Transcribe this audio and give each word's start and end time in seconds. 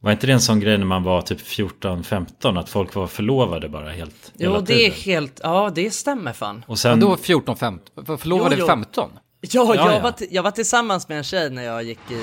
Var 0.00 0.12
inte 0.12 0.26
det 0.26 0.32
en 0.32 0.40
sån 0.40 0.60
grej 0.60 0.78
när 0.78 0.86
man 0.86 1.02
var 1.02 1.22
typ 1.22 1.40
14-15 1.40 2.60
att 2.60 2.68
folk 2.68 2.94
var 2.94 3.06
förlovade 3.06 3.68
bara 3.68 3.90
helt 3.90 4.32
Jo, 4.36 4.50
hela 4.50 4.60
det 4.60 4.86
är 4.86 4.90
helt, 4.90 5.40
ja 5.42 5.70
det 5.74 5.90
stämmer 5.90 6.32
fan. 6.32 6.64
Och 6.68 6.78
sen, 6.78 7.00
då 7.00 7.16
14, 7.16 7.56
15. 7.56 8.04
För- 8.06 8.16
Förlovade 8.16 8.54
Jo, 8.58 8.60
jo. 8.60 8.66
15? 8.66 9.10
Ja, 9.40 9.48
Ja, 9.50 9.74
jag, 9.74 9.94
ja. 9.94 10.00
Var 10.00 10.14
jag 10.30 10.42
var 10.42 10.50
tillsammans 10.50 11.08
med 11.08 11.18
en 11.18 11.24
tjej 11.24 11.50
när 11.50 11.62
jag 11.62 11.82
gick 11.82 11.98
i... 12.10 12.14
eh, 12.14 12.20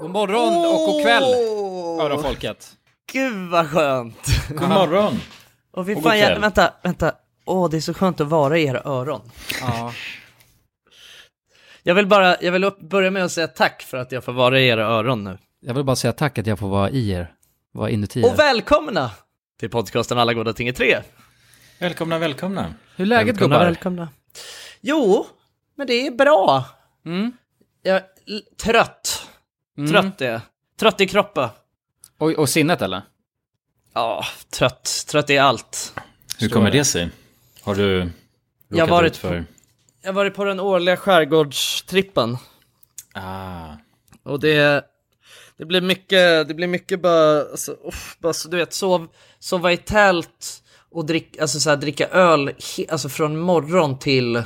God 0.00 0.10
morgon 0.10 0.56
och 0.74 0.86
god 0.92 1.02
kväll, 1.02 1.22
hör 2.00 2.22
folket. 2.22 2.70
Gud 3.12 3.50
vad 3.50 3.70
skönt! 3.70 4.26
god 4.48 4.68
morgon! 4.68 5.20
Och 5.72 5.88
vi 5.88 5.94
Och 5.94 6.02
fan, 6.02 6.12
god 6.12 6.20
jag, 6.20 6.40
vänta, 6.40 6.72
vänta. 6.82 7.12
Åh, 7.44 7.70
det 7.70 7.76
är 7.76 7.80
så 7.80 7.94
skönt 7.94 8.20
att 8.20 8.28
vara 8.28 8.58
i 8.58 8.64
era 8.66 8.82
öron. 8.84 9.20
Ja. 9.60 9.92
Jag 11.86 11.94
vill 11.94 12.06
bara, 12.06 12.42
jag 12.42 12.52
vill 12.52 12.64
upp, 12.64 12.80
börja 12.80 13.10
med 13.10 13.24
att 13.24 13.32
säga 13.32 13.48
tack 13.48 13.82
för 13.82 13.96
att 13.96 14.12
jag 14.12 14.24
får 14.24 14.32
vara 14.32 14.60
i 14.60 14.68
era 14.68 14.86
öron 14.86 15.24
nu. 15.24 15.38
Jag 15.60 15.74
vill 15.74 15.84
bara 15.84 15.96
säga 15.96 16.12
tack 16.12 16.38
att 16.38 16.46
jag 16.46 16.58
får 16.58 16.68
vara 16.68 16.90
i 16.90 17.10
er. 17.10 17.34
Vara 17.72 17.90
inuti 17.90 18.20
er. 18.20 18.26
Och 18.26 18.38
välkomna 18.38 19.10
till 19.60 19.70
podcasten 19.70 20.18
Alla 20.18 20.34
goda 20.34 20.52
ting 20.52 20.68
är 20.68 20.72
tre. 20.72 20.98
Välkomna, 21.78 22.18
välkomna. 22.18 22.74
Hur 22.96 23.04
är 23.04 23.08
läget 23.08 23.34
välkomna, 23.34 23.56
gubbar? 23.56 23.64
välkomna. 23.64 24.08
Jo, 24.80 25.26
men 25.74 25.86
det 25.86 26.06
är 26.06 26.10
bra. 26.10 26.64
Mm. 27.06 27.32
Jag 27.82 27.96
är 27.96 28.02
trött. 28.62 29.28
Mm. 29.78 29.90
Trött 29.90 30.20
är 30.20 30.32
jag. 30.32 30.40
Trött 30.80 31.00
i 31.00 31.06
kroppen. 31.06 31.48
Och, 32.18 32.30
och 32.30 32.48
sinnet 32.48 32.82
eller? 32.82 33.02
Ja, 33.94 34.24
trött. 34.50 35.04
Trött 35.08 35.30
i 35.30 35.38
allt. 35.38 35.94
Hur 36.38 36.48
kommer 36.48 36.70
det 36.70 36.84
sig? 36.84 37.10
Har 37.62 37.74
du 37.74 38.00
råkat 38.00 38.12
Jag 38.68 38.86
varit 38.86 39.12
ut 39.12 39.16
för... 39.16 39.44
Jag 40.04 40.08
har 40.08 40.14
varit 40.14 40.34
på 40.34 40.44
den 40.44 40.60
årliga 40.60 40.96
skärgårdstrippen. 40.96 42.36
Ah, 43.14 43.68
Och 44.22 44.40
det, 44.40 44.84
det 45.58 45.64
blir 45.64 45.80
mycket, 45.80 46.48
det 46.48 46.54
blir 46.54 46.66
mycket 46.66 47.02
bara, 47.02 47.40
alltså, 47.40 47.72
uff, 47.72 48.16
bara 48.20 48.32
så, 48.32 48.48
du 48.48 48.56
vet, 48.56 48.72
sov, 48.72 49.08
sova 49.38 49.72
i 49.72 49.76
tält 49.76 50.62
och 50.90 51.06
drick, 51.06 51.38
alltså, 51.38 51.60
så 51.60 51.70
här, 51.70 51.76
dricka 51.76 52.08
öl 52.08 52.54
alltså, 52.88 53.08
från 53.08 53.38
morgon 53.38 53.98
till 53.98 54.42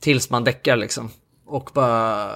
tills 0.00 0.30
man 0.30 0.44
däckar 0.44 0.76
liksom. 0.76 1.10
Och 1.46 1.70
bara, 1.74 2.30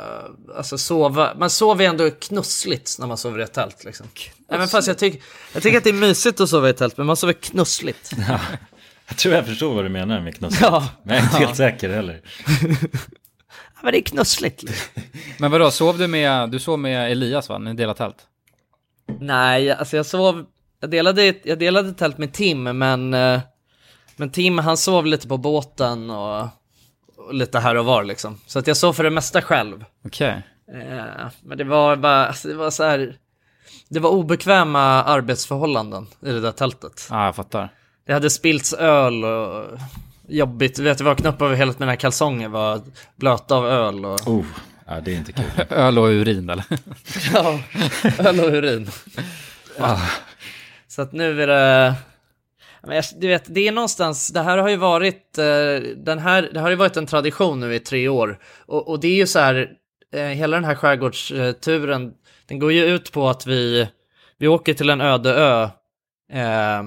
alltså 0.56 0.78
sova, 0.78 1.34
man 1.38 1.50
sover 1.50 1.84
ju 1.84 1.88
ändå 1.88 2.10
knussligt 2.10 2.96
när 2.98 3.06
man 3.06 3.16
sover 3.18 3.40
i 3.40 3.42
ett 3.42 3.52
tält 3.54 3.84
liksom. 3.84 4.06
Även 4.50 4.68
fast 4.68 4.88
jag, 4.88 4.98
tycker 4.98 5.22
jag 5.52 5.62
tycker 5.62 5.78
att 5.78 5.84
det 5.84 5.90
är 5.90 5.94
mysigt 5.94 6.40
att 6.40 6.48
sova 6.48 6.66
i 6.66 6.70
ett 6.70 6.76
tält, 6.76 6.96
men 6.96 7.06
man 7.06 7.16
sover 7.16 7.32
knussligt. 7.32 8.10
jag 9.08 9.16
tror 9.16 9.34
jag 9.34 9.46
förstår 9.46 9.74
vad 9.74 9.84
du 9.84 9.88
menar 9.88 10.20
med 10.20 10.36
knussligt. 10.36 10.62
Ja. 10.62 10.88
Men 11.02 11.16
jag 11.16 11.22
är 11.22 11.26
inte 11.26 11.38
helt 11.38 11.56
säker 11.56 11.88
heller. 11.88 12.20
Ja, 13.78 13.82
men 13.84 13.92
det 13.92 13.98
är 13.98 14.02
knussligt. 14.02 14.64
Men 15.38 15.50
vadå, 15.50 15.70
sov 15.70 15.98
du 15.98 16.06
med, 16.06 16.50
du 16.50 16.58
sov 16.58 16.78
med 16.78 17.12
Elias 17.12 17.48
va? 17.48 17.58
Ni 17.58 17.74
delar 17.74 17.94
tält? 17.94 18.16
Nej, 19.20 19.70
alltså 19.72 19.96
jag 19.96 20.06
sov, 20.06 20.46
jag 20.80 20.90
delade, 20.90 21.34
jag 21.44 21.58
delade 21.58 21.92
tält 21.92 22.18
med 22.18 22.32
Tim, 22.32 22.62
men, 22.62 23.14
eh, 23.14 23.40
men 24.16 24.30
Tim 24.30 24.58
han 24.58 24.76
sov 24.76 25.06
lite 25.06 25.28
på 25.28 25.36
båten 25.36 26.10
och, 26.10 26.48
och 27.16 27.34
lite 27.34 27.58
här 27.58 27.74
och 27.74 27.84
var 27.84 28.04
liksom. 28.04 28.40
Så 28.46 28.58
att 28.58 28.66
jag 28.66 28.76
sov 28.76 28.92
för 28.92 29.04
det 29.04 29.10
mesta 29.10 29.42
själv. 29.42 29.84
Okej. 30.04 30.42
Eh, 30.74 31.26
men 31.42 31.58
det 31.58 31.64
var 31.64 31.96
bara, 31.96 32.26
alltså 32.26 32.48
det 32.48 32.54
var 32.54 32.70
så 32.70 32.84
här, 32.84 33.16
det 33.88 34.00
var 34.00 34.10
obekväma 34.10 34.80
arbetsförhållanden 35.02 36.06
i 36.22 36.30
det 36.30 36.40
där 36.40 36.52
tältet. 36.52 37.06
Ja, 37.10 37.24
jag 37.24 37.36
fattar. 37.36 37.68
Det 38.08 38.14
hade 38.14 38.30
spillts 38.30 38.72
öl 38.72 39.24
och 39.24 39.78
jobbigt, 40.28 40.76
du 40.76 40.82
vet 40.82 41.00
jag 41.00 41.04
vaknade 41.04 41.36
upp 41.36 41.42
över 41.42 41.54
hela 41.54 41.74
mina 41.78 41.96
kalsonger 41.96 42.48
var 42.48 42.80
blöta 43.16 43.54
av 43.54 43.66
öl 43.66 44.04
och... 44.04 44.28
Oh, 44.28 44.46
ja, 44.86 45.00
det 45.00 45.12
är 45.12 45.16
inte 45.16 45.32
kul. 45.32 45.44
Öl 45.70 45.98
och 45.98 46.04
urin 46.04 46.50
eller? 46.50 46.64
Ja, 47.34 47.60
öl 48.18 48.40
och 48.40 48.52
urin. 48.52 48.90
Så 50.88 51.02
att 51.02 51.12
nu 51.12 51.42
är 51.42 51.46
det... 51.46 51.94
Men 52.82 52.96
jag, 52.96 53.04
du 53.16 53.28
vet, 53.28 53.54
det 53.54 53.68
är 53.68 53.72
någonstans, 53.72 54.28
det 54.28 54.40
här 54.40 54.58
har 54.58 54.68
ju 54.68 54.76
varit, 54.76 55.38
eh, 55.38 55.44
den 55.96 56.18
här, 56.18 56.50
det 56.52 56.60
har 56.60 56.70
ju 56.70 56.76
varit 56.76 56.96
en 56.96 57.06
tradition 57.06 57.60
nu 57.60 57.74
i 57.74 57.80
tre 57.80 58.08
år. 58.08 58.38
Och, 58.66 58.88
och 58.88 59.00
det 59.00 59.08
är 59.08 59.16
ju 59.16 59.26
så 59.26 59.38
här, 59.38 59.70
eh, 60.12 60.22
hela 60.22 60.56
den 60.56 60.64
här 60.64 60.74
skärgårdsturen, 60.74 62.12
den 62.46 62.58
går 62.58 62.72
ju 62.72 62.84
ut 62.84 63.12
på 63.12 63.28
att 63.28 63.46
vi, 63.46 63.88
vi 64.38 64.48
åker 64.48 64.74
till 64.74 64.90
en 64.90 65.00
öde 65.00 65.34
ö 65.34 65.62
eh, 66.32 66.82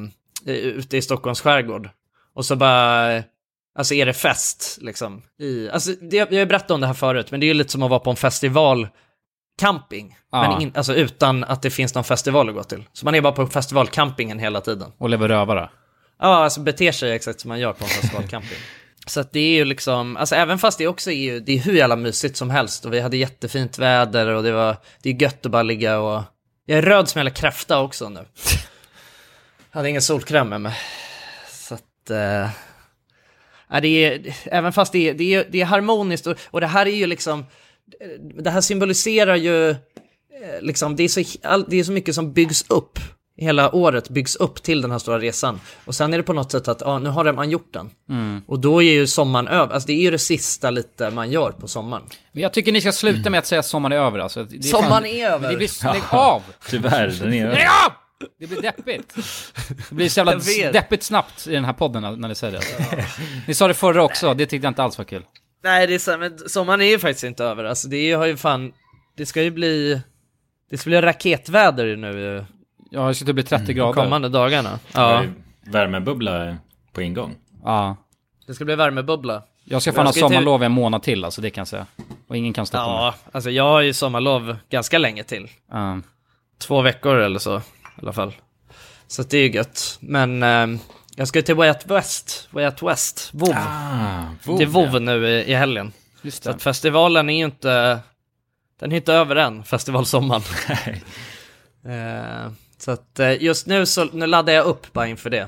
ute 0.46 0.97
i 0.97 1.02
Stockholms 1.02 1.41
skärgård. 1.41 1.90
Och 2.35 2.46
så 2.46 2.56
bara, 2.56 3.24
alltså 3.78 3.94
är 3.94 4.06
det 4.06 4.13
fest 4.13 4.78
liksom. 4.81 5.22
I, 5.40 5.69
alltså, 5.69 5.91
det, 6.02 6.18
jag 6.18 6.40
har 6.40 6.46
berättat 6.46 6.72
om 6.72 6.81
det 6.81 6.88
här 6.88 6.94
förut, 6.94 7.31
men 7.31 7.40
det 7.40 7.46
är 7.46 7.47
ju 7.47 7.53
lite 7.53 7.72
som 7.72 7.84
att 7.84 7.90
vara 7.90 8.00
på 8.00 8.09
en 8.09 8.16
festival 8.16 8.88
camping, 9.59 10.18
Ja. 10.31 10.41
men 10.41 10.62
in, 10.62 10.72
alltså 10.75 10.96
utan 10.96 11.44
att 11.44 11.62
det 11.62 11.69
finns 11.69 11.96
någon 11.96 12.03
festival 12.03 12.50
att 12.50 12.56
gå 12.56 12.63
till. 12.63 12.84
Så 12.94 13.06
man 13.06 13.16
är 13.16 13.22
bara 13.22 13.34
på 13.34 13.47
festivalcampingen 13.47 14.40
hela 14.40 14.62
tiden. 14.62 14.91
Och 14.97 15.09
lever 15.09 15.28
rövare? 15.28 15.69
Ja, 16.19 16.28
alltså 16.44 16.62
beter 16.62 16.91
sig 16.91 17.12
exakt 17.12 17.41
som 17.41 17.50
man 17.50 17.59
gör 17.59 17.73
på 17.73 17.84
en 17.84 17.90
festivalcamping. 17.90 18.58
Så 19.08 19.19
att 19.19 19.31
det 19.31 19.40
är 19.40 19.53
ju 19.56 19.66
liksom, 19.66 20.18
alltså 20.18 20.35
även 20.35 20.59
fast 20.59 20.78
det 20.78 20.88
också 20.88 21.12
är 21.12 21.16
ju, 21.16 21.40
det 21.40 21.52
är 21.52 21.59
hur 21.59 21.73
jävla 21.73 21.96
mysigt 21.96 22.38
som 22.38 22.50
helst 22.50 22.85
och 22.85 22.94
vi 22.94 23.00
hade 23.00 23.18
jättefint 23.18 23.78
väder 23.78 24.28
och 24.28 24.44
det 24.44 24.52
var, 24.52 24.78
det 25.03 25.09
är 25.09 25.22
gött 25.22 25.46
att 25.46 25.52
bara 25.52 25.63
ligga 25.63 26.00
och, 26.00 26.23
jag 26.66 26.78
är 26.78 26.81
röd 26.81 27.09
som 27.09 27.19
en 27.19 27.25
jävla 27.25 27.35
kräfta 27.40 27.79
också 27.81 28.09
nu. 28.09 28.19
hade 29.72 29.90
ingen 29.90 30.02
solkräm 30.02 30.50
med 30.50 30.62
mig. 30.62 30.74
Så 31.50 31.74
att, 31.74 32.09
eh, 32.09 32.50
ja, 33.70 33.80
det 33.82 33.88
är, 34.06 34.36
även 34.46 34.74
fast 34.74 34.92
det 34.92 35.09
är, 35.09 35.14
det 35.14 35.34
är, 35.34 35.48
det 35.50 35.62
är 35.62 35.66
harmoniskt 35.66 36.28
och, 36.28 36.38
och 36.52 36.62
det 36.62 36.68
här 36.68 36.86
är 36.86 36.96
ju 36.96 37.08
liksom, 37.08 37.46
det 38.44 38.50
här 38.50 38.62
symboliserar 38.62 39.36
ju, 39.36 39.70
eh, 39.70 39.78
liksom, 40.62 40.96
det 40.96 41.04
är, 41.04 41.08
så, 41.08 41.24
all, 41.44 41.66
det 41.70 41.80
är 41.80 41.84
så 41.84 41.92
mycket 41.92 42.16
som 42.16 42.34
byggs 42.34 42.66
upp. 42.70 43.00
Hela 43.38 43.76
året 43.76 44.09
byggs 44.09 44.36
upp 44.36 44.64
till 44.64 44.82
den 44.82 44.92
här 44.92 45.00
stora 45.00 45.20
resan. 45.20 45.59
Och 45.86 45.96
sen 45.96 46.14
är 46.14 46.18
det 46.18 46.24
på 46.24 46.34
något 46.34 46.52
sätt 46.52 46.68
att, 46.68 46.82
ja, 46.82 47.00
nu 47.00 47.09
har 47.09 47.34
man 47.34 47.50
gjort 47.50 47.74
den. 47.74 47.90
Och 48.48 48.59
då 48.59 48.84
är 48.84 48.92
ju 48.92 49.08
sommaren 49.08 49.48
över, 49.48 49.74
alltså 49.74 49.88
det 49.88 49.94
är 49.94 50.02
ju 50.02 50.12
det 50.12 50.20
sista 50.20 50.70
lite 50.70 51.09
man 51.09 51.32
gör 51.32 51.52
på 51.52 51.68
sommaren. 51.68 52.03
Men 52.32 52.44
jag 52.44 52.53
tycker 52.53 52.72
ni 52.72 52.82
ska 52.82 52.92
sluta 52.92 53.30
med 53.30 53.40
att 53.40 53.46
säga 53.46 53.59
att 53.59 53.66
sommaren 53.66 53.94
är 53.94 53.98
över 53.98 54.20
alltså. 54.20 54.44
Det 54.44 54.58
är 54.58 54.62
Sommaren 54.62 55.06
är 55.06 55.30
över. 55.30 55.50
Det 55.50 55.58
blir, 55.58 55.84
lägg 55.94 56.03
av! 56.09 56.42
Tyvärr, 56.70 57.08
den 57.08 57.34
är 57.34 57.48
Lägg 57.48 57.68
av! 57.86 58.00
Det 58.40 58.48
blir 58.48 58.62
deppigt. 58.62 59.16
Det 59.90 59.96
blir 59.96 60.09
så 60.09 60.20
jävla 60.20 60.72
deppigt 60.72 61.04
snabbt 61.04 61.48
i 61.48 61.52
den 61.54 61.66
här 61.66 61.74
podden 61.74 62.02
när 62.22 62.28
ni 62.28 62.36
säger 62.36 62.54
det. 62.59 63.06
Ni 63.48 63.54
sa 63.54 63.68
det 63.68 63.74
förra 63.74 64.04
också, 64.04 64.34
det 64.34 64.46
tyckte 64.46 64.66
jag 64.66 64.72
inte 64.72 64.84
alls 64.84 64.98
var 64.98 65.06
kul. 65.06 65.24
Nej, 65.64 65.88
det 65.88 65.96
är 65.96 66.00
så, 66.00 66.18
men 66.18 66.38
sommaren 66.50 66.82
är 66.82 66.86
ju 66.86 67.00
faktiskt 67.00 67.24
inte 67.24 67.44
över. 67.44 67.64
Alltså 67.64 67.88
det 67.88 68.12
har 68.14 68.26
ju 68.26 68.38
fan, 68.38 68.72
det 69.18 69.26
ska 69.26 69.44
ju 69.44 69.52
bli, 69.52 70.02
det 70.70 70.78
ska 70.78 70.90
bli 70.90 71.02
raketväder 71.02 71.96
nu 71.96 72.46
Ja, 72.92 73.08
det 73.08 73.16
ska 73.16 73.26
typ 73.26 73.36
bli 73.36 73.44
30 73.44 73.66
de 73.66 73.74
grader. 73.74 73.94
kommande 73.94 74.30
dagarna. 74.30 74.80
ja. 74.94 75.24
Ja, 75.24 75.30
värmebubbla 75.72 76.58
på 76.94 77.02
ingång. 77.02 77.36
Ja. 77.64 77.96
det 78.48 78.53
ska 78.53 78.66
bli 78.66 78.76
värmebubbla. 78.76 79.44
Jag 79.64 79.82
ska 79.82 79.92
fan 79.94 80.00
ha 80.06 80.08
Jag 80.08 80.14
till- 80.14 80.22
sommarlov 80.22 80.62
i 80.64 80.66
en 80.66 80.72
månad 80.72 81.03
till, 81.03 81.26
alltså 81.26 81.42
det 81.42 81.50
kan 81.50 81.62
jag 81.62 81.68
säga. 81.68 81.86
Och 82.28 82.38
ingen 82.38 82.53
kan 82.53 82.66
stoppa 82.66 82.88
mig. 82.88 82.96
Ja, 82.96 83.16
alltså 83.32 83.50
jag 83.50 83.64
har 83.64 83.82
ju 83.82 83.94
sommarlov 83.94 84.58
ganska 84.70 84.98
länge 84.98 85.24
till. 85.24 85.48
Ja. 85.72 86.00
Två 86.59 86.82
veckor 86.82 87.16
eller 87.18 87.40
så, 87.40 87.62
i 87.97 88.02
alla 88.02 88.13
fall. 88.13 88.34
Så 89.07 89.24
det 89.24 89.38
är 89.38 89.41
ju 89.41 89.52
gött. 89.52 89.97
Men 90.00 90.44
ehm, 90.44 90.79
jag 91.16 91.28
ska 91.28 91.41
till 91.41 91.56
Way 91.56 91.69
Out 91.69 91.85
West, 91.85 92.47
Way 92.52 92.66
Out 92.66 92.84
West, 92.84 93.29
WoW. 93.34 93.56
Ah, 93.57 94.24
WoW 94.46 95.02
nu 95.02 95.28
i, 95.29 95.52
i 95.52 95.53
helgen. 95.53 95.94
Just 96.22 96.44
Så 96.44 96.50
det. 96.50 96.56
att 96.56 96.62
festivalen 96.62 97.29
är 97.29 97.38
ju 97.38 97.46
inte, 97.46 98.00
den 98.79 98.91
är 98.91 98.96
inte 98.96 99.13
över 99.13 99.35
än, 99.35 99.63
festivalsommaren. 99.63 100.41
Eh, 101.85 102.52
så 102.78 102.91
att 102.91 103.19
eh, 103.19 103.44
just 103.44 103.68
nu 103.68 103.85
så, 103.85 104.06
nu 104.06 104.28
laddar 104.28 104.53
jag 104.53 104.66
upp 104.66 104.94
bara 104.94 105.08
inför 105.08 105.29
det. 105.29 105.47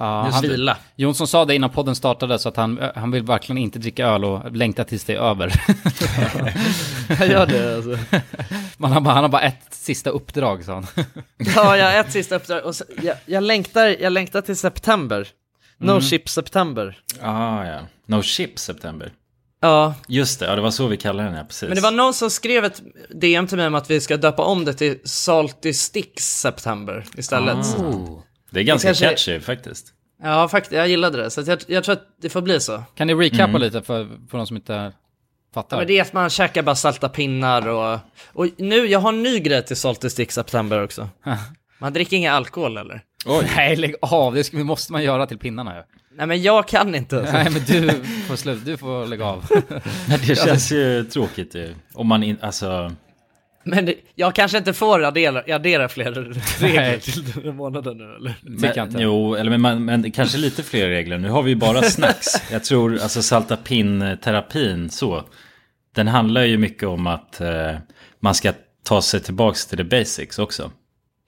Ja, 0.00 0.28
han, 0.32 0.42
vila. 0.42 0.76
Jonsson 0.96 1.26
sa 1.26 1.44
det 1.44 1.54
innan 1.54 1.70
podden 1.70 1.94
startade, 1.94 2.38
så 2.38 2.48
att 2.48 2.56
han, 2.56 2.80
han 2.94 3.10
vill 3.10 3.22
verkligen 3.22 3.58
inte 3.58 3.78
dricka 3.78 4.06
öl 4.06 4.24
och 4.24 4.56
längta 4.56 4.84
tills 4.84 5.04
det 5.04 5.14
är 5.14 5.18
över. 5.18 5.62
Jag 7.18 7.28
gör 7.28 7.46
det 7.46 7.76
alltså. 7.76 8.16
Man 8.76 8.92
har 8.92 9.00
bara, 9.00 9.14
han 9.14 9.24
har 9.24 9.28
bara 9.28 9.42
ett 9.42 9.66
sista 9.70 10.10
uppdrag, 10.10 10.64
sa 10.64 10.74
han. 10.74 10.86
Ja, 11.36 11.76
jag 11.76 11.92
har 11.92 12.00
ett 12.00 12.12
sista 12.12 12.36
uppdrag. 12.36 12.64
Och 12.64 12.76
så, 12.76 12.84
jag, 13.02 13.16
jag, 13.26 13.42
längtar, 13.42 14.02
jag 14.02 14.12
längtar 14.12 14.40
till 14.40 14.56
september. 14.56 15.28
No 15.78 16.00
ship 16.00 16.28
september. 16.28 16.98
Ah, 17.22 17.64
ja. 17.64 17.80
No 18.06 18.22
Ship 18.22 18.58
September. 18.58 19.12
Ja, 19.60 19.94
Just 20.08 20.40
det, 20.40 20.46
ja, 20.46 20.54
det 20.54 20.62
var 20.62 20.70
så 20.70 20.86
vi 20.86 20.96
kallade 20.96 21.28
den 21.28 21.36
här, 21.36 21.44
precis. 21.44 21.62
men 21.62 21.74
det 21.74 21.80
var 21.80 21.90
någon 21.90 22.14
som 22.14 22.30
skrev 22.30 22.64
ett 22.64 22.82
DM 23.10 23.46
till 23.46 23.56
mig 23.56 23.66
om 23.66 23.74
att 23.74 23.90
vi 23.90 24.00
ska 24.00 24.16
döpa 24.16 24.42
om 24.42 24.64
det 24.64 24.74
till 24.74 24.98
Salty 25.04 25.72
Sticks 25.72 26.24
September 26.24 27.06
istället. 27.16 27.56
Ah. 27.56 28.22
Det 28.50 28.60
är 28.60 28.64
ganska 28.64 28.88
kanske- 28.88 29.08
catchy 29.08 29.40
faktiskt. 29.40 29.94
Ja, 30.22 30.48
faktiskt, 30.48 30.72
jag 30.72 30.88
gillade 30.88 31.22
det. 31.22 31.30
Så 31.30 31.40
att 31.40 31.46
jag, 31.46 31.58
jag 31.66 31.84
tror 31.84 31.92
att 31.92 32.06
det 32.22 32.28
får 32.28 32.42
bli 32.42 32.60
så. 32.60 32.82
Kan 32.94 33.06
ni 33.06 33.14
recappa 33.14 33.58
lite 33.58 33.82
för, 33.82 34.08
för 34.30 34.38
de 34.38 34.46
som 34.46 34.56
inte 34.56 34.92
fattar? 35.54 35.76
Men 35.76 35.86
det 35.86 35.98
är 35.98 36.02
att 36.02 36.12
man 36.12 36.30
käkar 36.30 36.62
bara 36.62 36.76
salta 36.76 37.08
pinnar 37.08 37.68
och... 37.68 37.98
Och 38.32 38.46
nu, 38.56 38.86
jag 38.86 38.98
har 38.98 39.08
en 39.08 39.22
ny 39.22 39.38
grej 39.38 39.64
till 39.64 39.76
Salty 39.76 40.10
Sticks 40.10 40.34
September 40.34 40.82
också. 40.84 41.08
Man 41.78 41.92
dricker 41.92 42.16
ingen 42.16 42.34
alkohol 42.34 42.76
eller? 42.76 43.02
Oj. 43.26 43.50
Nej, 43.56 43.76
lägg 43.76 43.94
av. 44.02 44.34
Det 44.34 44.52
måste 44.52 44.92
man 44.92 45.02
göra 45.02 45.26
till 45.26 45.38
pinnarna 45.38 45.76
ju. 45.76 45.82
Nej 46.16 46.26
men 46.26 46.42
jag 46.42 46.68
kan 46.68 46.94
inte. 46.94 47.16
Nej, 47.32 47.50
men 47.50 47.62
du 47.66 48.04
får 48.28 48.36
slut. 48.36 48.64
Du 48.64 48.76
får 48.76 49.06
lägga 49.06 49.24
av. 49.24 49.46
Det 50.26 50.38
känns 50.38 50.72
ju 50.72 51.04
tråkigt 51.04 51.54
ju. 51.54 51.74
Om 51.94 52.06
man 52.06 52.22
in, 52.22 52.38
alltså... 52.40 52.92
Men 53.64 53.84
det, 53.84 53.94
jag 54.14 54.34
kanske 54.34 54.58
inte 54.58 54.72
får 54.72 55.04
addera, 55.04 55.54
addera 55.54 55.88
fler 55.88 56.12
regler 56.60 56.98
till 56.98 57.24
den 57.24 57.44
här 57.44 57.52
månaden 57.52 57.98
nu 57.98 58.14
eller? 58.14 58.34
Jag 58.74 58.86
inte. 58.86 59.02
Jo, 59.02 59.34
eller 59.34 59.58
men, 59.58 59.84
men 59.84 60.12
kanske 60.12 60.38
lite 60.38 60.62
fler 60.62 60.88
regler. 60.88 61.18
Nu 61.18 61.28
har 61.28 61.42
vi 61.42 61.50
ju 61.50 61.56
bara 61.56 61.82
snacks. 61.82 62.50
Jag 62.52 62.64
tror 62.64 62.98
alltså 62.98 63.22
salta 63.22 63.56
pinn-terapin 63.56 64.90
så. 64.90 65.24
Den 65.94 66.08
handlar 66.08 66.42
ju 66.42 66.58
mycket 66.58 66.88
om 66.88 67.06
att 67.06 67.40
eh, 67.40 67.72
man 68.20 68.34
ska 68.34 68.52
ta 68.84 69.02
sig 69.02 69.20
tillbaks 69.20 69.66
till 69.66 69.78
the 69.78 69.84
basics 69.84 70.38
också. 70.38 70.70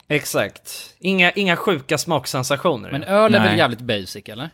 Exakt. 0.09 0.95
Inga, 0.99 1.31
inga 1.31 1.57
sjuka 1.57 1.99
smaksensationer. 1.99 2.93
Men 2.93 3.03
öl 3.03 3.35
är 3.35 3.39
väl 3.39 3.49
Nej. 3.49 3.59
jävligt 3.59 3.81
basic, 3.81 4.29
eller? 4.29 4.51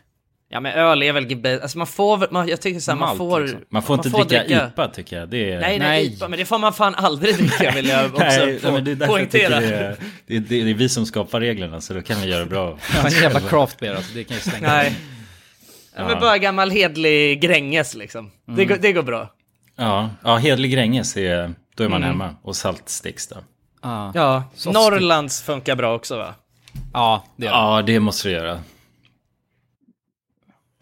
Ja 0.49 0.59
men 0.59 0.73
öl 0.73 1.03
är 1.03 1.13
väl 1.13 1.29
gebe- 1.29 1.59
Alltså 1.61 1.77
man 1.77 1.87
får 1.87 2.27
man, 2.31 2.47
jag 2.47 2.61
tycker 2.61 2.79
såhär, 2.79 2.97
man 2.99 3.07
Malt, 3.07 3.17
får... 3.17 3.39
liksom. 3.41 3.59
Man 3.69 3.83
får 3.83 3.95
inte 3.95 4.09
dricka, 4.09 4.67
IPA 4.67 4.87
tycker 4.87 5.19
jag. 5.19 5.29
Det 5.29 5.51
är... 5.53 5.59
Nej, 5.59 5.79
nej, 5.79 5.89
Nej. 5.89 6.05
IPA, 6.13 6.27
men 6.27 6.39
det 6.39 6.45
får 6.45 6.57
man 6.59 6.73
fan 6.73 6.95
aldrig 6.95 7.35
dricka 7.37 7.71
vill 7.71 7.87
jag 7.87 8.05
också 8.13 8.19
Nej, 8.23 8.59
få, 8.59 8.71
men 8.71 8.83
det 8.83 8.91
är 8.91 9.07
poängtera. 9.07 9.59
det 9.59 9.65
är, 9.65 9.95
det, 10.27 10.35
är, 10.35 10.39
det 10.39 10.55
är 10.69 10.73
vi 10.73 10.89
som 10.89 11.05
skapar 11.05 11.39
reglerna 11.39 11.81
så 11.81 11.93
då 11.93 12.01
kan 12.01 12.21
vi 12.21 12.27
göra 12.27 12.45
bra. 12.45 12.77
Ja, 12.95 13.07
en 13.07 13.13
jävla 13.13 13.39
craft 13.39 13.79
beer 13.79 13.95
alltså, 13.95 14.13
det 14.13 14.23
kan 14.23 14.35
ju 14.37 14.41
slänga. 14.41 14.67
Nej. 14.67 14.95
Ja. 15.95 16.07
Men 16.07 16.19
bara 16.19 16.37
gammal 16.37 16.71
hedlig 16.71 17.41
Gränges 17.41 17.95
liksom. 17.95 18.31
Det, 18.45 18.65
går, 18.65 18.77
det 18.81 18.93
går 18.93 19.03
bra. 19.03 19.33
Ja, 19.75 20.09
ja 20.23 20.35
hedlig 20.37 20.71
Gränges, 20.71 21.17
är, 21.17 21.53
då 21.75 21.83
är 21.83 21.89
man 21.89 22.03
hemma. 22.03 22.35
Och 22.41 22.55
saltsticks 22.55 23.27
då. 23.27 23.35
Ja, 23.81 24.11
Ja, 24.15 24.43
Norrlands 24.65 25.41
funkar 25.41 25.75
bra 25.75 25.95
också 25.95 26.17
va? 26.17 26.35
ja 26.93 27.25
det 27.35 27.45
gör 27.45 27.51
det. 27.51 27.57
Ja, 27.57 27.81
det 27.81 27.99
måste 27.99 28.27
du 28.27 28.33
göra. 28.33 28.59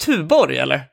Tuborg 0.06 0.58
eller? 0.58 0.84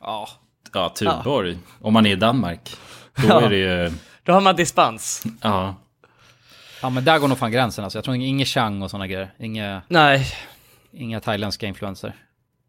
Ja. 0.00 0.28
Ja, 0.72 0.88
Tuborg. 0.88 1.58
Om 1.80 1.92
man 1.92 2.06
är 2.06 2.10
i 2.12 2.16
Danmark. 2.16 2.76
Då 3.16 3.28
Ja. 3.28 3.40
är 3.42 3.50
det 3.50 3.56
ju... 3.56 3.92
Då 4.22 4.32
har 4.32 4.40
man 4.40 4.56
dispens. 4.56 5.22
Ja. 5.40 5.74
ja, 6.82 6.90
men 6.90 7.04
där 7.04 7.18
går 7.18 7.28
nog 7.28 7.38
fan 7.38 7.50
gränsen 7.52 7.84
alltså. 7.84 7.98
Jag 7.98 8.04
tror 8.04 8.16
inget 8.16 8.48
chang 8.48 8.82
och 8.82 8.90
sådana 8.90 9.06
grejer. 9.06 9.34
Inga, 9.38 9.82
Nej. 9.88 10.26
inga 10.92 11.20
thailändska 11.20 11.66
influenser. 11.66 12.14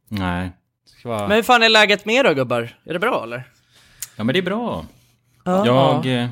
Nej. 0.08 0.52
Det 0.86 1.00
ska 1.00 1.10
vara... 1.10 1.28
Men 1.28 1.36
hur 1.36 1.44
fan 1.44 1.64
är 1.64 1.70
läget 1.70 2.06
med 2.06 2.16
er 2.16 2.24
då 2.24 2.34
gubbar? 2.34 2.78
Är 2.86 2.94
det 2.94 3.00
bra 3.00 3.24
eller? 3.24 3.44
Ja, 4.16 4.24
men 4.24 4.34
det 4.34 4.40
är 4.40 4.44
bra. 4.44 4.86
Ja. 5.44 5.66
Jag, 5.66 6.06
eh, 6.06 6.30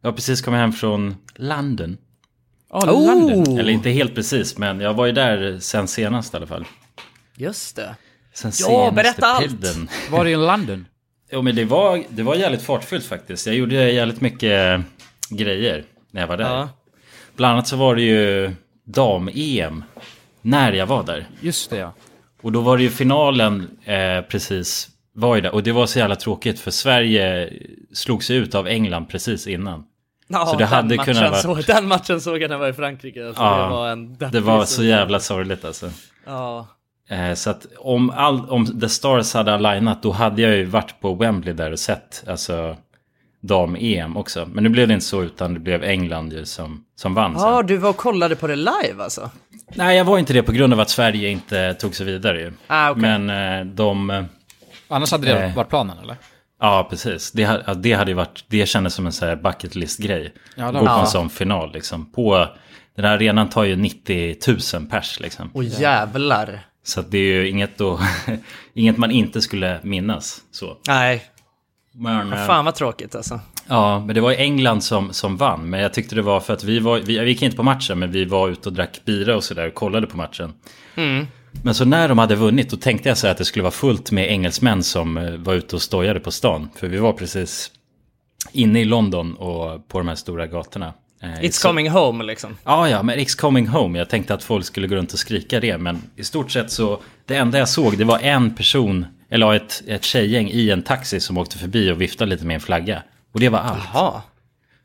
jag 0.00 0.08
har 0.10 0.12
precis 0.12 0.42
kommit 0.42 0.58
hem 0.60 0.72
från 0.72 1.16
London. 1.34 1.96
Oh, 2.70 2.90
Oh! 2.90 3.58
Eller 3.58 3.70
inte 3.70 3.90
helt 3.90 4.14
precis, 4.14 4.58
men 4.58 4.80
jag 4.80 4.94
var 4.94 5.06
ju 5.06 5.12
där 5.12 5.58
sen 5.58 5.88
senast 5.88 6.34
i 6.34 6.36
alla 6.36 6.46
fall. 6.46 6.64
Just 7.36 7.76
det. 7.76 7.94
Sen 8.34 8.52
Ja, 8.60 8.90
berätta 8.90 9.26
allt. 9.26 9.76
Var 10.10 10.24
det 10.24 10.30
i 10.30 10.36
London? 10.36 10.86
Jo, 11.32 11.42
men 11.42 11.56
det 11.56 11.64
var, 11.64 12.02
det 12.08 12.22
var 12.22 12.34
jävligt 12.34 12.62
fartfyllt 12.62 13.04
faktiskt. 13.04 13.46
Jag 13.46 13.56
gjorde 13.56 13.74
jävligt 13.92 14.20
mycket 14.20 14.80
grejer 15.30 15.84
när 16.10 16.20
jag 16.20 16.28
var 16.28 16.36
där. 16.36 16.44
Ja. 16.56 16.68
Bland 17.36 17.52
annat 17.52 17.68
så 17.68 17.76
var 17.76 17.94
det 17.96 18.02
ju 18.02 18.52
dam-EM 18.84 19.84
när 20.42 20.72
jag 20.72 20.86
var 20.86 21.02
där. 21.04 21.28
Just 21.40 21.70
det 21.70 21.76
ja. 21.76 21.92
Och 22.42 22.52
då 22.52 22.60
var 22.60 22.76
det 22.76 22.82
ju 22.82 22.90
finalen 22.90 23.78
eh, 23.84 24.20
precis 24.28 24.88
var 25.14 25.34
ju 25.34 25.40
där. 25.40 25.54
Och 25.54 25.62
det 25.62 25.72
var 25.72 25.86
så 25.86 25.98
jävla 25.98 26.16
tråkigt 26.16 26.60
för 26.60 26.70
Sverige 26.70 27.52
slog 27.94 28.24
sig 28.24 28.36
ut 28.36 28.54
av 28.54 28.68
England 28.68 29.06
precis 29.06 29.46
innan. 29.46 29.84
Ja, 30.28 30.46
Så 30.46 30.52
det 30.52 30.58
den 30.58 30.68
hade 30.68 30.96
matchen 30.96 31.14
kunnat 31.14 31.44
varit- 31.44 31.64
Så, 31.66 31.72
den 31.72 31.88
matchen 31.88 32.20
såg 32.20 32.42
jag 32.42 32.48
när 32.48 32.54
jag 32.54 32.58
var 32.60 32.68
i 32.68 32.72
Frankrike. 32.72 33.26
Alltså, 33.26 33.42
Ja, 33.42 33.62
det 33.64 33.68
var 33.70 33.88
en 33.90 34.16
Det 34.32 34.40
var 34.40 34.64
så 34.64 34.84
jävla 34.84 35.20
sorgligt 35.20 35.64
alltså. 35.64 35.90
Ja. 36.26 36.68
Eh, 37.10 37.34
så 37.34 37.50
att 37.50 37.66
om, 37.78 38.10
all, 38.10 38.50
om 38.50 38.80
The 38.80 38.88
Stars 38.88 39.34
hade 39.34 39.54
alignat 39.54 40.02
då 40.02 40.12
hade 40.12 40.42
jag 40.42 40.56
ju 40.56 40.64
varit 40.64 41.00
på 41.00 41.14
Wembley 41.14 41.54
där 41.54 41.72
och 41.72 41.78
sett 41.78 42.24
alltså 42.26 42.76
dam-EM 43.40 44.16
också. 44.16 44.48
Men 44.52 44.64
nu 44.64 44.70
blev 44.70 44.88
det 44.88 44.94
inte 44.94 45.06
så 45.06 45.22
utan 45.22 45.54
det 45.54 45.60
blev 45.60 45.84
England 45.84 46.32
ju 46.32 46.44
som, 46.44 46.84
som 46.96 47.14
vann. 47.14 47.34
Ja, 47.38 47.62
du 47.62 47.76
var 47.76 47.90
och 47.90 47.96
kollade 47.96 48.36
på 48.36 48.46
det 48.46 48.56
live 48.56 49.02
alltså? 49.02 49.30
Nej, 49.74 49.96
jag 49.96 50.04
var 50.04 50.18
inte 50.18 50.32
det 50.32 50.42
på 50.42 50.52
grund 50.52 50.72
av 50.72 50.80
att 50.80 50.90
Sverige 50.90 51.28
inte 51.28 51.74
tog 51.74 51.94
sig 51.94 52.06
vidare 52.06 52.40
ju. 52.40 52.52
Ah, 52.66 52.90
okej. 52.90 53.02
Men 53.02 53.30
eh, 53.60 53.66
de... 53.74 54.10
eh, 54.10 54.24
Annars 54.88 55.12
hade 55.12 55.26
det 55.26 55.34
Nej. 55.40 55.52
varit 55.56 55.68
planen 55.68 55.98
eller? 56.02 56.16
Ja, 56.60 56.86
precis. 56.90 57.32
Det, 57.32 57.64
det 57.76 57.92
hade 57.92 58.10
ju 58.10 58.14
varit, 58.14 58.44
det 58.48 58.66
kändes 58.66 58.94
som 58.94 59.06
en 59.06 59.12
sån 59.12 59.28
här 59.28 59.36
bucket 59.36 59.74
list-grej. 59.74 60.34
Ja, 60.54 60.70
Gå 60.70 60.78
på 60.86 60.92
en 60.92 61.06
sån 61.06 61.30
final 61.30 61.72
liksom. 61.72 62.12
På, 62.12 62.46
den 62.96 63.04
här 63.04 63.14
arenan 63.14 63.48
tar 63.48 63.64
ju 63.64 63.76
90 63.76 64.36
000 64.74 64.86
pers 64.86 65.20
liksom. 65.20 65.50
Åh 65.54 65.64
jävlar. 65.80 66.60
Så 66.82 67.02
det 67.02 67.18
är 67.18 67.22
ju 67.22 67.48
inget, 67.48 67.78
då, 67.78 68.00
inget 68.74 68.96
man 68.96 69.10
inte 69.10 69.40
skulle 69.40 69.80
minnas. 69.82 70.40
Så. 70.50 70.76
Nej, 70.88 71.24
Men, 71.92 72.32
eh, 72.32 72.46
fan 72.46 72.64
vad 72.64 72.74
tråkigt 72.74 73.14
alltså. 73.14 73.40
Ja, 73.66 74.04
men 74.06 74.14
det 74.14 74.20
var 74.20 74.32
England 74.32 74.80
som, 74.84 75.12
som 75.12 75.36
vann. 75.36 75.70
Men 75.70 75.80
jag 75.80 75.94
tyckte 75.94 76.14
det 76.14 76.22
var 76.22 76.40
för 76.40 76.52
att 76.52 76.64
vi 76.64 76.78
var, 76.78 76.98
vi, 76.98 77.18
vi 77.18 77.28
gick 77.28 77.42
inte 77.42 77.56
på 77.56 77.62
matchen, 77.62 77.98
men 77.98 78.10
vi 78.10 78.24
var 78.24 78.48
ute 78.48 78.68
och 78.68 78.72
drack 78.72 79.00
bira 79.04 79.36
och 79.36 79.44
sådär 79.44 79.66
och 79.66 79.74
kollade 79.74 80.06
på 80.06 80.16
matchen. 80.16 80.52
Men 81.62 81.74
så 81.74 81.84
när 81.84 82.08
de 82.08 82.18
hade 82.18 82.34
vunnit, 82.34 82.70
då 82.70 82.76
tänkte 82.76 83.08
jag 83.08 83.18
så 83.18 83.26
här 83.26 83.32
att 83.32 83.38
det 83.38 83.44
skulle 83.44 83.62
vara 83.62 83.70
fullt 83.70 84.10
med 84.10 84.30
engelsmän 84.30 84.82
som 84.82 85.16
eh, 85.16 85.36
var 85.36 85.54
ute 85.54 85.76
och 85.76 85.82
stojade 85.82 86.20
på 86.20 86.30
stan. 86.30 86.68
För 86.76 86.88
vi 86.88 86.98
var 86.98 87.12
precis 87.12 87.70
inne 88.52 88.80
i 88.80 88.84
London 88.84 89.34
och 89.34 89.88
på 89.88 89.98
de 89.98 90.08
här 90.08 90.14
stora 90.14 90.46
gatorna. 90.46 90.92
Eh, 91.22 91.28
It's 91.30 91.50
så- 91.50 91.68
coming 91.68 91.90
home 91.90 92.24
liksom. 92.24 92.56
Ja, 92.64 92.88
ja, 92.88 93.02
men 93.02 93.18
It's 93.18 93.38
coming 93.40 93.66
home. 93.68 93.98
Jag 93.98 94.08
tänkte 94.08 94.34
att 94.34 94.42
folk 94.44 94.64
skulle 94.66 94.86
gå 94.88 94.94
runt 94.94 95.12
och 95.12 95.18
skrika 95.18 95.60
det. 95.60 95.78
Men 95.78 96.02
i 96.16 96.24
stort 96.24 96.50
sett 96.50 96.70
så, 96.70 97.00
det 97.26 97.36
enda 97.36 97.58
jag 97.58 97.68
såg 97.68 97.98
det 97.98 98.04
var 98.04 98.18
en 98.18 98.54
person, 98.54 99.06
eller 99.30 99.46
ja, 99.46 99.56
ett, 99.56 99.82
ett 99.86 100.04
tjejgäng 100.04 100.50
i 100.50 100.70
en 100.70 100.82
taxi 100.82 101.20
som 101.20 101.38
åkte 101.38 101.58
förbi 101.58 101.90
och 101.90 102.00
viftade 102.00 102.30
lite 102.30 102.44
med 102.44 102.54
en 102.54 102.60
flagga. 102.60 103.02
Och 103.34 103.40
det 103.40 103.48
var 103.48 103.58
allt. 103.58 103.82
Jaha. 103.94 104.22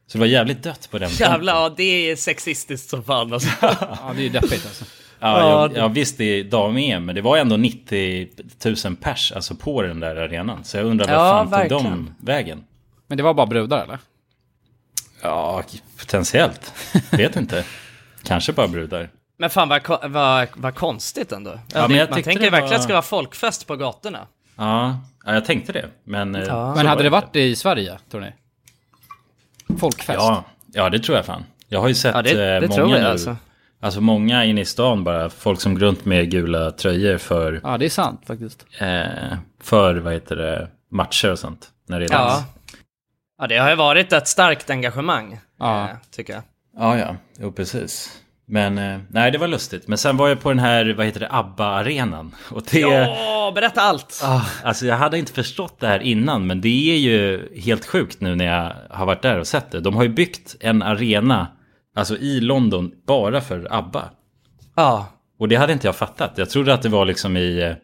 Så 0.08 0.18
det 0.18 0.20
var 0.20 0.26
jävligt 0.28 0.64
dött 0.64 0.88
på 0.92 0.98
den 1.00 1.10
Jävlar, 1.10 1.54
ja 1.54 1.74
det 1.78 2.12
är 2.12 2.16
sexistiskt 2.16 2.90
som 2.90 3.04
fan 3.04 3.34
alltså. 3.34 3.50
Ja, 3.62 4.12
det 4.16 4.22
är 4.22 4.24
ju 4.24 4.30
deppigt 4.30 4.66
alltså. 4.66 4.86
Ja, 5.20 5.40
Ja, 5.40 5.62
jag, 5.62 5.78
jag 5.78 5.90
visst 5.90 6.18
det 6.18 6.24
är 6.26 6.44
dam-EM, 6.44 7.06
men 7.06 7.16
det 7.16 7.22
var 7.22 7.38
ändå 7.38 7.58
90 7.58 8.28
000 8.86 8.96
pers 8.96 9.32
alltså 9.32 9.56
på 9.56 9.82
den 9.82 10.00
där 10.00 10.16
arenan. 10.16 10.64
Så 10.64 10.78
jag 10.78 10.86
undrar 10.86 11.08
vad 11.08 11.16
Ja, 11.16 11.32
fan 11.32 11.46
tog 11.46 11.52
verkligen. 11.60 11.84
de 11.84 12.16
vägen? 12.26 12.64
Men 13.08 13.18
det 13.18 13.24
var 13.24 13.34
bara 13.34 13.46
brudar 13.46 13.84
eller? 13.84 14.00
Ja, 15.26 15.64
potentiellt. 16.00 16.74
Vet 17.12 17.36
inte. 17.36 17.64
Kanske 18.24 18.54
bara 18.54 18.68
brudar. 18.68 19.10
Men 19.38 19.50
fan 19.50 19.70
vad, 19.70 20.12
vad, 20.12 20.48
vad 20.56 20.76
konstigt 20.76 21.32
ändå. 21.32 21.60
Ja, 21.74 21.82
men 21.82 21.90
det, 21.90 21.96
jag 21.98 22.10
man 22.10 22.24
tänker 22.24 22.32
det 22.44 22.50
verkligen 22.50 22.62
var- 22.62 22.66
att 22.76 22.80
det 22.80 22.84
ska 22.84 22.94
vara 22.94 23.02
folkfest 23.02 23.68
på 23.68 23.76
gatorna. 23.76 24.28
Ja, 24.56 25.00
ja 25.26 25.34
jag 25.34 25.46
tänkte 25.46 25.72
det. 25.72 25.86
Men, 26.04 26.36
eh, 26.36 26.44
Ja. 26.44 26.76
Men 26.76 26.86
hade 26.88 26.96
var 26.98 27.04
det 27.04 27.10
varit 27.10 27.36
i 27.36 27.56
Sverige, 27.56 27.98
tror 28.12 28.22
ni? 28.22 28.32
Folkfest? 29.80 30.20
Ja, 30.20 30.44
ja, 30.74 30.90
det 30.90 31.00
tror 31.00 31.18
jag 31.18 31.26
fan. 31.26 31.44
Jag 31.70 31.82
har 31.82 31.88
ju 31.88 31.94
sett 31.96 32.16
Ja, 32.16 32.22
det, 32.22 32.30
eh, 32.56 32.62
det 32.62 32.68
många 32.68 32.76
tror 32.76 32.92
jag 32.92 33.02
nu. 33.02 33.08
alltså. 33.08 33.36
Alltså 33.82 34.02
många 34.02 34.46
inne 34.46 34.62
i 34.62 34.66
stan 34.66 35.04
bara. 35.04 35.30
Folk 35.30 35.62
som 35.62 35.74
går 35.74 35.80
runt 35.82 36.06
med 36.06 36.32
gula 36.32 36.72
tröjor 36.72 37.18
för, 37.18 37.60
Ja, 37.64 37.78
det 37.78 37.86
är 37.86 37.90
sant 37.90 38.22
faktiskt. 38.28 38.66
eh, 38.80 38.98
för 39.62 39.96
vad 39.96 40.14
heter 40.14 40.36
det, 40.36 40.68
matcher 40.92 41.32
och 41.32 41.40
sånt. 41.40 41.70
När 41.88 42.00
det 42.00 42.06
är 42.06 42.12
Ja. 42.12 42.18
dans. 42.18 42.34
ja, 42.40 42.46
det 43.50 43.58
har 43.58 43.70
ju 43.70 43.76
varit 43.76 44.14
ett 44.14 44.28
starkt 44.28 44.70
engagemang, 44.70 45.40
Ja. 45.60 45.84
eh, 45.84 45.96
tycker 46.16 46.34
jag. 46.34 46.44
Ja, 46.78 46.98
ja, 46.98 47.16
jo 47.40 47.52
precis. 47.52 48.22
Men 48.48 48.78
eh, 48.78 49.00
nej, 49.10 49.32
det 49.32 49.38
var 49.38 49.48
lustigt. 49.48 49.88
Men 49.88 49.98
sen 49.98 50.18
var 50.18 50.28
jag 50.30 50.42
på 50.42 50.50
den 50.50 50.60
här, 50.60 50.94
vad 50.98 51.06
heter 51.06 51.20
det, 51.20 51.28
ABBA-arenan. 51.32 52.36
Och 52.52 52.64
det... 52.72 52.80
Ja, 52.80 53.52
berätta 53.56 53.82
allt! 53.82 54.22
Ah, 54.24 54.42
alltså 54.64 54.86
jag 54.86 54.96
hade 54.98 55.18
inte 55.20 55.32
förstått 55.34 55.80
det 55.80 55.88
här 55.88 56.00
innan, 56.00 56.48
men 56.48 56.62
det 56.62 56.94
är 56.94 56.98
ju 56.98 57.50
helt 57.62 57.86
sjukt 57.86 58.22
nu 58.22 58.36
när 58.36 58.46
jag 58.46 58.74
har 58.90 59.06
varit 59.06 59.22
där 59.22 59.40
och 59.40 59.48
sett 59.48 59.72
det. 59.72 59.80
De 59.80 59.96
har 59.96 60.04
ju 60.04 60.10
byggt 60.10 60.56
en 60.60 60.82
arena, 60.84 61.48
alltså 61.96 62.18
i 62.18 62.40
London, 62.40 62.92
bara 63.08 63.42
för 63.42 63.68
ABBA. 63.72 64.10
Ja, 64.76 65.08
Och 65.40 65.48
det 65.48 65.56
hade 65.56 65.74
inte 65.74 65.88
jag 65.88 65.96
fattat. 65.96 66.32
Jag 66.36 66.50
trodde 66.50 66.74
att 66.74 66.82
det 66.82 66.90
var 66.90 67.06
liksom 67.06 67.38
i... 67.38 67.76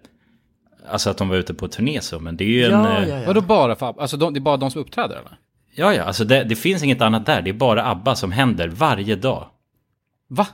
Alltså 0.91 1.10
att 1.10 1.17
de 1.17 1.29
var 1.29 1.36
ute 1.36 1.53
på 1.53 1.67
turné 1.67 2.01
så, 2.01 2.19
men 2.19 2.38
det 2.38 2.43
är 2.43 2.48
ju 2.48 2.63
en... 2.65 2.71
ja, 2.71 2.98
eh, 2.98 3.10
ja, 3.10 3.19
ja. 3.19 3.27
Vadå 3.27 3.41
bara 3.41 3.75
för 3.75 4.01
Alltså 4.01 4.17
de, 4.17 4.33
det 4.33 4.38
är 4.38 4.41
bara 4.41 4.57
de 4.57 4.71
som 4.71 4.81
uppträder 4.81 5.15
eller? 5.15 5.38
ja, 5.75 5.93
ja, 5.93 6.03
alltså 6.03 6.24
det, 6.25 6.43
det 6.43 6.55
finns 6.55 6.83
inget 6.83 7.01
annat 7.01 7.25
där. 7.25 7.41
Det 7.41 7.50
är 7.50 7.53
bara 7.53 7.86
ABBA 7.91 8.15
som 8.15 8.31
händer 8.31 8.67
varje 8.67 9.15
dag. 9.15 9.48
Va? 10.29 10.48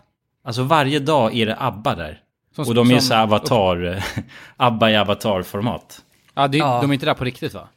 Alltså 0.44 0.64
varje 0.64 1.00
dag 1.00 1.36
är 1.38 1.46
det 1.46 1.56
ABBA 1.60 1.96
där. 1.96 2.20
Som- 2.56 2.66
och 2.68 2.76
de 2.76 2.90
är 2.90 2.94
ju 2.96 3.02
så 3.02 3.16
avatar... 3.16 4.04
ABBA 4.58 4.92
i 4.92 4.96
avatarformat. 4.98 6.02
Ja, 6.34 6.48
det, 6.48 6.58
är- 6.58 6.60
Ja. 6.60 6.82
de 6.82 6.90
är 6.90 6.94
inte 6.94 7.06
där 7.06 7.14
på 7.14 7.24
riktigt 7.24 7.54
va? 7.54 7.68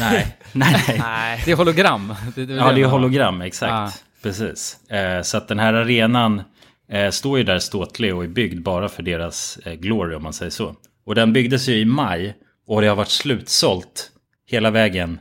Nej, 0.00 0.36
nej, 0.52 0.84
nej. 0.98 1.42
Det 1.44 1.50
är 1.52 1.56
hologram. 1.56 2.14
Det, 2.34 2.46
det 2.46 2.54
Ja, 2.54 2.72
det 2.72 2.82
är 2.82 2.86
hologram, 2.86 3.40
exakt. 3.40 3.70
Ja. 3.70 3.90
Precis. 4.22 4.90
Eh, 4.90 5.22
så 5.22 5.36
att 5.36 5.48
den 5.48 5.58
här 5.58 5.74
arenan 5.74 6.42
eh, 6.88 7.10
står 7.10 7.38
ju 7.38 7.44
där 7.44 7.58
ståtlig 7.58 8.14
och 8.16 8.24
är 8.24 8.28
byggd 8.28 8.62
bara 8.62 8.88
för 8.88 9.02
deras 9.02 9.56
eh, 9.64 9.72
glory, 9.74 10.14
om 10.14 10.22
man 10.22 10.32
säger 10.32 10.50
så. 10.50 10.74
Och 11.06 11.14
den 11.14 11.32
byggdes 11.32 11.68
ju 11.68 11.74
i 11.78 11.84
maj 11.84 12.36
och 12.66 12.80
det 12.80 12.86
har 12.86 12.96
varit 12.96 13.08
slutsålt 13.10 14.10
hela 14.46 14.70
vägen 14.70 15.18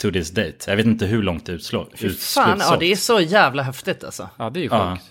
to 0.00 0.10
this 0.10 0.30
date. 0.30 0.56
Jag 0.66 0.76
vet 0.76 0.86
inte 0.86 1.06
hur 1.06 1.22
långt 1.22 1.46
det 1.46 1.52
utslå- 1.52 2.16
fan, 2.18 2.58
ja 2.60 2.76
det 2.80 2.92
är 2.92 2.96
så 2.96 3.20
jävla 3.20 3.62
häftigt 3.62 4.04
alltså. 4.04 4.28
Ja, 4.38 4.50
det 4.50 4.60
är 4.60 4.62
ju 4.62 4.68
Ja. 4.72 4.90
sjukt. 4.96 5.04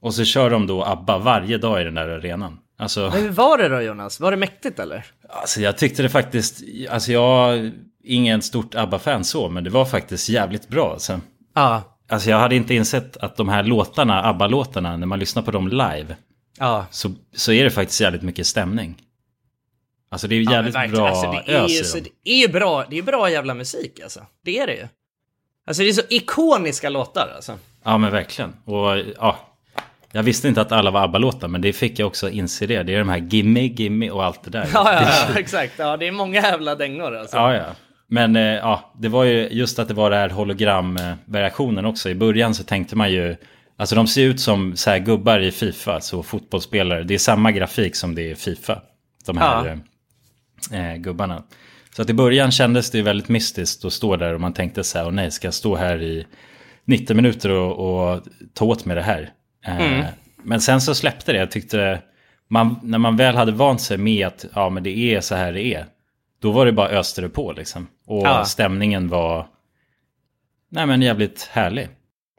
Och 0.00 0.14
så 0.14 0.24
kör 0.24 0.50
de 0.50 0.66
då 0.66 0.84
ABBA 0.84 1.18
varje 1.18 1.58
dag 1.58 1.80
i 1.80 1.84
den 1.84 1.94
där 1.94 2.08
arenan. 2.08 2.58
Alltså, 2.78 3.00
Men 3.14 3.22
hur 3.22 3.30
var 3.30 3.58
det 3.58 3.68
då 3.68 3.80
Jonas? 3.80 4.20
Var 4.20 4.30
det 4.30 4.36
mäktigt 4.36 4.78
eller? 4.78 5.04
alltså 5.28 5.60
jag 5.60 5.78
tyckte 5.78 6.02
det 6.02 6.08
faktiskt, 6.08 6.62
alltså 6.90 7.12
jag 7.12 7.54
är 7.58 7.72
ingen 8.04 8.42
stort 8.42 8.74
ABBA-fan 8.74 9.24
så, 9.24 9.48
men 9.48 9.64
det 9.64 9.70
var 9.70 9.84
faktiskt 9.84 10.28
jävligt 10.28 10.68
bra. 10.68 10.92
Alltså. 10.92 11.20
Ja. 11.54 11.82
Alltså 12.08 12.30
jag 12.30 12.38
hade 12.38 12.56
inte 12.56 12.74
insett 12.74 13.16
att 13.16 13.36
de 13.36 13.48
här 13.48 13.62
låtarna, 13.62 14.22
ABBA-låtarna, 14.22 14.96
när 14.96 15.06
man 15.06 15.18
lyssnar 15.18 15.42
på 15.42 15.50
dem 15.50 15.68
live, 15.68 16.16
Ja. 16.58 16.86
så, 16.90 17.10
så 17.34 17.52
är 17.52 17.64
det 17.64 17.70
faktiskt 17.70 18.00
jävligt 18.00 18.22
mycket 18.22 18.46
stämning. 18.46 18.96
Alltså 20.14 20.28
det 20.28 20.34
är 20.34 20.40
Ja, 20.42 20.52
jävligt 20.52 20.74
verkligen. 20.74 20.96
bra 21.04 21.08
alltså, 21.08 21.30
det 21.30 21.52
är 21.52 21.68
ju 21.68 21.80
ös 21.80 21.90
så, 21.92 21.98
det 21.98 22.30
är 22.30 22.38
ju 22.40 22.48
bra, 22.48 22.84
det 22.90 22.98
är 22.98 23.02
bra 23.02 23.30
jävla 23.30 23.54
musik 23.54 24.00
alltså. 24.02 24.20
Det 24.44 24.58
är 24.58 24.66
det 24.66 24.74
ju. 24.74 24.88
Alltså 25.66 25.82
det 25.82 25.88
är 25.88 25.92
så 25.92 26.02
ikoniska 26.10 26.88
låtar 26.88 27.32
alltså. 27.36 27.58
Ja 27.84 27.98
men 27.98 28.12
verkligen. 28.12 28.52
Och 28.64 28.98
ja, 29.20 29.36
jag 30.12 30.22
visste 30.22 30.48
inte 30.48 30.60
att 30.60 30.72
alla 30.72 30.90
var 30.90 31.02
ABBA-låtar, 31.04 31.48
men 31.48 31.60
det 31.60 31.72
fick 31.72 31.98
jag 31.98 32.06
också 32.06 32.30
inse 32.30 32.66
det. 32.66 32.82
Det 32.82 32.94
är 32.94 32.98
de 32.98 33.08
här 33.08 33.18
Gimme, 33.18 33.60
Gimme 33.60 34.10
och 34.10 34.24
allt 34.24 34.42
det 34.44 34.50
där. 34.50 34.68
Ja, 34.74 34.92
ja, 34.92 35.08
ja 35.28 35.38
exakt. 35.38 35.72
Ja, 35.76 35.96
det 35.96 36.06
är 36.06 36.12
många 36.12 36.40
jävla 36.42 36.74
dängor 36.74 37.16
alltså. 37.16 37.36
Ja, 37.36 37.54
ja. 37.54 37.64
Men 38.06 38.36
eh, 38.36 38.42
ja, 38.42 38.92
det 38.98 39.08
var 39.08 39.24
ju 39.24 39.48
just 39.48 39.78
att 39.78 39.88
det 39.88 39.94
var 39.94 40.10
det 40.10 40.16
här 40.16 40.28
hologramvariationen 40.30 41.84
också. 41.84 42.10
I 42.10 42.14
början 42.14 42.54
så 42.54 42.64
tänkte 42.64 42.96
man 42.96 43.12
ju, 43.12 43.36
alltså 43.76 43.94
de 43.96 44.06
ser 44.06 44.22
ut 44.22 44.40
som 44.40 44.76
så 44.76 44.90
här 44.90 44.98
gubbar 44.98 45.40
i 45.40 45.50
Fifa, 45.50 46.00
så 46.00 46.22
fotbollsspelare. 46.22 47.02
Det 47.02 47.14
är 47.14 47.18
samma 47.18 47.52
grafik 47.52 47.96
som 47.96 48.14
det 48.14 48.22
är 48.22 48.30
i 48.30 48.34
Fifa, 48.34 48.80
de 49.26 49.38
här 49.38 49.80
eh, 50.72 50.94
gubbarna. 50.96 51.42
Så 51.96 52.02
att 52.02 52.10
i 52.10 52.14
början 52.14 52.50
kändes 52.50 52.90
det 52.90 53.02
väldigt 53.02 53.28
mystiskt 53.28 53.84
att 53.84 53.92
stå 53.92 54.16
där 54.16 54.34
och 54.34 54.40
man 54.40 54.52
tänkte 54.52 54.84
så 54.84 54.98
här, 54.98 55.06
och 55.06 55.14
nej, 55.14 55.30
ska 55.30 55.46
jag 55.46 55.54
stå 55.54 55.76
här 55.76 56.02
i 56.02 56.26
90 56.84 57.16
minuter 57.16 57.50
och, 57.50 58.12
och 58.14 58.22
ta 58.54 58.64
åt 58.64 58.84
mig 58.84 58.96
det 58.96 59.02
här? 59.02 59.32
Eh, 59.66 60.04
Men 60.42 60.60
sen 60.60 60.80
så 60.80 60.94
släppte 60.94 61.32
det, 61.32 61.38
jag 61.38 61.50
tyckte, 61.50 62.02
man, 62.48 62.80
när 62.82 62.98
man 62.98 63.16
väl 63.16 63.36
hade 63.36 63.52
vant 63.52 63.80
sig 63.80 63.98
med 63.98 64.26
att 64.26 64.44
ja, 64.54 64.68
men 64.70 64.82
det 64.82 65.14
är 65.14 65.20
så 65.20 65.34
här 65.34 65.52
det 65.52 65.62
är, 65.74 65.86
då 66.40 66.50
var 66.52 66.66
det 66.66 66.72
bara 66.72 66.88
öste 66.88 67.20
det 67.20 67.28
på 67.28 67.52
liksom. 67.52 67.86
Och 68.06 68.26
Ja. 68.26 68.44
stämningen 68.44 69.08
var, 69.08 69.46
nej 70.70 70.86
men 70.86 71.02
jävligt 71.02 71.48
härlig. 71.52 71.88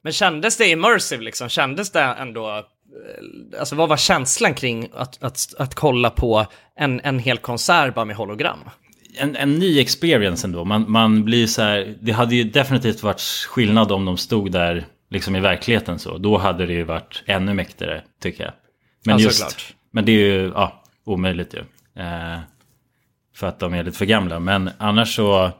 Men 0.04 0.14
kändes 0.14 0.58
det 0.58 0.68
immersive 0.70 1.24
liksom? 1.24 1.50
Kändes 1.50 1.92
det 1.92 2.02
ändå... 2.02 2.64
eh, 2.96 3.60
Alltså 3.60 3.76
vad 3.76 3.90
var 3.90 3.98
känslan 3.98 4.54
kring 4.54 4.90
att, 4.94 5.24
att, 5.24 5.54
att 5.60 5.76
kolla 5.76 6.10
på 6.10 6.46
en, 6.80 7.02
en 7.04 7.20
hel 7.20 7.38
konsert 7.38 7.96
bara 7.96 8.06
med 8.06 8.16
hologram? 8.16 8.60
En, 9.18 9.36
en 9.36 9.56
ny 9.56 9.80
experience 9.80 10.48
ändå. 10.48 10.66
Man, 10.66 10.92
man 10.92 11.26
blir 11.26 11.48
så 11.48 11.62
här, 11.62 11.98
det 12.02 12.12
hade 12.12 12.36
ju 12.36 12.44
definitivt 12.44 13.04
varit 13.04 13.22
skillnad 13.22 13.92
om 13.92 14.06
de 14.06 14.18
stod 14.18 14.52
där 14.52 14.86
liksom 15.10 15.36
i 15.36 15.40
verkligheten 15.40 16.00
så. 16.00 16.18
Då 16.18 16.38
hade 16.38 16.66
det 16.66 16.74
ju 16.74 16.84
varit 16.84 17.24
ännu 17.26 17.54
mäktigare 17.54 18.04
tycker 18.22 18.44
jag. 18.44 18.54
Men 19.06 19.18
Ja, 19.18 19.24
just, 19.24 19.76
men 19.92 20.06
det 20.06 20.12
är 20.12 20.16
ju 20.16 20.52
ja, 20.56 20.84
omöjligt 21.06 21.54
ju. 21.54 21.60
Eh, 22.04 22.40
för 23.36 23.48
att 23.48 23.60
de 23.60 23.74
är 23.74 23.84
lite 23.84 23.98
för 23.98 24.06
gamla. 24.06 24.40
Men 24.40 24.70
annars 24.78 25.16
så 25.16 25.52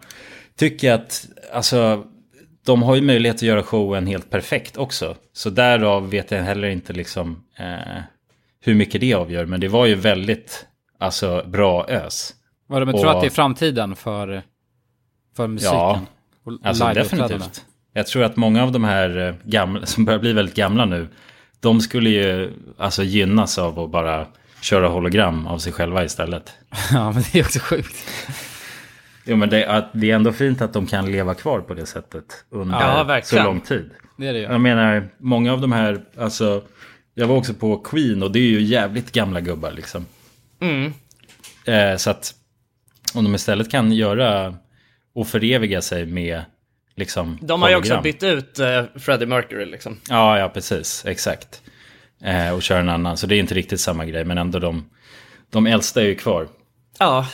tycker 0.58 0.88
jag 0.88 0.96
att, 0.96 1.28
alltså, 1.54 2.06
de 2.66 2.84
har 2.84 2.96
ju 2.96 3.02
möjlighet 3.02 3.36
att 3.36 3.42
göra 3.42 3.64
showen 3.64 4.08
helt 4.08 4.30
perfekt 4.30 4.78
också. 4.78 5.16
Så 5.34 5.50
därav 5.50 6.10
vet 6.10 6.32
jag 6.32 6.44
heller 6.44 6.68
inte 6.68 6.94
liksom 6.94 7.44
eh, 7.58 8.02
hur 8.62 8.76
mycket 8.76 9.02
det 9.02 9.14
avgör. 9.14 9.46
Men 9.46 9.60
det 9.60 9.68
var 9.68 9.86
ju 9.86 9.96
väldigt, 9.96 10.66
alltså, 11.00 11.44
bra 11.48 11.86
ös. 11.90 12.34
Var 12.68 12.80
det, 12.80 12.86
men 12.86 12.96
Och- 12.96 13.02
tror 13.02 13.12
att 13.12 13.22
det 13.22 13.28
är 13.28 13.32
framtiden 13.32 13.96
för, 13.96 14.42
för 15.36 15.48
musiken? 15.48 15.76
Ja, 15.78 16.02
Och 16.44 16.54
Alltså 16.64 16.86
definitivt. 16.94 17.66
Jag 17.94 18.08
tror 18.08 18.24
att 18.24 18.36
många 18.36 18.64
av 18.64 18.72
de 18.72 18.84
här 18.84 19.18
eh, 19.28 19.36
gamla, 19.44 19.86
som 19.86 20.06
börjar 20.06 20.20
bli 20.20 20.34
väldigt 20.34 20.56
gamla 20.56 20.86
nu, 20.86 21.08
de 21.60 21.82
skulle 21.82 22.10
ju 22.10 22.52
alltså 22.78 23.04
gynnas 23.04 23.58
av 23.58 23.80
att 23.80 23.90
bara 23.90 24.28
köra 24.62 24.88
hologram 24.88 25.48
av 25.48 25.58
sig 25.58 25.74
själva 25.74 26.04
istället. 26.04 26.54
Ja, 26.92 27.12
men 27.12 27.24
det 27.32 27.40
är 27.40 27.44
också 27.44 27.60
sjukt. 27.60 27.96
Jo 29.26 29.36
men 29.36 29.50
det, 29.50 29.66
att, 29.66 29.90
det 29.94 30.12
är 30.12 30.16
ändå 30.16 30.32
fint 30.32 30.62
att 30.62 30.74
de 30.74 30.88
kan 30.88 31.12
leva 31.12 31.34
kvar 31.34 31.60
på 31.60 31.74
det 31.74 31.86
sättet 31.86 32.46
under 32.50 32.80
Ja, 32.80 33.22
så 33.24 33.44
lång 33.44 33.62
tid. 33.62 33.90
Det 34.18 34.28
är 34.28 34.34
det 34.34 34.40
ju. 34.40 34.46
Jag 34.46 34.62
menar, 34.62 35.08
många 35.18 35.54
av 35.54 35.62
de 35.62 35.72
här, 35.72 36.02
alltså, 36.18 36.64
jag 37.14 37.28
var 37.28 37.36
också 37.36 37.54
på 37.54 37.78
Queen 37.78 38.24
och 38.24 38.32
det 38.32 38.40
är 38.40 38.50
ju 38.50 38.62
jävligt 38.62 39.12
gamla 39.12 39.42
gubbar 39.42 39.72
liksom. 39.72 40.06
Mm. 40.62 40.94
Eh, 41.66 41.98
så 41.98 42.10
att 42.10 42.34
om 43.14 43.24
de 43.24 43.36
istället 43.36 43.72
kan 43.72 43.92
göra 43.92 44.56
och 45.16 45.28
föreviga 45.28 45.82
sig 45.82 46.06
med 46.06 46.42
liksom 46.96 47.38
De 47.42 47.62
har 47.62 47.70
ju 47.70 47.76
också 47.76 48.02
bytt 48.02 48.24
ut 48.24 48.60
uh, 48.60 49.00
Freddie 49.00 49.26
Mercury 49.26 49.66
liksom. 49.66 50.00
Ja, 50.10 50.40
ja, 50.40 50.50
precis. 50.50 51.06
Exakt. 51.06 51.62
Eh, 52.24 52.54
och 52.54 52.64
kör 52.64 52.80
en 52.80 52.90
annan. 52.90 53.18
Så 53.18 53.28
det 53.28 53.36
är 53.36 53.40
inte 53.40 53.56
riktigt 53.56 53.80
samma 53.80 54.06
grej. 54.06 54.26
Men 54.26 54.38
ändå 54.38 54.60
de, 54.60 54.90
de 55.50 55.68
äldsta 55.68 56.02
är 56.02 56.06
ju 56.06 56.16
kvar. 56.16 56.48
Ja, 57.00 57.28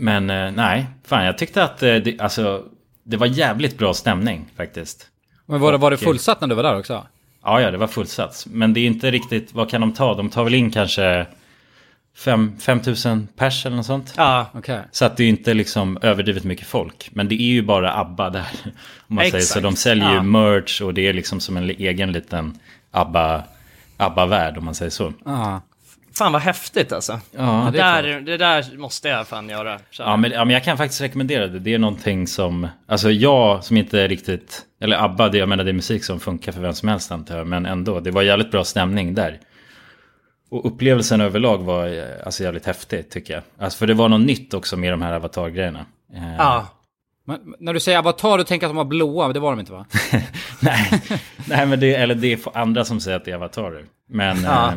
Men 0.00 0.30
eh, 0.30 0.50
nej, 0.52 0.86
fan 1.04 1.24
jag 1.24 1.38
tyckte 1.38 1.62
att 1.64 1.82
eh, 1.82 1.94
det, 1.94 2.20
alltså, 2.20 2.64
det 3.04 3.16
var 3.16 3.26
jävligt 3.26 3.78
bra 3.78 3.94
stämning 3.94 4.46
faktiskt. 4.56 5.06
Men 5.46 5.60
var 5.60 5.72
det, 5.72 5.78
var 5.78 5.90
det 5.90 5.94
Och- 5.96 6.00
fullsatt 6.02 6.40
när 6.40 6.48
du 6.48 6.54
var 6.54 6.62
där 6.62 6.78
också? 6.78 7.06
Ja, 7.44 7.60
ja, 7.60 7.70
det 7.70 7.76
var 7.78 7.86
fullsats. 7.86 8.46
Men 8.46 8.72
det 8.74 8.80
är 8.80 8.86
inte 8.86 9.10
riktigt, 9.10 9.54
vad 9.54 9.70
kan 9.70 9.80
de 9.80 9.92
ta? 9.92 10.14
De 10.14 10.30
tar 10.30 10.44
väl 10.44 10.54
in 10.54 10.70
kanske 10.70 11.26
5000 12.58 13.28
pers 13.36 13.66
eller 13.66 13.76
något 13.76 13.86
sånt. 13.86 14.14
ja. 14.16 14.46
Okej. 14.54 14.80
Så 14.90 15.04
att 15.04 15.16
det 15.16 15.24
är 15.24 15.28
inte 15.28 15.54
liksom 15.54 15.98
överdrivet 16.02 16.44
mycket 16.44 16.66
folk. 16.66 17.08
Men 17.12 17.28
det 17.28 17.34
är 17.34 17.52
ju 17.52 17.62
bara 17.62 17.94
ABBA 18.00 18.30
där. 18.30 18.46
Om 19.08 19.14
man 19.16 19.30
säger 19.30 19.40
så. 19.44 19.60
De 19.60 19.76
säljer 19.76 20.08
ju 20.10 20.14
Ja. 20.16 20.22
merch 20.22 20.80
och 20.82 20.94
det 20.94 21.06
är 21.08 21.12
liksom 21.12 21.40
som 21.40 21.56
en 21.56 21.70
egen 21.70 22.12
liten 22.12 22.58
ABBA, 22.90 23.42
ABBA-värld 23.96 24.58
om 24.58 24.64
man 24.64 24.74
säger 24.74 24.90
så. 24.90 25.12
Ja. 25.24 25.60
Fan 26.18 26.32
vad 26.32 26.42
häftigt 26.42 26.92
alltså. 26.92 27.20
Ja, 27.36 27.70
det 27.72 27.80
är 27.80 28.02
där, 28.02 28.20
det 28.20 28.36
där 28.36 28.76
måste 28.78 29.08
jag 29.08 29.28
fan 29.28 29.48
göra. 29.48 29.78
Ja 29.98 30.16
men, 30.16 30.30
ja, 30.30 30.44
men 30.44 30.54
jag 30.54 30.64
kan 30.64 30.76
faktiskt 30.76 31.00
rekommendera 31.00 31.46
det. 31.46 31.58
Det 31.58 31.74
är 31.74 31.78
någonting 31.78 32.26
som, 32.26 32.68
alltså 32.88 33.10
jag 33.10 33.64
som 33.64 33.76
inte 33.76 34.00
är 34.00 34.08
riktigt, 34.08 34.62
eller 34.80 35.04
ABBA, 35.04 35.28
det, 35.28 35.38
jag 35.38 35.48
menar 35.48 35.64
det 35.64 35.70
är 35.70 35.72
musik 35.72 36.04
som 36.04 36.20
funkar 36.20 36.52
för 36.52 36.60
vem 36.60 36.74
som 36.74 36.88
helst 36.88 37.12
antar 37.12 37.36
jag. 37.38 37.46
Men 37.46 37.66
ändå, 37.66 38.00
det 38.00 38.10
var 38.10 38.22
jävligt 38.22 38.50
bra 38.50 38.64
stämning 38.64 39.14
där. 39.14 39.38
Och 40.50 40.66
upplevelsen 40.66 41.20
överlag 41.20 41.58
var 41.58 41.86
eh, 41.86 42.04
alltså 42.26 42.42
jävligt 42.42 42.66
häftig 42.66 43.10
tycker 43.10 43.34
jag. 43.34 43.42
Alltså 43.58 43.78
för 43.78 43.86
det 43.86 43.94
var 43.94 44.08
något 44.08 44.20
nytt 44.26 44.54
också 44.54 44.76
med 44.76 44.92
de 44.92 45.02
här 45.02 45.12
avatargrejerna. 45.12 45.86
Eh, 46.14 46.36
Ja. 46.38 46.66
Men 47.26 47.38
när 47.58 47.74
du 47.74 47.80
säger 47.80 47.98
avatar, 47.98 48.38
du 48.38 48.44
tänker 48.44 48.66
att 48.66 48.70
de 48.70 48.76
var 48.76 48.84
blåa, 48.84 49.26
men 49.26 49.34
det 49.34 49.40
var 49.40 49.50
de 49.50 49.60
inte 49.60 49.72
va? 49.72 49.86
nej, 50.60 51.02
nej, 51.48 51.66
men 51.66 51.80
det, 51.80 51.94
eller 51.94 52.14
det 52.14 52.32
är 52.32 52.38
andra 52.58 52.84
som 52.84 53.00
säger 53.00 53.16
att 53.16 53.24
det 53.24 53.30
är 53.30 53.34
avatarer. 53.34 53.84
Men 54.08 54.42
Ja. 54.42 54.66
eh, 54.68 54.72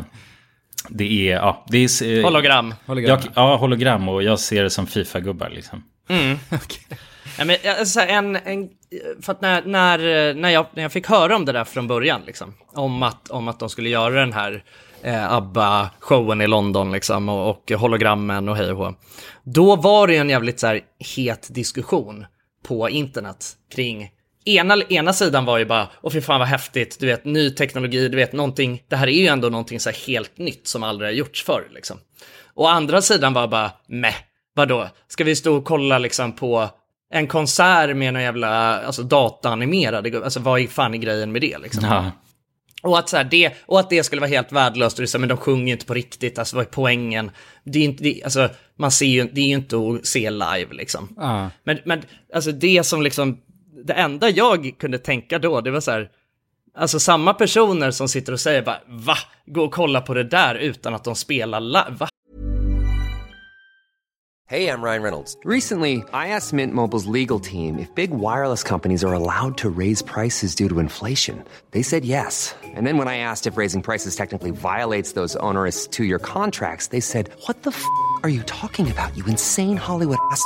det 0.89 1.29
är, 1.29 1.35
ja, 1.35 1.65
det 1.67 1.77
är... 1.77 2.17
eh, 2.17 2.23
Hologram. 2.23 2.73
Hologram. 2.85 3.19
Jag, 3.23 3.31
ja, 3.35 3.55
hologram 3.55 4.09
och 4.09 4.23
jag 4.23 4.39
ser 4.39 4.63
det 4.63 4.69
som 4.69 4.87
Fifa-gubbar 4.87 5.49
liksom. 5.49 5.83
Ja, 7.37 7.45
men, 7.45 7.57
alltså, 7.79 7.99
en, 7.99 8.35
en, 8.35 8.69
för 9.21 9.31
att 9.31 9.41
när, 9.41 9.61
när, 9.65 10.33
när, 10.33 10.49
jag, 10.49 10.65
när 10.73 10.83
jag 10.83 10.91
fick 10.91 11.07
höra 11.07 11.35
om 11.35 11.45
det 11.45 11.51
där 11.51 11.63
från 11.63 11.87
början, 11.87 12.21
liksom, 12.25 12.53
om, 12.73 13.03
att, 13.03 13.29
om 13.29 13.47
att 13.47 13.59
de 13.59 13.69
skulle 13.69 13.89
göra 13.89 14.19
den 14.19 14.33
här 14.33 14.63
eh, 15.03 15.33
ABBA-showen 15.33 16.41
i 16.41 16.47
London 16.47 16.91
liksom, 16.91 17.29
och, 17.29 17.49
och 17.49 17.71
hologrammen 17.71 18.49
och 18.49 18.55
hej 18.55 18.71
och 18.71 18.77
hå. 18.77 18.93
Då 19.43 19.75
var 19.75 20.07
det 20.07 20.17
en 20.17 20.29
jävligt 20.29 20.59
så 20.59 20.67
här, 20.67 20.81
het 21.17 21.47
diskussion 21.51 22.25
på 22.67 22.89
internet 22.89 23.45
kring 23.75 24.09
Ena, 24.45 24.77
ena 24.89 25.13
sidan 25.13 25.45
var 25.45 25.57
ju 25.57 25.65
bara, 25.65 25.89
åh 26.01 26.11
fy 26.11 26.21
fan 26.21 26.39
vad 26.39 26.47
häftigt, 26.47 26.97
du 26.99 27.05
vet, 27.05 27.25
ny 27.25 27.49
teknologi, 27.49 28.07
du 28.07 28.17
vet, 28.17 28.33
någonting, 28.33 28.83
det 28.87 28.95
här 28.95 29.07
är 29.07 29.11
ju 29.11 29.27
ändå 29.27 29.49
någonting 29.49 29.79
så 29.79 29.89
här 29.89 29.97
helt 30.07 30.37
nytt 30.37 30.67
som 30.67 30.83
aldrig 30.83 31.09
har 31.09 31.13
gjorts 31.13 31.43
förr, 31.43 31.67
liksom. 31.73 31.97
Och 32.53 32.71
andra 32.71 33.01
sidan 33.01 33.33
var 33.33 33.47
bara, 33.47 33.71
meh, 33.87 34.15
vadå, 34.55 34.89
ska 35.07 35.23
vi 35.23 35.35
stå 35.35 35.57
och 35.57 35.65
kolla 35.65 35.97
liksom 35.97 36.31
på 36.31 36.69
en 37.13 37.27
konsert 37.27 37.95
med 37.95 38.13
någon 38.13 38.23
jävla, 38.23 38.79
alltså 38.81 39.03
dataanimerade, 39.03 40.23
alltså 40.23 40.39
vad 40.39 40.59
är 40.59 40.67
fan 40.67 40.93
är 40.93 40.97
grejen 40.97 41.31
med 41.31 41.41
det 41.41 41.57
liksom? 41.57 41.83
Ja, 41.85 42.11
Och 42.83 42.99
att, 42.99 43.09
så 43.09 43.17
här, 43.17 43.23
det, 43.23 43.53
och 43.65 43.79
att 43.79 43.89
det 43.89 44.03
skulle 44.03 44.21
vara 44.21 44.29
helt 44.29 44.51
värdelöst, 44.51 44.97
och 44.97 45.01
det 45.01 45.05
är 45.05 45.07
så, 45.07 45.19
men 45.19 45.29
de 45.29 45.37
sjunger 45.37 45.65
ju 45.65 45.71
inte 45.71 45.85
på 45.85 45.93
riktigt, 45.93 46.39
alltså 46.39 46.55
vad 46.55 46.65
är 46.65 46.69
poängen? 46.69 47.31
Det 47.63 47.79
är 47.79 47.83
inte, 47.83 48.03
det, 48.03 48.23
alltså, 48.23 48.49
man 48.79 48.91
ser 48.91 49.05
ju, 49.05 49.29
det 49.31 49.41
är 49.41 49.45
ju 49.45 49.55
inte 49.55 49.75
att 49.75 50.05
se 50.05 50.29
live 50.29 50.67
liksom. 50.71 51.13
Ja. 51.17 51.49
Men, 51.63 51.79
men 51.85 52.01
alltså 52.33 52.51
det 52.51 52.85
som 52.85 53.01
liksom, 53.01 53.37
det 53.83 53.93
enda 53.93 54.29
jag 54.29 54.75
kunde 54.79 54.97
tänka 54.97 55.39
då, 55.39 55.61
det 55.61 55.71
var 55.71 55.79
så 55.79 55.91
här, 55.91 56.09
alltså 56.75 56.99
samma 56.99 57.33
personer 57.33 57.91
som 57.91 58.07
sitter 58.07 58.33
och 58.33 58.39
säger 58.39 58.61
bara, 58.61 58.79
va? 58.87 59.17
Gå 59.45 59.63
och 59.63 59.73
kolla 59.73 60.01
på 60.01 60.13
det 60.13 60.23
där 60.23 60.55
utan 60.55 60.93
att 60.95 61.03
de 61.03 61.15
spelar 61.15 61.59
live, 61.59 61.95
va? 61.99 62.07
jag 64.51 64.67
I'm 64.67 64.83
Ryan 64.83 65.01
Reynolds. 65.01 65.37
Recently, 65.45 66.03
I 66.13 66.27
asked 66.35 66.51
Mint 66.51 66.73
Mobile's 66.73 67.05
legal 67.05 67.39
team 67.39 67.79
if 67.79 67.93
big 67.95 68.11
wireless 68.11 68.63
companies 68.63 69.03
are 69.03 69.13
allowed 69.13 69.57
to 69.59 69.69
raise 69.69 70.01
prices 70.01 70.55
due 70.55 70.67
to 70.67 70.79
inflation. 70.79 71.43
They 71.71 71.83
said 71.83 72.03
yes. 72.03 72.53
And 72.63 72.85
then 72.85 72.97
when 72.97 73.07
I 73.07 73.17
asked 73.17 73.47
if 73.47 73.55
raising 73.55 73.81
prices 73.81 74.15
technically 74.15 74.51
violates 74.51 75.13
those 75.13 75.37
onerous 75.37 75.87
two 75.87 76.03
year 76.03 76.19
contracts, 76.19 76.87
they 76.87 76.99
said, 76.99 77.29
What 77.47 77.63
the 77.63 77.69
f 77.69 77.85
are 78.23 78.29
you 78.29 78.43
talking 78.43 78.91
about, 78.91 79.15
you 79.15 79.25
insane 79.25 79.77
Hollywood 79.77 80.17
ass? 80.31 80.45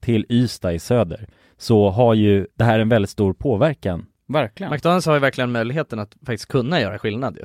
till 0.00 0.26
Ystad 0.28 0.72
i 0.72 0.78
söder, 0.78 1.26
så 1.56 1.90
har 1.90 2.14
ju 2.14 2.46
det 2.54 2.64
här 2.64 2.78
en 2.78 2.88
väldigt 2.88 3.10
stor 3.10 3.32
påverkan. 3.32 4.06
Verkligen. 4.28 4.72
McDonalds 4.72 5.06
har 5.06 5.14
ju 5.14 5.20
verkligen 5.20 5.52
möjligheten 5.52 5.98
att 5.98 6.16
faktiskt 6.26 6.48
kunna 6.48 6.80
göra 6.80 6.98
skillnad 6.98 7.36
ju. 7.36 7.44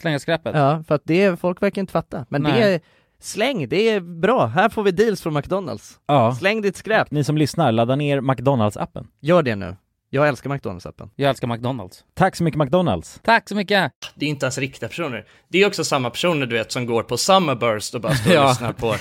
Slänga 0.00 0.18
skräpet. 0.18 0.56
Ja, 0.56 0.84
för 0.88 0.94
att 0.94 1.02
det, 1.04 1.40
folk 1.40 1.62
verkar 1.62 1.80
inte 1.82 1.92
fatta. 1.92 2.26
Men 2.28 2.42
det 2.42 2.50
Nej. 2.52 2.74
är, 2.74 2.80
släng, 3.20 3.68
det 3.68 3.88
är 3.90 4.00
bra. 4.00 4.46
Här 4.46 4.68
får 4.68 4.82
vi 4.82 4.90
deals 4.90 5.22
från 5.22 5.34
McDonalds. 5.34 5.98
Ja. 6.06 6.34
Släng 6.34 6.62
ditt 6.62 6.76
skräp. 6.76 7.10
Ni 7.10 7.24
som 7.24 7.38
lyssnar, 7.38 7.72
ladda 7.72 7.96
ner 7.96 8.20
McDonalds-appen. 8.20 9.06
Gör 9.20 9.42
det 9.42 9.56
nu. 9.56 9.76
Jag 10.10 10.28
älskar 10.28 10.50
McDonalds-appen. 10.50 11.10
Jag 11.16 11.30
älskar 11.30 11.48
McDonalds. 11.48 12.04
Tack 12.14 12.36
så 12.36 12.44
mycket 12.44 12.58
McDonalds! 12.58 13.20
Tack 13.24 13.48
så 13.48 13.54
mycket! 13.56 13.92
Det 14.14 14.26
är 14.26 14.30
inte 14.30 14.46
ens 14.46 14.58
riktiga 14.58 14.88
personer. 14.88 15.24
Det 15.48 15.62
är 15.62 15.66
också 15.66 15.84
samma 15.84 16.10
personer 16.10 16.46
du 16.46 16.56
vet 16.56 16.72
som 16.72 16.86
går 16.86 17.02
på 17.02 17.16
Summerburst 17.16 17.94
och 17.94 18.00
bara 18.00 18.14
står 18.14 18.30
och 18.30 18.36
Ja. 18.42 18.48
lyssnar 18.48 18.72
på, 18.72 18.94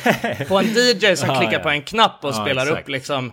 på 0.47 0.59
en 0.59 0.65
DJ 0.65 1.15
som 1.15 1.29
Ja, 1.33 1.35
klickar 1.39 1.53
ja. 1.53 1.59
på 1.59 1.69
en 1.69 1.81
knapp 1.81 2.23
och 2.23 2.29
Ja, 2.29 2.33
spelar 2.33 2.61
exakt. 2.63 2.81
upp 2.81 2.89
liksom 2.89 3.31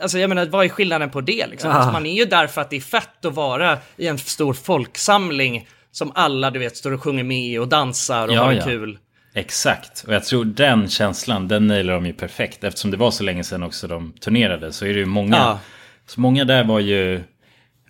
Alltså 0.00 0.18
jag 0.18 0.28
menar, 0.28 0.46
vad 0.46 0.64
är 0.64 0.68
skillnaden 0.68 1.10
på 1.10 1.20
det 1.20 1.46
liksom? 1.46 1.70
Alltså, 1.70 1.92
man 1.92 2.06
är 2.06 2.14
ju 2.18 2.24
där 2.24 2.46
för 2.46 2.60
att 2.60 2.70
det 2.70 2.76
är 2.76 2.80
fett 2.80 3.24
att 3.24 3.34
vara 3.34 3.78
i 3.96 4.06
en 4.06 4.18
stor 4.18 4.52
folksamling 4.54 5.68
som 5.92 6.12
alla 6.14 6.50
du 6.50 6.58
vet 6.58 6.76
står 6.76 6.92
och 6.92 7.02
sjunger 7.02 7.24
med 7.24 7.60
och 7.60 7.68
dansar 7.68 8.28
och 8.28 8.34
Ja, 8.34 8.44
har 8.44 8.52
ja. 8.52 8.64
kul. 8.64 8.98
Exakt, 9.34 10.04
och 10.06 10.14
jag 10.14 10.24
tror 10.24 10.44
den 10.44 10.88
känslan, 10.88 11.48
den 11.48 11.66
nailar 11.66 11.94
de 11.94 12.06
ju 12.06 12.12
perfekt. 12.12 12.64
Eftersom 12.64 12.90
det 12.90 12.96
var 12.96 13.10
så 13.10 13.22
länge 13.24 13.44
sedan 13.44 13.62
också 13.62 13.86
de 13.88 14.12
turnerade 14.12 14.72
så 14.72 14.84
är 14.86 14.92
det 14.92 14.98
ju 14.98 15.06
många. 15.06 15.36
Ja. 15.36 15.60
Så 16.06 16.20
många 16.20 16.44
där 16.44 16.64
var 16.64 16.80
ju, 16.80 17.22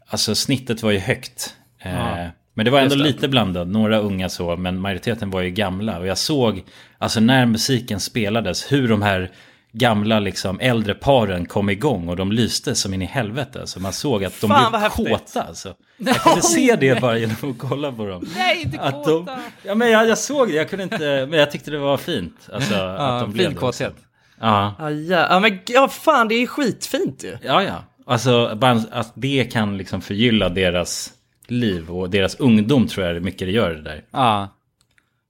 alltså 0.07 0.35
snittet 0.35 0.83
var 0.83 0.91
ju 0.91 0.99
högt. 0.99 1.57
Eh, 1.79 2.27
men 2.55 2.65
det 2.65 2.71
var 2.71 2.81
ändå 2.81 2.95
det. 2.95 3.03
lite 3.03 3.29
blandat, 3.29 3.69
några 3.69 3.99
unga 3.99 4.29
så, 4.29 4.57
men 4.57 4.81
majoriteten 4.81 5.31
var 5.31 5.41
ju 5.41 5.51
gamla. 5.51 5.99
Och 5.99 6.07
jag 6.07 6.19
såg, 6.19 6.63
alltså 6.99 7.21
när 7.21 7.47
musiken 7.47 8.01
spelades, 8.01 8.73
hur 8.73 8.89
de 8.89 9.03
här 9.03 9.31
gamla 9.73 10.19
liksom 10.21 10.61
äldre 10.61 10.95
paren 10.95 11.47
kom 11.47 11.71
igång 11.71 12.09
och 12.09 12.17
de 12.17 12.33
lyste 12.33 12.75
som 12.75 12.95
in 12.95 13.03
i 13.03 13.05
helvete. 13.05 13.67
Så 13.67 13.81
man 13.81 13.93
såg 13.93 14.25
att 14.25 14.41
de 14.41 14.51
Fan, 14.51 14.73
blev 14.73 14.89
kåta 15.11 15.43
alltså. 15.43 15.75
Jag 15.97 16.17
kunde 16.17 16.43
se 16.43 16.77
det 16.81 17.01
bara 17.01 17.19
genom 17.19 17.37
att 17.51 17.59
kolla 17.69 17.93
på 17.93 18.07
dem. 18.07 18.25
Nej, 18.37 18.63
inte 18.63 18.81
Att 18.81 19.05
de, 19.05 19.29
ja 19.63 19.75
men 19.75 19.91
jag, 19.91 20.09
jag 20.09 20.19
såg 20.19 20.49
det, 20.49 20.55
jag 20.55 20.71
kunde 20.71 20.83
inte, 20.83 21.27
men 21.31 21.39
jag 21.39 21.51
tyckte 21.51 21.71
det 21.71 21.79
var 21.79 21.97
fint. 21.97 22.49
Alltså, 22.53 22.75
att 22.75 23.21
de 23.21 23.33
blev 23.33 23.45
fin 23.45 23.55
det 23.55 23.61
kåthet. 23.61 23.95
Ja, 24.41 24.75
Ja, 24.79 24.91
ja, 24.91 25.27
ja 25.31 25.41
men 25.41 25.59
ja, 25.67 25.89
fan 25.89 26.29
det 26.29 26.35
är 26.35 26.41
ju 26.41 26.47
skitfint 26.47 27.25
ju. 27.25 27.37
ja, 27.43 27.63
ja. 27.63 27.85
Alltså 28.07 28.55
bara 28.57 28.83
att 28.91 29.13
det 29.15 29.45
kan 29.53 29.77
liksom 29.79 30.01
förgylla 30.01 30.49
deras 30.49 31.13
liv 31.47 31.91
och 31.91 32.11
deras 32.11 32.35
ungdom 32.35 32.87
tror 32.89 33.07
jag 33.07 33.17
är 33.17 33.21
mycket 33.21 33.49
det 33.49 33.53
gör 33.53 33.71
det 33.75 33.83
där. 33.83 34.05
Ja. 34.11 34.49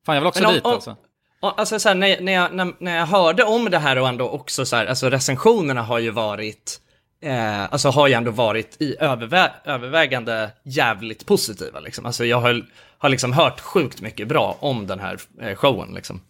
Fan, 0.06 0.14
jag 0.14 0.22
vill 0.22 0.28
också 0.28 0.40
Men 0.42 0.48
om- 0.48 0.54
dit 0.54 0.64
om- 0.64 0.72
alltså. 0.72 0.96
Alltså 1.42 1.78
så 1.78 1.88
här, 1.88 1.96
när, 1.96 2.20
när, 2.20 2.32
jag, 2.32 2.54
när, 2.54 2.72
när 2.78 2.96
jag 2.96 3.06
hörde 3.06 3.44
om 3.44 3.70
det 3.70 3.78
här 3.78 3.98
och 3.98 4.08
ändå 4.08 4.28
också 4.28 4.66
så 4.66 4.76
här, 4.76 4.86
alltså 4.86 5.10
recensionerna 5.10 5.82
har 5.82 5.98
ju 5.98 6.10
varit, 6.10 6.80
eh, 7.22 7.62
alltså 7.72 7.88
har 7.88 8.08
ju 8.08 8.14
ändå 8.14 8.30
varit 8.30 8.76
i 8.82 8.96
övervä 9.00 9.52
övervägande 9.64 10.50
jävligt 10.62 11.26
positiva 11.26 11.80
liksom. 11.80 12.06
Alltså 12.06 12.24
jag 12.24 12.40
har, 12.40 12.66
har 12.98 13.08
liksom 13.08 13.32
hört 13.32 13.60
sjukt 13.60 14.00
mycket 14.00 14.28
bra 14.28 14.56
om 14.60 14.86
den 14.86 15.00
här 15.00 15.18
eh, 15.40 15.54
showen 15.54 15.94
liksom. 15.94 16.20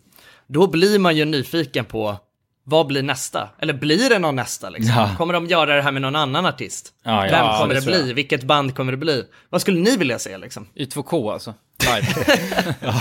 Då 0.46 0.66
blir 0.66 0.98
man 0.98 1.16
ju 1.16 1.24
nyfiken 1.24 1.84
på, 1.84 2.16
vad 2.64 2.86
blir 2.86 3.02
nästa? 3.02 3.48
Eller 3.58 3.72
blir 3.72 4.08
det 4.08 4.18
någon 4.18 4.36
nästa 4.36 4.70
liksom? 4.70 4.94
Ja. 4.96 5.10
Kommer 5.18 5.34
de 5.34 5.46
göra 5.46 5.76
det 5.76 5.82
här 5.82 5.92
med 5.92 6.02
någon 6.02 6.16
annan 6.16 6.46
artist? 6.46 6.92
Ja, 7.04 7.10
ja, 7.10 7.20
Vem 7.32 7.46
ja, 7.46 7.58
kommer 7.60 7.74
det 7.74 7.80
det, 7.80 7.86
bli? 7.86 8.12
Vilket 8.12 8.42
band 8.44 8.76
kommer 8.76 8.92
det 8.92 8.98
bli? 8.98 9.24
Vad 9.50 9.60
skulle 9.60 9.80
ni 9.80 9.96
vilja 9.96 10.18
se 10.18 10.38
liksom? 10.38 10.66
Y2K 10.74 11.32
alltså. 11.32 11.54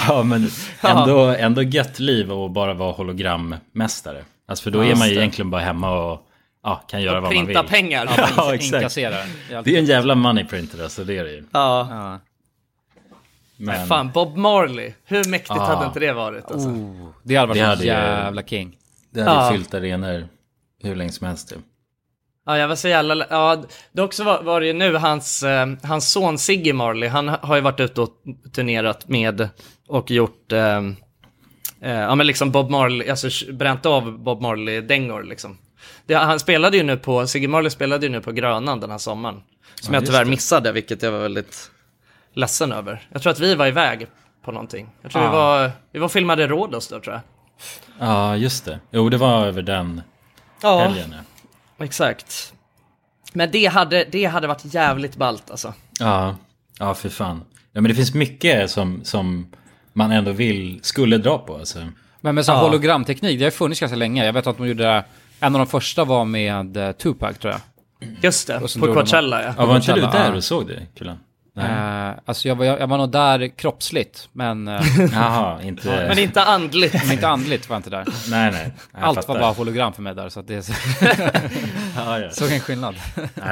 Ja 0.08 0.24
men 0.24 0.50
ändå, 0.82 1.20
ändå 1.26 1.62
gött 1.62 2.00
liv 2.00 2.32
och 2.32 2.52
bara 2.52 2.74
vara 2.74 2.92
hologrammästare. 2.92 4.24
Alltså 4.48 4.64
för 4.64 4.72
då 4.72 4.84
är 4.86 4.96
man 4.96 5.10
ju 5.10 5.16
egentligen 5.16 5.50
bara 5.52 5.62
hemma 5.62 5.92
och 6.12 6.28
ja, 6.64 6.76
kan 6.88 7.02
göra 7.02 7.22
vad 7.22 7.34
man 7.36 7.46
vill. 7.46 7.56
Printa 7.56 7.64
pengar. 7.70 8.10
Ja, 8.38 8.54
exakt. 8.56 8.74
Inkassera. 8.74 9.16
Det 9.64 9.76
är 9.76 9.80
en 9.80 9.86
jävla 9.86 10.16
money 10.16 10.44
printer 10.46 10.84
alltså, 10.84 11.04
det 11.04 11.18
är 11.18 11.24
det 11.24 11.32
ju. 11.32 11.44
Ja. 11.52 11.88
Ja. 11.92 12.20
Men, 13.58 13.88
Fan, 13.88 14.12
Bob 14.12 14.38
Marley. 14.38 14.94
Hur 15.06 15.30
mäktigt 15.30 15.60
hade 15.60 15.86
inte 15.86 16.00
det 16.00 16.14
varit? 16.14 16.52
Alltså? 16.52 16.70
Det 17.24 17.36
hade 17.36 17.48
varit 17.48 17.56
Det 17.58 17.64
en 17.64 17.70
hade 17.70 17.82
ju- 17.84 17.88
jävla 17.88 18.44
king. 18.44 18.78
Det 19.12 19.22
hade 19.24 19.46
Ja. 19.46 19.52
fyllt 19.52 19.74
arenor 19.74 20.28
hur 20.84 20.96
länge 20.96 21.12
som 21.12 21.28
helst. 21.28 21.54
Ja, 22.46 22.58
jag 22.58 22.68
var 22.68 22.76
så 22.76 22.88
jävla... 22.88 23.26
Ja, 23.30 23.64
dock 23.92 24.14
så 24.14 24.24
var, 24.24 24.44
var 24.44 24.62
det 24.62 24.68
ju 24.68 24.74
nu 24.74 24.96
hans, 24.96 25.44
eh, 25.44 25.68
hans 25.84 26.12
son 26.12 26.38
Siggy 26.38 26.74
Marley, 26.74 27.10
han 27.10 27.28
har 27.28 27.56
ju 27.56 27.62
varit 27.62 27.80
ute 27.80 28.02
och 28.02 28.10
turnerat 28.54 29.08
med 29.08 29.50
och 29.88 30.12
gjort... 30.12 30.52
Eh, 30.52 30.78
eh, 31.82 31.92
ja, 32.00 32.16
men 32.16 32.28
liksom 32.28 32.52
Bob 32.52 32.70
Marley, 32.70 33.10
alltså 33.10 33.54
bränt 33.54 33.86
av 33.86 34.20
Bob 34.20 34.42
Marley-dängor 34.42 35.24
liksom. 35.24 35.58
Det, 36.06 36.14
han 36.14 36.40
spelade 36.40 36.78
ju 36.78 36.84
nu 36.84 36.98
på, 36.98 37.28
Siggy 37.28 37.48
Marley 37.48 37.70
spelade 37.70 38.06
ju 38.06 38.12
nu 38.12 38.22
på 38.22 38.32
Grönan 38.32 38.80
den 38.80 38.92
här 38.92 38.98
sommaren. 38.98 39.42
Som 39.82 39.94
Ja, 39.94 40.00
jag 40.00 40.06
tyvärr 40.08 40.24
det. 40.26 40.30
missade, 40.30 40.72
vilket 40.72 41.02
jag 41.04 41.12
var 41.12 41.20
väldigt 41.20 41.72
ledsen 42.34 42.72
över. 42.72 43.08
Jag 43.12 43.22
tror 43.22 43.32
att 43.32 43.40
vi 43.40 43.56
var 43.56 43.68
iväg 43.68 44.08
på 44.46 44.52
någonting. 44.52 44.90
Jag 45.02 45.12
tror 45.12 45.22
Ah. 45.24 45.26
vi 45.30 45.36
var, 45.36 45.72
vi 45.92 46.00
var 46.00 46.06
och 46.06 46.12
filmade 46.12 46.48
Rhodos 46.48 46.88
då 46.88 47.00
tror 47.00 47.14
jag. 47.14 47.22
Ja, 48.00 48.36
just 48.38 48.66
det. 48.66 48.80
Jo, 48.92 49.10
det 49.10 49.18
var 49.18 49.46
över 49.46 49.62
den 49.62 50.02
Ja. 50.62 50.80
helgen. 50.80 51.16
ja. 51.78 51.86
Exakt. 51.86 52.54
Men 53.34 53.52
det 53.52 53.66
hade, 53.66 54.06
det 54.12 54.26
hade 54.26 54.48
varit 54.48 54.74
jävligt 54.74 55.16
ballt 55.16 55.52
alltså. 55.52 55.74
Ja, 56.00 56.36
ja 56.80 56.94
för 56.94 57.10
fan. 57.10 57.42
Ja, 57.74 57.82
men 57.82 57.90
det 57.90 57.96
finns 57.96 58.14
mycket 58.14 58.72
som, 58.72 59.00
som 59.04 59.48
man 59.94 60.12
ändå 60.12 60.32
vill, 60.32 60.80
skulle 60.84 61.18
dra 61.18 61.38
på. 61.38 61.58
Alltså. 61.58 61.88
Men 62.22 62.36
med 62.36 62.46
sån 62.46 62.56
Ja. 62.56 62.62
hologramteknik, 62.62 63.40
det 63.40 63.46
har 63.46 63.52
funnits 63.52 63.80
ganska 63.82 63.96
länge. 63.96 64.26
Jag 64.26 64.34
vet 64.34 64.48
att 64.48 64.58
de 64.58 64.68
gjorde, 64.68 65.04
en 65.40 65.56
av 65.56 65.60
de 65.60 65.68
första 65.68 66.04
var 66.06 66.26
med 66.26 66.78
eh, 66.78 66.92
Tupac 66.92 67.38
tror 67.38 67.54
jag. 67.54 67.62
Just 68.22 68.48
det, 68.48 68.60
på 68.60 68.68
drog 68.68 68.88
de- 68.88 68.94
Coachella 68.96 69.44
ja. 69.44 69.54
Ja, 69.58 69.66
var 69.66 69.76
inte 69.76 69.94
du 69.94 70.02
Coachella, 70.02 70.24
där 70.24 70.36
och 70.36 70.44
såg 70.44 70.68
det, 70.68 70.82
Kulan? 70.98 71.20
Eh, 71.58 72.10
alltså 72.26 72.48
jag 72.48 72.56
var, 72.56 72.66
jag, 72.66 72.80
jag 72.80 72.88
var 72.88 72.98
nog 72.98 73.12
där 73.12 73.48
kroppsligt, 73.58 74.30
men, 74.32 74.68
eh, 74.68 74.82
Jaha, 75.14 75.62
inte... 75.62 76.06
Men 76.08 76.20
inte 76.20 76.44
andligt. 76.44 76.94
men 76.94 77.12
inte 77.12 77.28
andligt 77.28 77.70
var 77.70 77.76
jag 77.76 77.80
inte 77.80 77.90
där. 77.90 78.06
Nej, 78.30 78.52
nej. 78.52 78.72
Jag 78.94 79.02
Allt 79.04 79.16
fattar. 79.16 79.34
var 79.34 79.40
bara 79.40 79.52
hologram 79.54 79.94
för 79.94 80.02
mig 80.02 80.16
där, 80.16 80.30
så 80.30 80.40
att 80.40 80.48
det 80.48 80.70
Ja, 81.96 82.20
ja. 82.20 82.30
såg 82.32 82.52
en 82.52 82.60
skillnad. 82.60 82.96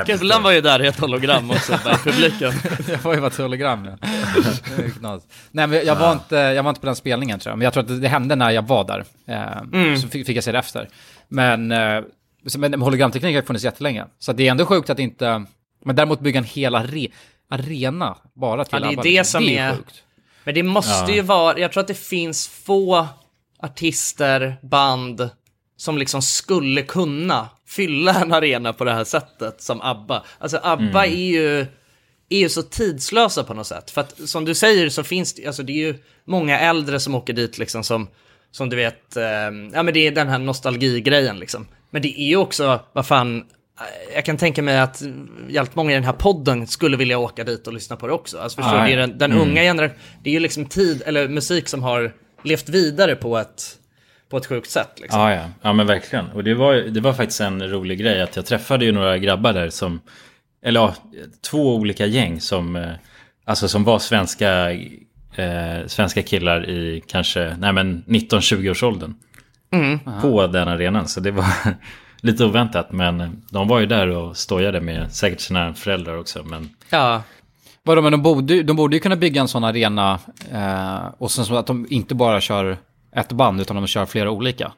Kulan 0.06 0.44
var 0.44 0.52
ju 0.52 0.62
där 0.62 0.84
i 0.84 0.88
ett 0.88 1.00
hologram 1.00 1.52
också, 1.52 1.80
där 1.84 1.92
i 1.94 1.98
publiken. 2.12 2.52
jag 2.88 2.98
var 2.98 3.14
ju 3.14 3.20
bara 3.22 3.28
ett 3.28 3.38
hologram 3.38 3.86
ja. 3.86 5.20
Nej 5.52 5.68
men 5.68 5.86
jag 5.86 5.96
var, 5.96 6.12
inte, 6.14 6.36
jag 6.36 6.64
var 6.64 6.70
inte 6.70 6.82
på 6.82 6.86
den 6.86 6.96
spelningen 6.96 7.40
tror 7.40 7.52
jag, 7.52 7.58
men 7.58 7.64
jag 7.66 7.74
tror 7.74 7.84
att 7.84 8.02
det, 8.02 8.08
hände 8.08 8.36
när 8.36 8.50
jag 8.52 8.68
var 8.68 8.84
där. 8.84 9.04
Eh, 9.28 9.96
Så 9.96 10.08
fick, 10.08 10.26
fick 10.26 10.38
jag 10.38 10.44
se 10.44 10.52
det 10.52 10.60
efter. 10.60 10.90
Men, 11.28 11.74
så- 12.48 12.60
men 12.60 12.82
hologramteknik 12.82 13.36
har 13.36 13.42
ju 13.42 13.46
funnits 13.48 13.66
jättelänge. 13.66 14.06
Så 14.20 14.34
det 14.34 14.48
är 14.48 14.52
ändå 14.52 14.66
sjukt 14.66 14.90
att 14.90 15.00
inte, 15.00 15.46
men 15.86 15.96
däremot 15.96 16.20
bygga 16.20 16.38
en 16.38 16.44
hel 16.44 16.76
are, 16.76 17.08
arena 17.50 18.18
bara 18.36 18.66
till 18.66 18.74
Ja, 18.74 18.80
det 18.80 18.86
är 18.88 18.92
ABBA, 18.92 19.02
det 19.04 19.10
liksom. 19.10 19.40
som 19.42 19.48
det 19.48 19.58
är- 19.58 19.76
sjukt. 19.76 20.04
Men 20.44 20.56
det 20.56 20.64
måste 20.64 21.12
Ja. 21.12 21.16
ju 21.16 21.22
vara, 21.22 21.60
jag 21.60 21.72
tror 21.72 21.82
att 21.82 21.88
det 21.88 21.94
finns 22.00 22.48
få 22.48 23.08
artister, 23.60 24.58
band, 24.62 25.30
som 25.78 25.98
liksom 25.98 26.22
skulle 26.22 26.82
kunna 26.82 27.50
fylla 27.68 28.22
en 28.22 28.34
arena 28.34 28.74
på 28.74 28.84
det 28.84 28.94
här 28.94 29.04
sättet 29.04 29.62
som 29.62 29.82
ABBA. 29.82 30.24
Alltså 30.40 30.60
ABBA 30.64 31.06
är 31.06 31.10
ju 31.16 31.66
är 32.32 32.38
ju 32.40 32.50
så 32.50 32.62
tidslösa 32.64 33.44
på 33.44 33.54
något 33.54 33.68
sätt. 33.68 33.92
För 33.92 34.02
att 34.02 34.30
som 34.30 34.46
du 34.46 34.56
säger 34.56 34.90
så 34.90 35.04
finns 35.04 35.34
det, 35.34 35.46
alltså 35.48 35.64
det 35.64 35.72
är 35.74 35.88
ju 35.88 35.96
många 36.26 36.60
äldre 36.60 37.00
som 37.00 37.16
åker 37.16 37.34
dit 37.34 37.58
liksom 37.58 37.84
som, 37.84 38.08
som 38.52 38.70
du 38.70 38.76
vet, 38.76 39.18
eh, 39.18 39.24
ja 39.74 39.84
men 39.84 39.94
det 39.94 40.00
är 40.08 40.12
den 40.12 40.28
här 40.28 40.38
nostalgigrejen 40.40 41.40
liksom. 41.40 41.68
Men 41.90 42.02
det 42.02 42.22
är 42.22 42.28
ju 42.28 42.36
också, 42.36 42.80
vad 42.94 43.08
fan, 43.08 43.46
jag 44.16 44.26
kan 44.26 44.38
tänka 44.38 44.62
mig 44.62 44.80
att 44.80 45.02
jävligt 45.50 45.76
många 45.76 45.92
i 45.92 45.94
den 45.94 46.04
här 46.04 46.14
podden 46.14 46.68
skulle 46.68 46.98
vilja 46.98 47.18
åka 47.18 47.44
dit 47.44 47.68
och 47.68 47.74
lyssna 47.74 47.96
på 47.96 48.08
det 48.08 48.14
också. 48.14 48.40
Alltså 48.40 48.62
förstår 48.62 48.86
du, 48.88 48.96
den, 48.96 49.18
den 49.18 49.32
Mm. 49.32 49.44
unga 49.44 49.62
generationen, 49.62 50.02
det 50.24 50.30
är 50.30 50.34
ju 50.34 50.40
liksom 50.40 50.66
tid, 50.66 51.02
eller 51.06 51.28
musik 51.28 51.68
som 51.68 51.84
har 51.84 52.14
levt 52.44 52.70
vidare 52.70 53.16
på 53.16 53.38
ett, 53.38 53.64
på 54.30 54.38
ett 54.38 54.46
sjukt 54.46 54.70
sätt 54.70 54.92
liksom. 55.02 55.20
Ja, 55.22 55.34
ja. 55.34 55.46
ja 55.62 55.74
men 55.74 55.88
verkligen. 55.88 56.26
Och 56.30 56.44
det 56.44 56.54
var, 56.54 56.74
det 56.76 57.02
var 57.02 57.14
faktiskt 57.14 57.42
en 57.42 57.70
rolig 57.70 58.00
grej 58.00 58.22
att 58.22 58.36
jag 58.36 58.46
träffade 58.46 58.86
ju 58.86 58.92
några 58.92 59.18
grabbar 59.18 59.54
där 59.54 59.70
som, 59.70 60.02
eller 60.66 60.80
ja, 60.80 60.96
två 61.50 61.76
olika 61.76 62.06
gäng 62.06 62.42
som, 62.42 62.76
eh, 62.76 62.90
alltså 63.46 63.68
som 63.68 63.84
var 63.84 64.00
svenska, 64.00 64.72
eh, 65.36 65.88
svenska 65.88 66.22
killar 66.22 66.70
i 66.70 67.04
kanske, 67.08 67.56
nej 67.60 67.74
men 67.74 68.04
19-20-årsåldern. 68.08 69.14
På 70.22 70.48
den 70.48 70.68
arenan, 70.68 71.08
så 71.08 71.20
det 71.20 71.32
var 71.32 71.46
lite 72.22 72.46
oväntat. 72.46 72.92
Men 72.92 73.42
de 73.52 73.68
var 73.68 73.80
ju 73.80 73.86
där 73.86 74.08
och 74.08 74.38
stojade 74.38 74.82
med 74.82 75.12
säkert 75.12 75.40
sina 75.40 75.74
föräldrar 75.74 76.18
också. 76.18 76.44
Men 76.44 76.70
Ja, 76.90 77.22
Vadå, 77.84 78.02
men 78.02 78.12
de 78.12 78.22
borde, 78.22 78.54
ju- 78.54 78.64
de 78.64 78.76
borde 78.76 78.96
ju 78.96 79.00
kunna 79.00 79.16
bygga 79.16 79.42
en 79.42 79.48
sån 79.48 79.64
arena 79.64 80.20
eh, 80.52 81.00
och 81.18 81.32
sen 81.32 81.46
så 81.46 81.56
att 81.56 81.68
de 81.68 81.88
inte 81.90 82.16
bara 82.16 82.42
kör 82.42 82.78
ett 83.16 83.32
band 83.32 83.62
utan 83.62 83.76
de 83.76 83.88
kör 83.88 84.06
flera 84.06 84.32
olika. 84.32 84.72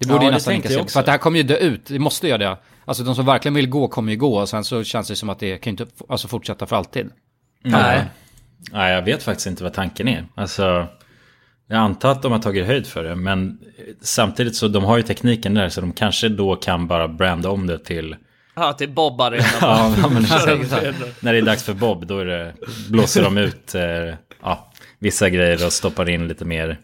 Det 0.00 0.06
borde 0.08 0.20
Ja, 0.24 0.24
ju 0.24 0.30
nästan 0.34 0.54
inte. 0.54 0.68
För 0.68 1.00
att 1.00 1.06
det 1.06 1.10
här 1.12 1.18
kommer 1.18 1.36
ju 1.38 1.42
dö 1.42 1.56
ut, 1.56 1.86
det 1.86 1.98
måste 1.98 2.28
göra 2.28 2.38
det. 2.38 2.56
Alltså 2.84 3.04
de 3.04 3.14
som 3.14 3.26
verkligen 3.26 3.54
vill 3.54 3.68
gå 3.68 3.88
kommer 3.88 4.12
ju 4.12 4.18
gå 4.18 4.38
och 4.40 4.48
sen 4.48 4.64
så 4.64 4.84
känns 4.84 5.08
det 5.08 5.16
som 5.16 5.28
att 5.30 5.38
det 5.38 5.58
kan 5.58 5.70
ju 5.70 5.82
inte 5.82 5.86
alltså, 6.08 6.28
fortsätta 6.28 6.66
för 6.66 6.76
alltid. 6.76 7.10
nej. 7.64 8.04
nej, 8.72 8.92
jag 8.94 9.02
vet 9.02 9.22
faktiskt 9.22 9.46
inte 9.46 9.62
vad 9.62 9.72
tanken 9.72 10.08
är. 10.08 10.26
Alltså, 10.34 10.86
jag 11.72 11.80
antar 11.80 12.10
att 12.12 12.22
de 12.22 12.32
har 12.32 12.38
tagit 12.38 12.66
höjd 12.66 12.86
för 12.86 13.04
det. 13.04 13.16
Men 13.16 13.58
samtidigt 14.00 14.56
så 14.56 14.68
de 14.68 14.84
har 14.84 14.96
ju 14.96 15.02
tekniken 15.02 15.54
där 15.54 15.68
så 15.68 15.80
de 15.80 15.92
kanske 15.92 16.28
då 16.28 16.56
kan 16.56 16.86
bara 16.86 17.08
branda 17.08 17.50
om 17.50 17.66
det 17.66 17.78
till 17.78 18.16
Ja, 18.54 18.72
till 18.72 18.90
Bob 18.90 19.20
Arena. 19.20 19.44
Ja, 19.60 19.94
men 20.12 20.26
Kör 20.26 20.60
exakt. 20.60 21.22
När 21.22 21.32
det 21.32 21.38
är 21.38 21.42
dags 21.42 21.62
för 21.62 21.74
Bob 21.74 22.06
då 22.06 22.18
är 22.18 22.24
det, 22.24 22.52
blåser 22.90 23.22
de 23.22 23.38
ut 23.38 23.74
eh, 23.74 23.82
ja, 24.42 24.70
vissa 24.98 25.28
grejer 25.30 25.66
och 25.66 25.72
stoppar 25.72 26.08
in 26.08 26.28
lite 26.28 26.44
mer 26.44 26.78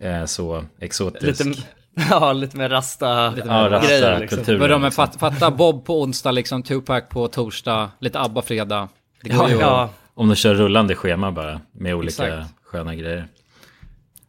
eh, 0.00 0.24
så 0.24 0.64
exotisk. 0.80 1.44
lite, 1.44 1.60
ja, 2.10 2.32
lite 2.32 2.56
mer 2.56 2.68
rasta 2.68 3.34
ja, 3.46 3.70
rasta 3.70 3.88
grejer 3.88 4.20
liksom. 4.20 4.36
kulturen. 4.36 4.70
Men 4.70 4.82
liksom. 4.82 5.06
fat, 5.06 5.20
fatta 5.20 5.50
Bob 5.50 5.86
på 5.86 6.02
onsdag, 6.02 6.30
liksom 6.30 6.62
Tupac 6.62 7.02
på 7.08 7.28
torsdag, 7.28 7.90
lite 8.00 8.20
ABBA 8.20 8.42
fredag. 8.42 8.88
Det 9.22 9.28
går 9.28 9.42
Ja, 9.44 9.50
ju 9.50 9.56
ja. 9.60 9.90
Om 10.14 10.28
de 10.28 10.34
kör 10.34 10.54
rullande 10.54 10.94
schema 10.94 11.32
bara 11.32 11.60
med 11.72 11.94
olika 11.94 12.26
Exakt. 12.28 12.54
sköna 12.64 12.94
grejer. 12.94 13.28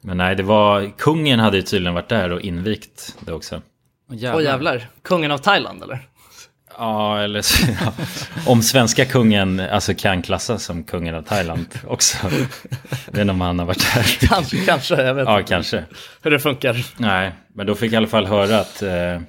Men 0.08 0.18
nej, 0.18 0.36
det 0.36 0.44
var, 0.44 0.92
kungen 0.98 1.40
hade 1.40 1.58
ju 1.58 1.64
tydligen 1.64 1.94
varit 1.94 2.10
där 2.10 2.32
och 2.32 2.42
invigt 2.42 3.18
det 3.20 3.34
också. 3.34 3.56
Åh, 4.10 4.16
Åh 4.36 4.44
jävlar, 4.44 4.90
kungen 5.02 5.32
av 5.32 5.38
Thailand 5.38 5.84
eller? 5.84 6.08
Ja, 6.78 7.20
eller 7.20 7.42
så, 7.42 7.68
ja. 7.86 7.94
om 8.46 8.62
svenska 8.62 9.06
kungen 9.06 9.60
alltså, 9.60 9.94
kan 9.94 10.22
klassas 10.22 10.64
som 10.64 10.84
kungen 10.84 11.16
av 11.16 11.22
Thailand 11.22 11.68
också. 11.88 12.18
Jag 13.06 13.12
vet 13.12 13.22
inte 13.22 13.32
om 13.32 13.42
han 13.42 13.60
har 13.60 13.66
varit 13.66 13.94
där. 13.96 14.28
Kanske, 14.28 14.58
kanske, 14.58 15.02
jag 15.02 15.14
vet 15.14 15.28
Ja, 15.28 15.40
inte 15.40 15.50
kanske. 15.50 15.84
hur 16.22 16.32
det 16.32 16.40
funkar. 16.40 16.86
Nej, 16.98 17.32
men 17.54 17.68
då 17.68 17.76
fick 17.76 17.88
jag 17.88 17.94
i 17.94 17.98
alla 17.98 18.08
fall 18.08 18.26
höra 18.26 18.60
att 18.60 18.82
eh, 18.82 19.22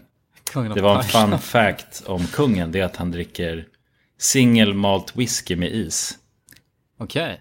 det 0.75 0.81
var 0.81 0.97
en 0.97 1.03
fun 1.03 1.39
fact 1.39 2.03
om 2.07 2.27
kungen. 2.27 2.73
Det 2.73 2.81
är 2.81 2.85
att 2.85 2.97
han 2.97 3.11
dricker 3.11 3.65
single 4.19 4.75
malt 4.75 5.17
whisky 5.17 5.57
med 5.57 5.73
is. 5.73 6.19
Okej. 6.99 7.41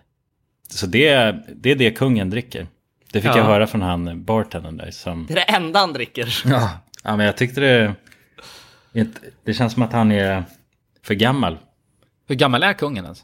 Så 0.70 0.86
det, 0.88 1.36
det 1.56 1.72
är 1.72 1.76
det 1.76 1.92
kungen 1.92 2.30
dricker. 2.30 2.68
Det 3.12 3.22
fick 3.22 3.32
Ja. 3.32 3.38
jag 3.38 3.44
höra 3.46 3.68
från 3.68 3.82
han 3.82 4.24
bartendern 4.24 4.78
där. 4.78 4.92
Som, 4.92 5.26
Det 5.26 5.34
är 5.34 5.36
det 5.36 5.42
enda 5.42 5.80
han 5.80 5.94
dricker. 5.94 6.42
ja. 6.46 6.70
ja, 7.04 7.16
men 7.18 7.26
jag 7.26 7.38
tyckte 7.38 7.62
det... 7.62 7.94
inte- 8.94 9.20
Det 9.44 9.54
känns 9.54 9.74
som 9.74 9.82
att 9.84 9.94
han 9.94 10.12
är 10.12 10.44
för 11.04 11.14
gammal. 11.14 11.58
Hur 12.28 12.36
gammal 12.36 12.64
är 12.64 12.74
kungen 12.74 13.04
ens? 13.04 13.24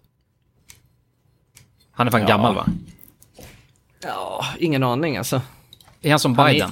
Han 1.91 2.07
är 2.07 2.11
fan 2.11 2.21
Ja. 2.21 2.27
gammal 2.27 2.55
va? 2.55 2.65
Ja, 4.03 4.45
ingen 4.59 4.83
aning 4.83 5.17
alltså. 5.17 5.41
Är 6.01 6.09
han 6.09 6.19
som 6.19 6.37
Han 6.37 6.47
är- 6.47 6.53
Biden? 6.53 6.71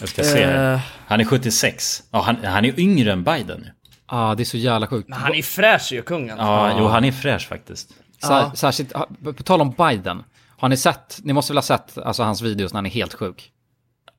Jag 0.00 0.08
ska 0.08 0.22
se. 0.24 0.42
Eh. 0.42 0.80
Han 1.06 1.20
är 1.20 1.24
76. 1.24 2.02
Ja, 2.10 2.20
han, 2.22 2.44
han 2.44 2.64
är 2.64 2.80
yngre 2.80 3.12
än 3.12 3.24
Biden. 3.24 3.60
nu. 3.60 3.72
Ja, 4.10 4.34
det 4.36 4.42
är 4.42 4.44
så 4.44 4.56
jävla 4.56 4.86
sjukt. 4.86 5.08
Men 5.08 5.18
han 5.18 5.34
är 5.34 5.42
fräsch 5.42 5.92
ju, 5.92 6.02
kungen. 6.02 6.38
Ja, 6.38 6.78
jo, 6.78 6.86
han 6.86 7.04
är 7.04 7.12
fräsch 7.12 7.48
faktiskt. 7.48 7.90
Sär, 8.22 8.50
Särskilt, 8.54 8.92
ha- 8.92 9.08
på 9.24 9.42
tal 9.42 9.60
om 9.60 9.70
Biden. 9.70 10.22
Har 10.58 10.68
ni 10.68 10.76
sett, 10.76 11.18
ni 11.22 11.32
måste 11.32 11.52
väl 11.52 11.56
ha 11.58 11.62
sett 11.62 11.98
alltså, 11.98 12.22
hans 12.22 12.42
videos 12.42 12.72
när 12.72 12.78
han 12.78 12.86
är 12.86 12.90
helt 12.90 13.14
sjuk? 13.14 13.50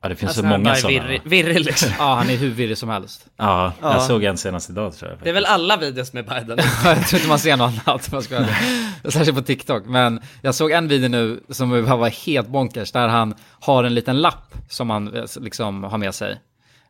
Ja, 0.02 0.10
det 0.10 0.15
finns 0.15 0.30
Alltså, 0.30 0.41
så 0.41 0.48
många 0.48 0.76
sådana. 0.76 1.00
virrig, 1.04 1.21
virrig 1.26 1.60
liksom. 1.65 1.89
Ja, 2.00 2.15
han 2.15 2.30
är 2.30 2.38
hur 2.38 2.50
virrig 2.50 2.78
som 2.78 2.89
helst. 2.89 3.26
Ja, 3.38 3.74
Ja. 3.82 3.93
jag 3.93 4.02
såg 4.02 4.24
en 4.24 4.38
senast 4.38 4.69
idag 4.69 4.95
tror 4.95 5.12
jag. 5.12 5.19
Det 5.24 5.30
är 5.30 5.34
väl 5.34 5.45
alla 5.45 5.78
videos 5.78 6.13
med 6.13 6.26
Biden? 6.26 6.58
jag 6.86 7.08
tror 7.08 7.19
inte 7.19 7.28
man 7.28 7.39
ser 7.39 7.58
något 7.58 7.74
annat, 7.88 8.10
jag 8.12 8.24
ska. 8.24 8.45
Särskilt 9.04 9.38
på 9.38 9.43
TikTok. 9.43 9.86
Men 9.86 10.19
jag 10.41 10.56
såg 10.56 10.71
en 10.71 10.88
video 10.88 11.10
nu 11.10 11.39
som 11.50 11.69
var 11.69 12.26
helt 12.26 12.48
bonkers, 12.48 12.91
där 12.91 13.08
han 13.08 13.34
har 13.60 13.84
en 13.84 13.93
liten 13.95 14.21
lapp 14.21 14.54
som 14.69 14.89
han 14.89 15.15
eh, 15.15 15.24
liksom 15.41 15.84
har 15.84 15.98
med 15.98 16.15
sig. 16.15 16.39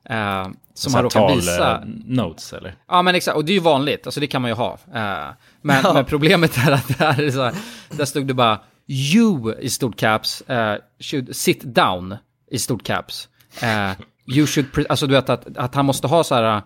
Eh, 0.10 0.48
som 0.74 0.94
han 0.94 1.04
råkar 1.04 1.36
visa. 1.36 1.84
notes 2.06 2.54
eller? 2.54 2.76
Ja 2.90 3.02
men 3.02 3.16
exakt, 3.16 3.38
och 3.38 3.46
det 3.46 3.52
är 3.52 3.54
ju 3.56 3.60
vanligt, 3.60 4.08
alltså 4.08 4.20
det 4.20 4.28
kan 4.28 4.42
man 4.42 4.52
ju 4.52 4.56
ha. 4.56 4.78
Eh, 4.94 5.28
men, 5.62 5.84
men 5.94 6.06
problemet 6.06 6.58
är 6.58 6.72
att 6.72 6.88
det 6.88 7.06
här 7.06 7.22
är 7.22 7.32
så 7.32 7.44
här, 7.44 7.54
där 7.90 8.06
stod 8.06 8.28
det 8.28 8.34
bara 8.34 8.60
You 8.88 9.56
i 9.60 9.70
stort 9.70 9.96
caps, 9.98 10.42
eh, 10.42 10.76
should 11.00 11.36
sit 11.36 11.62
down 11.64 12.16
i 12.52 12.60
stort 12.60 12.84
caps. 12.84 13.30
Eh, 13.62 13.92
you 14.36 14.48
should, 14.48 14.86
alltså 14.90 15.08
du 15.08 15.14
vet 15.14 15.30
att, 15.30 15.58
att 15.58 15.76
han 15.76 15.86
måste 15.86 16.08
ha 16.08 16.24
så 16.24 16.36
här, 16.36 16.62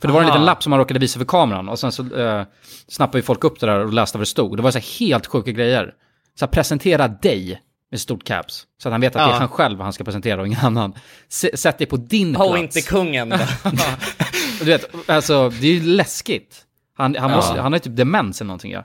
för 0.00 0.08
det 0.08 0.14
var 0.14 0.20
en 0.20 0.26
Aha. 0.26 0.34
liten 0.34 0.46
lapp 0.46 0.62
som 0.62 0.72
han 0.72 0.78
råkade 0.78 1.00
visa 1.00 1.18
för 1.18 1.26
kameran 1.26 1.68
och 1.68 1.78
sen 1.78 1.92
så 1.92 2.16
eh, 2.16 2.44
snappade 2.88 3.18
ju 3.18 3.22
folk 3.22 3.44
upp 3.44 3.60
det 3.60 3.66
där 3.66 3.78
och 3.84 3.92
läste 3.92 4.18
vad 4.18 4.22
det 4.22 4.26
stod. 4.30 4.56
Det 4.56 4.62
var 4.62 4.70
så 4.70 4.78
här 4.78 4.98
helt 5.00 5.26
sjuka 5.26 5.50
grejer. 5.52 5.94
Så 6.38 6.44
här, 6.44 6.50
presentera 6.52 7.08
dig 7.08 7.60
med 7.90 8.00
stort 8.00 8.24
caps. 8.24 8.66
Så 8.82 8.88
att 8.88 8.92
han 8.92 9.00
vet 9.00 9.16
att 9.16 9.22
det 9.26 9.30
Ja. 9.30 9.36
är 9.36 9.38
han 9.40 9.48
själv 9.48 9.80
han 9.80 9.92
ska 9.92 10.04
presentera 10.04 10.40
och 10.40 10.46
ingen 10.46 10.60
annan. 10.66 10.94
S- 11.28 11.60
Sätt 11.60 11.78
dig 11.78 11.86
på 11.86 11.96
din 11.96 12.36
Och 12.36 12.52
plats. 12.52 12.76
inte 12.76 12.88
kungen. 12.88 13.34
Du 14.58 14.64
vet, 14.64 15.10
alltså 15.10 15.48
det 15.50 15.66
är 15.66 15.72
ju 15.72 15.82
läskigt. 15.82 16.60
Han, 16.96 17.16
han, 17.16 17.30
Ja. 17.30 17.36
måste, 17.36 17.60
han 17.60 17.72
har 17.72 17.78
ju 17.78 17.82
typ 17.82 17.96
demens 17.96 18.40
eller 18.40 18.46
någonting 18.48 18.72
ja. 18.72 18.84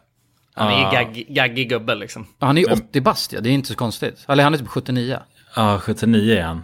Han 0.59 0.73
är 0.73 0.77
ju 0.77 0.83
Ja. 0.83 0.91
gagg, 0.91 1.25
gaggig 1.29 1.69
gubbe 1.69 1.95
liksom. 1.95 2.27
Ja, 2.39 2.45
Han 2.47 2.57
är 2.57 2.61
ju 2.61 2.73
80 2.73 3.01
bast 3.01 3.33
ja, 3.33 3.41
det 3.41 3.49
är 3.49 3.53
inte 3.53 3.67
så 3.67 3.75
konstigt. 3.75 4.25
Eller 4.27 4.43
han 4.43 4.53
är 4.53 4.57
typ 4.57 4.67
79. 4.67 5.19
Ja, 5.55 5.79
79 5.79 6.37
är 6.37 6.41
han. 6.43 6.63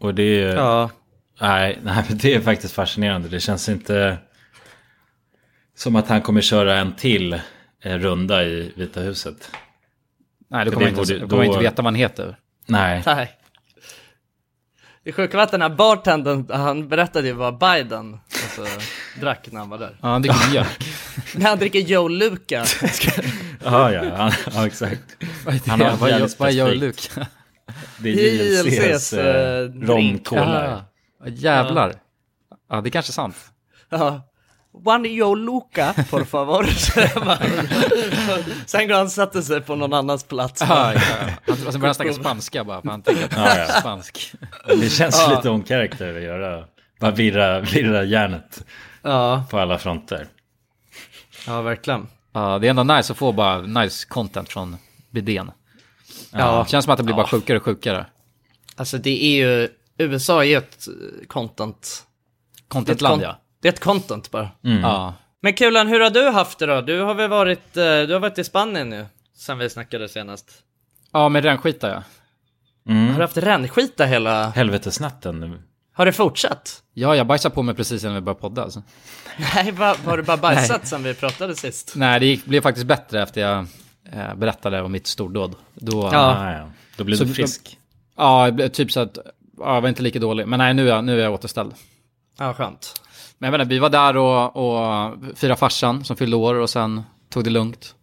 Och 0.00 0.14
det 0.14 0.22
är 0.22 0.26
ju... 0.50 0.52
Ja. 0.54 0.90
Nej, 1.40 1.78
nej, 1.82 2.04
det 2.10 2.34
är 2.34 2.40
faktiskt 2.40 2.74
fascinerande. 2.74 3.28
Det 3.28 3.40
känns 3.40 3.68
inte 3.68 4.18
som 5.76 5.96
att 5.96 6.08
han 6.08 6.22
kommer 6.22 6.40
köra 6.40 6.78
en 6.78 6.94
till 6.96 7.32
eh, 7.82 7.98
runda 7.98 8.44
i 8.44 8.72
Vita 8.76 9.00
huset. 9.00 9.50
Nej, 10.50 10.64
då 10.64 10.70
kommer 10.72 10.86
inte, 10.88 10.96
borde- 11.00 11.18
då 11.18 11.28
kommer 11.28 11.36
man 11.36 11.46
då- 11.46 11.52
inte 11.52 11.62
veta 11.70 11.82
vad 11.82 11.84
han 11.86 11.94
heter. 11.94 12.36
Nej. 12.66 13.02
Nej. 13.06 13.30
Det 15.06 15.12
sjuka 15.12 15.36
var 15.36 15.44
att 15.44 15.50
den 15.50 15.62
här 15.62 15.68
bartendern, 15.68 16.46
han 16.50 16.88
berättade 16.88 17.26
ju 17.26 17.32
vad 17.32 17.58
Biden 17.58 18.18
alltså, 18.42 18.66
drack 19.20 19.48
när 19.50 19.60
han 19.60 19.68
var 19.68 19.78
där. 19.78 19.98
Ja, 20.02 20.08
han 20.08 20.22
dricker 20.22 20.50
mjölk. 20.50 20.84
När 21.34 21.48
han 21.48 21.58
dricker 21.58 21.78
Joe 21.78 22.08
Luca. 22.08 22.64
Ja, 23.64 23.92
ja, 23.92 24.16
han, 24.16 24.32
ja 24.54 24.66
exakt. 24.66 25.02
Han 25.66 25.80
har 25.80 25.96
vad 25.96 26.10
jävligt 26.10 26.38
vad 26.40 26.52
gör 26.52 26.66
specifikt. 26.66 27.16
Luke? 27.16 27.26
Det 27.98 28.08
är 28.10 28.62
JLCs, 28.62 28.72
JLCs 28.72 29.12
eh, 29.12 29.60
eh, 29.60 29.86
romkola. 29.86 30.84
Ja, 31.24 31.28
jävlar. 31.28 31.94
Ja, 32.70 32.80
det 32.80 32.88
är 32.88 32.90
kanske 32.90 33.10
är 33.10 33.12
sant. 33.12 33.36
Ja. 33.90 34.28
One 34.84 35.08
Joe 35.08 35.34
Luca, 35.34 35.94
por 36.10 36.24
favor. 36.24 36.64
Sen 38.66 38.88
går 38.88 38.94
han 38.94 39.04
och 39.06 39.12
sätter 39.12 39.42
sig 39.42 39.60
på 39.60 39.76
någon 39.76 39.92
annans 39.92 40.24
plats. 40.24 40.62
Ja, 40.68 40.94
ja. 40.94 41.00
Han, 41.46 41.56
sen 41.56 41.64
börjar 41.64 41.86
han 41.86 41.94
snacka 41.94 42.12
spanska 42.12 42.64
bara, 42.64 42.82
för 42.82 42.88
han 42.88 43.02
tänker 43.02 43.24
att 43.24 43.34
han 43.34 43.44
Ja, 43.44 43.50
är 43.52 43.80
spansk. 43.80 44.32
Det 44.68 44.90
känns 44.90 45.28
lite 45.28 45.50
on 45.50 45.62
karaktär 45.62 46.16
att 46.16 46.22
göra. 46.22 46.64
Bara 47.00 47.10
virra, 47.10 47.60
virra 47.60 48.04
järnet 48.04 48.64
på 49.50 49.58
alla 49.58 49.78
fronter. 49.78 50.26
ja 51.46 51.62
verkligen. 51.62 52.06
Ja, 52.32 52.58
det 52.58 52.66
är 52.66 52.70
ändå 52.70 52.82
nice 52.82 53.12
att 53.12 53.18
få 53.18 53.32
bara 53.32 53.60
nice 53.60 54.06
content 54.08 54.48
från 54.48 54.76
Bidén. 55.10 55.50
Ja. 56.32 56.66
Känns 56.66 56.84
som 56.84 56.92
att 56.92 56.98
det 56.98 57.04
blir 57.04 57.14
bara 57.14 57.26
sjukare 57.26 57.58
och 57.58 57.64
sjukare. 57.64 58.06
Alltså 58.76 58.98
det 58.98 59.24
är 59.24 59.36
ju, 59.36 59.68
USA 59.98 60.40
är 60.44 60.48
ju 60.48 60.56
ett 60.56 60.86
eh, 60.88 61.26
content. 61.26 62.04
Det 62.56 62.62
Contentland 62.68 63.22
ja. 63.22 63.40
Det 63.66 63.70
är 63.70 63.72
ett 63.72 63.80
content 63.80 64.30
bara. 64.30 64.48
ja. 64.60 65.14
Men 65.42 65.52
Kulan, 65.54 65.88
hur 65.88 66.00
har 66.00 66.10
du 66.10 66.28
haft 66.30 66.58
det 66.58 66.66
då? 66.66 66.80
Du 66.80 67.00
har 67.00 67.14
väl 67.14 67.30
varit, 67.30 67.76
eh, 67.76 67.82
du 67.82 68.12
har 68.12 68.18
varit 68.20 68.38
i 68.38 68.44
Spanien 68.44 68.88
nu? 68.90 69.06
Sen 69.36 69.58
vi 69.58 69.70
snackade 69.70 70.08
senast. 70.08 70.50
Ja, 71.12 71.28
med 71.28 71.44
rännskita 71.44 71.88
ja. 71.88 72.02
Har 72.94 73.14
du 73.16 73.20
haft 73.22 73.36
rännskita 73.36 74.04
hela... 74.04 74.48
Helvetesnatten. 74.50 75.62
Har 75.94 76.06
det 76.06 76.12
fortsatt? 76.12 76.82
Ja, 76.92 77.16
jag 77.16 77.26
bajsade 77.26 77.54
på 77.54 77.62
mig 77.62 77.74
precis 77.74 78.02
innan 78.04 78.14
vi 78.14 78.20
började 78.20 78.40
podda 78.40 78.62
alltså. 78.62 78.82
Nej, 79.54 79.72
va, 79.72 79.96
har 80.04 80.16
du 80.16 80.22
bara 80.22 80.36
bajsat 80.36 80.88
sen 80.88 81.02
vi 81.02 81.14
pratade 81.14 81.56
sist? 81.56 81.92
Nej, 81.96 82.20
det 82.20 82.26
gick, 82.26 82.44
blev 82.44 82.60
faktiskt 82.60 82.86
bättre 82.86 83.22
efter 83.22 83.40
jag 83.40 83.66
eh, 84.12 84.34
berättade 84.34 84.82
om 84.82 84.92
mitt 84.92 85.06
stordåd. 85.06 85.54
Då, 85.74 86.10
Ja. 86.12 86.52
Ja. 86.52 86.70
Då 86.96 87.04
blev 87.04 87.16
Så- 87.16 87.24
du 87.24 87.34
frisk. 87.34 87.78
ja, 88.16 88.46
det 88.46 88.52
blev 88.52 88.68
typ 88.68 88.92
så 88.92 89.00
att, 89.00 89.18
ja, 89.58 89.74
jag 89.74 89.80
var 89.80 89.88
inte 89.88 90.02
lika 90.02 90.18
dålig. 90.18 90.46
Men 90.48 90.58
nej, 90.58 90.74
nu 90.74 90.88
är 90.88 90.94
jag, 90.94 91.04
nu 91.04 91.18
är 91.20 91.24
jag 91.24 91.32
återställd. 91.32 91.74
Ja, 92.38 92.54
skönt. 92.54 93.00
Men 93.38 93.52
jag 93.52 93.60
inte, 93.60 93.74
vi 93.74 93.78
var 93.78 93.90
där 93.90 94.16
och, 94.16 94.56
och 94.56 95.14
firade 95.36 95.56
farsan 95.58 96.04
som 96.04 96.16
fyllde 96.16 96.36
år 96.36 96.54
och 96.54 96.70
sen 96.70 97.02
tog 97.30 97.44
det 97.44 97.50
lugnt. 97.50 97.94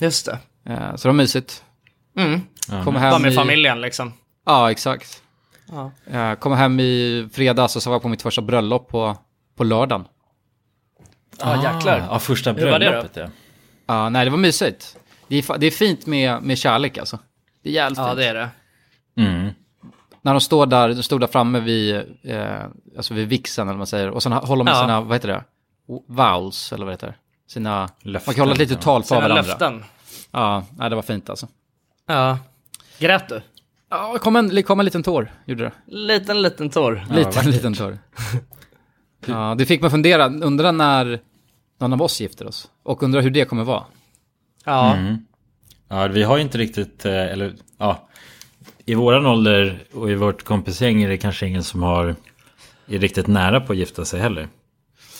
Just 0.00 0.26
det. 0.26 0.38
Eh, 0.72 0.96
så 0.96 1.02
det 1.02 1.08
var 1.08 1.16
mysigt. 1.16 1.64
Mm. 2.16 2.40
Kom 2.84 2.96
hem 2.96 3.10
Bara 3.10 3.18
med 3.18 3.32
i, 3.32 3.36
familjen 3.36 3.80
liksom. 3.80 4.12
Ja, 4.46 4.70
exakt. 4.70 5.22
Ja. 5.70 5.90
Eh, 6.06 6.34
kom 6.34 6.52
hem 6.52 6.80
i 6.80 7.28
fredags 7.32 7.76
och 7.76 7.82
så 7.82 7.90
var 7.90 7.94
jag 7.94 8.02
på 8.02 8.08
mitt 8.08 8.22
första 8.22 8.42
bröllop 8.42 8.88
på, 8.88 9.16
på 9.56 9.64
lördagen. 9.64 10.04
Ja, 11.38 11.62
jäklar. 11.74 12.06
Ja, 12.10 12.18
första 12.18 12.52
var 12.52 12.60
bröllopet 12.60 13.10
ja. 13.16 13.28
Ja, 13.86 14.08
nej, 14.08 14.24
det 14.24 14.30
var 14.30 14.38
mysigt. 14.38 14.96
Det 15.28 15.36
är, 15.36 15.58
det 15.58 15.66
är 15.66 15.70
fint 15.70 16.06
med, 16.06 16.42
med 16.42 16.58
kärlek 16.58 16.98
alltså. 16.98 17.18
Det 17.62 17.68
är 17.68 17.72
jävligt 17.72 17.98
Ja, 17.98 18.06
fint. 18.06 18.16
det 18.16 18.24
är 18.24 18.34
det. 18.34 18.48
Mm. 19.16 19.50
När 20.22 20.32
de 20.34 20.40
står 20.40 20.66
där, 20.66 20.88
de 20.88 21.02
stod 21.02 21.20
där 21.20 21.26
framme 21.26 21.60
vid, 21.60 21.94
eh, 22.22 22.62
alltså 22.96 23.14
vid 23.14 23.28
vixen 23.28 23.62
eller 23.62 23.72
vad 23.72 23.78
man 23.78 23.86
säger. 23.86 24.10
Och 24.10 24.22
sen 24.22 24.32
håller 24.32 24.64
de 24.64 24.70
Ja. 24.70 24.80
sina, 24.80 25.00
vad 25.00 25.12
heter 25.14 25.28
det? 25.28 25.44
Vowels 26.06 26.72
eller 26.72 26.84
vad 26.84 26.92
heter 26.94 27.06
det? 27.06 27.14
Sina, 27.48 27.88
Löften, 28.02 28.28
man 28.30 28.34
kan 28.34 28.48
hålla 28.48 28.64
ja. 28.64 28.76
tal 28.76 29.04
Sina 29.04 29.20
varandra. 29.20 29.42
löften. 29.42 29.84
Ja, 30.30 30.64
nej, 30.76 30.90
det 30.90 30.96
var 30.96 31.02
fint 31.02 31.30
alltså. 31.30 31.48
Ja. 32.06 32.38
Grät 32.98 33.28
du? 33.28 33.42
Ja, 33.90 34.12
det 34.12 34.18
kom 34.18 34.36
en, 34.36 34.62
kom 34.62 34.80
en 34.80 34.84
liten 34.84 35.02
tår, 35.02 35.32
gjorde 35.44 35.64
det. 35.64 35.72
Liten, 35.86 36.42
liten 36.42 36.70
tår. 36.70 37.06
Liten, 37.10 37.50
liten 37.50 37.74
tår. 37.74 37.98
Ja, 39.26 39.54
det 39.58 39.66
fick 39.66 39.80
mig 39.80 39.90
fundera, 39.90 40.26
undra 40.26 40.72
när 40.72 41.20
någon 41.80 41.92
av 41.92 42.02
oss 42.02 42.20
gifter 42.20 42.46
oss. 42.46 42.70
Och 42.82 43.02
undra 43.02 43.20
hur 43.20 43.30
det 43.30 43.44
kommer 43.44 43.64
vara. 43.64 43.84
Ja. 44.64 44.96
Ja, 45.88 46.06
vi 46.08 46.22
har 46.22 46.36
ju 46.36 46.42
inte 46.42 46.58
riktigt, 46.58 47.04
eh, 47.06 47.12
eller 47.12 47.54
ja. 47.78 48.08
I 48.90 48.94
våran 48.94 49.26
ålder 49.26 49.78
och 49.94 50.10
i 50.10 50.14
vårt 50.14 50.42
kompisgäng 50.42 51.02
är 51.02 51.08
det 51.08 51.16
kanske 51.16 51.46
ingen 51.46 51.64
som 51.64 51.82
har 51.82 52.16
är 52.88 52.98
riktigt 52.98 53.26
nära 53.26 53.60
på 53.60 53.72
att 53.72 53.78
gifta 53.78 54.04
sig 54.04 54.20
heller. 54.20 54.48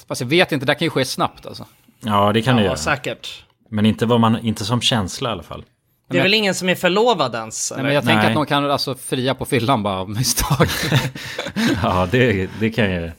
Fast 0.08 0.20
jag 0.20 0.28
vet 0.28 0.52
inte, 0.52 0.66
det 0.66 0.74
kan 0.74 0.86
ju 0.86 0.90
ske 0.90 1.04
snabbt 1.04 1.46
alltså. 1.46 1.66
Ja, 2.00 2.32
det 2.32 2.42
kan 2.42 2.56
det 2.56 2.62
Ja, 2.62 2.66
göra. 2.66 2.76
säkert. 2.76 3.44
Men 3.70 3.86
inte, 3.86 4.06
vad 4.06 4.20
man, 4.20 4.38
inte 4.38 4.64
som 4.64 4.80
känsla 4.80 5.28
i 5.28 5.32
alla 5.32 5.42
fall. 5.42 5.64
Det 6.10 6.18
är 6.18 6.22
väl 6.22 6.34
ingen 6.34 6.54
som 6.54 6.68
är 6.68 6.74
förlovad 6.74 7.34
ens? 7.34 7.72
Nej, 7.76 7.84
men 7.84 7.94
jag 7.94 8.04
tänker 8.04 8.28
att 8.28 8.34
någon 8.34 8.46
kan 8.46 8.70
alltså 8.70 8.94
fria 8.94 9.34
på 9.34 9.44
fyllan 9.44 9.82
bara 9.82 9.98
av 9.98 10.10
misstag. 10.10 10.68
Ja, 11.82 12.08
det, 12.10 12.50
det 12.60 12.70
kan 12.70 12.90
ju... 12.90 13.10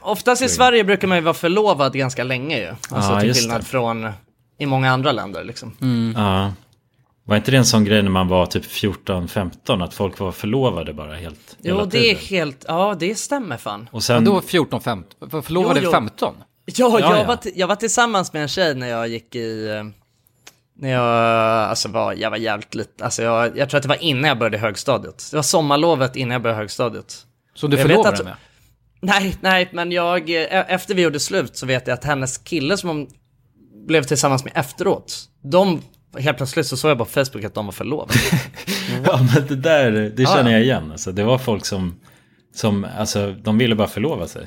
Oftast 0.00 0.42
i 0.42 0.48
Sverige 0.48 0.84
brukar 0.84 1.08
man 1.08 1.18
ju 1.18 1.22
vara 1.24 1.34
förlovad 1.34 1.92
ganska 1.94 2.24
länge 2.24 2.58
ju. 2.58 2.68
Alltså 2.90 3.12
Ja, 3.12 3.20
till 3.20 3.34
skillnad 3.34 3.60
det. 3.60 3.64
från 3.64 4.10
i 4.58 4.66
många 4.66 4.90
andra 4.92 5.12
länder 5.12 5.44
liksom. 5.44 5.72
Ja. 6.16 6.52
Var 7.26 7.36
inte 7.36 7.50
det 7.50 7.56
en 7.56 7.64
sån 7.64 7.84
grej 7.84 8.02
när 8.02 8.10
man 8.10 8.28
var 8.28 8.46
typ 8.46 8.64
14-15? 8.64 9.84
Att 9.84 9.94
folk 9.94 10.18
var 10.18 10.32
förlovade 10.32 10.92
bara 10.92 11.14
helt 11.14 11.56
Jo, 11.62 11.84
det 11.84 12.10
är 12.10 12.14
helt, 12.14 12.64
ja 12.68 12.96
det 12.98 13.14
stämmer 13.14 13.56
fan. 13.56 13.80
Och 13.80 13.88
Men 13.92 14.00
sen... 14.02 14.24
då 14.24 14.40
14, 14.40 14.80
15, 14.80 15.30
för 15.30 15.42
förlovade 15.42 15.80
Jo, 15.80 15.84
jo. 15.84 15.92
15? 15.92 16.34
Ja, 16.38 16.44
Ja, 16.76 17.00
jag, 17.00 17.18
ja. 17.18 17.24
Var 17.24 17.38
jag 17.54 17.66
var 17.66 17.76
tillsammans 17.76 18.32
med 18.32 18.42
en 18.42 18.48
tjej 18.48 18.74
när 18.74 18.86
jag 18.88 19.08
gick 19.08 19.34
i, 19.34 19.68
eh, 19.68 19.84
när 20.76 20.90
jag, 20.90 21.04
alltså 21.70 21.88
var, 21.88 22.12
jag 22.12 22.30
var 22.30 22.36
jävligt 22.36 22.74
liten, 22.74 23.04
alltså 23.04 23.22
jag, 23.22 23.58
jag 23.58 23.70
tror 23.70 23.78
att 23.78 23.82
det 23.82 23.88
var 23.88 24.02
innan 24.04 24.24
jag 24.28 24.38
började 24.38 24.58
högstadiet. 24.58 25.28
Det 25.30 25.36
var 25.36 25.42
sommarlovet 25.42 26.16
innan 26.16 26.30
jag 26.32 26.42
började 26.42 26.58
högstadiet. 26.60 27.26
Så 27.54 27.66
du 27.66 27.76
förlovade 27.76 28.08
att- 28.08 28.24
med? 28.24 28.34
Nej, 29.00 29.36
nej, 29.40 29.68
men 29.72 29.92
jag, 29.92 30.30
eh, 30.30 30.72
efter 30.72 30.94
vi 30.94 31.02
gjorde 31.02 31.20
slut 31.20 31.56
så 31.56 31.66
vet 31.66 31.86
jag 31.86 31.94
att 31.94 32.04
hennes 32.04 32.38
kille 32.38 32.76
som 32.76 32.88
hon 32.88 33.06
blev 33.86 34.02
tillsammans 34.02 34.44
med 34.44 34.52
efteråt, 34.56 35.18
de, 35.42 35.82
helt 36.18 36.36
plötsligt 36.36 36.66
så 36.66 36.76
såg 36.76 36.90
jag 36.90 36.98
på 36.98 37.04
Facebook 37.04 37.44
att 37.44 37.54
de 37.54 37.66
var 37.66 37.72
förlovade. 37.72 38.14
Ja, 39.04 39.20
men 39.34 39.46
det 39.46 39.56
där, 39.56 39.90
det 39.92 40.22
Ja, 40.22 40.28
känner 40.36 40.50
ja. 40.50 40.56
jag 40.56 40.62
igen. 40.62 40.90
Alltså, 40.92 41.12
det 41.12 41.24
var 41.24 41.38
folk 41.38 41.66
som, 41.66 42.00
som, 42.54 42.86
alltså, 42.98 43.32
de 43.32 43.58
ville 43.58 43.74
bara 43.74 43.88
förlova 43.88 44.28
sig. 44.28 44.46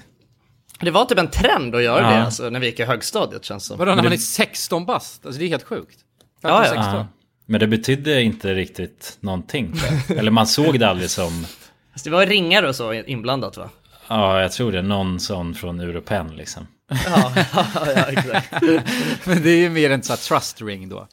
Det 0.80 0.92
var 0.92 1.06
typ 1.06 1.18
en 1.18 1.30
trend 1.30 1.76
att 1.76 1.84
göra 1.84 2.02
Ja. 2.02 2.10
det 2.10 2.24
alltså, 2.24 2.50
när 2.50 2.60
vi 2.60 2.66
gick 2.66 2.80
i 2.80 2.84
högstadiet 2.84 3.46
känns 3.46 3.64
det 3.64 3.68
som. 3.68 3.78
Vadå, 3.78 3.96
när 3.96 4.04
man 4.04 4.14
är 4.14 4.18
16 4.18 4.86
bast? 4.86 5.26
Alltså 5.26 5.40
det 5.40 5.46
är 5.46 5.50
helt 5.50 5.64
sjukt. 5.64 5.98
15, 6.42 6.52
Ja, 6.52 6.66
ja. 6.66 6.74
16. 6.84 6.84
Ja. 6.96 7.08
Men 7.46 7.60
det 7.60 7.68
betydde 7.68 8.22
inte 8.22 8.54
riktigt 8.54 9.18
någonting. 9.20 9.74
Eller 10.10 10.32
man 10.32 10.48
såg 10.48 10.80
det 10.80 10.90
aldrig 10.90 11.10
som, 11.10 11.46
Fast 11.94 12.06
det 12.06 12.12
var 12.12 12.26
ringar 12.26 12.64
och 12.64 12.76
så 12.76 12.94
inblandat 12.94 13.58
va? 13.58 13.70
ja 14.08 14.42
jag 14.42 14.52
tror 14.52 14.72
det, 14.72 14.82
någon 14.82 15.20
sån 15.20 15.56
från 15.56 15.80
Europen 15.80 16.36
liksom. 16.36 16.68
Ja, 17.06 17.34
ja 17.96 18.04
exakt. 18.10 18.52
Men 19.26 19.44
det 19.44 19.50
är 19.50 19.58
ju 19.58 19.70
mer 19.70 19.90
en 19.90 20.04
sån 20.04 20.14
här 20.14 20.18
trust 20.28 20.62
ring 20.62 20.90
då. 20.90 21.08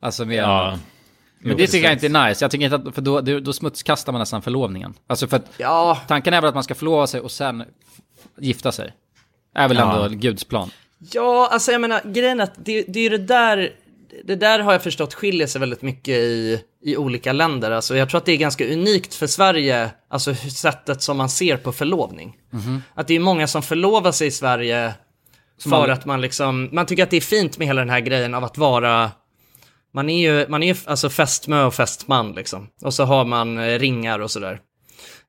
Alltså 0.00 0.24
mer... 0.24 0.36
Ja, 0.42 0.78
Men 1.38 1.56
det 1.56 1.66
tycker 1.66 1.84
jag 1.84 1.92
inte 1.92 2.06
är 2.06 2.28
nice. 2.28 2.44
Jag 2.44 2.50
tycker 2.50 2.64
inte 2.64 2.88
att, 2.88 2.94
för 2.94 3.02
då, 3.02 3.20
då, 3.20 3.52
smutskastar 3.52 4.12
man 4.12 4.18
nästan 4.18 4.42
förlovningen. 4.42 4.94
Alltså 5.06 5.26
för 5.26 5.36
att 5.36 5.46
Ja, 5.56 5.98
tanken 6.08 6.34
är 6.34 6.40
väl 6.40 6.48
att 6.48 6.54
man 6.54 6.64
ska 6.64 6.74
förlova 6.74 7.06
sig 7.06 7.20
och 7.20 7.30
sen 7.30 7.64
gifta 8.40 8.72
sig. 8.72 8.92
Är 9.54 9.68
väl 9.68 9.76
Ja. 9.76 10.04
ändå 10.04 10.16
Guds 10.18 10.44
plan. 10.44 10.70
Ja, 11.12 11.48
alltså 11.52 11.72
jag 11.72 11.80
menar, 11.80 12.00
grejen 12.04 12.40
är 12.40 12.44
att 12.44 12.54
det, 12.64 12.82
det 12.82 12.98
är 12.98 13.02
ju 13.02 13.08
det 13.08 13.18
där, 13.18 13.70
det 14.24 14.36
där 14.36 14.58
har 14.58 14.72
jag 14.72 14.82
förstått 14.82 15.14
skiljer 15.14 15.46
sig 15.46 15.60
väldigt 15.60 15.82
mycket 15.82 16.14
i, 16.14 16.60
i 16.82 16.96
olika 16.96 17.32
länder. 17.32 17.70
Alltså 17.70 17.96
jag 17.96 18.08
tror 18.10 18.18
att 18.18 18.24
det 18.26 18.32
är 18.32 18.36
ganska 18.36 18.72
unikt 18.72 19.14
för 19.14 19.26
Sverige, 19.26 19.90
alltså 20.08 20.34
sättet 20.34 21.02
som 21.02 21.16
man 21.16 21.28
ser 21.28 21.56
på 21.56 21.72
förlovning. 21.72 22.36
Att 22.94 23.06
det 23.08 23.14
är 23.14 23.20
många 23.20 23.46
som 23.46 23.62
förlovar 23.62 24.12
sig 24.12 24.26
i 24.26 24.30
Sverige 24.30 24.94
för 25.62 25.76
aldrig- 25.76 25.92
att 25.92 26.04
man 26.04 26.20
liksom, 26.20 26.68
man 26.72 26.86
tycker 26.86 27.02
att 27.02 27.10
det 27.10 27.16
är 27.16 27.20
fint 27.20 27.58
med 27.58 27.66
hela 27.66 27.80
den 27.80 27.90
här 27.90 28.00
grejen 28.00 28.34
av 28.34 28.44
att 28.44 28.58
vara 28.58 29.10
man 29.94 30.10
är 30.10 30.20
ju, 30.30 30.48
man 30.48 30.62
är 30.62 30.66
ju 30.74 30.80
alltså 30.84 31.10
fästmö 31.10 31.64
och 31.64 31.74
fästman 31.74 32.32
liksom. 32.32 32.68
Och 32.82 32.94
så 32.94 33.04
har 33.04 33.24
man 33.24 33.58
eh, 33.58 33.78
ringar 33.78 34.18
och 34.18 34.30
sådär. 34.30 34.60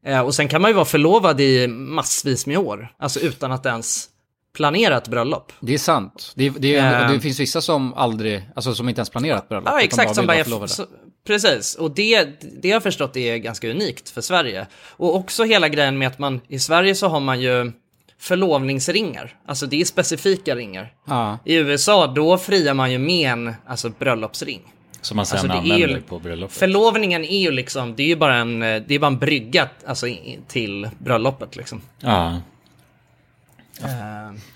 Eh, 0.05 0.19
och 0.21 0.35
sen 0.35 0.47
kan 0.47 0.61
man 0.61 0.71
ju 0.71 0.75
vara 0.75 0.85
förlovad 0.85 1.41
i 1.41 1.67
massvis 1.67 2.45
med 2.45 2.57
år, 2.57 2.93
alltså 2.99 3.19
utan 3.19 3.51
att 3.51 3.65
ens 3.65 4.09
planera 4.55 4.97
ett 4.97 5.07
bröllop. 5.07 5.51
Det 5.59 5.73
är 5.73 5.77
sant. 5.77 6.31
Det, 6.35 6.45
är- 6.45 6.53
det, 6.57 6.75
Eh. 6.75 7.11
det 7.11 7.19
finns 7.19 7.39
vissa 7.39 7.61
som 7.61 7.93
aldrig, 7.93 8.49
alltså 8.55 8.75
som 8.75 8.89
inte 8.89 8.99
ens 8.99 9.09
planerat 9.09 9.49
bröllop. 9.49 9.69
Ja, 9.71 9.81
exakt. 9.81 10.15
Som 10.15 10.25
bara 10.27 10.37
är, 10.37 10.67
så, 10.67 10.85
precis. 11.27 11.75
Och 11.75 11.91
det, 11.91 12.25
det 12.61 12.69
har 12.69 12.75
jag 12.75 12.83
förstått 12.83 13.15
är 13.17 13.37
ganska 13.37 13.69
unikt 13.69 14.09
för 14.09 14.21
Sverige. 14.21 14.67
Och 14.87 15.15
också 15.15 15.43
hela 15.43 15.69
grejen 15.69 15.97
med 15.97 16.07
att 16.07 16.19
man, 16.19 16.41
i 16.47 16.59
Sverige 16.59 16.95
så 16.95 17.07
har 17.07 17.19
man 17.19 17.41
ju 17.41 17.71
förlovningsringar. 18.19 19.35
Alltså 19.45 19.65
det 19.67 19.81
är 19.81 19.85
specifika 19.85 20.55
ringar. 20.55 20.93
Ja. 21.07 21.37
I 21.45 21.55
USA 21.55 22.07
då 22.07 22.37
friar 22.37 22.73
man 22.73 22.91
ju 22.91 22.97
med 22.97 23.31
en 23.31 23.55
alltså, 23.67 23.89
bröllopsring. 23.89 24.61
Som 25.01 25.15
man 25.15 25.25
sen 25.25 25.37
Alltså, 25.37 25.47
det 25.47 25.53
är 25.53 25.73
använder 25.73 25.87
ju- 25.87 26.01
på 26.01 26.19
bröllopet. 26.19 26.57
Förlovningen 26.57 27.25
är 27.25 27.39
ju 27.39 27.51
liksom, 27.51 27.95
det 27.95 28.03
är 28.03 28.07
ju 28.07 28.15
bara 28.15 28.35
en, 28.35 28.59
det 28.59 28.91
är 28.91 28.99
bara 28.99 29.07
en 29.07 29.17
brygga 29.17 29.69
alltså, 29.87 30.07
till 30.47 30.89
bröllopet 30.99 31.55
liksom. 31.55 31.81
Ja. 31.99 32.37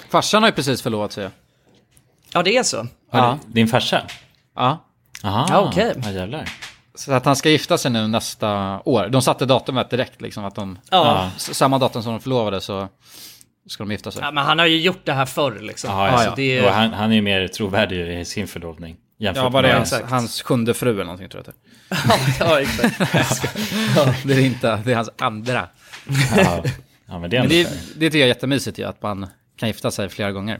Farsan 0.09 0.43
har 0.43 0.49
ju 0.49 0.55
precis 0.55 0.81
förlovat 0.81 1.11
sig. 1.11 1.29
Ja, 2.33 2.43
det 2.43 2.57
är 2.57 2.63
så. 2.63 2.87
ja. 3.11 3.39
Din 3.47 3.67
farsa? 3.67 4.01
Ja. 4.55 4.85
Aha. 5.23 5.45
Ja, 5.49 5.67
okej. 5.69 5.93
Ja, 6.03 6.11
jävlar. 6.11 6.49
Så 6.95 7.13
att 7.13 7.25
han 7.25 7.35
ska 7.35 7.49
gifta 7.49 7.77
sig 7.77 7.91
nu 7.91 8.07
nästa 8.07 8.79
år. 8.85 9.07
De 9.09 9.21
satte 9.21 9.45
datumet 9.45 9.89
direkt 9.89 10.21
liksom. 10.21 10.45
Att 10.45 10.55
de, 10.55 10.79
Ja. 10.91 11.29
Samma 11.37 11.77
datum 11.77 12.03
som 12.03 12.11
de 12.13 12.19
förlovade 12.21 12.61
så 12.61 12.87
ska 13.67 13.83
de 13.83 13.91
gifta 13.91 14.11
sig. 14.11 14.21
Ja, 14.21 14.31
men 14.31 14.45
han 14.45 14.59
har 14.59 14.65
ju 14.65 14.79
gjort 14.81 15.05
det 15.05 15.13
här 15.13 15.25
förr 15.25 15.59
liksom. 15.61 15.89
Ja, 15.91 16.07
Alltså, 16.07 16.27
ja. 16.27 16.33
det 16.35 16.57
är, 16.57 16.71
han, 16.71 16.93
han 16.93 17.11
är 17.11 17.15
ju 17.15 17.21
mer 17.21 17.47
trovärdig 17.47 18.19
i 18.19 18.25
sin 18.25 18.47
förlovning. 18.47 18.97
Jämfört 19.17 19.43
Ja, 19.43 19.49
vad 19.49 19.63
det 19.63 19.67
är 19.69 19.79
med- 19.79 19.87
hans, 19.89 20.09
hans 20.11 20.41
sjunde 20.41 20.73
fru 20.73 20.89
eller 20.91 21.03
någonting 21.03 21.29
tror 21.29 21.43
jag 21.45 21.53
det 21.55 21.59
ja, 22.39 22.61
exakt. 22.61 22.99
är. 23.01 24.27
Det 24.27 24.33
är 24.33 24.39
inte, 24.39 24.81
det 24.85 24.91
är 24.91 24.95
hans 24.95 25.09
andra. 25.17 25.67
Ja. 26.37 26.63
ja, 27.05 27.19
men 27.19 27.29
det 27.29 27.37
är 27.37 27.41
Men 27.41 27.49
det, 27.49 27.63
det 27.95 28.05
tycker 28.05 28.17
jag 28.17 28.23
är 28.23 28.27
jättemysigt 28.27 28.77
ju, 28.79 28.83
att 28.83 29.01
man 29.01 29.27
kan 29.57 29.69
gifta 29.69 29.91
sig 29.91 30.09
flera 30.09 30.31
gånger. 30.31 30.59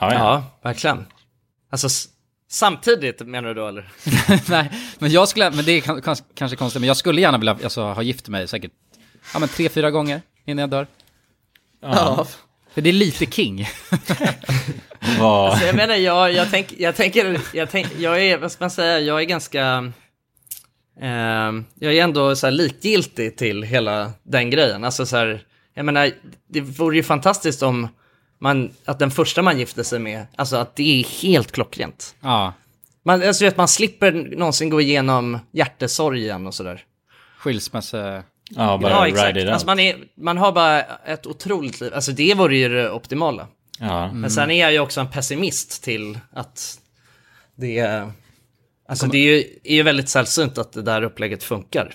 Ja, 0.00 0.12
ja. 0.14 0.18
Ja, 0.18 0.44
verkligen. 0.62 1.06
Alltså, 1.70 1.88
samtidigt 2.50 3.26
menar 3.26 3.48
du 3.48 3.54
då 3.54 3.66
eller? 3.68 3.88
Nej, 4.50 4.70
men 4.98 5.10
jag 5.10 5.28
skulle, 5.28 5.50
men 5.50 5.64
det 5.64 5.72
är 5.72 5.80
kan- 5.80 6.02
kans- 6.02 6.24
kanske 6.34 6.56
konstigt, 6.56 6.80
men 6.80 6.88
jag 6.88 6.96
skulle 6.96 7.20
gärna 7.20 7.38
vilja 7.38 7.58
alltså, 7.62 7.82
ha 7.82 8.02
gift 8.02 8.28
mig 8.28 8.48
säkert, 8.48 8.72
ja 9.32 9.38
men 9.38 9.48
tre, 9.48 9.68
fyra 9.68 9.90
gånger 9.90 10.22
innan 10.44 10.58
jag 10.60 10.70
dör. 10.70 10.86
Ja. 11.80 12.26
För 12.74 12.80
det 12.80 12.88
är 12.88 12.92
lite 12.92 13.26
king. 13.26 13.68
Vad- 15.18 15.58
Så 15.58 15.64
jag 15.66 15.76
menar, 15.76 15.94
jag, 15.94 16.32
jag, 16.32 16.50
tänk, 16.50 16.72
jag 16.78 16.96
tänker, 16.96 17.40
jag, 17.54 17.70
tänk, 17.70 17.86
jag 17.98 18.22
är, 18.22 18.38
vad 18.38 18.52
ska 18.52 18.64
man 18.64 18.70
säga, 18.70 19.00
jag 19.00 19.20
är 19.20 19.24
ganska, 19.24 19.92
ehm, 21.00 21.64
jag 21.74 21.94
är 21.94 22.02
ändå 22.04 22.36
så 22.36 22.46
här 22.46 22.50
likgiltig 22.52 23.36
till 23.36 23.62
hela 23.62 24.12
den 24.22 24.50
grejen. 24.50 24.84
Alltså 24.84 25.06
så 25.06 25.16
här, 25.16 25.42
jag 25.74 25.84
menar, 25.84 26.10
det 26.48 26.60
vore 26.60 26.96
ju 26.96 27.02
fantastiskt 27.02 27.62
om 27.62 27.88
man, 28.40 28.70
att 28.84 28.98
den 28.98 29.10
första 29.10 29.42
man 29.42 29.58
gifter 29.58 29.82
sig 29.82 29.98
med, 29.98 30.26
alltså 30.36 30.56
att 30.56 30.76
det 30.76 31.00
är 31.00 31.04
helt 31.22 31.52
klockrent. 31.52 32.14
Ja, 32.20 32.52
Man, 33.04 33.22
alltså 33.22 33.44
vet, 33.44 33.56
man 33.56 33.68
slipper 33.68 34.12
någonsin 34.12 34.70
gå 34.70 34.80
igenom 34.80 35.38
hjärtesorgen 35.52 36.46
och 36.46 36.54
sådär. 36.54 36.84
skilsmässa. 37.38 38.22
Ja, 38.50 38.78
bara 38.78 38.92
Ja, 38.92 39.04
ride 39.04 39.08
exakt. 39.16 39.36
it 39.36 39.42
out. 39.44 39.52
Alltså 39.52 39.66
man, 39.66 39.78
är, 39.78 39.96
man 40.16 40.38
har 40.38 40.52
bara 40.52 40.80
ett 40.82 41.26
otroligt 41.26 41.80
liv. 41.80 41.94
Alltså 41.94 42.12
det 42.12 42.34
vore 42.34 42.56
ju 42.56 42.68
det 42.68 42.90
optimala. 42.90 43.46
Ja. 43.80 44.12
Men 44.12 44.30
sen 44.30 44.50
är 44.50 44.60
jag 44.60 44.72
ju 44.72 44.78
också 44.78 45.00
en 45.00 45.08
pessimist 45.10 45.84
till 45.84 46.18
att 46.32 46.78
det 47.56 47.78
är... 47.78 48.12
Alltså 48.88 49.06
det 49.06 49.18
är 49.18 49.22
ju, 49.36 49.44
är 49.64 49.74
ju 49.74 49.82
väldigt 49.82 50.08
sällsynt 50.08 50.58
att 50.58 50.72
det 50.72 50.82
där 50.82 51.02
upplägget 51.02 51.42
funkar. 51.42 51.94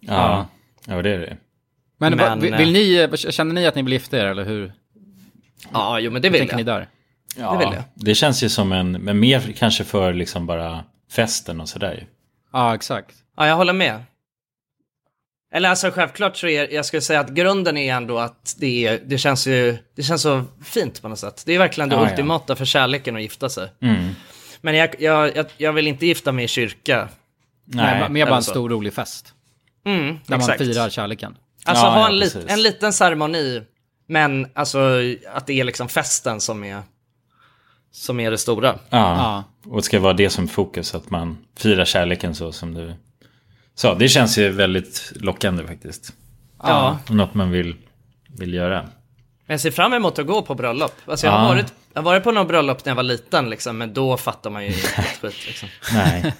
Ja. 0.00 0.46
ja, 0.86 1.02
det 1.02 1.10
är 1.10 1.18
det. 1.18 1.36
Men, 1.98 2.16
Men, 2.16 2.40
vill, 2.40 2.54
vill 2.54 2.72
ni, 2.72 3.08
känner 3.16 3.54
ni 3.54 3.66
att 3.66 3.74
ni 3.74 3.82
vill 3.82 3.92
gifta 3.92 4.18
er 4.18 4.24
eller 4.26 4.44
hur 4.44 4.72
Ja, 5.72 6.00
jo 6.00 6.10
men 6.10 6.22
det 6.22 6.30
vill 6.30 6.40
tänker 6.40 6.56
ni 6.56 6.62
jag. 6.62 6.66
där? 6.66 6.88
Ja, 7.36 7.52
Det 7.52 7.58
vill 7.58 7.74
jag. 7.74 7.82
det 7.94 8.14
känns 8.14 8.42
ju 8.44 8.48
som 8.48 8.72
en, 8.72 8.92
men 8.92 9.20
mer 9.20 9.52
kanske 9.58 9.84
för 9.84 10.12
liksom 10.14 10.46
bara 10.46 10.84
festen 11.12 11.60
och 11.60 11.68
sådär. 11.68 12.06
Ja, 12.52 12.74
exakt. 12.74 13.14
Ja, 13.36 13.46
jag 13.46 13.56
håller 13.56 13.72
med. 13.72 14.02
Eller 15.54 15.68
alltså 15.70 15.90
självklart 15.90 16.36
så 16.36 16.46
är, 16.46 16.72
jag 16.74 16.84
skulle 16.84 17.00
säga 17.00 17.20
att 17.20 17.28
grunden 17.30 17.76
är 17.76 17.94
ändå 17.94 18.18
att 18.18 18.54
det, 18.58 18.86
är, 18.86 19.00
det 19.06 19.18
känns 19.18 19.46
ju, 19.46 19.76
det 19.96 20.02
känns 20.02 20.22
så 20.22 20.42
fint 20.64 21.02
på 21.02 21.08
något 21.08 21.18
sätt. 21.18 21.42
Det 21.46 21.52
är 21.54 21.58
verkligen 21.58 21.88
det 21.88 21.96
Ja, 21.96 22.04
ja. 22.04 22.10
ultimata 22.10 22.56
för 22.56 22.64
kärleken 22.64 23.16
att 23.16 23.22
gifta 23.22 23.48
sig. 23.48 23.68
Mm. 23.82 24.10
Men 24.60 24.76
jag, 24.76 24.94
jag, 24.98 25.36
jag, 25.36 25.46
jag 25.56 25.72
vill 25.72 25.86
inte 25.86 26.06
gifta 26.06 26.32
mig 26.32 26.44
i 26.44 26.48
kyrka. 26.48 27.08
Nej, 27.64 28.00
Nej, 28.00 28.10
mer 28.10 28.26
bara 28.26 28.36
en 28.36 28.42
så. 28.42 28.50
stor 28.50 28.70
rolig 28.70 28.94
fest. 28.94 29.34
Mm, 29.86 30.18
Där 30.26 30.36
exakt. 30.36 30.60
man 30.60 30.68
firar 30.68 30.90
kärleken. 30.90 31.36
Alltså 31.64 31.84
Ja, 31.84 31.90
ha 31.90 32.00
ja, 32.00 32.08
en, 32.08 32.18
lit, 32.18 32.32
precis. 32.32 32.50
en 32.50 32.62
liten 32.62 32.92
ceremoni, 32.92 33.62
men 34.08 34.46
alltså 34.54 34.78
att 35.34 35.46
det 35.46 35.60
är 35.60 35.64
liksom 35.64 35.88
festen 35.88 36.40
som 36.40 36.64
är, 36.64 36.82
som 37.92 38.20
är 38.20 38.30
det 38.30 38.38
stora. 38.38 38.78
Ja. 38.90 38.98
Ja. 39.64 39.70
och 39.70 39.76
det 39.76 39.82
ska 39.82 40.00
vara 40.00 40.12
det 40.12 40.30
som 40.30 40.48
fokus, 40.48 40.94
att 40.94 41.10
man 41.10 41.38
firar 41.56 41.84
kärleken 41.84 42.34
så 42.34 42.52
som 42.52 42.74
du 42.74 42.94
sa. 43.74 43.94
Det 43.94 44.08
känns 44.08 44.38
ju 44.38 44.48
väldigt 44.50 45.12
lockande 45.16 45.66
faktiskt. 45.66 46.12
Ja. 46.62 46.98
Något 47.08 47.34
man 47.34 47.50
vill, 47.50 47.74
vill 48.38 48.54
göra. 48.54 48.82
Men 49.46 49.54
jag 49.54 49.60
ser 49.60 49.70
fram 49.70 49.92
emot 49.92 50.18
att 50.18 50.26
gå 50.26 50.42
på 50.42 50.54
bröllop. 50.54 50.92
Alltså 51.06 51.26
jag 51.26 51.32
har, 51.32 51.42
Ja. 51.42 51.48
varit, 51.48 51.74
jag 51.92 52.02
har 52.02 52.04
varit 52.04 52.24
på 52.24 52.32
några 52.32 52.44
bröllop 52.48 52.84
när 52.84 52.90
jag 52.90 52.96
var 52.96 53.02
liten, 53.02 53.50
liksom, 53.50 53.78
men 53.78 53.94
då 53.94 54.16
fattar 54.16 54.50
man 54.50 54.62
ju 54.62 54.68
inte 54.68 54.80
skit. 55.22 55.46
Liksom. 55.46 55.68
Nej. 55.92 56.34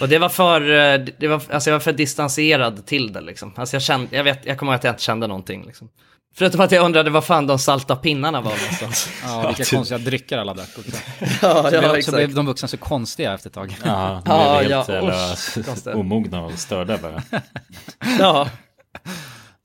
Och 0.00 0.08
det 0.08 0.18
var 0.18 0.28
för, 0.28 0.60
eh, 0.60 1.04
det 1.18 1.28
var, 1.28 1.42
alltså 1.50 1.70
jag 1.70 1.74
var 1.74 1.80
för 1.80 1.92
distanserad 1.92 2.86
till 2.86 3.12
det. 3.12 3.20
Liksom. 3.20 3.52
Alltså 3.56 3.76
jag, 3.76 3.82
kände, 3.82 4.16
jag, 4.16 4.24
vet, 4.24 4.46
jag 4.46 4.58
kommer 4.58 4.72
ihåg 4.72 4.76
att 4.78 4.84
jag 4.84 4.92
inte 4.92 5.02
kände 5.02 5.26
någonting. 5.26 5.64
Liksom. 5.66 5.88
Förutom 6.34 6.60
att 6.60 6.72
jag 6.72 6.84
undrade 6.84 7.10
vad 7.10 7.24
fan 7.24 7.46
de 7.46 7.58
salta 7.58 7.96
pinnarna 7.96 8.40
var 8.40 8.50
någonstans. 8.56 9.08
Ja, 9.24 9.46
vilka 9.46 9.64
typ. 9.64 9.74
konstiga 9.74 9.98
drycker 9.98 10.38
alla 10.38 10.54
drack 10.54 10.68
också. 10.78 10.90
ja, 11.42 11.62
Så, 11.62 11.70
blev, 11.70 12.02
så 12.02 12.12
blev 12.12 12.34
de 12.34 12.46
vuxna 12.46 12.68
så 12.68 12.76
konstiga 12.76 13.34
efter 13.34 13.48
ett 13.50 13.54
tag. 13.54 13.76
Ja, 13.84 14.22
de 14.24 14.30
Ja, 14.30 14.60
är 14.62 14.68
helt 14.68 14.88
ja, 14.88 15.62
konstigt. 15.64 15.94
omogna 15.94 16.42
och 16.42 16.52
störda 16.58 16.98
bara. 16.98 17.22
ja. 18.18 18.48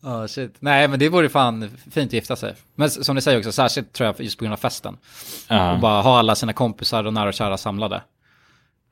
Ja, 0.03 0.27
shit. 0.27 0.55
Nej, 0.59 0.87
men 0.87 0.99
det 0.99 1.09
vore 1.09 1.29
fan 1.29 1.77
fint 1.91 2.09
att 2.09 2.13
gifta 2.13 2.35
sig. 2.35 2.55
Men 2.75 2.89
som 2.89 3.15
ni 3.15 3.21
säger 3.21 3.37
också, 3.37 3.51
särskilt 3.51 3.93
tror 3.93 4.07
jag 4.07 4.21
just 4.21 4.37
på 4.37 4.43
grund 4.43 4.53
av 4.53 4.57
festen. 4.57 4.93
Och 4.93 4.99
Ja. 5.55 5.77
bara 5.81 6.01
ha 6.01 6.19
alla 6.19 6.35
sina 6.35 6.53
kompisar 6.53 7.03
och 7.03 7.13
nära 7.13 7.27
och 7.27 7.33
kära 7.33 7.57
samlade. 7.57 8.01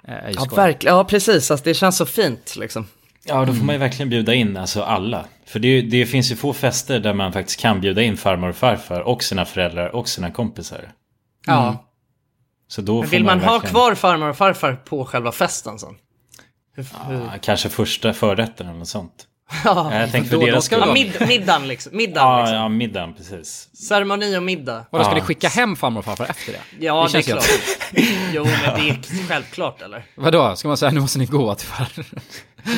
Eh, 0.08 0.14
Ja, 0.36 0.46
verkligen. 0.56 0.96
Ja, 0.96 1.04
precis. 1.04 1.52
Alltså, 1.52 1.64
det 1.64 1.74
känns 1.74 1.98
så 1.98 2.06
fint 2.06 2.56
liksom. 2.56 2.88
Ja, 3.26 3.46
då 3.46 3.54
får 3.54 3.64
man 3.66 3.76
ju 3.76 3.80
verkligen 3.80 4.10
bjuda 4.10 4.34
in 4.34 4.58
alltså 4.58 4.82
alla. 4.84 5.26
För 5.46 5.60
det, 5.60 5.82
det 5.82 6.06
finns 6.06 6.32
ju 6.32 6.36
få 6.36 6.54
fester 6.54 7.00
där 7.00 7.14
man 7.14 7.34
faktiskt 7.34 7.60
kan 7.60 7.82
bjuda 7.82 8.02
in 8.02 8.18
farmor 8.18 8.50
och 8.50 8.56
farfar 8.56 9.00
och 9.02 9.24
sina 9.24 9.46
föräldrar 9.46 9.96
och 9.96 10.10
sina 10.10 10.32
kompisar. 10.32 10.92
Ja. 11.46 11.90
Så 12.68 12.82
då 12.82 13.00
Men 13.02 13.10
vill 13.10 13.24
man 13.24 13.40
ha 13.40 13.52
verkligen- 13.52 13.72
kvar 13.74 13.96
farmor 13.96 14.30
och 14.30 14.38
farfar 14.38 14.74
på 14.76 15.06
själva 15.06 15.32
festen 15.32 15.80
sen? 15.80 15.96
Ja, 17.10 17.32
kanske 17.42 17.70
första 17.70 18.14
förrätten 18.14 18.68
eller 18.68 18.80
något 18.80 18.88
sånt. 18.88 19.28
Ja, 19.66 19.96
Jag 20.00 20.12
tänker 20.12 20.30
för 20.30 20.36
då- 20.36 20.42
då 20.42 20.46
deras 20.48 20.66
ska 20.66 20.78
det 20.80 20.86
ja 20.88 20.94
mid, 20.94 21.14
middagen 21.28 21.68
liksom. 21.68 21.98
Middagen 21.98 22.28
Ja, 22.30 22.40
liksom. 22.40 22.56
ja, 22.58 22.70
middagen 22.70 23.14
precis. 23.14 23.70
Ceremoni 23.88 24.38
och 24.38 24.44
middag. 24.44 24.86
Vadå, 24.90 25.04
ska 25.04 25.12
Ja. 25.12 25.16
ni 25.16 25.22
skicka 25.22 25.48
hem 25.48 25.76
farmor 25.76 26.00
och 26.00 26.06
farfar 26.06 26.26
efter 26.26 26.52
det? 26.54 26.86
Ja, 26.86 27.04
det, 27.04 27.10
känns 27.12 27.28
är 27.28 27.32
klart. 27.32 27.46
jo, 28.34 28.44
men 28.46 28.80
det 28.82 28.90
är 28.90 29.28
självklart 29.28 29.82
eller? 29.82 30.06
Vadå, 30.16 30.56
ska 30.56 30.68
man 30.68 30.78
säga 30.78 30.92
nu 30.92 31.00
måste 31.00 31.20
ni 31.20 31.26
gå 31.26 31.56
tyvärr? 31.56 32.06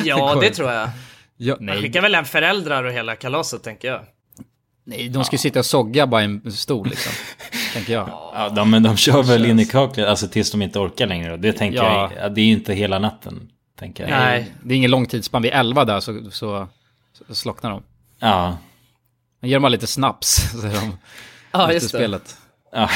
Ja, 0.04 0.34
det 0.40 0.50
tror 0.50 0.70
jag. 0.72 0.88
Ja, 1.36 1.54
Man 1.54 1.66
nej, 1.66 1.82
skickar 1.82 2.02
väl 2.02 2.14
en 2.14 2.24
föräldrar 2.24 2.84
och 2.84 2.92
hela 2.92 3.16
kalaset, 3.16 3.62
tänker 3.62 3.88
jag. 3.88 4.00
nej, 4.84 5.08
de 5.08 5.24
ska 5.24 5.34
ju 5.34 5.38
sitta 5.38 5.58
och 5.58 5.66
sogga 5.66 6.06
bara 6.06 6.22
i 6.22 6.24
en 6.24 6.52
stol 6.52 6.88
liksom. 6.88 7.12
tänker 7.74 7.92
jag. 7.92 8.08
Ja, 8.08 8.48
de, 8.48 8.70
men 8.70 8.82
de 8.82 8.96
kör 8.96 9.22
väl 9.22 9.46
in 9.46 9.58
i 9.60 9.64
kaklet, 9.66 10.08
alltså 10.08 10.28
tills 10.28 10.50
de 10.50 10.62
inte 10.62 10.78
orkar 10.78 11.06
längre. 11.06 11.36
Det 11.36 11.52
tänker 11.52 11.76
Ja. 11.78 12.10
jag, 12.14 12.24
ja, 12.24 12.28
det 12.28 12.40
är 12.40 12.44
ju 12.44 12.52
inte 12.52 12.74
hela 12.74 12.98
natten. 12.98 13.48
Tänker 13.78 14.02
jag. 14.08 14.10
Nej. 14.10 14.52
Det 14.62 14.74
är 14.74 14.76
ingen 14.76 14.90
lång 14.90 15.06
tidsspann, 15.06 15.42
vid 15.42 15.52
elva 15.52 15.84
där 15.84 16.00
så, 16.00 16.30
så, 16.30 16.68
så 17.28 17.34
slocknar 17.34 17.70
de. 17.70 17.82
Ja, 18.18 18.58
Men 19.40 19.50
ger 19.50 19.56
dem 19.56 19.62
bara 19.62 19.68
lite 19.68 19.86
snaps, 19.86 20.50
så 20.60 20.66
är 20.66 20.72
de 20.74 20.98
Ja, 21.52 21.72
just 21.72 21.92
det. 21.92 21.98
spelet. 21.98 22.36
ja. 22.72 22.90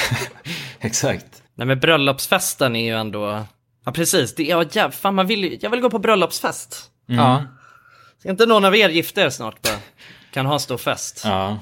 exakt. 0.81 1.43
Nej, 1.55 1.67
men 1.67 1.81
bröllopsfesten 1.81 2.77
är 2.77 2.85
ju 2.85 2.97
ändå... 2.97 3.45
Ja, 3.85 3.93
precis. 3.93 4.35
Det, 4.35 4.43
ja, 4.43 4.65
jäv... 4.73 4.91
Fan, 4.91 5.15
man 5.15 5.27
vill. 5.27 5.59
Jag 5.63 5.71
vill 5.71 5.81
gå 5.81 5.91
på 5.91 5.99
bröllopsfest. 5.99 6.91
Ja. 7.07 7.45
Ska 8.19 8.31
inte 8.31 8.47
någon 8.47 8.65
av 8.65 8.77
er 8.77 8.89
gifta 8.89 9.21
er 9.23 9.31
snart 9.31 9.63
bara? 9.63 9.77
Kan 10.33 10.47
ha 10.47 10.55
en 10.55 10.61
stor 10.61 10.77
fest. 10.79 11.23
Ja. 11.25 11.59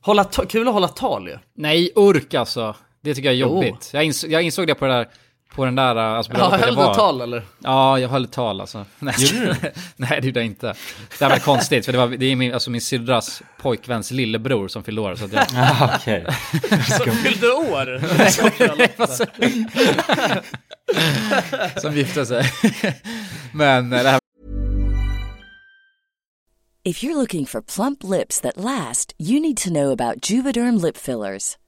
Hålla 0.00 0.24
kul 0.24 0.68
att 0.68 0.74
hålla 0.74 0.88
tal 0.88 1.28
ju. 1.28 1.38
Nej, 1.54 1.92
ork 1.94 2.34
alltså. 2.34 2.76
Det 3.00 3.14
tycker 3.14 3.28
jag 3.28 3.34
är 3.34 3.38
Jo. 3.38 3.48
jobbigt. 3.48 3.90
Jag, 3.92 4.04
ins 4.04 4.24
jag 4.24 4.42
insåg 4.42 4.66
det 4.66 4.74
på 4.74 4.86
det 4.86 4.92
där, 4.92 5.08
på 5.54 5.64
den 5.64 5.74
där, 5.74 5.96
alltså 5.96 6.32
Ja, 6.32 6.36
bröllopet 6.38 6.60
jag 6.60 6.66
höll 6.66 6.76
var. 6.76 6.88
du 6.88 6.94
tal 6.94 7.20
eller? 7.20 7.42
Ja, 7.58 7.98
jag 7.98 8.08
höll 8.08 8.26
tal 8.26 8.60
alltså. 8.60 8.84
Nej, 8.98 9.14
Nej 9.96 10.18
det 10.20 10.26
gjorde 10.26 10.40
jag 10.40 10.46
inte. 10.46 10.74
Det 11.18 11.24
här 11.24 11.30
var 11.30 11.38
konstigt, 11.38 11.84
för 11.84 11.92
det, 11.92 11.98
var, 11.98 12.08
det 12.08 12.26
är 12.26 12.36
min, 12.36 12.54
alltså 12.54 12.70
min 12.70 12.80
syrras 12.80 13.42
pojkväns 13.58 14.10
lillebror 14.10 14.68
som 14.68 14.84
fyllde 14.84 15.00
år. 15.00 15.14
Så 15.16 15.24
att 15.24 15.32
jag, 15.32 15.46
Ah, 15.56 15.90
okej. 15.96 16.26
Som 17.04 17.16
fyllde 17.16 17.46
år? 17.52 18.00
som 21.80 21.96
gifte 21.96 22.26
sig. 22.26 22.44
Men 23.52 23.92
eh, 23.92 24.02
det 24.02 24.08
här 24.08 24.18
If 26.84 27.02
you're 27.04 27.14
looking 27.14 27.46
for 27.46 27.60
plump 27.60 28.02
lips 28.02 28.40
that 28.40 28.56
last, 28.56 29.14
you 29.18 29.40
need 29.40 29.56
to 29.56 29.70
know 29.70 29.92
about 29.92 30.30
Juvederm 30.30 30.76
lip 30.82 30.96
fillers. 30.96 31.56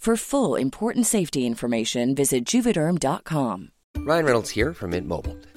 For 0.00 0.16
full 0.16 0.54
important 0.54 1.04
safety 1.04 1.46
information, 1.46 2.14
visit 2.14 2.46
juvederm.com. 2.46 3.68
Ryan 3.98 4.24
Reynolds 4.24 4.48
here 4.48 4.72
from 4.72 4.90
Mint 4.92 5.06
Mobile. 5.06 5.36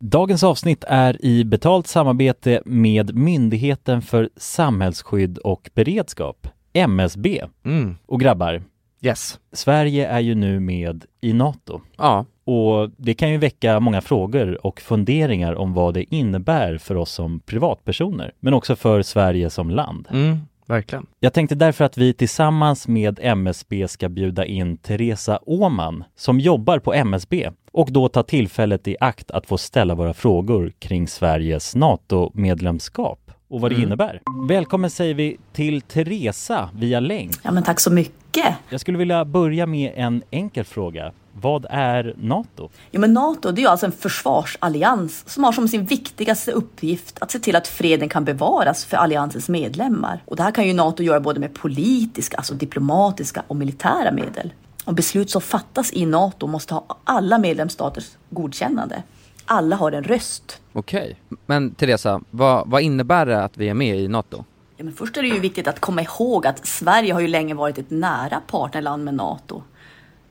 Dagens 0.00 0.42
avsnitt 0.42 0.84
är 0.88 1.24
i 1.24 1.44
betalt 1.44 1.86
samarbete 1.86 2.62
med 2.64 3.16
Myndigheten 3.16 4.02
för 4.02 4.30
samhällsskydd 4.36 5.38
och 5.38 5.70
beredskap, 5.74 6.48
MSB. 6.72 7.44
Mm. 7.64 7.96
Och 8.06 8.20
grabbar, 8.20 8.62
Yes. 9.00 9.40
Sverige 9.52 10.08
är 10.08 10.20
ju 10.20 10.34
nu 10.34 10.60
med 10.60 11.04
i 11.20 11.32
NATO. 11.32 11.80
Ja. 11.96 12.24
Och 12.44 12.90
det 12.96 13.14
kan 13.14 13.30
ju 13.30 13.38
väcka 13.38 13.80
många 13.80 14.00
frågor 14.00 14.66
och 14.66 14.80
funderingar 14.80 15.54
om 15.54 15.74
vad 15.74 15.94
det 15.94 16.14
innebär 16.14 16.78
för 16.78 16.94
oss 16.94 17.10
som 17.10 17.40
privatpersoner, 17.40 18.32
men 18.40 18.54
också 18.54 18.76
för 18.76 19.02
Sverige 19.02 19.50
som 19.50 19.70
land. 19.70 20.08
Mm. 20.10 20.38
Verkligen. 20.66 21.06
Jag 21.20 21.32
tänkte 21.32 21.54
därför 21.54 21.84
att 21.84 21.98
vi 21.98 22.12
tillsammans 22.12 22.88
med 22.88 23.18
MSB 23.22 23.88
ska 23.88 24.08
bjuda 24.08 24.44
in 24.44 24.76
Teresa 24.76 25.38
Åman 25.42 26.04
som 26.16 26.40
jobbar 26.40 26.78
på 26.78 26.94
MSB 26.94 27.50
och 27.78 27.92
då 27.92 28.08
ta 28.08 28.22
tillfället 28.22 28.88
i 28.88 28.96
akt 29.00 29.30
att 29.30 29.46
få 29.46 29.58
ställa 29.58 29.94
våra 29.94 30.14
frågor 30.14 30.72
kring 30.78 31.08
Sveriges 31.08 31.74
NATO-medlemskap 31.74 33.30
och 33.48 33.60
vad 33.60 33.70
det 33.70 33.74
Mm. 33.74 33.86
innebär. 33.86 34.20
Välkommen 34.48 34.90
säger 34.90 35.14
vi 35.14 35.36
till 35.52 35.80
Teresa 35.80 36.70
via 36.74 37.00
länk. 37.00 37.32
Ja, 37.42 37.50
men 37.52 37.62
tack 37.62 37.80
så 37.80 37.92
mycket. 37.92 38.54
Jag 38.70 38.80
skulle 38.80 38.98
vilja 38.98 39.24
börja 39.24 39.66
med 39.66 39.92
en 39.96 40.22
enkel 40.30 40.64
fråga. 40.64 41.12
Vad 41.32 41.66
är 41.70 42.14
NATO? 42.20 42.68
Jo, 42.90 43.00
men 43.00 43.12
NATO 43.14 43.50
det 43.52 43.62
är 43.62 43.68
alltså 43.68 43.86
en 43.86 43.92
försvarsallians 43.92 45.28
som 45.28 45.44
har 45.44 45.52
som 45.52 45.68
sin 45.68 45.84
viktigaste 45.84 46.52
uppgift 46.52 47.18
att 47.20 47.30
se 47.30 47.38
till 47.38 47.56
att 47.56 47.68
freden 47.68 48.08
kan 48.08 48.24
bevaras 48.24 48.84
för 48.84 48.96
alliansens 48.96 49.48
medlemmar. 49.48 50.22
Och 50.24 50.36
det 50.36 50.42
här 50.42 50.50
kan 50.50 50.66
ju 50.66 50.72
NATO 50.72 51.02
göra 51.02 51.20
både 51.20 51.40
med 51.40 51.54
politiska, 51.54 52.36
alltså 52.36 52.54
diplomatiska 52.54 53.42
och 53.48 53.56
militära 53.56 54.12
medel. 54.12 54.52
Och 54.88 54.94
beslut 54.94 55.30
som 55.30 55.40
fattas 55.40 55.92
i 55.92 56.06
NATO 56.06 56.46
måste 56.46 56.74
ha 56.74 56.98
alla 57.04 57.38
medlemsstaters 57.38 58.10
godkännande. 58.30 59.02
Alla 59.44 59.76
har 59.76 59.92
en 59.92 60.04
röst. 60.04 60.60
Okej. 60.72 61.16
Men 61.46 61.74
Teresa, 61.74 62.20
vad, 62.30 62.70
vad 62.70 62.82
innebär 62.82 63.26
det 63.26 63.44
att 63.44 63.56
vi 63.56 63.68
är 63.68 63.74
med 63.74 63.98
i 63.98 64.08
NATO? 64.08 64.44
Ja, 64.76 64.84
men 64.84 64.92
först 64.94 65.16
är 65.16 65.22
det 65.22 65.28
ju 65.28 65.40
viktigt 65.40 65.68
att 65.68 65.80
komma 65.80 66.02
ihåg 66.02 66.46
att 66.46 66.66
Sverige 66.66 67.12
har 67.12 67.20
ju 67.20 67.28
länge 67.28 67.54
varit 67.54 67.78
ett 67.78 67.90
nära 67.90 68.40
partnerland 68.40 69.04
med 69.04 69.14
NATO. 69.14 69.62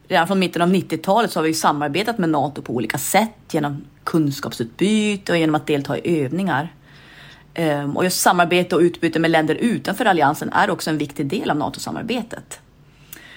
Redan 0.08 0.28
från 0.28 0.40
mitten 0.40 0.62
av 0.62 0.70
90-talet 0.70 1.32
så 1.32 1.40
har 1.40 1.44
vi 1.44 1.50
ju 1.50 1.56
samarbetat 1.56 2.18
med 2.18 2.30
NATO 2.30 2.62
på 2.62 2.74
olika 2.74 2.98
sätt 2.98 3.36
genom 3.52 3.86
kunskapsutbyte 4.04 5.32
och 5.32 5.38
genom 5.38 5.56
att 5.56 5.68
delta 5.68 5.98
i 5.98 6.24
övningar. 6.24 6.74
Ehm, 7.54 7.98
Och 7.98 8.04
just 8.04 8.22
samarbete 8.22 8.76
och 8.76 8.82
utbyte 8.82 9.20
med 9.20 9.32
länder 9.32 9.56
utanför 9.56 10.06
alliansen 10.06 10.50
är 10.54 10.70
också 10.70 10.90
en 10.90 10.98
viktig 10.98 11.26
del 11.26 11.50
av 11.50 11.58
NATO-samarbetet. 11.58 12.60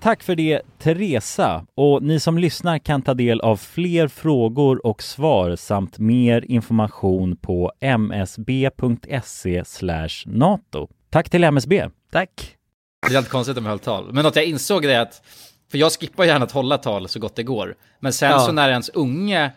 Tack 0.00 0.22
för 0.22 0.34
det 0.34 0.62
Teresa 0.78 1.66
och 1.74 2.02
ni 2.02 2.20
som 2.20 2.38
lyssnar 2.38 2.78
kan 2.78 3.02
ta 3.02 3.14
del 3.14 3.40
av 3.40 3.56
fler 3.56 4.08
frågor 4.08 4.86
och 4.86 5.02
svar 5.02 5.56
samt 5.56 5.98
mer 5.98 6.44
information 6.48 7.36
på 7.36 7.72
msb.se 7.80 9.62
nato. 10.26 10.88
Tack 11.10 11.30
till 11.30 11.44
MSB. 11.44 11.88
Tack. 12.12 12.56
Det 13.08 13.14
är 13.14 13.16
alltid 13.16 13.30
konstigt 13.30 13.58
om 13.58 13.64
jag 13.64 13.70
höll 13.70 13.78
tal. 13.78 14.12
Men 14.12 14.24
något 14.24 14.36
jag 14.36 14.44
insåg 14.44 14.82
det 14.82 14.92
är 14.94 15.00
att, 15.00 15.22
för 15.70 15.78
jag 15.78 15.92
skippar 15.92 16.24
gärna 16.24 16.44
att 16.44 16.52
hålla 16.52 16.78
tal 16.78 17.08
så 17.08 17.20
gott 17.20 17.36
det 17.36 17.42
går. 17.42 17.74
Men 18.00 18.12
sen 18.12 18.30
Ja. 18.30 18.38
så 18.38 18.52
när 18.52 18.68
ens 18.70 18.88
unge 18.88 19.52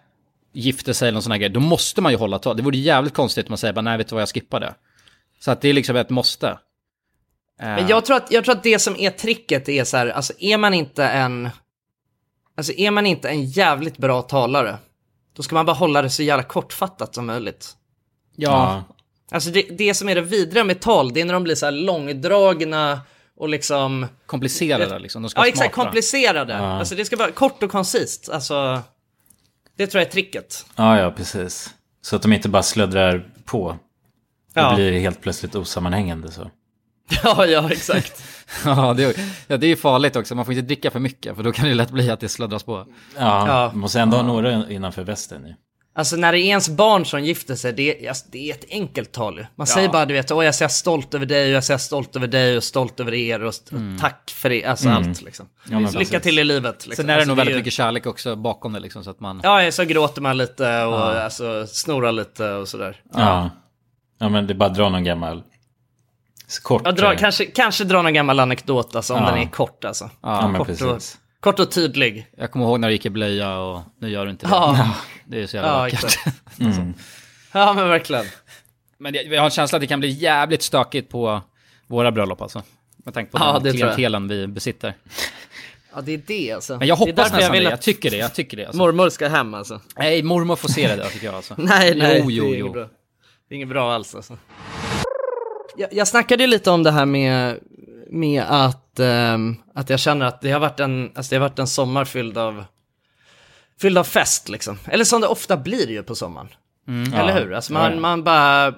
gifter 0.54 0.94
sig 0.94 1.08
eller 1.08 1.14
någon 1.16 1.24
sån 1.24 1.32
här 1.32 1.40
grej, 1.40 1.50
då 1.50 1.60
måste 1.60 2.02
man 2.02 2.12
ju 2.12 2.18
hålla 2.18 2.40
tal. 2.40 2.58
Det 2.58 2.64
vore 2.64 2.78
jävligt 2.78 3.14
konstigt 3.14 3.46
om 3.48 3.52
man 3.52 3.58
säger 3.58 3.74
bara 3.74 3.82
nej 3.82 3.98
vet 3.98 4.08
du 4.08 4.16
vad 4.16 4.22
jag 4.22 4.30
skippade. 4.30 4.74
Så 5.40 5.52
att 5.52 5.62
det 5.62 5.70
är 5.70 5.74
liksom 5.74 5.96
ett 5.96 6.10
måste. 6.10 6.58
Men 7.60 7.88
jag 7.88 8.06
tror, 8.06 8.18
att, 8.18 8.32
jag 8.32 8.46
tror 8.46 8.56
att 8.56 8.64
det 8.64 8.80
som 8.80 8.96
är 8.96 9.10
tricket 9.10 9.70
är 9.70 9.84
så 9.84 9.98
här, 9.98 10.08
alltså 10.08 10.34
är 10.40 10.58
man 10.58 10.74
inte 10.74 11.06
en, 11.06 11.50
alltså 12.58 12.74
är 12.74 12.92
man 12.92 13.06
inte 13.06 13.30
en 13.30 13.46
jävligt 13.46 13.98
bra 13.98 14.22
talare, 14.22 14.78
då 15.36 15.44
ska 15.44 15.56
man 15.56 15.66
bara 15.66 15.76
hålla 15.76 16.02
det 16.02 16.10
så 16.10 16.24
jävla 16.24 16.44
kortfattat 16.44 17.16
som 17.16 17.26
möjligt. 17.26 17.76
Ja. 18.36 18.84
Alltså 19.32 19.50
det, 19.50 19.62
det 19.62 19.94
som 19.94 20.10
är 20.10 20.16
det 20.16 20.22
vidriga 20.22 20.64
med 20.64 20.80
tal, 20.80 21.14
det 21.14 21.22
är 21.22 21.26
när 21.26 21.34
de 21.34 21.44
blir 21.44 21.56
så 21.56 21.66
här 21.66 21.72
långdragna 21.72 23.02
och 23.38 23.50
liksom... 23.50 24.08
Komplicerade 24.26 25.00
liksom, 25.00 25.22
de 25.22 25.30
ska 25.30 25.38
Ja, 25.38 25.42
vara 25.42 25.48
exakt, 25.50 25.74
smarta. 25.74 25.84
komplicerade. 25.88 26.54
Ja. 26.54 26.60
Alltså 26.80 26.96
det 26.96 27.06
ska 27.06 27.16
vara 27.18 27.32
kort 27.32 27.64
och 27.64 27.72
koncist. 27.72 28.30
Alltså, 28.30 28.82
det 29.78 29.88
tror 29.88 30.02
jag 30.02 30.08
är 30.08 30.12
tricket. 30.12 30.66
Ja, 30.76 31.00
ja, 31.00 31.12
precis. 31.12 31.74
Så 32.02 32.16
att 32.16 32.22
de 32.22 32.34
inte 32.34 32.50
bara 32.50 32.64
sluddrar 32.64 33.30
på. 33.46 33.62
Och 33.64 33.76
Ja. 34.54 34.76
blir 34.76 35.00
helt 35.00 35.22
plötsligt 35.22 35.56
osammanhängande 35.56 36.32
så. 36.32 36.52
Ja, 37.24 37.46
ja, 37.46 37.70
exakt. 37.72 38.24
Ja, 38.66 38.94
det 38.94 39.04
är, 39.04 39.14
ja, 39.48 39.58
det 39.58 39.66
är 39.66 39.70
ju 39.70 39.76
farligt 39.76 40.16
också. 40.16 40.36
Man 40.36 40.46
får 40.46 40.54
inte 40.54 40.66
dricka 40.68 40.92
för 40.92 41.00
mycket, 41.00 41.36
för 41.36 41.44
då 41.44 41.52
kan 41.52 41.66
det 41.68 41.74
lätt 41.74 41.92
bli 41.92 42.10
att 42.10 42.20
det 42.20 42.30
sladdras 42.30 42.64
på. 42.64 42.86
Ja, 43.18 43.48
Ja. 43.48 43.68
man 43.68 43.78
måste 43.80 44.00
ändå 44.00 44.18
ha 44.18 44.24
några 44.24 44.70
innanför 44.70 45.04
västen 45.04 45.46
ju. 45.48 45.54
Alltså 45.96 46.16
när 46.16 46.32
det 46.32 46.40
är 46.40 46.46
ens 46.48 46.70
barn 46.70 47.06
som 47.06 47.24
gifter 47.24 47.56
sig, 47.56 47.74
det 47.74 48.06
är, 48.06 48.10
alltså, 48.10 48.26
det 48.32 48.50
är 48.50 48.54
ett 48.54 48.66
enkelt 48.70 49.12
tal 49.12 49.38
ju. 49.38 49.46
Man 49.56 49.68
säger 49.68 49.90
bara 49.90 50.06
du 50.06 50.14
vet, 50.14 50.32
åh 50.32 50.38
jag 50.44 50.48
är 50.48 50.52
så 50.52 50.70
stolt 50.70 51.14
över 51.14 51.26
dig 51.26 51.44
och 51.44 51.50
jag 51.50 51.58
är 51.58 51.62
så 51.62 51.78
stolt 51.78 52.16
över 52.16 52.28
dig 52.28 52.58
och 52.58 52.64
stolt 52.64 53.00
över 53.00 53.14
er 53.14 53.44
och, 53.44 53.48
och 53.48 54.00
tack 54.02 54.32
för 54.36 54.50
det, 54.50 54.66
alltså 54.66 54.88
Mm. 54.90 54.98
allt 55.10 55.22
liksom. 55.22 55.46
Ja, 55.70 55.80
Lycka 55.80 55.98
precis. 56.00 56.22
till 56.22 56.40
i 56.40 56.44
livet. 56.44 56.88
Liksom. 56.88 57.04
Sen 57.04 57.10
är 57.10 57.14
det 57.14 57.16
Alltså, 57.16 57.28
nog 57.28 57.38
väldigt 57.38 57.54
ju- 57.56 57.60
mycket 57.60 57.74
kärlek 57.74 58.06
också 58.06 58.36
bakom 58.36 58.74
det 58.74 58.80
liksom, 58.80 59.04
så 59.04 59.10
att 59.10 59.20
man... 59.20 59.42
Ja, 59.44 59.72
så 59.72 59.84
gråter 59.84 60.22
man 60.22 60.38
lite 60.38 60.64
och 60.84 60.94
Ja. 60.94 61.24
alltså, 61.24 61.68
snorar 61.68 62.12
lite 62.12 62.52
och 62.52 62.68
sådär. 62.68 63.02
Ja. 63.14 63.50
ja, 64.20 64.30
men 64.30 64.48
det 64.48 64.54
är 64.54 64.56
bara 64.56 64.70
att 64.70 64.76
dra 64.76 64.90
någon 64.90 65.04
gammal 65.04 65.44
kort. 66.60 66.82
Jag 66.86 66.96
drar, 66.96 67.12
eh, 67.14 67.18
kanske, 67.18 67.46
kanske 67.46 67.84
dra 67.84 68.02
någon 68.02 68.14
gammal 68.14 68.40
anekdot 68.40 68.96
alltså, 68.96 69.14
om 69.14 69.24
Ja. 69.24 69.30
den 69.32 69.40
är 69.40 69.46
kort 69.50 69.86
alltså. 69.86 70.10
Ja, 70.22 70.42
men 70.48 70.52
kort, 70.60 70.70
och, 70.70 70.78
precis. 70.80 71.18
kort 71.40 71.60
och 71.60 71.72
tydlig. 71.72 72.28
Jag 72.38 72.52
kommer 72.52 72.66
ihåg 72.66 72.80
när 72.80 72.88
du 72.88 72.94
gick 72.94 73.06
i 73.06 73.10
blöja 73.10 73.58
och 73.58 73.82
nu 74.02 74.10
gör 74.10 74.26
du 74.26 74.32
inte 74.32 74.46
det. 74.46 74.50
Ja. 74.52 74.96
Det 75.26 75.42
är 75.44 75.48
så 75.48 75.56
jävla 75.56 75.72
Ja, 75.72 75.78
vackert. 75.80 76.04
exakt. 76.04 76.28
Mm. 76.60 76.94
Ja, 77.54 77.74
men 77.74 77.90
verkligen. 77.90 78.26
Men 78.98 79.14
jag 79.14 79.26
jag 79.26 79.40
har 79.42 79.46
en 79.46 79.52
känsla 79.52 79.76
att 79.76 79.82
det 79.82 79.88
kan 79.88 80.00
bli 80.00 80.10
jävligt 80.10 80.62
stökigt 80.62 81.10
på 81.12 81.42
våra 81.88 82.12
bröllop 82.12 82.42
alltså. 82.42 82.64
Med 83.06 83.14
tanke 83.14 83.32
på 83.32 83.38
Ja, 83.38 83.54
den 83.60 83.66
jag. 83.66 83.76
klientelen 83.76 84.28
vi 84.28 84.48
besitter. 84.48 84.94
Ja, 85.96 86.02
det 86.02 86.14
är 86.14 86.22
det 86.28 86.52
alltså. 86.52 86.78
Men 86.78 86.88
jag 86.88 86.98
Det 86.98 87.04
är 87.04 87.08
hoppas 87.08 87.32
nästan 87.34 87.52
vill 87.52 87.64
det. 87.64 87.68
att 87.68 87.72
Jag 87.72 87.82
tycker 87.82 88.12
det. 88.12 88.18
Jag 88.18 88.34
tycker 88.34 88.58
det. 88.58 88.66
Alltså. 88.66 88.78
Mormor 88.78 89.10
ska 89.10 89.28
hem 89.28 89.54
alltså. 89.54 89.82
Nej, 89.98 90.24
mormor 90.24 90.56
får 90.56 90.70
se 90.70 90.88
det 90.88 90.96
där 90.96 91.10
tycker 91.10 91.26
jag 91.26 91.36
alltså. 91.36 91.56
Nej, 91.58 91.96
nej, 91.96 92.20
Jo, 92.24 92.32
jo, 92.32 92.44
det 92.44 92.50
är 92.50 92.56
jo. 92.60 92.66
inget 92.66 92.74
bra. 92.74 92.88
Det 93.50 93.54
är 93.54 93.56
inget 93.56 93.70
bra 93.70 93.94
alls 93.94 94.16
alltså. 94.16 94.38
Jag, 95.78 95.94
jag 95.94 96.08
snackade 96.08 96.44
ju 96.44 96.48
lite 96.48 96.72
om 96.72 96.84
det 96.84 96.92
här 96.92 97.06
med, 97.06 97.60
med 98.10 98.44
att, 98.48 99.00
ehm, 99.00 99.56
att 99.76 99.90
jag 99.90 100.00
känner 100.00 100.26
att 100.26 100.42
det 100.42 100.52
har 100.52 100.60
varit 100.60 100.80
en, 100.80 101.12
alltså 101.16 101.30
det 101.30 101.36
har 101.36 101.50
varit 101.50 101.60
en 101.60 101.68
sommar 101.68 102.06
fylld 102.06 102.38
av, 102.38 102.64
fylld 103.82 103.98
av 103.98 104.04
fest 104.04 104.50
liksom. 104.50 104.80
Eller 104.88 105.04
som 105.06 105.22
det 105.22 105.28
ofta 105.28 105.58
blir 105.58 105.90
ju 105.90 106.04
på 106.04 106.16
sommaren. 106.16 106.48
Eller 106.88 107.28
Ja. 107.28 107.40
hur? 107.40 107.54
Alltså 107.54 107.74
man, 107.74 107.94
ja. 107.94 108.00
man 108.00 108.24
bara, 108.24 108.74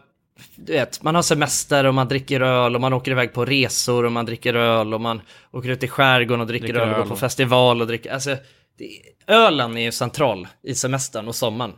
du 0.55 0.73
vet, 0.73 1.03
man 1.03 1.15
har 1.15 1.21
semester 1.21 1.83
och 1.85 1.93
man 1.93 2.07
dricker 2.07 2.41
öl 2.41 2.75
och 2.75 2.81
man 2.81 2.93
åker 2.93 3.11
iväg 3.11 3.33
på 3.33 3.45
resor 3.45 4.05
och 4.05 4.11
man 4.11 4.25
dricker 4.25 4.53
öl 4.53 4.93
och 4.93 5.01
man 5.01 5.21
åker 5.51 5.69
ut 5.69 5.83
i 5.83 5.87
skärgården 5.87 6.41
och 6.41 6.47
dricker, 6.47 6.67
Dricker 6.67 6.81
öl 6.81 6.89
och 6.93 6.97
går 6.97 7.05
på 7.05 7.15
festival 7.15 7.81
och 7.81 7.87
dricker, 7.87 8.13
alltså 8.13 8.37
det, 8.77 8.89
ölen 9.27 9.77
är 9.77 9.81
ju 9.81 9.91
central 9.91 10.47
i 10.63 10.75
semestern 10.75 11.27
och 11.27 11.35
sommaren. 11.35 11.73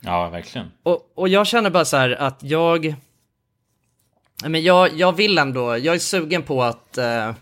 Ja, 0.00 0.28
verkligen. 0.28 0.66
Och, 0.82 1.12
och 1.14 1.28
jag 1.28 1.46
känner 1.46 1.70
bara 1.70 1.84
så 1.84 1.96
här 1.96 2.10
att 2.10 2.38
jag... 2.42 2.94
Men 4.44 4.62
jag, 4.62 4.98
jag 4.98 5.16
vill 5.16 5.38
ändå, 5.38 5.78
jag 5.78 5.94
är 5.94 5.98
sugen 5.98 6.42
på 6.42 6.62
att... 6.62 6.98
Eh, 6.98 7.34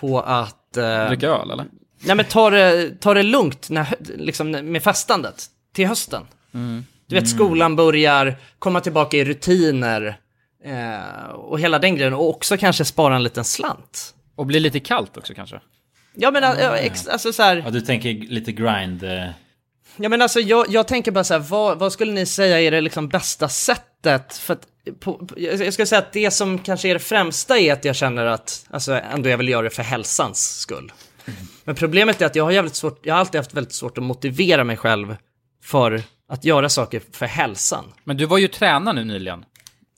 på 0.00 0.20
att... 0.20 0.76
Eh, 0.76 1.08
Dricka 1.08 1.26
öl 1.26 1.50
eller? 1.50 1.66
nej 2.00 2.16
men 2.16 2.24
ta 2.24 2.50
det, 2.50 2.90
ta 3.00 3.14
det 3.14 3.22
lugnt 3.22 3.70
när, 3.70 3.94
liksom, 4.16 4.50
med 4.50 4.82
festandet 4.82 5.46
till 5.74 5.86
hösten. 5.86 6.22
Du 7.06 7.14
vet 7.14 7.28
skolan 7.28 7.76
börjar, 7.76 8.36
komma 8.58 8.80
tillbaka 8.80 9.16
i 9.16 9.24
rutiner. 9.24 10.18
Eh, 10.64 11.30
och 11.30 11.60
hela 11.60 11.78
den 11.78 11.96
grejen. 11.96 12.14
Och 12.14 12.28
också 12.28 12.56
kanske 12.56 12.84
spara 12.84 13.16
en 13.16 13.22
liten 13.22 13.44
slant. 13.44 14.14
Och 14.36 14.46
bli 14.46 14.60
lite 14.60 14.80
kallt 14.80 15.16
också 15.16 15.34
kanske. 15.34 15.60
Ja 16.14 16.30
men 16.30 16.42
ja, 16.42 16.76
ex, 16.76 17.06
alltså 17.08 17.32
så 17.32 17.42
här... 17.42 17.62
Ja, 17.64 17.70
du 17.70 17.80
tänker 17.80 18.12
lite 18.12 18.52
grind. 18.52 19.02
Eh, 19.02 19.28
Ja 20.00 20.08
men 20.08 20.22
alltså 20.22 20.40
jag, 20.40 20.66
jag 20.68 20.88
tänker 20.88 21.10
bara 21.10 21.24
så 21.24 21.34
här, 21.34 21.40
vad, 21.40 21.78
vad 21.78 21.92
skulle 21.92 22.12
ni 22.12 22.26
säga 22.26 22.60
är 22.60 22.70
det 22.70 22.80
liksom 22.80 23.08
bästa 23.08 23.48
sättet? 23.48 24.36
För 24.36 24.54
att, 24.54 24.66
på, 24.92 25.14
på, 25.26 25.34
jag 25.36 25.72
skulle 25.72 25.86
säga 25.86 25.98
att 25.98 26.12
det 26.12 26.30
som 26.30 26.58
kanske 26.58 26.88
är 26.88 26.94
det 26.94 27.00
främsta 27.00 27.58
är 27.58 27.72
att 27.72 27.84
jag 27.84 27.96
känner 27.96 28.26
att, 28.26 28.66
alltså 28.70 28.92
ändå 28.92 29.28
jag 29.28 29.38
vill 29.38 29.48
göra 29.48 29.62
det 29.62 29.70
för 29.70 29.82
hälsans 29.82 30.58
skull. 30.60 30.92
Men 31.64 31.74
problemet 31.74 32.22
är 32.22 32.26
att 32.26 32.36
jag 32.36 32.44
har 32.44 32.50
jävligt 32.50 32.74
svårt, 32.74 33.06
jag 33.06 33.14
har 33.14 33.20
alltid 33.20 33.38
haft 33.38 33.54
väldigt 33.54 33.72
svårt 33.72 33.98
att 33.98 34.04
motivera 34.04 34.64
mig 34.64 34.76
själv 34.76 35.16
för 35.64 36.02
att 36.28 36.44
göra 36.44 36.68
saker 36.68 37.02
för 37.12 37.26
hälsan. 37.26 37.84
Men 38.04 38.16
du 38.16 38.26
var 38.26 38.38
ju 38.38 38.48
tränare 38.48 38.94
nu 38.94 39.04
nyligen. 39.04 39.44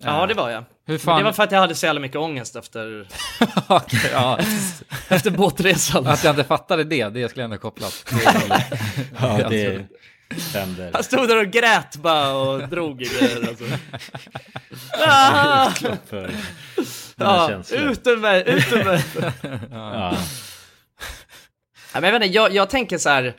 Ja 0.03 0.27
det 0.27 0.35
var 0.35 0.51
jag. 0.51 0.65
Fan... 1.01 1.19
Det 1.19 1.25
var 1.25 1.33
för 1.33 1.43
att 1.43 1.53
jag 1.53 1.59
hade 1.59 1.75
så 1.75 1.87
jävla 1.87 2.01
mycket 2.01 2.17
ångest 2.17 2.57
efter, 2.57 3.09
Okej, 3.67 4.11
ja. 4.13 4.39
efter 5.09 5.31
båtresan. 5.31 6.07
Att 6.07 6.25
jag 6.25 6.33
inte 6.33 6.45
fattade 6.45 6.85
det, 6.85 7.09
det 7.09 7.29
skulle 7.29 7.43
jag 7.43 7.45
ändå 7.45 7.59
kopplat. 7.59 8.05
ja, 9.21 9.49
det 9.49 9.87
händer. 10.55 10.91
Han 10.95 11.05
stod 11.05 11.29
där 11.29 11.41
och 11.47 11.51
grät 11.53 11.97
bara 11.97 12.33
och 12.35 12.69
drog 12.69 13.03
i 13.03 13.05
grejer 13.05 13.49
alltså. 13.49 13.65
Ah! 15.07 15.71
För 16.07 16.31
Ja, 17.17 17.49
känslor. 17.49 17.81
ut 17.81 18.07
ur 18.07 18.17
mig, 18.17 18.45
ut 18.47 18.73
ur 18.73 18.85
mig. 18.85 19.05
Ja. 19.71 20.17
Ja, 21.95 22.01
men 22.01 22.05
jag, 22.05 22.13
vet 22.13 22.23
inte, 22.23 22.35
jag, 22.35 22.55
jag 22.55 22.71
tänker 22.71 22.99
så 22.99 23.09
här, 23.09 23.37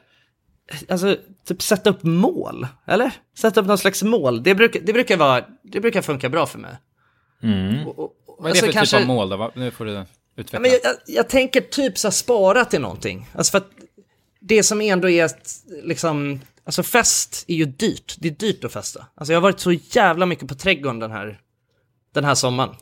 alltså 0.90 1.18
typ 1.46 1.62
sätta 1.62 1.90
upp 1.90 2.04
mål, 2.04 2.68
eller? 2.88 3.12
Sätta 3.38 3.60
upp 3.62 3.68
någon 3.68 3.78
slags 3.78 4.04
mål, 4.04 4.44
det 4.44 4.56
brukar, 4.56 4.80
det 4.80 4.94
brukar, 4.94 5.18
vara, 5.18 5.46
det 5.64 5.80
brukar 5.80 6.02
funka 6.02 6.30
bra 6.30 6.46
för 6.46 6.60
mig. 6.60 6.72
Mm. 7.44 7.88
Och, 7.88 8.00
och, 8.00 8.12
Vad 8.26 8.38
är 8.40 8.44
det 8.44 8.50
alltså, 8.50 8.66
för 8.66 8.74
kanske- 8.74 8.98
typ 8.98 9.02
av 9.02 9.08
mål 9.16 9.30
då? 9.30 9.52
Nu 9.56 9.72
får 9.72 9.86
du 9.86 9.92
Ja, 9.92 10.06
utveckla. 10.36 10.60
men 10.60 10.72
jag, 10.72 10.80
jag, 10.84 10.96
jag 11.08 11.30
tänker 11.30 11.62
typ 11.62 11.98
så 11.98 12.08
här, 12.08 12.12
spara 12.12 12.66
till 12.66 12.82
någonting. 12.82 13.30
Alltså 13.36 13.52
för 13.52 13.58
att 13.58 13.70
det 14.40 14.64
som 14.64 14.82
ändå 14.82 15.10
är 15.10 15.26
ett, 15.26 15.50
liksom, 15.84 16.40
alltså 16.66 16.84
fest 16.84 17.46
är 17.48 17.56
ju 17.56 17.66
dyrt. 17.66 18.16
Det 18.20 18.28
är 18.28 18.32
dyrt 18.32 18.64
att 18.64 18.74
festa. 18.74 19.06
Alltså 19.16 19.34
jag 19.34 19.38
har 19.38 19.42
varit 19.42 19.60
så 19.60 19.72
jävla 19.72 20.26
mycket 20.26 20.48
på 20.48 20.56
trädgården 20.56 21.00
den 21.00 21.12
här, 21.12 21.40
den 22.14 22.24
här 22.26 22.36
sommaren. 22.36 22.76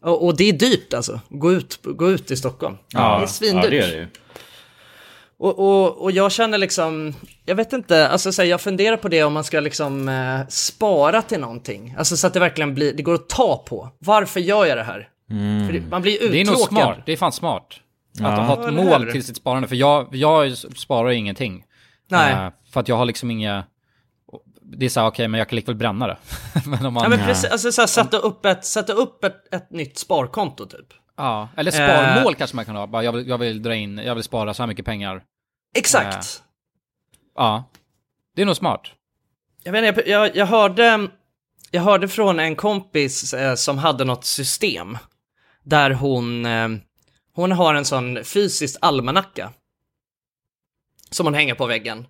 Och, 0.00 0.24
och 0.26 0.36
det 0.36 0.44
är 0.48 0.52
dyrt 0.52 0.94
alltså, 0.94 1.20
gå 1.28 1.52
ut, 1.52 1.78
gå 1.82 2.10
ut 2.10 2.30
i 2.30 2.36
Stockholm. 2.36 2.76
det 2.92 2.98
är 2.98 3.20
Ja, 3.20 3.26
svindyrt. 3.26 3.64
ja, 3.64 3.70
det 3.70 3.78
är 3.78 3.86
det 3.90 3.96
ju. 3.96 4.06
Och, 5.40 5.58
och, 5.58 6.02
och 6.02 6.12
jag 6.12 6.32
känner 6.32 6.58
liksom, 6.58 7.14
jag 7.44 7.54
vet 7.54 7.72
inte, 7.72 8.08
alltså 8.08 8.32
så 8.32 8.42
här, 8.42 8.48
jag 8.48 8.60
funderar 8.60 8.96
på 8.96 9.08
det 9.08 9.24
om 9.24 9.32
man 9.32 9.44
ska 9.44 9.60
liksom 9.60 10.08
eh, 10.08 10.40
spara 10.48 11.22
till 11.22 11.40
någonting. 11.40 11.94
Alltså 11.98 12.16
så 12.16 12.26
att 12.26 12.34
det 12.34 12.40
verkligen 12.40 12.74
blir, 12.74 12.92
det 12.92 13.02
går 13.02 13.14
att 13.14 13.28
ta 13.28 13.64
på. 13.68 13.88
Varför 13.98 14.40
gör 14.40 14.66
jag 14.66 14.78
det 14.78 14.82
här? 14.84 15.08
För 15.66 15.72
det, 15.72 15.80
man 15.90 16.02
blir 16.02 16.12
uttråkad. 16.14 16.32
Det 16.32 16.40
är 16.40 16.44
nog 16.46 16.58
smart, 16.58 16.98
det 17.06 17.12
är 17.12 17.16
fan 17.16 17.32
smart. 17.32 17.66
Att 18.20 18.20
Ja. 18.20 18.28
ha 18.42 18.68
ett 18.68 18.74
mål 18.74 19.12
till 19.12 19.24
sitt 19.24 19.36
sparande, 19.36 19.68
för 19.68 19.76
jag, 19.76 20.08
jag 20.14 20.56
sparar 20.56 21.10
ingenting. 21.10 21.64
Nej. 22.08 22.32
Eh, 22.32 22.52
för 22.72 22.80
att 22.80 22.88
jag 22.88 22.96
har 22.96 23.04
liksom 23.04 23.30
inga... 23.30 23.64
Det 24.62 24.84
är 24.86 24.90
så 24.90 25.06
okej, 25.06 25.28
men 25.28 25.38
jag 25.38 25.48
kan 25.48 25.56
likväl 25.56 25.74
bränna 25.74 26.06
det. 26.06 26.16
men 26.66 26.86
om 26.86 26.94
man... 26.94 27.02
Ja 27.02 27.08
men 27.08 27.18
precis, 27.18 27.50
alltså 27.50 27.72
så 27.72 27.82
här, 27.82 27.86
sätta 27.86 28.16
upp, 28.18 28.46
ett, 28.46 28.64
sätta 28.64 28.92
upp 28.92 29.24
ett, 29.24 29.54
ett 29.54 29.70
nytt 29.70 29.98
sparkonto 29.98 30.66
typ. 30.66 30.86
Ja, 31.16 31.48
eller 31.56 31.70
sparmål 31.70 32.32
Eh. 32.32 32.38
kanske 32.38 32.56
man 32.56 32.64
kan 32.64 32.76
ha. 32.76 32.86
Bara, 32.86 33.02
jag, 33.02 33.12
vill, 33.12 33.28
jag 33.28 33.38
vill 33.38 33.62
dra 33.62 33.74
in, 33.74 33.98
jag 33.98 34.14
vill 34.14 34.24
spara 34.24 34.54
så 34.54 34.62
här 34.62 34.66
mycket 34.68 34.84
pengar. 34.84 35.22
Exakt. 35.76 36.42
Ja. 37.34 37.64
Det 38.36 38.42
är 38.42 38.46
nog 38.46 38.56
smart. 38.56 38.82
Jag, 39.64 39.72
vet 39.72 39.84
inte, 39.84 40.10
jag, 40.10 40.26
jag, 40.26 40.36
jag, 40.36 40.46
hörde, 40.46 41.08
jag 41.70 41.82
hörde 41.82 42.08
från 42.08 42.40
en 42.40 42.56
kompis 42.56 43.34
eh, 43.34 43.54
som 43.54 43.78
hade 43.78 44.04
något 44.04 44.24
system 44.24 44.98
där 45.64 45.90
hon, 45.90 46.46
eh, 46.46 46.68
hon 47.34 47.52
har 47.52 47.74
en 47.74 47.84
sån 47.84 48.24
fysisk 48.24 48.78
almanacka 48.80 49.52
som 51.10 51.26
hon 51.26 51.34
hänger 51.34 51.54
på 51.54 51.66
väggen. 51.66 52.06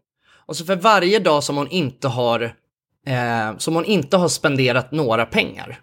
Och 0.47 0.57
så 0.57 0.65
för 0.65 0.77
varje 0.77 1.19
dag 1.19 1.45
som 1.45 1.57
hon 1.57 1.69
inte 1.69 2.09
har, 2.09 2.41
eh, 3.07 3.57
som 3.59 3.75
hon 3.75 3.85
inte 3.85 4.17
har 4.17 4.29
spenderat 4.29 4.93
några 4.93 5.27
pengar, 5.27 5.81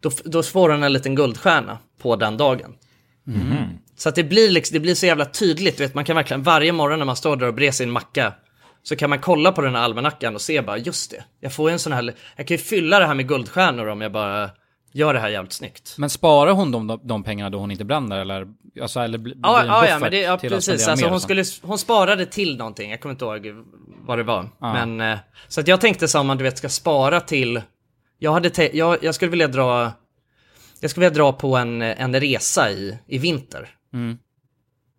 då, 0.00 0.10
då 0.24 0.42
får 0.42 0.70
hon 0.70 0.82
en 0.82 0.92
liten 0.92 1.14
guldstjärna 1.14 1.78
på 1.98 2.16
den 2.16 2.36
dagen. 2.36 2.74
Så 3.96 4.08
att 4.08 4.14
det 4.14 4.24
blir, 4.24 4.50
liksom, 4.50 4.74
det 4.74 4.80
blir 4.80 4.94
så 4.94 5.06
jävla 5.06 5.24
tydligt, 5.24 5.80
vet, 5.80 5.94
man 5.94 6.04
kan 6.04 6.16
verkligen 6.16 6.42
varje 6.42 6.72
morgon 6.72 6.98
när 6.98 7.06
man 7.06 7.16
står 7.16 7.36
där 7.36 7.46
och 7.46 7.54
brer 7.54 7.70
sin 7.70 7.90
macka 7.90 8.34
så 8.82 8.96
kan 8.96 9.10
man 9.10 9.18
kolla 9.18 9.52
på 9.52 9.60
den 9.60 9.74
här 9.74 9.82
almanackan 9.82 10.34
och 10.34 10.40
se 10.40 10.62
bara, 10.62 10.78
just 10.78 11.10
det, 11.10 11.24
jag 11.40 11.52
får 11.52 11.70
en 11.70 11.78
sån 11.78 11.92
här, 11.92 12.14
jag 12.36 12.46
kan 12.46 12.56
ju 12.56 12.62
fylla 12.62 12.98
det 12.98 13.06
här 13.06 13.14
med 13.14 13.28
guldstjärnor 13.28 13.86
om 13.86 14.00
jag 14.00 14.12
bara 14.12 14.50
gör 14.94 15.14
det 15.14 15.20
här 15.20 15.28
jävligt 15.28 15.52
snyggt. 15.52 15.94
Men 15.98 16.10
sparar 16.10 16.52
hon 16.52 16.70
de, 16.70 17.00
de 17.02 17.22
pengarna 17.22 17.50
då 17.50 17.58
hon 17.58 17.70
inte 17.70 17.84
bränner 17.84 18.18
eller? 18.18 18.46
Alltså, 18.82 19.00
eller 19.00 19.18
bli- 19.18 19.34
blir 19.34 19.42
Ja, 19.42 19.60
en 19.60 19.66
ja, 19.66 19.88
ja, 19.88 19.98
men 19.98 20.10
det, 20.10 20.20
ja 20.20 20.38
precis. 20.38 20.88
Alltså, 20.88 21.08
hon, 21.08 21.20
skulle, 21.20 21.44
hon 21.62 21.78
sparade 21.78 22.26
till 22.26 22.56
någonting, 22.56 22.90
jag 22.90 23.00
kommer 23.00 23.12
inte 23.12 23.24
ihåg 23.24 23.64
vad 24.06 24.18
det 24.18 24.22
var. 24.22 24.48
Ja. 24.60 24.72
Men, 24.72 25.00
eh, 25.12 25.18
så 25.48 25.60
att 25.60 25.68
jag 25.68 25.80
tänkte 25.80 26.08
så 26.08 26.20
om 26.20 26.26
man 26.26 26.36
du 26.36 26.44
vet 26.44 26.58
ska 26.58 26.68
spara 26.68 27.20
till, 27.20 27.62
jag, 28.18 28.32
hade 28.32 28.70
jag, 28.72 29.04
jag 29.04 29.14
skulle 29.14 29.30
vilja 29.30 29.48
dra, 29.48 29.92
jag 30.80 30.90
skulle 30.90 31.06
vilja 31.06 31.22
dra 31.24 31.32
på 31.32 31.56
en, 31.56 31.82
en 31.82 32.20
resa 32.20 32.70
i, 32.70 32.98
i 33.06 33.18
vinter. 33.18 33.68
Mm. 33.92 34.18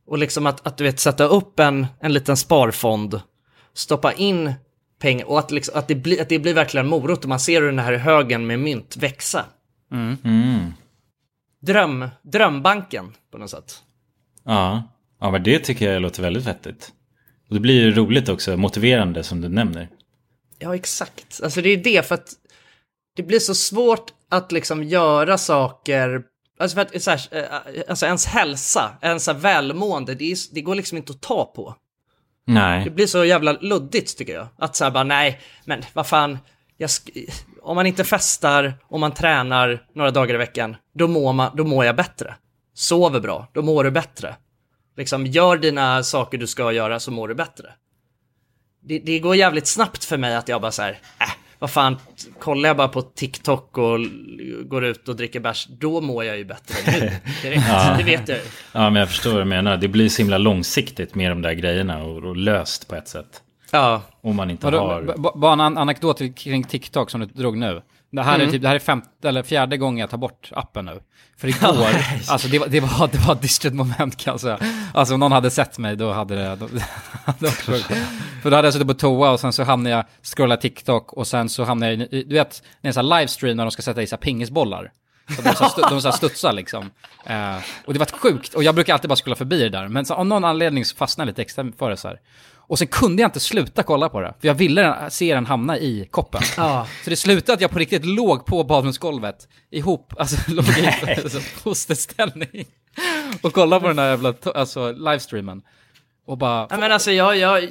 Och 0.08 0.18
liksom 0.18 0.46
att, 0.46 0.68
att 0.68 0.78
du 0.78 0.84
vet 0.84 1.00
sätta 1.00 1.24
upp 1.24 1.60
en, 1.60 1.88
en 2.00 2.14
liten 2.14 2.38
sparfond, 2.38 3.22
stoppa 3.74 4.14
in 4.14 4.54
pengar 5.02 5.26
och 5.26 5.40
att, 5.40 5.52
liksom, 5.52 5.80
att, 5.80 5.88
det 5.88 5.96
blir, 5.96 6.22
att 6.22 6.30
det 6.30 6.40
blir 6.40 6.54
verkligen 6.54 6.88
morot 6.88 7.24
och 7.24 7.30
man 7.30 7.40
ser 7.40 7.62
hur 7.62 7.68
den 7.68 7.80
här 7.80 7.94
högen 7.94 8.48
med 8.48 8.60
mynt 8.60 8.98
växa. 8.98 9.46
Mm. 9.92 10.74
Dröm, 11.60 12.10
drömbanken 12.22 13.14
på 13.32 13.38
något 13.38 13.50
sätt. 13.50 13.84
Ja. 14.44 14.84
ja, 15.20 15.32
men 15.32 15.44
det 15.44 15.60
tycker 15.60 15.92
jag 15.92 16.02
låter 16.02 16.22
väldigt 16.22 16.46
vettigt. 16.46 16.92
Och 17.50 17.54
det 17.54 17.60
blir 17.60 17.82
ju 17.82 17.92
roligt 17.92 18.30
också, 18.30 18.58
motiverande 18.58 19.24
som 19.24 19.42
du 19.42 19.50
nämner. 19.50 19.90
Ja, 20.60 20.76
exakt. 20.76 21.40
Alltså 21.44 21.62
det 21.62 21.70
är 21.70 21.78
det, 21.78 22.08
för 22.08 22.16
att 22.16 22.34
det 23.16 23.24
blir 23.24 23.40
så 23.40 23.56
svårt 23.56 24.12
att 24.30 24.52
liksom 24.52 24.84
göra 24.84 25.38
saker, 25.38 26.24
alltså 26.60 26.76
för 26.76 26.82
att 26.82 27.04
så 27.04 27.12
här, 27.12 27.22
eh, 27.32 27.82
alltså 27.90 28.06
ens 28.06 28.26
hälsa, 28.26 28.98
ens 29.02 29.24
så 29.24 29.32
här 29.32 29.40
välmående, 29.40 30.16
det, 30.16 30.32
är, 30.32 30.38
det 30.54 30.62
går 30.62 30.76
liksom 30.76 30.98
inte 30.98 31.12
att 31.12 31.22
ta 31.22 31.46
på. 31.46 31.76
Det 32.46 32.54
Nej. 32.54 32.90
blir 32.90 33.08
så 33.08 33.26
jävla 33.26 33.52
luddigt 33.52 34.18
tycker 34.18 34.34
jag. 34.34 34.48
Att 34.58 34.76
säga 34.76 34.92
bara 34.92 35.04
nej, 35.04 35.40
men 35.66 35.82
vad 35.94 36.08
fan, 36.08 36.38
jag 36.78 36.90
om 37.66 37.76
man 37.76 37.86
inte 37.86 38.04
festar, 38.04 38.74
om 38.88 39.02
man 39.02 39.12
tränar 39.12 39.84
några 39.96 40.12
dagar 40.12 40.36
i 40.36 40.38
veckan, 40.38 40.76
då 40.94 41.08
mår, 41.08 41.34
man, 41.34 41.52
då 41.58 41.64
mår 41.64 41.86
jag 41.86 41.96
bättre. 41.96 42.36
Sover 42.74 43.20
bra, 43.20 43.48
då 43.54 43.62
mår 43.62 43.84
du 43.84 43.92
bättre. 43.92 44.36
Liksom, 44.98 45.26
gör 45.26 45.58
dina 45.58 46.04
saker 46.04 46.38
du 46.38 46.48
ska 46.48 46.72
göra 46.72 47.00
så 47.00 47.12
mår 47.12 47.28
du 47.28 47.36
bättre. 47.36 47.66
Det, 48.84 49.00
det 49.00 49.20
går 49.20 49.36
jävligt 49.36 49.68
snabbt 49.68 50.04
för 50.06 50.18
mig 50.18 50.36
att 50.36 50.48
jag 50.48 50.62
bara 50.62 50.72
så 50.72 50.82
här, 50.82 50.92
äh, 51.20 51.28
vad 51.60 51.70
fan, 51.72 51.98
kollar 52.40 52.70
jag 52.70 52.78
bara 52.78 52.88
på 52.88 53.02
TikTok 53.02 53.78
och 53.78 54.00
går 54.66 54.86
ut 54.86 55.10
och 55.10 55.16
dricker 55.16 55.40
bärs, 55.40 55.68
då 55.70 56.02
mår 56.02 56.24
jag 56.26 56.38
ju 56.38 56.46
bättre 56.46 56.76
nu. 57.00 57.00
Direkt, 57.42 57.64
Ja. 57.68 57.96
det 57.98 58.04
vet 58.04 58.28
jag 58.28 58.38
ju. 58.38 58.44
Ja, 58.72 58.90
men 58.90 58.96
jag 59.00 59.10
förstår 59.10 59.32
vad 59.32 59.42
du 59.42 59.46
menar. 59.46 59.78
Det 59.78 59.88
blir 59.88 60.10
så 60.10 60.22
himla 60.22 60.38
långsiktigt 60.38 61.16
med 61.16 61.32
de 61.32 61.42
där 61.42 61.54
grejerna 61.54 62.04
och, 62.04 62.24
och 62.24 62.38
löst 62.38 62.88
på 62.88 62.96
ett 62.96 63.08
sätt. 63.08 63.42
Ja. 63.76 64.02
Om 64.22 64.36
man 64.36 64.50
inte 64.52 64.66
Vadå, 64.66 64.80
har... 64.80 65.38
Bara 65.40 65.54
en 65.54 65.62
an- 65.62 65.78
anekdot 65.78 66.22
kring 66.36 66.64
TikTok 66.64 67.10
som 67.12 67.22
du 67.22 67.26
drog 67.28 67.58
nu. 67.58 67.82
Det 68.12 68.24
här, 68.24 68.36
är 68.36 68.40
Mm. 68.40 68.52
typ, 68.52 68.62
det 68.62 68.68
här 68.68 68.76
är 68.76 68.80
femte 68.80 69.30
eller 69.30 69.44
fjärde 69.44 69.78
gången 69.78 69.98
jag 70.00 70.10
tar 70.10 70.18
bort 70.18 70.50
appen 70.52 70.86
nu. 70.86 71.00
För 71.38 71.48
igår, 71.48 71.88
alltså 72.30 72.48
det 72.48 72.60
var, 72.60 72.68
det 72.68 72.80
var, 72.80 73.08
det 73.12 73.18
var 73.28 73.34
ett 73.34 73.42
dystert 73.42 73.74
moment 73.74 74.18
kan 74.18 74.32
jag 74.32 74.40
säga. 74.42 74.60
Alltså 74.94 75.14
om 75.14 75.20
någon 75.20 75.32
hade 75.32 75.50
sett 75.50 75.78
mig 75.78 75.96
då 75.96 76.12
hade 76.12 76.36
det... 76.36 76.56
Då, 76.56 76.68
då, 77.40 77.48
för 78.44 78.50
då 78.50 78.56
hade 78.56 78.68
jag 78.68 78.74
suttit 78.74 78.88
på 78.88 78.94
toa 78.94 79.32
och 79.32 79.40
sen 79.40 79.54
så 79.54 79.64
hamnade 79.64 79.96
jag, 79.96 80.06
scrolla 80.24 80.58
TikTok 80.58 81.14
och 81.14 81.28
sen 81.28 81.50
så 81.50 81.64
hamnade 81.64 81.94
jag 81.94 82.02
i, 82.14 82.24
du 82.24 82.36
vet, 82.36 82.64
när 82.82 82.90
en 82.90 82.94
sån 82.94 83.12
här 83.12 83.20
livestream 83.20 83.58
när 83.58 83.64
de 83.66 83.72
ska 83.72 83.82
sätta 83.82 84.02
i 84.02 84.08
sig 84.08 84.18
pingisbollar. 84.18 84.92
Så 85.36 85.42
de, 85.42 85.56
så 85.56 85.64
stu- 85.64 85.90
de 85.90 86.02
så 86.02 86.12
studsar 86.12 86.54
liksom. 86.54 86.90
Eh, 87.26 87.56
och 87.86 87.94
det 87.94 88.00
var 88.00 88.06
sjukt, 88.06 88.54
och 88.54 88.64
jag 88.64 88.76
brukar 88.76 88.94
alltid 88.94 89.10
bara 89.10 89.16
scrolla 89.16 89.36
förbi 89.36 89.60
det 89.60 89.70
där. 89.70 89.88
Men 89.88 90.06
så, 90.06 90.14
av 90.14 90.26
någon 90.26 90.46
anledning 90.46 90.86
så 90.86 90.96
fastnade 90.96 91.28
jag 91.28 91.32
lite 91.32 91.42
extra 91.42 91.66
för 91.80 91.90
det 91.90 91.98
så 91.98 92.08
här. 92.08 92.20
Och 92.68 92.78
sen 92.80 92.88
kunde 92.88 93.22
jag 93.22 93.28
inte 93.28 93.40
sluta 93.40 93.84
kolla 93.84 94.10
på 94.10 94.22
det, 94.22 94.34
för 94.42 94.48
jag 94.48 94.56
ville 94.56 94.82
den- 94.82 95.12
se 95.12 95.34
den 95.36 95.46
hamna 95.46 95.78
i 95.78 96.08
koppen. 96.12 96.42
Ja. 96.58 96.88
Så 97.04 97.10
det 97.10 97.16
slutade 97.16 97.54
att 97.54 97.62
jag 97.62 97.72
på 97.72 97.80
riktigt 97.80 98.06
låg 98.06 98.46
på 98.46 98.64
badrumsgolvet, 98.64 99.48
ihop, 99.72 100.14
alltså 100.20 100.38
låg 100.52 100.66
i 100.66 100.88
alltså, 101.24 101.40
fosterställning. 101.40 102.66
Och 103.42 103.54
kollade 103.54 103.82
på 103.82 103.88
den 103.88 104.00
här 104.00 104.10
jävla, 104.10 104.34
alltså 104.56 104.92
livestreamen. 104.92 105.62
Och 106.28 106.38
bara... 106.38 106.68
Ja, 106.70 106.78
men 106.78 106.92
alltså 106.92 107.12
jag, 107.12 107.38
jag, 107.38 107.70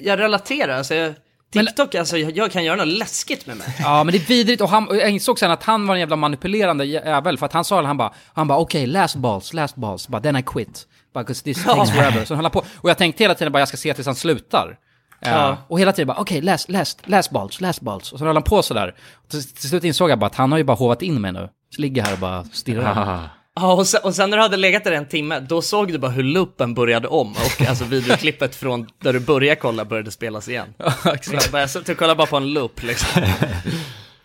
jag 0.00 0.18
relaterar, 0.18 0.78
alltså 0.78 0.94
jag, 0.94 1.14
TikTok, 1.52 1.94
alltså 1.94 2.18
jag, 2.18 2.36
jag 2.36 2.52
kan 2.52 2.64
göra 2.64 2.76
något 2.76 2.86
läskigt 2.88 3.46
med 3.46 3.56
mig. 3.56 3.76
Ja, 3.80 4.04
men 4.04 4.12
det 4.12 4.18
är 4.18 4.26
vidrigt 4.26 4.62
och, 4.62 4.68
han, 4.68 4.88
och 4.88 4.96
jag 4.96 5.10
insåg 5.10 5.38
sen 5.38 5.50
att 5.50 5.62
han 5.62 5.86
var 5.86 5.94
en 5.94 6.00
jävla 6.00 6.16
manipulerande 6.16 6.84
jävel, 6.84 7.38
för 7.38 7.46
att 7.46 7.52
han 7.52 7.64
sa 7.64 7.80
det, 7.80 7.86
han 7.86 7.96
bara, 7.96 8.12
han 8.34 8.48
bara 8.48 8.58
okej, 8.58 8.86
last 8.86 9.16
balls, 9.16 9.52
last 9.52 9.76
balls, 9.76 10.08
bara 10.08 10.22
then 10.22 10.36
I 10.36 10.42
quit. 10.42 10.86
Bara 11.14 11.24
'cause 11.24 11.44
this 11.44 11.64
takes 11.64 11.90
forever. 11.90 12.24
Så 12.24 12.34
han 12.34 12.44
höll 12.44 12.50
på. 12.52 12.64
Och 12.76 12.90
jag 12.90 12.98
tänkte 12.98 13.24
hela 13.24 13.34
tiden 13.34 13.52
bara, 13.52 13.58
jag 13.58 13.68
ska 13.68 13.76
se 13.76 13.94
tills 13.94 14.06
han 14.06 14.14
slutar. 14.16 14.78
Eh, 15.22 15.30
Ja. 15.32 15.56
och 15.68 15.80
hela 15.80 15.92
tiden 15.92 16.06
bara, 16.06 16.18
okej, 16.20 16.40
last, 16.40 16.70
last, 16.70 17.08
last 17.08 17.30
balls, 17.30 17.60
last 17.60 17.80
balls. 17.80 18.12
Och 18.12 18.18
så 18.18 18.24
höll 18.24 18.36
han 18.36 18.42
på 18.42 18.62
sådär. 18.62 18.94
Och 19.24 19.28
till, 19.30 19.44
till 19.52 19.68
slut 19.68 19.84
insåg 19.84 20.10
jag 20.10 20.18
bara 20.18 20.26
att 20.26 20.34
han 20.34 20.52
har 20.52 20.58
ju 20.58 20.64
bara 20.64 20.76
hovat 20.76 21.02
in 21.02 21.20
mig 21.20 21.32
nu. 21.32 21.48
Så 21.76 21.80
ligger 21.82 22.02
här 22.02 22.12
och 22.12 22.18
bara 22.18 22.44
stirrar. 22.44 23.28
Ja, 23.56 23.72
och 23.72 23.86
sen, 23.86 24.00
och 24.04 24.14
sen 24.14 24.30
när 24.30 24.36
du 24.36 24.42
hade 24.42 24.56
legat 24.56 24.84
där 24.84 24.92
en 24.92 25.08
timme, 25.08 25.40
då 25.40 25.62
såg 25.62 25.92
du 25.92 25.98
bara 25.98 26.10
hur 26.10 26.22
loopen 26.22 26.74
började 26.74 27.08
om 27.08 27.30
och 27.32 27.68
alltså 27.68 27.84
videoklippet 27.84 28.54
från 28.54 28.86
där 29.02 29.12
du 29.12 29.20
började 29.20 29.60
kolla 29.60 29.84
började 29.84 30.10
spelas 30.10 30.48
igen. 30.48 30.74
exakt. 31.14 31.52
Jag, 31.52 31.62
jag 31.62 31.70
satt 31.70 31.88
och 31.88 31.96
kollade 31.96 32.14
bara 32.16 32.26
på 32.26 32.36
en 32.36 32.52
loop 32.52 32.82
liksom. 32.82 33.22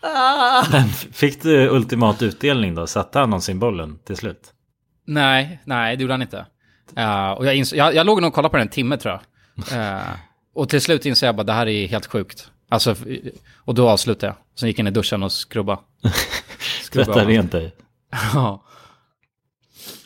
ah. 0.00 0.64
Men 0.72 0.88
fick 0.88 1.42
du 1.42 1.68
ultimat 1.68 2.22
utdelning 2.22 2.74
då? 2.74 2.86
Satte 2.86 3.18
han 3.18 3.30
någonsin 3.30 3.58
bollen 3.58 3.98
till 4.06 4.16
slut? 4.16 4.52
Nej, 5.06 5.60
nej, 5.64 5.96
det 5.96 6.02
gjorde 6.02 6.12
han 6.14 6.22
inte. 6.22 6.46
Eh, 6.96 7.30
och 7.30 7.46
jag, 7.46 7.54
ins- 7.54 7.74
jag, 7.76 7.94
jag 7.94 8.06
låg 8.06 8.20
nog 8.20 8.28
och 8.28 8.34
kollade 8.34 8.50
på 8.50 8.56
den 8.56 8.66
en 8.66 8.72
timme 8.72 8.96
tror 8.96 9.14
jag. 9.14 9.82
Eh, 9.96 10.02
och 10.54 10.68
till 10.68 10.80
slut 10.80 11.06
insåg 11.06 11.28
jag 11.28 11.36
bara, 11.36 11.42
det 11.44 11.52
här 11.52 11.66
är 11.66 11.86
helt 11.88 12.06
sjukt. 12.06 12.50
Alltså, 12.68 12.96
och 13.56 13.74
då 13.74 13.88
avslutade 13.88 14.26
jag. 14.26 14.36
Sen 14.58 14.68
gick 14.68 14.78
jag 14.78 14.82
in 14.82 14.86
i 14.86 14.90
duschen 14.90 15.22
och 15.22 15.32
skrubba. 15.32 15.78
Tvätta 16.92 17.24
rent 17.24 17.52
dig. 17.52 17.74
Ja. 18.34 18.62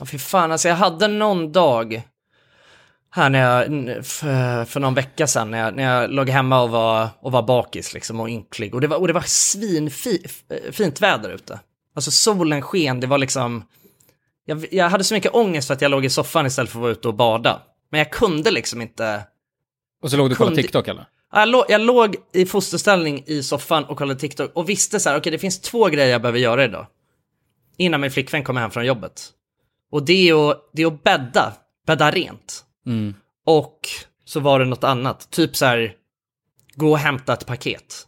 Ja, 0.01 0.07
fy 0.07 0.19
fan, 0.19 0.53
alltså 0.53 0.69
jag 0.69 0.77
hade 0.77 1.09
någon 1.09 1.53
dag 1.53 2.03
här 3.11 3.31
när 3.31 3.41
jag, 3.41 3.67
för, 4.07 4.65
för 4.65 4.81
någon 4.81 4.95
vecka 4.95 5.27
sedan, 5.27 5.51
när 5.51 5.59
jag, 5.59 5.75
när 5.77 5.83
jag 5.83 6.11
låg 6.11 6.29
hemma 6.29 6.63
och 6.63 6.71
var, 6.71 7.09
och 7.21 7.33
var 7.33 7.43
bakis 7.43 7.95
liksom 7.95 8.21
och 8.21 8.29
ynklig. 8.29 8.75
Och 8.75 8.81
det 8.81 8.87
var, 8.87 8.97
och 8.97 9.07
det 9.07 9.13
var 9.13 9.25
svinfint 9.27 11.01
väder 11.01 11.31
ute. 11.31 11.61
Alltså 11.95 12.11
solen 12.11 12.63
sken, 12.63 13.01
det 13.01 13.07
var 13.07 13.19
liksom... 13.19 13.65
Jag, 14.45 14.67
jag 14.71 14.91
hade 14.91 15.05
så 15.05 15.15
mycket 15.15 15.35
ångest 15.35 15.67
för 15.67 15.75
att 15.75 15.81
jag 15.83 15.91
låg 15.91 16.05
i 16.05 16.11
soffan 16.11 16.47
istället 16.47 16.71
för 16.71 16.79
att 16.79 16.83
vara 16.83 16.93
ute 16.93 17.09
och 17.09 17.15
bada. 17.15 17.63
Men 17.91 17.99
jag 17.99 18.11
kunde 18.11 18.51
liksom 18.51 18.81
inte... 18.83 19.23
Och 20.03 20.11
så 20.11 20.17
låg 20.17 20.29
du 20.29 20.33
och 20.33 20.37
kollade 20.39 20.55
Kunde- 20.57 20.63
TikTok 20.63 20.89
eller? 20.89 21.05
Ja, 21.33 21.41
Jag 21.41 21.49
låg, 21.49 21.65
jag 21.69 21.81
låg 21.81 22.17
i 22.33 22.47
fosterställning 22.47 23.25
i 23.27 23.43
soffan 23.43 23.85
och 23.85 23.99
kollade 23.99 24.21
TikTok 24.21 24.51
och 24.55 24.69
visste 24.69 25.01
så 25.01 25.11
här, 25.11 25.19
okej 25.19 25.33
det 25.33 25.39
finns 25.39 25.61
två 25.61 25.87
grejer 25.87 26.11
jag 26.13 26.23
behöver 26.23 26.39
göra 26.39 26.65
idag. 26.65 26.87
Innan 27.77 28.01
min 28.01 28.11
flickvän 28.11 28.45
kommer 28.45 28.61
hem 28.61 28.71
från 28.71 28.87
jobbet. 28.87 29.33
Och 29.91 30.05
det 30.05 30.29
är 30.29 30.51
att, 30.51 30.71
det 30.73 30.83
är 30.83 30.87
att 30.87 31.03
bädda, 31.03 31.53
bädda 31.87 32.11
rent. 32.11 32.65
Mm. 32.87 33.15
Och 33.47 33.89
så 34.25 34.41
var 34.41 34.59
det 34.59 34.65
något 34.65 34.85
annat, 34.85 35.31
typ 35.31 35.57
så 35.57 35.65
här, 35.65 35.95
gå 36.75 36.91
och 36.91 36.99
hämta 36.99 37.33
ett 37.33 37.47
paket. 37.47 38.07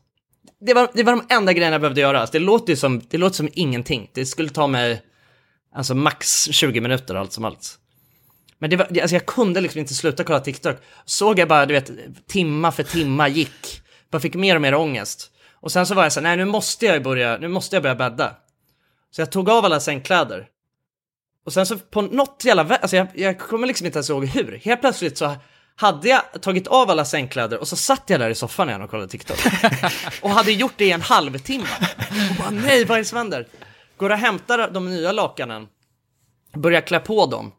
Det 0.61 0.75
var, 0.75 0.91
det 0.95 1.03
var 1.03 1.13
de 1.13 1.35
enda 1.35 1.53
grejerna 1.53 1.75
jag 1.75 1.81
behövde 1.81 2.01
göra. 2.01 2.21
Alltså, 2.21 2.33
det, 2.33 2.39
låter 2.39 2.77
som, 2.77 3.03
det 3.11 3.19
låter 3.19 3.37
som 3.37 3.49
ingenting. 3.53 4.11
Det 4.15 4.27
skulle 4.27 4.49
ta 4.49 4.67
mig 4.67 5.03
alltså 5.75 5.95
max 5.95 6.49
20 6.53 6.81
minuter 6.81 7.15
allt 7.15 7.33
som 7.33 7.45
allt. 7.45 7.79
Men 8.59 8.71
det 8.71 8.77
var, 8.77 8.85
alltså 8.85 9.17
jag 9.17 9.27
kunde 9.27 9.61
liksom 9.61 9.79
inte 9.79 9.95
sluta 9.95 10.25
kolla 10.25 10.41
TikTok. 10.41 10.77
Såg 11.05 11.39
jag 11.39 11.49
bara, 11.49 11.67
du 11.67 11.75
vet, 11.75 11.91
timma 12.27 12.73
för 12.73 12.83
timma 12.83 13.29
gick. 13.29 13.83
Bara 14.11 14.21
fick 14.21 14.35
mer 14.35 14.55
och 14.55 14.63
mer 14.63 14.75
ångest. 14.75 15.31
Och 15.53 15.73
sen 15.73 15.87
så 15.87 15.95
var 15.95 16.03
jag 16.03 16.13
så 16.13 16.21
här, 16.21 16.23
nej 16.23 16.37
nu 16.37 16.45
måste 16.45 16.87
jag 16.87 17.03
börja, 17.03 17.39
nu 17.39 17.49
måste 17.49 17.77
jag 17.77 17.83
börja 17.83 17.95
bädda. 17.95 18.37
Så 19.11 19.21
jag 19.21 19.33
tog 19.33 19.51
av 19.51 19.65
alla 19.65 19.81
sängkläder. 19.81 20.49
Och 21.47 21.53
sen 21.53 21.67
så 21.67 21.79
på 21.79 22.03
något 22.03 22.43
jävla 22.45 22.65
vä- 22.65 22.79
alltså 22.83 22.97
jag, 22.97 23.07
jag 23.15 23.39
kommer 23.39 23.67
liksom 23.67 23.87
inte 23.87 23.97
ens 23.99 24.11
ihåg 24.11 24.27
hur. 24.27 24.61
Helt 24.65 24.81
plötsligt 24.81 25.19
så 25.19 25.37
hade 25.77 26.09
jag 26.09 26.23
tagit 26.41 26.67
av 26.67 26.91
alla 26.91 27.05
sängkläder 27.05 27.59
och 27.59 27.69
så 27.69 27.77
satt 27.77 28.03
jag 28.07 28.21
där 28.21 28.31
i 28.31 28.35
soffan 28.35 28.69
igen 28.69 28.83
och 28.83 28.91
kollade 28.91 29.09
TikTok. 29.09 29.39
och 30.23 30.31
hade 30.31 30.53
gjort 30.53 30.73
det 30.77 30.85
i 30.85 30.93
en 30.93 31.03
halvtimme. 31.03 31.65
Och 32.31 32.37
bara 32.39 32.51
nej, 32.51 32.85
vad 32.85 32.95
är 32.99 33.03
det 33.03 33.05
som 33.05 33.19
händer? 33.19 33.47
Går 33.97 34.11
och 34.11 34.17
hämtar 34.17 34.71
de 34.71 34.91
nya 34.91 35.13
lakanen, 35.13 35.67
börjar 36.57 36.81
klä 36.81 36.99
på 37.01 37.27
dem. 37.27 37.53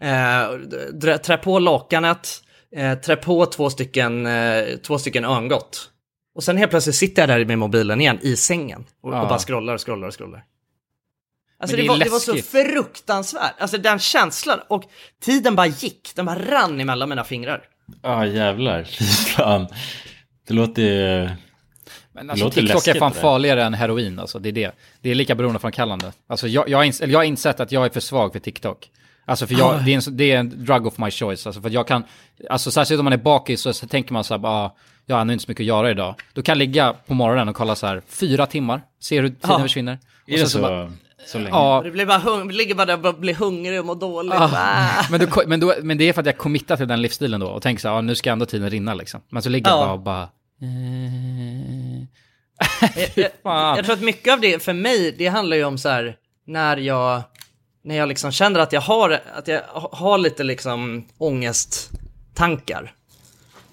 Eh, 0.00 1.16
trä 1.18 1.36
på 1.36 1.58
lakanet, 1.58 2.42
eh, 2.76 2.94
trä 2.98 3.16
på 3.16 3.46
två 3.46 3.70
stycken, 3.70 4.26
eh, 4.26 4.64
två 4.86 4.98
stycken 4.98 5.24
örngott. 5.24 5.90
Och 6.34 6.44
sen 6.44 6.56
helt 6.56 6.70
plötsligt 6.70 6.96
sitter 6.96 7.22
jag 7.22 7.28
där 7.40 7.44
med 7.44 7.58
mobilen 7.58 8.00
igen 8.00 8.18
i 8.22 8.36
sängen 8.36 8.84
och, 9.02 9.12
Ja. 9.14 9.22
och 9.22 9.28
bara 9.28 9.38
scrollar 9.38 9.74
och 9.74 9.86
scrollar 9.86 10.08
och 10.08 10.14
scrollar. 10.18 10.44
Alltså 11.64 11.76
det, 11.76 11.82
det 11.82 11.86
är 11.86 11.88
var, 11.88 11.98
det 11.98 12.10
var 12.10 12.18
så 12.18 12.36
fruktansvärt, 12.36 13.52
alltså 13.58 13.78
den 13.78 13.98
känslan 13.98 14.60
och 14.68 14.84
tiden 15.24 15.56
bara 15.56 15.66
gick, 15.66 16.12
den 16.14 16.26
bara 16.26 16.38
rann 16.38 16.80
emellan 16.80 17.08
mina 17.08 17.24
fingrar. 17.24 17.62
Ja, 18.02 18.26
jävlar. 18.26 18.84
Fy 18.98 19.04
fan. 19.04 19.66
Det 20.48 20.54
låter 20.54 20.82
ju... 20.82 21.28
Men 22.12 22.26
Det 22.26 22.32
alltså 22.32 22.44
låter 22.44 22.60
TikTok 22.60 22.70
är 22.70 22.74
läskigt 22.74 22.98
fan 22.98 23.12
det 23.12 23.20
farligare 23.20 23.64
än 23.64 23.74
heroin 23.74 24.18
alltså, 24.18 24.38
det 24.38 24.48
är 24.48 24.52
det. 24.52 24.72
Det 25.00 25.10
är 25.10 25.14
lika 25.14 25.34
beroendeframkallande. 25.34 26.12
Alltså 26.26 26.48
jag, 26.48 26.68
jag, 26.68 26.78
har 26.78 26.84
ins- 26.84 27.02
eller 27.02 27.12
jag 27.12 27.18
har 27.18 27.24
insett 27.24 27.60
att 27.60 27.72
jag 27.72 27.84
är 27.84 27.90
för 27.90 28.00
svag 28.00 28.32
för 28.32 28.38
TikTok. 28.40 28.90
Alltså 29.24 29.46
för 29.46 29.54
jag, 29.54 29.74
Ah. 29.74 29.78
det, 29.78 29.90
är 29.90 29.94
en, 29.94 30.02
så- 30.02 30.10
det 30.10 30.32
är 30.32 30.38
en 30.38 30.64
drug 30.64 30.86
of 30.86 30.98
my 30.98 31.10
choice. 31.10 31.46
Alltså 31.46 31.60
för 31.60 31.68
att 31.68 31.72
jag 31.74 31.88
kan, 31.88 32.04
alltså 32.50 32.70
särskilt 32.70 32.98
om 32.98 33.04
man 33.04 33.12
är 33.12 33.16
bakis 33.16 33.60
så, 33.60 33.72
så 33.72 33.86
tänker 33.86 34.12
man 34.12 34.24
så 34.24 34.34
här, 34.34 34.38
bara, 34.38 34.52
ah, 34.52 34.76
jag 35.06 35.16
har 35.16 35.32
inte 35.32 35.44
så 35.44 35.50
mycket 35.50 35.62
att 35.62 35.66
göra 35.68 35.90
idag. 35.90 36.14
Då 36.32 36.42
kan 36.42 36.52
jag 36.52 36.58
ligga 36.58 36.92
på 37.06 37.14
morgonen 37.14 37.48
och 37.48 37.56
kolla 37.56 37.74
så 37.74 37.86
här, 37.86 38.02
fyra 38.08 38.46
timmar, 38.46 38.82
ser 39.02 39.22
hur 39.22 39.28
tiden 39.28 39.40
Ja. 39.50 39.58
försvinner. 39.62 39.92
Är 39.92 39.96
Och 39.96 40.30
det 40.30 40.38
sen 40.38 40.48
så, 40.48 40.60
bara- 40.60 40.92
så 41.26 41.38
länge? 41.38 41.50
Ja, 41.50 41.80
det 41.84 41.90
blir 41.90 42.06
bara 42.06 42.18
hung- 42.18 42.52
ligger 42.52 42.74
bara 42.74 42.84
där 42.96 43.06
och 43.06 43.14
blir 43.14 43.34
hungrig 43.34 43.80
och 43.80 43.86
mår 43.86 43.94
dåligt. 43.94 44.34
Ah, 44.34 44.50
Ah. 44.54 45.06
men, 45.10 45.20
då, 45.20 45.42
men, 45.46 45.60
då, 45.60 45.74
men 45.82 45.98
det 45.98 46.08
är 46.08 46.12
för 46.12 46.20
att 46.20 46.26
jag 46.26 46.38
committar 46.38 46.76
till 46.76 46.88
den 46.88 47.02
livsstilen 47.02 47.40
då 47.40 47.46
och 47.46 47.62
tänker 47.62 47.80
så 47.80 47.88
här, 47.88 47.94
ah, 47.94 48.00
nu 48.00 48.14
ska 48.14 48.30
ändå 48.32 48.46
tiden 48.46 48.70
rinna 48.70 48.94
liksom. 48.94 49.20
Men 49.28 49.42
så 49.42 49.48
ligger 49.48 49.70
jag 49.70 49.78
Ja. 49.78 49.84
bara 49.86 49.92
och 49.92 50.00
bara... 50.00 50.22
eh. 50.62 52.04
jag, 53.14 53.30
jag, 53.42 53.78
jag 53.78 53.84
tror 53.84 53.94
att 53.94 54.00
mycket 54.02 54.32
av 54.32 54.40
det 54.40 54.62
för 54.62 54.72
mig, 54.72 55.14
det 55.18 55.26
handlar 55.26 55.56
ju 55.56 55.64
om 55.64 55.78
så 55.78 55.88
här 55.88 56.16
när 56.46 56.76
jag, 56.76 57.22
när 57.84 57.94
jag 57.96 58.08
liksom 58.08 58.32
känner 58.32 58.60
att 58.60 58.72
jag 58.72 58.80
har, 58.80 59.20
att 59.34 59.48
jag 59.48 59.60
har 59.92 60.18
lite 60.18 60.42
liksom 60.44 61.04
ångesttankar. 61.18 62.92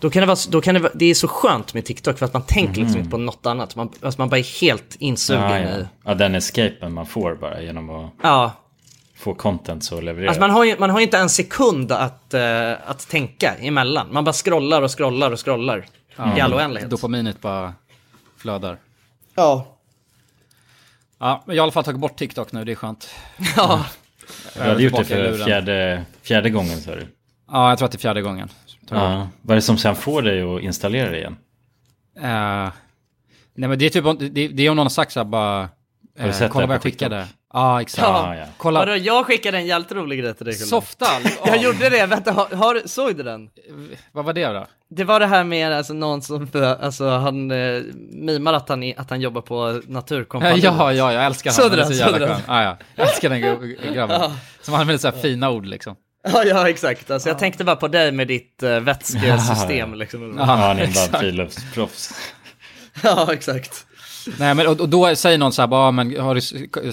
Då 0.01 0.09
kan 0.09 0.21
det 0.21 0.27
vara, 0.27 0.37
då 0.49 0.61
kan 0.61 0.73
det 0.73 0.79
vara, 0.79 0.91
det 0.95 1.05
är 1.05 1.13
så 1.13 1.27
skönt 1.27 1.73
med 1.73 1.85
TikTok 1.85 2.17
för 2.17 2.25
att 2.25 2.33
man 2.33 2.41
tänker 2.45 2.73
liksom 2.73 2.91
Mhm. 2.91 2.99
inte 2.99 3.11
på 3.11 3.17
något 3.17 3.45
annat. 3.45 3.75
Man, 3.75 3.89
alltså 4.01 4.21
man 4.21 4.29
bara 4.29 4.37
är 4.39 4.61
helt 4.61 4.95
insugen 4.99 5.43
Ja, 5.43 5.59
ja. 5.59 5.77
i... 5.77 5.85
ja, 6.05 6.13
den 6.13 6.35
escapen 6.35 6.93
man 6.93 7.05
får 7.05 7.35
bara 7.35 7.61
genom 7.61 7.89
att 7.89 8.11
Ja, 8.23 8.51
få 9.17 9.33
content 9.33 9.83
så 9.83 10.01
levererar. 10.01 10.27
Alltså 10.27 10.41
man 10.41 10.49
har 10.49 10.63
ju 10.65 10.79
man 10.79 10.89
har 10.89 10.99
inte 10.99 11.17
en 11.17 11.29
sekund 11.29 11.91
att, 11.91 12.33
eh, 12.33 12.71
att 12.85 13.09
tänka 13.09 13.53
emellan. 13.55 14.07
Man 14.11 14.23
bara 14.23 14.33
scrollar 14.33 14.81
och 14.81 14.97
scrollar 14.97 15.31
och 15.31 15.45
scrollar 15.45 15.85
i 16.37 16.41
all 16.41 16.53
oändlighet. 16.53 16.89
Dopaminet 16.89 17.41
bara 17.41 17.73
flödar. 18.37 18.77
Ja. 19.35 19.77
Ja, 21.19 21.43
jag 21.45 21.51
har 21.53 21.55
i 21.55 21.59
alla 21.59 21.71
fall 21.71 21.83
tagit 21.83 21.99
bort 21.99 22.15
TikTok 22.17 22.51
nu, 22.51 22.63
det 22.65 22.71
är 22.71 22.75
skönt. 22.75 23.09
Ja. 23.55 23.85
Du 24.53 24.61
hade 24.61 24.83
gjort 24.83 24.97
det 24.97 25.05
för 25.05 25.45
fjärde, 25.45 26.05
fjärde 26.21 26.49
gången 26.49 26.81
sa 26.81 26.91
du? 26.95 27.07
Ja, 27.51 27.69
jag 27.69 27.77
tror 27.77 27.85
att 27.85 27.91
det 27.91 27.95
är 27.95 27.99
fjärde 27.99 28.21
gången. 28.21 28.49
Ja. 28.91 29.27
Vad 29.41 29.51
är 29.51 29.55
det 29.55 29.61
som 29.61 29.77
sen 29.77 29.95
får 29.95 30.21
dig 30.21 30.41
att 30.55 30.61
installera 30.61 31.09
det 31.09 31.17
igen? 31.17 31.37
Eh, 32.17 32.71
nej 33.53 33.69
men 33.69 33.79
det 33.79 33.85
är 33.85 33.89
typ, 33.89 34.05
om- 34.05 34.17
det, 34.19 34.47
det 34.47 34.63
är 34.65 34.69
om 34.69 34.75
någon 34.75 34.85
har 34.85 34.89
sagt 34.89 35.11
så 35.11 35.19
här 35.19 35.25
bara... 35.25 35.69
Har 36.19 36.25
du 36.27 36.29
eh, 36.29 36.31
sett 36.35 36.51
kolla 36.51 36.61
det 36.65 36.67
vad 36.73 36.81
på 36.81 36.87
jag 36.87 36.93
skickade. 36.93 37.21
TikTok? 37.23 37.37
Ja, 37.53 37.81
exakt. 37.81 38.07
Ja, 38.07 38.35
ja. 38.35 38.45
Kolla. 38.57 38.79
Vadå, 38.79 38.95
jag 38.95 39.25
skickade 39.25 39.57
en 39.57 39.65
jävligt 39.65 39.91
rolig 39.91 40.19
grej 40.19 40.33
till 40.33 40.45
dig. 40.45 40.55
Softa! 40.55 41.05
Jag 41.45 41.57
gjorde 41.57 41.89
det, 41.89 42.05
vänta, 42.05 42.31
har, 42.31 42.55
har, 42.55 42.81
såg 42.87 43.15
du 43.17 43.23
den? 43.23 43.49
Vad 44.11 44.25
var 44.25 44.33
det 44.33 44.45
då? 44.47 44.67
Det 44.89 45.03
var 45.03 45.19
det 45.19 45.25
här 45.27 45.43
med 45.43 45.71
alltså, 45.73 45.93
någon 45.93 46.21
som, 46.21 46.47
alltså 46.81 47.09
han 47.09 47.51
eh, 47.51 47.81
mimar 48.11 48.53
att 48.53 48.69
han, 48.69 48.93
att 48.97 49.09
han 49.09 49.21
jobbar 49.21 49.41
på 49.41 49.81
Naturkompaniet. 49.87 50.63
Ja, 50.63 50.93
ja, 50.93 51.13
jag 51.13 51.25
älskar 51.25 51.51
Såg 51.51 51.63
honom. 51.71 51.77
du 51.77 51.83
Han 51.83 51.91
är 51.91 51.95
den? 51.95 51.97
så 51.97 52.03
Såg 52.11 52.13
jävla 52.21 52.27
du 52.27 52.33
den? 52.33 52.41
Ja, 52.47 52.63
ja. 52.63 52.77
Jag 52.95 53.07
älskar 53.07 53.29
den 53.29 53.41
gra- 53.43 53.93
grabben. 53.93 54.21
Ja. 54.21 54.31
Som 54.61 54.73
använder 54.73 54.97
så 54.97 55.07
här 55.11 55.17
fina 55.21 55.49
ord 55.49 55.65
liksom. 55.65 55.95
Ja, 56.23 56.43
ja 56.43 56.69
exakt. 56.69 57.11
Alltså, 57.11 57.29
jag 57.29 57.39
tänkte 57.39 57.63
bara 57.63 57.75
på 57.75 57.87
dig 57.87 58.11
med 58.11 58.27
ditt 58.27 58.63
uh, 58.63 58.79
vätskesystem. 58.79 59.93
Liksom. 59.93 60.35
Ja, 60.37 60.43
han 60.43 60.79
är 60.79 61.09
bara 61.11 61.19
friluftsproffs. 61.19 62.13
ja, 63.03 63.33
exakt. 63.33 63.85
Nej, 64.39 64.55
men 64.55 64.67
och, 64.67 64.79
och 64.81 64.89
då 64.89 65.15
säger 65.15 65.37
någon 65.37 65.53
så 65.53 65.61
här, 65.61 65.67
bara, 65.67 65.87
"Ja, 65.87 65.91
men 65.91 66.19
har 66.19 66.35
du 66.35 66.41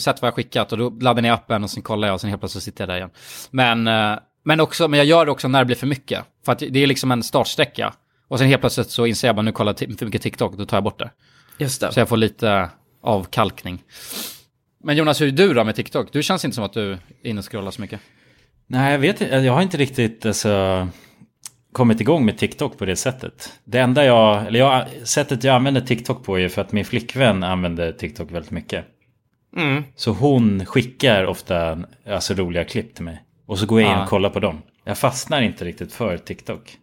sett 0.01 0.23
vad 0.23 0.27
jag 0.29 0.35
skickat? 0.35 0.73
Och 0.73 0.79
då 0.79 0.91
laddar 0.91 1.23
ni 1.23 1.31
appen 1.31 1.65
och 1.65 1.71
sen 1.71 1.83
kollar 1.83 2.09
jag 2.09 2.15
och 2.15 2.21
sen 2.21 2.31
helt 2.31 2.43
plötsligt 2.43 2.65
sitter 2.65 2.83
jag 2.83 2.89
där 2.89 2.97
igen. 2.97 3.11
Men, 3.51 3.87
eh, 3.89 4.19
men, 4.45 4.61
också, 4.61 4.89
men 4.89 4.99
jag 4.99 5.07
gör 5.07 5.25
det 5.25 5.31
också 5.31 5.49
när 5.49 5.59
det 5.59 5.65
blir 5.65 5.77
för 5.77 5.87
mycket. 5.87 6.25
För 6.45 6.53
att 6.53 6.59
det 6.59 6.79
är 6.83 6.87
liksom 6.87 7.11
en 7.13 7.23
startsträcka. 7.23 7.95
Och 8.29 8.39
sen 8.39 8.49
helt 8.49 8.61
plötsligt 8.61 8.91
så 8.91 9.07
inser 9.07 9.29
jag 9.29 9.37
bara, 9.37 9.43
nu 9.43 9.53
kollar 9.53 9.77
jag 9.81 9.99
för 9.99 10.05
mycket 10.07 10.23
TikTok, 10.23 10.57
då 10.57 10.67
tar 10.67 10.77
jag 10.77 10.85
bort 10.85 10.99
det. 10.99 11.11
Just 11.59 11.81
det. 11.81 11.93
Så 11.93 12.01
jag 12.01 12.09
får 12.09 12.17
lite 12.17 12.71
avkalkning. 13.03 13.83
Men 14.85 14.97
Jonas, 14.97 15.21
hur 15.21 15.27
är 15.27 15.33
du 15.33 15.55
då 15.55 15.65
med 15.65 15.75
TikTok? 15.75 16.09
Du 16.13 16.23
känns 16.23 16.45
inte 16.45 16.55
som 16.55 16.65
att 16.65 16.73
du 16.73 16.93
är 16.93 16.99
inne 17.23 17.39
och 17.39 17.51
scrollar 17.51 17.71
så 17.71 17.81
mycket. 17.81 18.01
Nej, 18.71 18.93
jag 18.93 18.99
vet. 18.99 19.21
Jag 19.21 19.53
har 19.53 19.63
inte 19.63 19.77
riktigt 19.77 20.27
alltså, 20.27 20.89
kommit 21.73 22.01
igång 22.01 22.25
med 22.25 22.39
TikTok 22.39 22.79
på 22.79 22.85
det 22.85 22.97
sättet. 22.97 23.53
Det 23.65 23.79
enda 23.79 24.05
jag, 24.05 24.47
eller 24.47 24.59
jag, 24.59 24.87
sättet 25.05 25.45
jag 25.45 25.55
använder 25.55 25.81
TikTok 25.81 26.25
på 26.25 26.39
är 26.39 26.49
för 26.49 26.63
att 26.63 26.73
min 26.73 26.85
flickvän 26.85 27.43
använder 27.43 27.93
TikTok 27.93 28.33
väldigt 28.33 28.51
mycket. 28.51 28.85
Mm. 29.57 29.85
Så 29.97 30.13
hon 30.13 30.67
skickar 30.67 31.25
ofta 31.25 31.79
alltså, 32.07 32.35
roliga 32.35 32.65
klipp 32.65 32.95
till 32.95 33.05
mig. 33.05 33.23
Och 33.47 33.59
så 33.59 33.67
går 33.67 33.81
jag 33.81 33.93
in 33.93 33.99
och 33.99 34.09
kollar 34.09 34.31
på 34.31 34.41
dem. 34.41 34.63
Jag 34.85 34.99
fastnar 34.99 35.43
inte 35.43 35.65
riktigt 35.65 35.93
för 35.93 36.19
TikTok. 36.19 36.77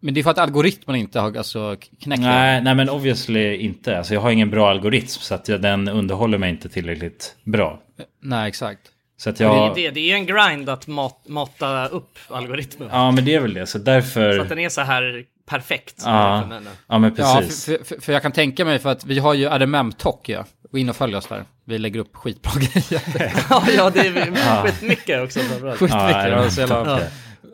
Men 0.00 0.14
det 0.14 0.20
är 0.20 0.22
för 0.22 0.30
att 0.30 0.38
algoritmen 0.38 0.96
inte 0.96 1.20
har 1.20 1.36
alltså, 1.36 1.76
knäckt. 2.02 2.22
Nej, 2.22 2.62
nej, 2.62 2.74
men 2.74 2.90
obviously 2.90 3.56
inte. 3.56 3.98
Alltså, 3.98 4.14
jag 4.14 4.20
har 4.20 4.30
ingen 4.30 4.50
bra 4.50 4.70
algoritm 4.70 5.06
så 5.06 5.34
att 5.34 5.48
jag, 5.48 5.62
den 5.62 5.88
underhåller 5.88 6.38
mig 6.38 6.50
inte 6.50 6.68
tillräckligt 6.68 7.36
bra. 7.44 7.80
Nej, 8.22 8.48
exakt. 8.48 8.80
Så 9.16 9.30
att 9.30 9.36
Det, 9.36 9.44
jag... 9.44 9.70
är 9.70 9.74
det, 9.74 9.90
det 9.90 10.12
är 10.12 10.14
en 10.14 10.26
grind 10.26 10.68
att 10.68 10.86
mat, 10.86 11.28
mata 11.28 11.86
upp 11.88 12.18
algoritmen. 12.28 12.88
Ja, 12.92 13.10
men 13.10 13.24
det 13.24 13.34
är 13.34 13.40
väl 13.40 13.54
det. 13.54 13.66
Så 13.66 13.78
därför... 13.78 14.36
Så 14.36 14.42
att 14.42 14.48
den 14.48 14.58
är 14.58 14.68
så 14.68 14.80
här 14.80 15.24
perfekt. 15.46 16.02
Ja, 16.04 16.44
för 16.48 16.62
ja 16.88 16.98
men 16.98 17.14
Ja, 17.16 17.36
precis. 17.40 17.64
för, 17.64 17.84
för, 17.84 18.00
för 18.00 18.12
jag 18.12 18.22
kan 18.22 18.32
tänka 18.32 18.64
mig 18.64 18.78
för 18.78 18.92
att 18.92 19.04
vi 19.04 19.18
har 19.18 19.34
ju 19.34 19.46
RMM-talk 19.48 20.28
ja. 20.28 20.44
Gå 20.72 20.78
in 20.78 20.88
och 20.88 20.96
följ 20.96 21.16
oss 21.16 21.26
där. 21.26 21.44
Vi 21.64 21.78
lägger 21.78 22.00
upp 22.00 22.16
skitbra 22.16 22.52
grejer. 22.60 23.02
ja, 23.50 23.64
ja, 23.76 23.90
det 23.90 24.00
är 24.00 24.62
skitmycket 24.66 25.22
också. 25.22 25.38
Skitmycket. 25.40 25.90
Ja, 25.90 26.28
Ja, 26.28 26.50
så 26.50 26.60
jävla, 26.60 27.00
ja. 27.00 27.00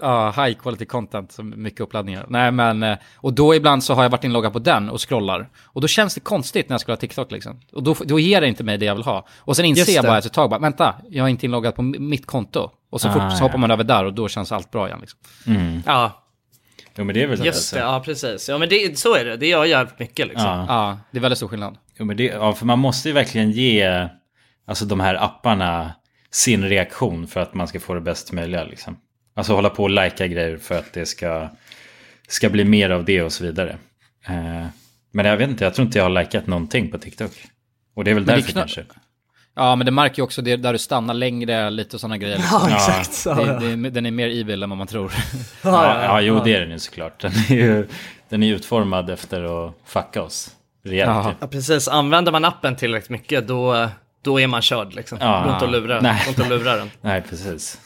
ja, 0.01 0.45
high 0.45 0.59
quality 0.59 0.84
content, 0.84 1.32
så 1.32 1.43
mycket 1.43 1.80
uppladdningar. 1.80 2.26
Nej 2.28 2.51
men, 2.51 2.82
eh, 2.82 2.99
och 3.16 3.32
då 3.32 3.55
ibland 3.55 3.84
så 3.84 3.95
har 3.95 4.03
jag 4.03 4.11
varit 4.11 4.24
inloggad 4.24 4.53
på 4.53 4.59
den 4.59 4.90
och 4.90 5.09
scrollar. 5.09 5.49
Och 5.64 5.80
då 5.80 5.88
känns 5.88 6.14
det 6.14 6.20
konstigt 6.20 6.68
när 6.68 6.74
jag 6.74 6.80
scrollar 6.80 6.97
TikTok 6.97 7.30
liksom. 7.32 7.61
Och 7.72 7.82
då, 7.82 7.97
då 8.05 8.18
ger 8.18 8.40
det 8.40 8.49
inte 8.49 8.64
mig 8.64 8.78
det 8.78 8.86
jag 8.86 8.95
vill 8.95 9.05
ha. 9.05 9.26
Och 9.38 9.57
sen 9.57 9.64
inser 9.64 9.93
jag 9.93 10.05
bara 10.05 10.18
efter 10.18 10.28
ett 10.30 10.34
tag, 10.34 10.51
bara, 10.51 10.61
vänta, 10.61 10.95
jag 11.09 11.24
är 11.24 11.28
inte 11.30 11.47
inloggad 11.47 11.74
på 11.76 11.82
mitt 11.82 12.26
konto. 12.26 12.70
Och 12.90 13.01
så 13.01 13.09
fort 13.11 13.22
Ah, 13.22 13.30
så 13.30 13.43
hoppar 13.45 13.55
ja. 13.55 13.59
man 13.61 13.70
över 13.70 13.84
där 13.84 14.05
och 14.05 14.14
då 14.14 14.28
känns 14.28 14.53
allt 14.53 14.70
bra 14.70 14.86
igen 14.86 14.99
liksom. 15.01 15.18
Mm. 15.47 15.82
Ja, 15.86 16.21
Jo, 16.97 17.05
men 17.05 17.14
det 17.14 17.22
är 17.22 17.26
väl 17.26 17.45
just 17.45 17.74
det. 17.74 17.80
Ja, 17.80 18.03
precis. 18.05 18.49
Ja, 18.49 18.59
men 18.59 18.68
det, 18.68 18.99
så 18.99 19.14
är 19.16 19.24
det. 19.24 19.36
Det 19.36 19.47
gör 19.47 19.64
jävligt 19.64 19.99
mycket 19.99 20.26
liksom. 20.26 20.47
Ja. 20.47 20.64
Ja, 20.68 20.99
det 21.11 21.18
är 21.18 21.22
väldigt 21.22 21.38
stor 21.38 21.49
skillnad. 21.49 21.78
Jo, 21.99 22.05
men 22.05 22.16
det, 22.16 22.24
ja, 22.24 22.53
för 22.53 22.66
man 22.66 22.78
måste 22.78 23.09
ju 23.09 23.14
verkligen 23.14 23.51
ge 23.51 24.09
alltså, 24.66 24.84
de 24.84 25.01
här 25.01 25.14
apparna 25.14 25.93
sin 26.30 26.68
reaktion 26.68 27.26
för 27.26 27.40
att 27.40 27.55
man 27.55 27.68
ska 27.68 27.80
få 27.80 27.95
det 27.95 28.01
bäst 28.01 28.32
möjliga. 28.32 28.64
Liksom. 28.64 28.97
Alltså 29.34 29.55
hålla 29.55 29.70
på 29.70 29.82
och 29.82 29.90
lajka 29.90 30.26
grejer 30.26 30.57
för 30.57 30.78
att 30.78 30.93
det 30.93 31.07
ska, 31.07 31.49
ska 32.28 32.51
bli 32.51 32.64
mer 32.64 32.90
av 32.90 33.05
det 33.05 33.22
och 33.22 33.32
så 33.32 33.45
vidare. 33.45 33.76
Eh, 34.26 34.66
men 35.12 35.26
jag 35.26 35.36
vet 35.36 35.51
inte, 35.51 35.64
jag 35.64 35.74
tror 35.74 35.86
inte 35.86 35.99
jag 35.99 36.05
har 36.05 36.22
likat 36.22 36.47
någonting 36.47 36.90
på 36.90 36.99
TikTok. 36.99 37.30
Och 37.95 38.05
det 38.05 38.11
är 38.11 38.14
väl 38.14 38.26
Men 38.26 38.26
det 38.26 38.32
är 38.32 38.36
därför 38.36 38.53
kna- 38.53 38.59
kanske. 38.59 38.84
Ja, 39.55 39.76
men 39.76 39.84
det 39.84 39.90
märker 39.90 40.18
ju 40.18 40.22
också 40.24 40.42
det 40.42 40.57
där 40.57 40.72
du 40.72 40.78
stannar 40.78 41.14
längre, 41.14 41.70
lite 41.70 41.98
sådana 41.98 42.18
grejer. 42.18 42.36
Liksom. 42.36 42.59
Ja, 42.62 42.70
Ja, 42.70 42.76
exakt. 42.76 43.12
Så, 43.14 43.34
Det, 43.34 43.42
ja. 43.42 43.53
det, 43.59 43.66
är- 43.66 43.90
den 43.90 44.07
är 44.07 44.11
mer 44.11 44.28
evil 44.28 44.62
än 44.62 44.70
vad 44.70 44.78
man 44.78 44.86
tror. 44.86 45.12
Ja, 45.62 46.05
ja, 46.05 46.20
jo 46.20 46.40
det 46.44 46.55
är 46.55 46.61
den 46.61 46.70
ju 46.70 46.78
såklart. 46.78 47.20
Den 47.20 47.32
är 47.32 47.55
ju 47.55 47.88
den 48.28 48.42
är 48.42 48.53
utformad 48.55 49.11
efter 49.11 49.66
att 49.66 49.74
fucka 49.84 50.22
oss. 50.22 50.50
Rejält 50.84 51.09
Ja. 51.11 51.28
ju. 51.30 51.34
ja, 51.40 51.46
precis. 51.46 51.88
Använder 51.88 52.32
man 52.32 52.44
appen 52.44 52.76
tillräckligt 52.76 53.11
mycket, 53.11 53.48
då, 53.48 53.88
då 54.22 54.40
är 54.40 54.46
man 54.46 54.62
körd 54.62 54.94
liksom. 54.94 55.18
Ja. 55.20 55.42
Gå 55.46 55.53
inte 55.53 55.64
och 55.64 55.70
lura, 55.70 56.00
Nej. 56.00 56.22
inte 56.28 56.42
och 56.42 56.48
lura 56.48 56.76
den. 56.76 56.90
Nej, 57.00 57.22
precis. 57.30 57.80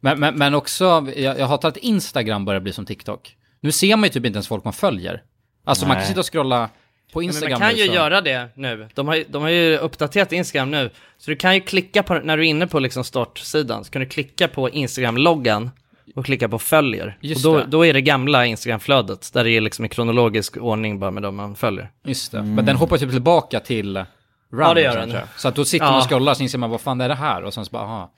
Men, 0.00 0.20
men, 0.20 0.34
men 0.38 0.54
också, 0.54 1.06
jag, 1.16 1.38
jag 1.38 1.46
hatar 1.46 1.68
att 1.68 1.76
Instagram 1.76 2.44
börjar 2.44 2.60
bli 2.60 2.72
som 2.72 2.86
TikTok. 2.86 3.36
Nu 3.60 3.72
ser 3.72 3.96
man 3.96 4.04
ju 4.04 4.10
typ 4.12 4.26
inte 4.26 4.36
ens 4.36 4.48
folk 4.48 4.64
man 4.64 4.72
följer. 4.72 5.22
Alltså 5.64 5.86
man 5.86 5.94
kan 5.94 5.98
Nej. 6.00 6.08
sitta 6.08 6.20
och 6.20 6.32
scrolla 6.32 6.68
på 7.14 7.20
Men 7.20 7.26
Instagram 7.28 7.60
man 7.60 7.68
kan 7.68 7.76
nu, 7.76 7.82
ju 7.82 7.88
så- 7.88 7.94
göra 7.94 8.20
det 8.20 8.48
nu. 8.54 8.88
De 8.94 9.08
har, 9.08 9.14
ju- 9.14 9.24
de 9.28 9.42
har 9.42 9.48
ju 9.50 9.76
uppdaterat 9.78 10.32
Instagram 10.32 10.70
nu. 10.70 10.90
Så 11.18 11.30
du 11.30 11.36
kan 11.36 11.54
ju 11.54 11.60
klicka 11.60 12.02
på, 12.02 12.14
när 12.14 12.36
du 12.36 12.42
är 12.46 12.48
inne 12.50 12.66
på 12.66 12.78
liksom 12.78 13.04
startsidan, 13.04 13.84
så 13.84 13.90
kan 13.90 14.00
du 14.00 14.06
klicka 14.08 14.48
på 14.48 14.70
Instagram-loggan 14.70 15.70
och 16.16 16.24
klicka 16.24 16.48
på 16.48 16.58
följer. 16.58 17.16
Just 17.20 17.46
och 17.46 17.52
då, 17.52 17.58
det. 17.58 17.64
då 17.66 17.86
är 17.86 17.92
det 17.92 18.00
gamla 18.00 18.46
Instagram-flödet, 18.46 19.30
där 19.32 19.44
det 19.44 19.50
är 19.50 19.60
liksom 19.60 19.84
i 19.84 19.88
kronologisk 19.88 20.56
ordning 20.56 20.98
bara 20.98 21.10
med 21.10 21.22
de 21.22 21.36
man 21.36 21.56
följer. 21.56 21.90
Just 22.04 22.32
det. 22.32 22.42
Men 22.42 22.64
den 22.66 22.76
hoppar 22.76 22.98
typ 22.98 23.10
tillbaka 23.10 23.60
till 23.60 23.96
run. 23.96 24.06
Ja, 24.50 24.74
det 24.74 24.80
gör 24.80 25.06
den. 25.06 25.16
Så 25.36 25.48
att 25.48 25.54
då 25.54 25.64
sitter 25.64 25.86
Ja. 25.86 25.90
man 25.92 26.00
och 26.00 26.08
scrollar 26.08 26.34
så 26.34 26.42
inser 26.42 26.58
man 26.58 26.70
vad 26.70 26.80
fan 26.80 27.00
är 27.00 27.08
det 27.08 27.14
här? 27.14 27.42
Och 27.44 27.54
sen 27.54 27.64
så 27.64 27.70
bara, 27.70 27.82
aha. 27.82 28.12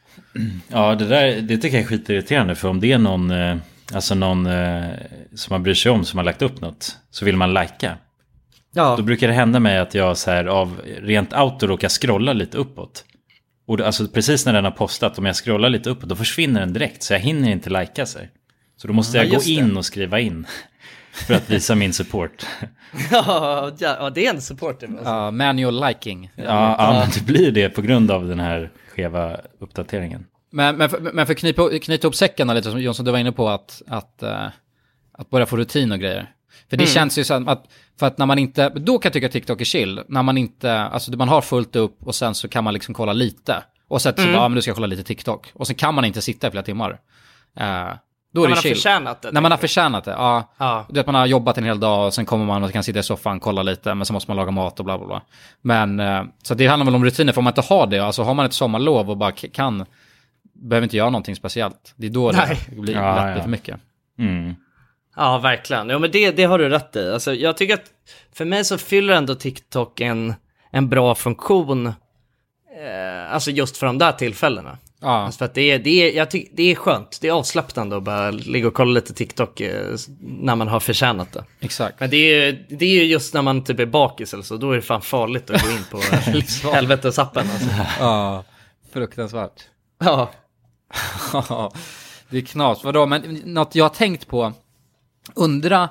Ja, 0.68 0.94
det 0.94 1.06
där 1.06 1.40
det 1.40 1.56
tycker 1.58 1.76
jag 1.76 1.84
är 1.84 1.88
skitirriterande. 1.88 2.54
För 2.54 2.68
om 2.68 2.80
det 2.80 2.92
är 2.92 2.98
någon, 2.98 3.30
eh, 3.30 3.56
alltså 3.94 4.14
någon 4.14 4.46
eh, 4.46 4.84
som 5.34 5.54
man 5.54 5.62
bryr 5.62 5.74
sig 5.74 5.92
om 5.92 6.04
som 6.04 6.18
har 6.18 6.24
lagt 6.24 6.42
upp 6.42 6.60
något. 6.60 6.96
Så 7.10 7.24
vill 7.24 7.36
man 7.36 7.52
lajka. 7.54 7.96
Ja. 8.76 8.94
Då 8.96 9.02
brukar 9.02 9.28
det 9.28 9.34
hända 9.34 9.60
mig 9.60 9.78
att 9.78 9.94
jag 9.94 10.16
så 10.16 10.30
här 10.30 10.44
av 10.44 10.80
rent 11.02 11.32
auto 11.32 11.66
råkar 11.66 11.88
scrolla 11.88 12.32
lite 12.32 12.58
uppåt. 12.58 13.04
Och 13.66 13.80
alltså 13.80 14.08
precis 14.08 14.46
när 14.46 14.52
den 14.52 14.64
har 14.64 14.70
postat, 14.70 15.18
om 15.18 15.24
jag 15.26 15.36
scrollar 15.36 15.68
lite 15.68 15.90
uppåt, 15.90 16.08
då 16.08 16.16
försvinner 16.16 16.60
den 16.60 16.72
direkt. 16.72 17.02
Så 17.02 17.12
jag 17.12 17.20
hinner 17.20 17.50
inte 17.50 17.70
lajka 17.70 18.06
sig. 18.06 18.30
Så 18.76 18.88
då 18.88 18.94
måste 18.94 19.16
Ja, 19.16 19.22
jag 19.22 19.30
gå 19.30 19.34
just 19.34 19.46
det. 19.46 19.52
in 19.52 19.76
och 19.76 19.84
skriva 19.84 20.20
in. 20.20 20.46
För 21.12 21.34
att 21.34 21.50
visa 21.50 21.74
min 21.74 21.92
support. 21.92 22.46
ja, 23.10 23.70
ja, 23.78 24.10
det 24.10 24.26
är 24.26 24.30
en. 24.30 24.36
Alltså. 24.36 24.56
Ja, 25.04 25.30
manual 25.30 25.86
liking. 25.88 26.30
Ja, 26.36 26.44
ja, 26.78 26.92
men 26.92 27.08
det 27.14 27.24
blir 27.32 27.52
det 27.52 27.68
på 27.68 27.82
grund 27.82 28.10
av 28.10 28.28
den 28.28 28.40
här 28.40 28.70
skeva 28.94 29.36
uppdateringen. 29.60 30.26
Men, 30.52 30.76
men, 30.76 30.90
för, 30.90 31.00
men 31.00 31.26
för 31.26 31.32
att 31.32 31.38
knyta, 31.38 31.78
knyta 31.78 32.04
ihop 32.06 32.14
säckarna 32.14 32.54
lite, 32.54 32.70
som 32.70 32.80
Jonsson, 32.80 33.04
du 33.04 33.10
var 33.12 33.18
inne 33.18 33.32
på, 33.32 33.48
att, 33.48 33.82
att, 33.86 34.22
eh, 34.22 34.46
att 35.12 35.30
börja 35.30 35.46
få 35.46 35.56
rutin 35.56 35.92
och 35.92 35.98
grejer. 35.98 36.30
För 36.70 36.76
det 36.76 36.84
Mm. 36.84 36.94
känns 36.94 37.18
ju 37.18 37.24
så 37.24 37.34
att, 37.50 37.64
för 37.98 38.06
att 38.06 38.18
när 38.18 38.26
man 38.26 38.38
inte, 38.38 38.68
då 38.68 38.98
kan 38.98 39.08
jag 39.08 39.12
tycka 39.12 39.26
att 39.26 39.32
TikTok 39.32 39.60
är 39.60 39.64
chill, 39.64 40.00
när 40.08 40.22
man 40.22 40.38
inte, 40.38 40.80
alltså 40.80 41.16
man 41.16 41.28
har 41.28 41.40
fullt 41.40 41.76
upp 41.76 41.98
och 42.06 42.14
sen 42.14 42.34
så 42.34 42.48
kan 42.48 42.64
man 42.64 42.74
liksom 42.74 42.94
kolla 42.94 43.12
lite. 43.12 43.62
Och 43.88 44.02
sen 44.02 44.12
så 44.16 44.22
Mm. 44.22 44.32
bara, 44.34 44.42
ja 44.42 44.48
men 44.48 44.54
du 44.56 44.62
ska 44.62 44.68
jag 44.68 44.76
kolla 44.76 44.86
lite 44.86 45.02
TikTok. 45.04 45.50
Och 45.54 45.66
sen 45.66 45.76
kan 45.76 45.94
man 45.94 46.04
inte 46.04 46.22
sitta 46.22 46.48
i 46.48 46.50
flera 46.50 46.64
timmar. 46.64 46.90
Eh, 47.56 47.66
då 48.34 48.40
När 48.40 48.46
är 48.46 48.48
det 48.48 48.48
man 48.48 48.50
har 48.50 48.62
chill. 48.62 48.74
förtjänat 48.74 49.22
det, 49.22 49.32
När 49.32 49.40
man 49.40 49.50
har 49.50 49.58
förtjänat 49.58 50.04
det, 50.04 50.10
ja. 50.10 50.54
Ja. 50.58 50.86
Du 50.88 50.94
vet, 50.94 51.06
man 51.06 51.14
har 51.14 51.26
jobbat 51.26 51.58
en 51.58 51.64
hel 51.64 51.80
dag 51.80 52.06
och 52.06 52.14
sen 52.14 52.26
kommer 52.26 52.44
man 52.44 52.64
och 52.64 52.72
kan 52.72 52.82
sitta 52.82 52.98
i 52.98 53.02
soffan, 53.02 53.40
kolla 53.40 53.62
lite, 53.62 53.94
men 53.94 54.06
så 54.06 54.12
måste 54.12 54.30
man 54.30 54.36
laga 54.36 54.50
mat 54.50 54.78
och 54.78 54.84
bla 54.84 54.98
bla 54.98 55.06
bla. 55.06 55.22
Men, 55.62 56.00
eh, 56.00 56.22
så 56.42 56.54
det 56.54 56.66
handlar 56.66 56.84
väl 56.84 56.94
om 56.94 57.04
rutiner, 57.04 57.32
för 57.32 57.38
om 57.40 57.44
man 57.44 57.50
inte 57.50 57.74
har 57.74 57.86
det, 57.86 57.98
alltså 57.98 58.22
har 58.22 58.34
man 58.34 58.46
ett 58.46 58.52
sommarlov 58.52 59.10
och 59.10 59.16
bara 59.16 59.32
kan, 59.32 59.84
behöver 60.54 60.84
inte 60.84 60.96
göra 60.96 61.10
någonting 61.10 61.36
speciellt. 61.36 61.94
Det 61.96 62.06
är 62.06 62.10
då 62.10 62.30
Nej. 62.34 62.58
det 62.74 62.80
blir 62.80 62.94
Ja, 62.94 63.24
lätt 63.24 63.36
ja. 63.36 63.42
för 63.42 63.50
mycket. 63.50 63.80
Mm. 64.18 64.54
Ja, 65.16 65.38
verkligen. 65.38 65.88
Ja, 65.88 65.98
men 65.98 66.10
det, 66.10 66.30
det 66.30 66.44
har 66.44 66.58
du 66.58 66.68
rätt 66.68 66.96
i. 66.96 67.10
Alltså, 67.10 67.34
jag 67.34 67.56
tycker 67.56 67.74
att 67.74 67.90
för 68.34 68.44
mig 68.44 68.64
så 68.64 68.78
fyller 68.78 69.14
ändå 69.14 69.34
TikTok 69.34 70.00
en, 70.00 70.34
en 70.70 70.88
bra 70.88 71.14
funktion, 71.14 71.86
eh, 71.86 73.32
alltså 73.32 73.50
just 73.50 73.76
för 73.76 73.86
de 73.86 73.98
där 73.98 74.12
tillfällena. 74.12 74.78
Ja. 75.00 75.08
Alltså 75.08 75.38
för 75.38 75.44
att 75.44 75.54
det 75.54 75.70
är, 75.70 75.78
det, 75.78 75.90
är, 75.90 76.16
jag 76.16 76.30
tyck, 76.30 76.50
det 76.52 76.62
är 76.62 76.74
skönt, 76.74 77.18
det 77.20 77.28
är 77.28 77.32
avslappnande 77.32 77.96
att 77.96 78.02
bara 78.02 78.30
ligga 78.30 78.68
och 78.68 78.74
kolla 78.74 78.90
lite 78.90 79.14
TikTok 79.14 79.60
eh, 79.60 79.96
när 80.20 80.56
man 80.56 80.68
har 80.68 80.80
förtjänat 80.80 81.32
det. 81.32 81.44
Exakt. 81.60 82.00
Men 82.00 82.10
det 82.10 82.16
är, 82.16 82.66
det 82.68 82.84
är 82.84 82.94
ju 82.94 83.04
just 83.04 83.34
när 83.34 83.42
man 83.42 83.64
typ 83.64 83.80
är 83.80 83.86
bakis 83.86 84.34
eller 84.34 84.42
så, 84.42 84.56
då 84.56 84.72
är 84.72 84.76
det 84.76 84.82
fan 84.82 85.02
farligt 85.02 85.50
att 85.50 85.62
gå 85.62 85.70
in 85.70 85.84
på 85.90 86.00
helvetesappen 86.72 87.46
alltså. 87.50 87.68
Ja, 88.00 88.44
fruktansvärt. 88.92 89.62
Ja, 89.98 90.30
det 92.30 92.38
är 92.38 92.42
knas. 92.42 92.84
Vadå, 92.84 93.06
men 93.06 93.40
något 93.44 93.74
jag 93.74 93.84
har 93.84 93.88
tänkt 93.88 94.26
på, 94.26 94.52
undra, 95.34 95.88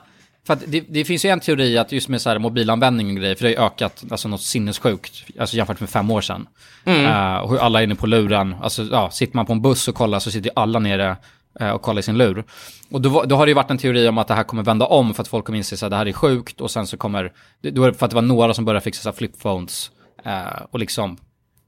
för 0.48 0.54
att 0.54 0.64
det, 0.68 0.84
det 0.90 1.06
finns 1.06 1.26
ju 1.26 1.30
en 1.30 1.40
teori 1.40 1.78
att 1.78 1.92
just 1.92 2.10
med 2.10 2.22
så 2.22 2.30
här 2.30 2.40
mobilanvändning 2.40 3.10
och 3.10 3.16
grejer, 3.16 3.36
för 3.36 3.44
det 3.44 3.56
har 3.56 3.62
ju 3.62 3.68
ökat 3.68 4.04
alltså 4.12 4.28
något 4.28 4.42
sinnessjukt, 4.42 5.24
alltså 5.40 5.58
jämfört 5.58 5.80
med 5.80 5.90
fem 5.90 6.12
år 6.12 6.22
sedan. 6.22 6.48
Mm. 6.86 7.42
Och 7.42 7.50
hur 7.50 7.58
alla 7.58 7.80
är 7.80 7.84
inne 7.84 7.96
på 7.96 8.08
luren, 8.08 8.56
alltså 8.62 8.84
ja, 8.84 9.10
sitter 9.10 9.36
man 9.36 9.46
på 9.46 9.54
en 9.54 9.62
buss 9.62 9.88
och 9.88 9.96
kollar 9.96 10.20
så 10.20 10.32
sitter 10.32 10.50
ju 10.50 10.54
alla 10.56 10.80
nere 10.80 11.18
eh, 11.60 11.70
och 11.70 11.82
kollar 11.82 12.00
i 12.00 12.04
sin 12.04 12.18
lur. 12.18 12.44
Och 12.92 13.02
då, 13.02 13.24
då 13.24 13.36
har 13.36 13.46
det 13.46 13.50
ju 13.50 13.56
varit 13.56 13.72
en 13.72 13.78
teori 13.78 14.08
om 14.08 14.18
att 14.18 14.28
det 14.28 14.34
här 14.34 14.44
kommer 14.44 14.64
vända 14.64 14.86
om 14.86 15.14
för 15.14 15.22
att 15.22 15.28
folk 15.28 15.46
kommer 15.46 15.58
inse 15.58 15.86
att 15.86 15.92
det 15.92 15.98
här 15.98 16.06
är 16.06 16.14
sjukt 16.14 16.62
och 16.62 16.72
sen 16.72 16.88
så 16.88 16.98
kommer, 16.98 17.32
då 17.62 17.84
är 17.84 17.92
det 17.92 17.98
för 17.98 18.06
att 18.06 18.10
det 18.12 18.16
var 18.16 18.22
några 18.22 18.54
som 18.54 18.66
började 18.66 18.84
fixa 18.84 19.02
så 19.02 19.10
här 19.10 19.16
flipphones 19.16 19.92
eh, 20.26 20.64
och 20.72 20.80
liksom 20.80 21.18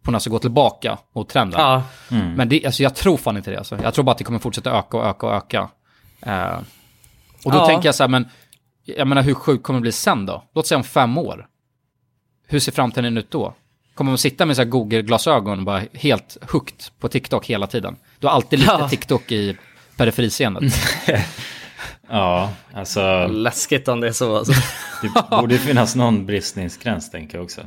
på 0.03 0.11
något 0.11 0.23
sätt 0.23 0.31
gå 0.31 0.39
tillbaka 0.39 0.97
mot 1.15 1.29
trenden. 1.29 1.59
Ja. 1.59 1.83
Mm. 2.11 2.33
Men 2.33 2.49
det, 2.49 2.65
alltså, 2.65 2.83
jag 2.83 2.95
tror 2.95 3.17
fan 3.17 3.37
inte 3.37 3.51
det. 3.51 3.57
Alltså. 3.57 3.77
Jag 3.83 3.93
tror 3.93 4.03
bara 4.05 4.11
att 4.11 4.17
det 4.17 4.23
kommer 4.23 4.39
fortsätta 4.39 4.71
öka 4.71 4.97
och 4.97 5.05
öka 5.05 5.25
och 5.25 5.33
öka. 5.33 5.69
Och 7.45 7.51
då 7.51 7.57
Ja. 7.57 7.65
tänker 7.67 7.87
jag 7.87 7.95
så 7.95 8.03
här, 8.03 8.07
men 8.07 8.27
jag 8.85 9.07
menar 9.07 9.21
hur 9.21 9.33
sjukt 9.33 9.63
kommer 9.63 9.79
det 9.79 9.81
bli 9.81 9.91
sen 9.91 10.25
då? 10.25 10.43
Låt 10.55 10.67
säga 10.67 10.77
om 10.77 10.83
fem 10.83 11.17
år. 11.17 11.47
Hur 12.47 12.59
ser 12.59 12.71
framtiden 12.71 13.17
ut 13.17 13.31
då? 13.31 13.53
Kommer 13.95 14.11
man 14.11 14.17
sitta 14.17 14.45
med 14.45 14.55
så 14.55 14.61
här 14.61 14.69
Google-glasögon 14.69 15.59
och 15.59 15.65
bara 15.65 15.83
helt 15.93 16.37
hooked 16.51 16.77
på 16.99 17.07
TikTok 17.07 17.45
hela 17.45 17.67
tiden? 17.67 17.95
Du 18.19 18.27
har 18.27 18.33
alltid 18.33 18.59
lite 18.59 18.71
Ja. 18.79 18.89
TikTok 18.89 19.31
i 19.31 19.57
periferiseendet. 19.97 20.73
Ja, 22.09 22.49
alltså 22.73 23.27
Läskigt 23.27 23.87
om 23.87 23.99
det 23.99 24.07
är 24.07 24.11
så 24.11 24.37
alltså. 24.37 24.53
det 25.01 25.37
borde 25.37 25.53
ju 25.53 25.59
finnas 25.59 25.95
någon 25.95 26.25
bristningsgräns 26.25 27.11
tänker 27.11 27.37
jag 27.37 27.43
också. 27.43 27.61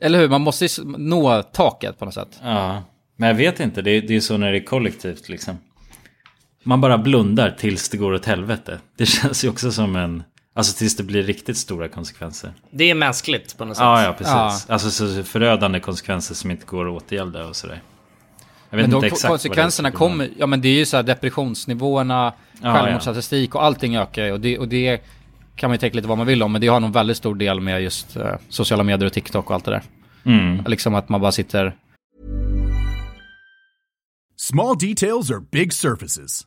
Eller 0.00 0.18
hur? 0.18 0.28
Man 0.28 0.40
måste 0.40 0.64
ju 0.64 0.84
nå 0.84 1.42
taket 1.42 1.98
på 1.98 2.04
något 2.04 2.14
sätt. 2.14 2.40
Ja, 2.42 2.82
men 3.16 3.28
jag 3.28 3.34
vet 3.36 3.60
inte. 3.60 3.82
Det 3.82 3.90
är, 3.90 4.02
det 4.02 4.16
är 4.16 4.20
så 4.20 4.36
när 4.36 4.52
det 4.52 4.58
är 4.58 4.64
kollektivt 4.64 5.28
liksom. 5.28 5.58
Man 6.64 6.80
bara 6.80 6.98
blundar 6.98 7.50
tills 7.50 7.88
det 7.88 7.96
går 7.96 8.12
åt 8.12 8.26
helvete. 8.26 8.78
Det 8.96 9.06
känns 9.06 9.44
ju 9.44 9.48
också 9.48 9.72
som 9.72 9.96
en... 9.96 10.22
Alltså 10.54 10.78
tills 10.78 10.96
det 10.96 11.02
blir 11.02 11.22
riktigt 11.22 11.56
stora 11.56 11.88
konsekvenser. 11.88 12.52
Det 12.70 12.90
är 12.90 12.94
mänskligt 12.94 13.58
på 13.58 13.64
något 13.64 13.76
sätt. 13.76 13.84
Ja, 13.84 14.04
ja, 14.04 14.12
precis. 14.12 14.66
Ja. 14.68 14.74
Alltså 14.74 14.90
så 14.90 15.22
förödande 15.22 15.80
konsekvenser 15.80 16.34
som 16.34 16.50
inte 16.50 16.66
går 16.66 16.96
att 16.96 17.02
återgälda 17.02 17.46
och 17.46 17.56
sådär. 17.56 17.82
Jag 18.70 18.76
vet 18.76 18.86
Men 18.86 18.96
inte 18.96 19.06
exakt 19.06 19.22
vad 19.22 19.30
det 19.30 19.34
är 19.34 19.48
konsekvenserna 19.48 19.90
kommer, 19.90 20.30
ja 20.36 20.46
men 20.46 20.60
det 20.60 20.68
är 20.68 20.78
ju 20.78 20.86
så 20.86 20.96
här 20.96 21.02
depressionsnivåerna, 21.02 22.32
Ja, 22.62 22.74
självmordsstatistik 22.74 23.54
och 23.54 23.64
allting 23.64 23.96
ökar. 23.96 24.32
Och 24.32 24.40
det, 24.40 24.58
och 24.58 24.68
det 24.68 25.00
kan 25.56 25.70
man 25.70 25.74
ju 25.74 25.78
tänka 25.78 25.96
lite 25.96 26.08
vad 26.08 26.18
man 26.18 26.26
vill 26.26 26.42
om, 26.42 26.52
men 26.52 26.60
det 26.60 26.66
har 26.66 26.80
nog 26.80 26.92
väldigt 26.92 27.16
stor 27.16 27.34
del 27.34 27.60
med 27.60 27.82
just 27.82 28.16
eh, 28.16 28.34
sociala 28.48 28.82
medier 28.82 29.06
och 29.06 29.12
TikTok 29.12 29.50
och 29.50 29.54
allt 29.54 29.64
det 29.64 29.70
där. 29.70 29.82
Mm. 30.24 30.64
Liksom 30.66 30.94
att 30.94 31.08
man 31.08 31.20
bara 31.20 31.32
sitter, 31.32 31.74
Small 34.36 34.78
details 34.78 35.30
are 35.30 35.40
big 35.52 35.72
surfaces. 35.72 36.46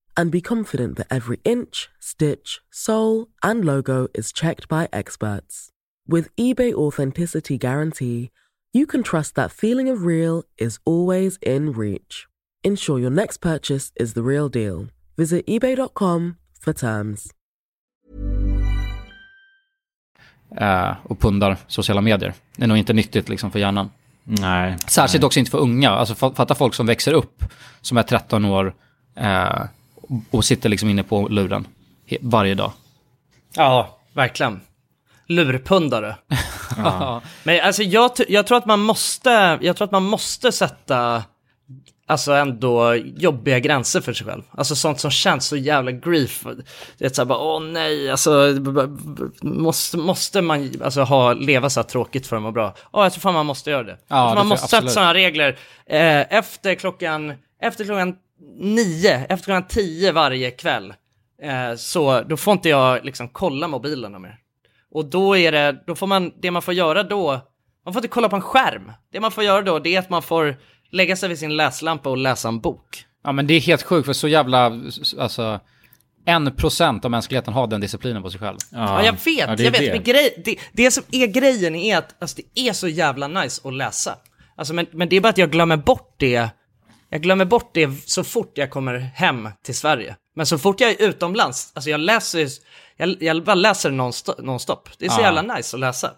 and 0.17 0.31
be 0.31 0.41
confident 0.41 0.97
that 0.97 1.07
every 1.09 1.39
inch, 1.43 1.89
stitch, 1.99 2.59
sole, 2.71 3.27
and 3.43 3.65
logo 3.65 4.07
is 4.13 4.31
checked 4.31 4.67
by 4.67 4.87
experts. 4.91 5.69
With 6.07 6.29
eBay 6.35 6.73
Authenticity 6.73 7.57
Guarantee, 7.57 8.29
you 8.73 8.85
can 8.85 9.03
trust 9.03 9.35
that 9.35 9.51
feeling 9.51 9.89
of 9.89 10.05
real 10.05 10.43
is 10.57 10.79
always 10.85 11.37
in 11.41 11.71
reach. 11.71 12.27
Ensure 12.63 12.99
your 12.99 13.11
next 13.11 13.37
purchase 13.41 13.91
is 13.95 14.13
the 14.13 14.23
real 14.23 14.49
deal. 14.49 14.87
Visit 15.17 15.45
eBay.com 15.47 16.35
for 16.59 16.73
terms. 16.73 17.27
eh, 20.57 20.95
och 21.03 21.19
pundar 21.19 21.57
sociala 21.67 22.01
medier. 22.01 22.33
Det 22.55 22.63
är 22.63 22.67
nog 22.67 22.77
inte 22.77 22.93
nyttigt 22.93 23.29
liksom 23.29 23.51
för 23.51 23.59
hjärnan. 23.59 23.89
Nej. 24.23 24.77
Särskilt 24.87 25.23
också 25.23 25.39
inte 25.39 25.51
för 25.51 25.57
unga. 25.57 25.89
Alltså 25.89 26.13
fa- 26.13 26.35
fatta 26.35 26.55
folk 26.55 26.73
som 26.73 26.85
växer 26.85 27.13
upp, 27.13 27.43
som 27.81 27.97
är 27.97 28.03
13 28.03 28.45
år 28.45 28.73
eh, 29.15 29.61
och 30.31 30.45
sitter 30.45 30.69
liksom 30.69 30.89
inne 30.89 31.03
på 31.03 31.27
luren 31.27 31.67
varje 32.21 32.55
dag. 32.55 32.71
Ja, 33.55 33.99
verkligen. 34.13 34.61
Lurpundare. 35.27 36.15
Ja. 36.77 37.21
Men 37.43 37.61
alltså 37.61 37.83
jag, 37.83 38.11
jag 38.27 38.47
tror 38.47 38.57
att 38.57 38.65
man 38.65 38.79
måste, 38.79 39.59
jag 39.61 39.77
tror 39.77 39.85
att 39.85 39.91
man 39.91 40.03
måste 40.03 40.51
sätta 40.51 41.23
Alltså 42.11 42.31
ändå 42.33 42.95
jobbiga 42.95 43.59
gränser 43.59 44.01
för 44.01 44.13
sig 44.13 44.27
själv. 44.27 44.41
Alltså 44.51 44.75
sånt 44.75 44.99
som 44.99 45.11
känns 45.11 45.47
så 45.47 45.57
jävla 45.57 45.91
grief. 45.91 46.45
Det 46.97 47.05
är 47.05 47.09
så 47.09 47.21
här 47.21 47.25
bara, 47.25 47.39
åh 47.39 47.61
nej, 47.61 48.11
alltså 48.11 48.55
måste, 49.41 49.97
måste 49.97 50.41
man 50.41 50.71
alltså, 50.83 51.01
ha, 51.01 51.33
leva 51.33 51.69
så 51.69 51.79
här 51.79 51.87
tråkigt 51.87 52.27
för 52.27 52.35
att 52.35 52.41
må 52.41 52.51
bra? 52.51 52.75
Ja, 52.93 53.03
jag 53.03 53.13
tror 53.13 53.21
fan 53.21 53.33
man 53.33 53.45
måste 53.45 53.69
göra 53.71 53.83
det. 53.83 53.97
Ja, 54.07 54.29
det 54.29 54.35
man 54.35 54.47
måste 54.47 54.75
jag 54.75 54.83
sätta 54.83 54.93
sådana 54.93 55.13
regler. 55.13 55.59
Eh, 55.85 56.37
efter 56.37 56.75
klockan, 56.75 57.33
efter 57.61 57.85
klockan 57.85 58.15
nio, 58.59 59.25
efter 59.29 59.45
klockan 59.45 59.67
tio 59.67 60.11
varje 60.11 60.51
kväll. 60.51 60.93
Eh, 61.41 61.75
så 61.75 62.21
då 62.21 62.37
får 62.37 62.51
inte 62.51 62.69
jag 62.69 63.05
liksom 63.05 63.29
kolla 63.29 63.67
mobilerna 63.67 64.19
mer. 64.19 64.37
Och 64.91 65.05
då 65.05 65.37
är 65.37 65.51
det, 65.51 65.83
då 65.87 65.95
får 65.95 66.07
man, 66.07 66.31
det 66.41 66.51
man 66.51 66.61
får 66.61 66.73
göra 66.73 67.03
då, 67.03 67.41
man 67.85 67.93
får 67.93 67.99
inte 67.99 68.07
kolla 68.07 68.29
på 68.29 68.35
en 68.35 68.41
skärm. 68.41 68.91
Det 69.11 69.19
man 69.19 69.31
får 69.31 69.43
göra 69.43 69.61
då, 69.61 69.79
det 69.79 69.95
är 69.95 69.99
att 69.99 70.09
man 70.09 70.21
får 70.21 70.55
lägga 70.91 71.15
sig 71.15 71.29
vid 71.29 71.39
sin 71.39 71.57
läslampa 71.57 72.09
och 72.09 72.17
läsa 72.17 72.47
en 72.47 72.59
bok. 72.59 73.05
Ja 73.23 73.31
men 73.31 73.47
det 73.47 73.53
är 73.53 73.59
helt 73.59 73.83
sjukt 73.83 74.05
för 74.05 74.13
så 74.13 74.27
jävla, 74.27 74.81
alltså, 75.19 75.59
en 76.25 76.55
procent 76.55 77.05
av 77.05 77.11
mänskligheten 77.11 77.53
har 77.53 77.67
den 77.67 77.81
disciplinen 77.81 78.23
på 78.23 78.29
sig 78.29 78.39
själv. 78.39 78.57
Ja, 78.71 79.05
jag 79.05 79.13
vet, 79.13 79.59
jag 79.59 79.71
vet. 79.71 79.93
Men 79.93 80.03
grej, 80.03 80.41
det, 80.45 80.55
det 80.71 80.91
som 80.91 81.03
är 81.11 81.27
grejen 81.27 81.75
är 81.75 81.97
att 81.97 82.21
alltså, 82.21 82.41
det 82.53 82.67
är 82.67 82.73
så 82.73 82.87
jävla 82.87 83.27
nice 83.27 83.67
att 83.67 83.73
läsa. 83.73 84.17
Alltså, 84.55 84.73
men, 84.73 84.85
men 84.91 85.09
det 85.09 85.15
är 85.15 85.21
bara 85.21 85.29
att 85.29 85.37
jag 85.37 85.51
glömmer 85.51 85.77
bort 85.77 86.15
det. 86.17 86.49
Jag 87.13 87.21
glömmer 87.21 87.45
bort 87.45 87.71
det 87.73 88.09
så 88.09 88.23
fort 88.23 88.51
jag 88.57 88.71
kommer 88.71 88.97
hem 88.99 89.49
till 89.63 89.75
Sverige. 89.75 90.15
Men 90.35 90.45
så 90.45 90.57
fort 90.57 90.79
jag 90.79 90.91
är 90.91 91.01
utomlands, 91.09 91.71
alltså 91.75 91.89
jag 91.89 91.99
läser, 91.99 92.47
jag, 92.97 93.23
jag 93.23 93.43
bara 93.43 93.55
läser 93.55 93.91
nonstop. 93.91 94.41
nonstop. 94.41 94.89
Det 94.97 95.05
är 95.05 95.09
så 95.09 95.21
Ja. 95.21 95.25
jävla 95.25 95.41
nice 95.55 95.75
att 95.75 95.79
läsa. 95.79 96.11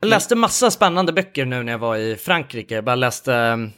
Jag 0.00 0.08
läste 0.08 0.34
massa 0.36 0.70
spännande 0.70 1.12
böcker 1.12 1.44
nu 1.44 1.62
när 1.62 1.72
jag 1.72 1.78
var 1.78 1.96
i 1.96 2.16
Frankrike. 2.16 2.74
Jag 2.74 2.84
bara 2.84 2.96
läste, 2.96 3.70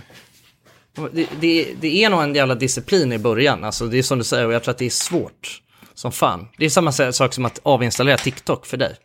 det, 1.12 1.28
det, 1.40 1.74
det 1.82 2.04
är 2.04 2.10
nog 2.10 2.24
en 2.24 2.36
jävla 2.36 2.56
disciplin 2.56 3.14
i 3.14 3.20
början, 3.20 3.64
alltså 3.64 3.86
det 3.86 3.98
är 3.98 4.04
som 4.04 4.18
du 4.18 4.24
säger, 4.24 4.48
och 4.48 4.54
jag 4.54 4.64
tror 4.64 4.72
att 4.72 4.78
det 4.78 4.86
är 4.86 4.90
svårt 4.90 5.63
som 5.94 6.12
fan. 6.12 6.48
Det 6.58 6.66
är 6.66 6.70
samma 6.70 6.92
sak 6.92 7.34
som 7.34 7.46
att 7.46 7.60
avinstallera 7.64 8.18
TikTok 8.18 8.66
för 8.66 8.78
dig. 8.78 8.96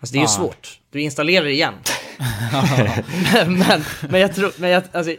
Alltså 0.00 0.12
det 0.12 0.18
är 0.18 0.20
ju 0.20 0.24
Ja. 0.24 0.28
svårt, 0.28 0.80
du 0.90 1.00
installerar 1.00 1.44
det 1.44 1.52
igen. 1.52 1.74
men, 3.46 3.58
men, 3.58 3.84
men 4.08 4.20
jag 4.20 4.34
tror, 4.34 4.52
men 4.56 4.70
jag, 4.70 4.82
alltså, 4.92 5.14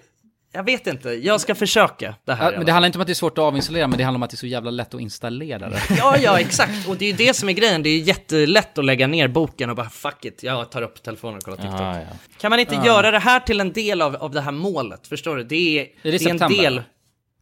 jag 0.52 0.64
vet 0.64 0.88
inte, 0.88 1.10
jag 1.10 1.42
ska 1.42 1.56
försöka 1.56 2.16
det 2.26 2.34
här. 2.34 2.52
Ja, 2.52 2.58
men 2.58 2.66
det 2.66 2.72
handlar 2.72 2.86
inte 2.88 2.98
om 2.98 3.02
att 3.02 3.08
det 3.08 3.14
är 3.14 3.16
svårt 3.16 3.38
att 3.38 3.44
avinstallera, 3.44 3.88
men 3.88 3.98
det 3.98 4.04
handlar 4.04 4.18
om 4.18 4.24
att 4.24 4.30
det 4.30 4.36
är 4.36 4.38
så 4.38 4.48
jävla 4.48 4.72
lätt 4.72 4.94
att 4.94 5.02
installera 5.02 5.70
det. 5.70 5.82
Ja, 5.98 6.18
ja, 6.18 6.40
exakt. 6.40 6.88
Och 6.88 6.98
det 6.98 7.06
är 7.06 7.10
ju 7.12 7.16
det 7.16 7.34
som 7.34 7.50
är 7.50 7.54
grejen. 7.54 7.84
Det 7.84 7.90
är 7.90 7.98
ju 7.98 8.04
jättelätt 8.04 8.78
att 8.78 8.86
lägga 8.86 9.08
ner 9.08 9.28
boken 9.28 9.70
och 9.70 9.76
bara 9.76 9.90
fuck 9.90 10.26
it, 10.26 10.44
jag 10.44 10.72
tar 10.72 10.82
upp 10.82 11.04
telefonen 11.04 11.38
och 11.38 11.44
kollar 11.44 11.58
TikTok. 11.58 11.80
Ja, 11.82 11.98
ja. 12.00 12.06
Kan 12.38 12.50
man 12.50 12.60
inte 12.60 12.76
göra 12.76 13.12
det 13.12 13.20
här 13.20 13.40
till 13.40 13.60
en 13.60 13.74
del 13.74 14.02
av, 14.02 14.16
av 14.16 14.32
det 14.32 14.42
här 14.42 14.52
målet? 14.52 15.08
Förstår 15.08 15.36
du? 15.36 15.44
Det 15.44 15.80
är, 15.80 15.82
Är 15.82 16.12
det 16.12 16.18
det 16.18 16.26
är 16.26 16.30
en 16.30 16.38
del... 16.52 16.76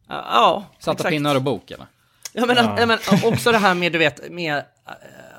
Ja, 0.08 0.24
Ja, 0.32 0.64
Salta 0.78 0.98
exakt. 1.00 1.10
pinnar 1.12 1.34
och 1.36 1.42
bok 1.42 1.70
eller? 1.70 1.86
Ja, 2.36 2.46
men, 2.46 2.58
att- 2.58 2.80
ja, 2.80 2.86
men 2.86 2.98
också 3.24 3.52
det 3.52 3.58
här 3.58 3.74
med, 3.74 3.92
du 3.92 3.98
vet, 3.98 4.30
med 4.32 4.56
eh, 4.56 4.62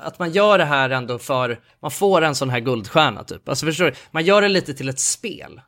att 0.02 0.18
man 0.18 0.30
gör 0.32 0.58
det 0.58 0.64
här 0.64 0.90
ändå 0.90 1.18
för, 1.18 1.58
man 1.82 1.90
får 1.90 2.22
en 2.22 2.34
sån 2.34 2.50
här 2.50 2.60
guldstjärna 2.60 3.24
typ. 3.24 3.48
Alltså 3.48 3.66
förstår 3.66 3.84
du? 3.84 3.92
Man 4.10 4.24
gör 4.24 4.42
det 4.42 4.48
lite 4.48 4.74
till 4.74 4.88
ett 4.88 5.00
spel. 5.00 5.60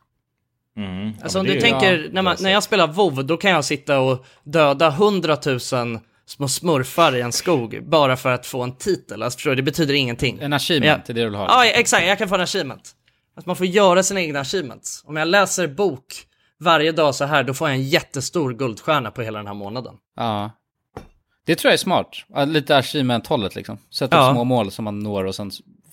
Mm. 0.77 1.13
Alltså 1.23 1.39
Ja, 1.39 1.41
om 1.41 1.47
du 1.47 1.61
tänker, 1.61 1.99
ja, 1.99 2.09
när, 2.13 2.23
man, 2.23 2.37
när 2.41 2.51
jag 2.51 2.63
spelar 2.63 2.87
WoW 2.87 3.25
då 3.25 3.37
kan 3.37 3.51
jag 3.51 3.65
sitta 3.65 3.99
och 4.01 4.25
döda 4.45 4.91
hundratusen 4.91 6.01
små 6.27 6.49
smurfar 6.49 7.17
i 7.17 7.21
en 7.21 7.33
skog 7.33 7.79
bara 7.89 8.17
för 8.17 8.31
att 8.33 8.47
få 8.47 8.63
en 8.63 8.77
titel. 8.77 9.23
Alltså 9.23 9.37
förstår 9.37 9.51
du? 9.51 9.57
Det 9.57 9.63
betyder 9.63 9.95
ingenting. 9.95 10.39
En 10.41 10.53
achievement, 10.53 11.05
det 11.07 11.13
är 11.13 11.15
det 11.15 11.21
du 11.21 11.27
vill 11.27 11.35
ha. 11.39 11.47
Ja, 11.49 11.65
exakt. 11.71 12.07
Jag 12.07 12.19
kan 12.19 12.29
få 12.29 12.35
en 12.35 12.41
achievement. 12.41 12.91
Att 13.37 13.47
man 13.47 13.57
får 13.57 13.67
göra 13.67 14.03
sina 14.03 14.21
egna 14.21 14.41
achievements. 14.41 15.03
Om 15.07 15.17
jag 15.17 15.29
läser 15.29 15.67
bok 15.69 16.05
varje 16.61 16.93
dag 16.93 17.15
så 17.15 17.25
här, 17.25 17.43
då 17.43 17.55
får 17.55 17.69
jag 17.69 17.77
en 17.77 17.89
jättestor 17.89 18.53
guldstjärna 18.55 19.11
på 19.11 19.23
hela 19.23 19.39
den 19.39 19.47
här 19.47 19.55
månaden. 19.55 19.95
Ja. 20.17 20.51
Det 21.47 21.55
tror 21.57 21.69
jag 21.69 21.73
är 21.75 21.79
smart. 21.79 22.09
Lite 22.47 22.77
achievement-hållet 22.77 23.55
liksom. 23.55 23.79
Sätta 23.91 24.17
Ja. 24.17 24.33
små 24.33 24.45
mål 24.45 24.71
som 24.71 24.85
man 24.85 24.99
når 24.99 25.25
och 25.25 25.35
sen 25.35 25.51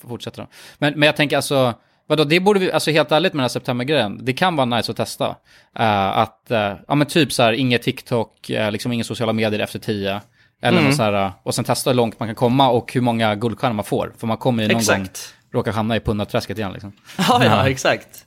fortsätter 0.08 0.42
de. 0.42 0.48
Men, 0.78 0.94
men 1.00 1.06
jag 1.06 1.16
tänker 1.16 1.36
alltså, 1.36 1.74
vadå, 2.08 2.24
det 2.24 2.40
borde 2.40 2.60
vi, 2.60 2.72
alltså 2.72 2.92
helt 2.92 3.12
ärligt 3.12 3.34
med 3.34 3.38
den 3.40 3.44
här 3.44 3.50
septembergrejen, 3.50 4.26
det 4.26 4.34
kan 4.34 4.56
vara 4.56 4.66
nice 4.66 4.92
att 4.92 4.98
testa. 4.98 5.36
Eh, 5.80 6.08
att, 6.18 6.52
eh, 6.52 6.74
ja 6.88 6.96
men 6.96 7.08
typ 7.08 7.34
så 7.34 7.44
här, 7.44 7.54
inget 7.54 7.82
TikTok, 7.84 8.50
uh, 8.50 8.72
liksom 8.72 8.92
inga 8.92 9.04
sociala 9.04 9.34
medier 9.34 9.60
efter 9.60 9.80
tio. 9.80 10.22
Eller 10.62 10.80
Mm. 10.80 10.94
så 10.94 11.04
här, 11.04 11.32
och 11.44 11.56
sen 11.56 11.66
testa 11.66 11.90
hur 11.90 11.96
långt 11.96 12.20
man 12.20 12.28
kan 12.28 12.36
komma 12.36 12.70
och 12.70 12.94
hur 12.94 13.02
många 13.02 13.36
guldstjärnor 13.36 13.74
man 13.76 13.86
får. 13.86 14.14
För 14.18 14.28
man 14.28 14.38
kommer 14.38 14.64
ju 14.64 14.70
någon 14.70 14.78
Exakt. 14.78 14.98
gång 15.00 15.60
råka 15.60 15.72
hamna 15.72 15.96
i 15.96 16.00
pundarträsket 16.00 16.58
igen 16.58 16.72
liksom. 16.74 16.92
Ja, 17.18 17.46
ja, 17.46 17.70
exakt. 17.70 18.26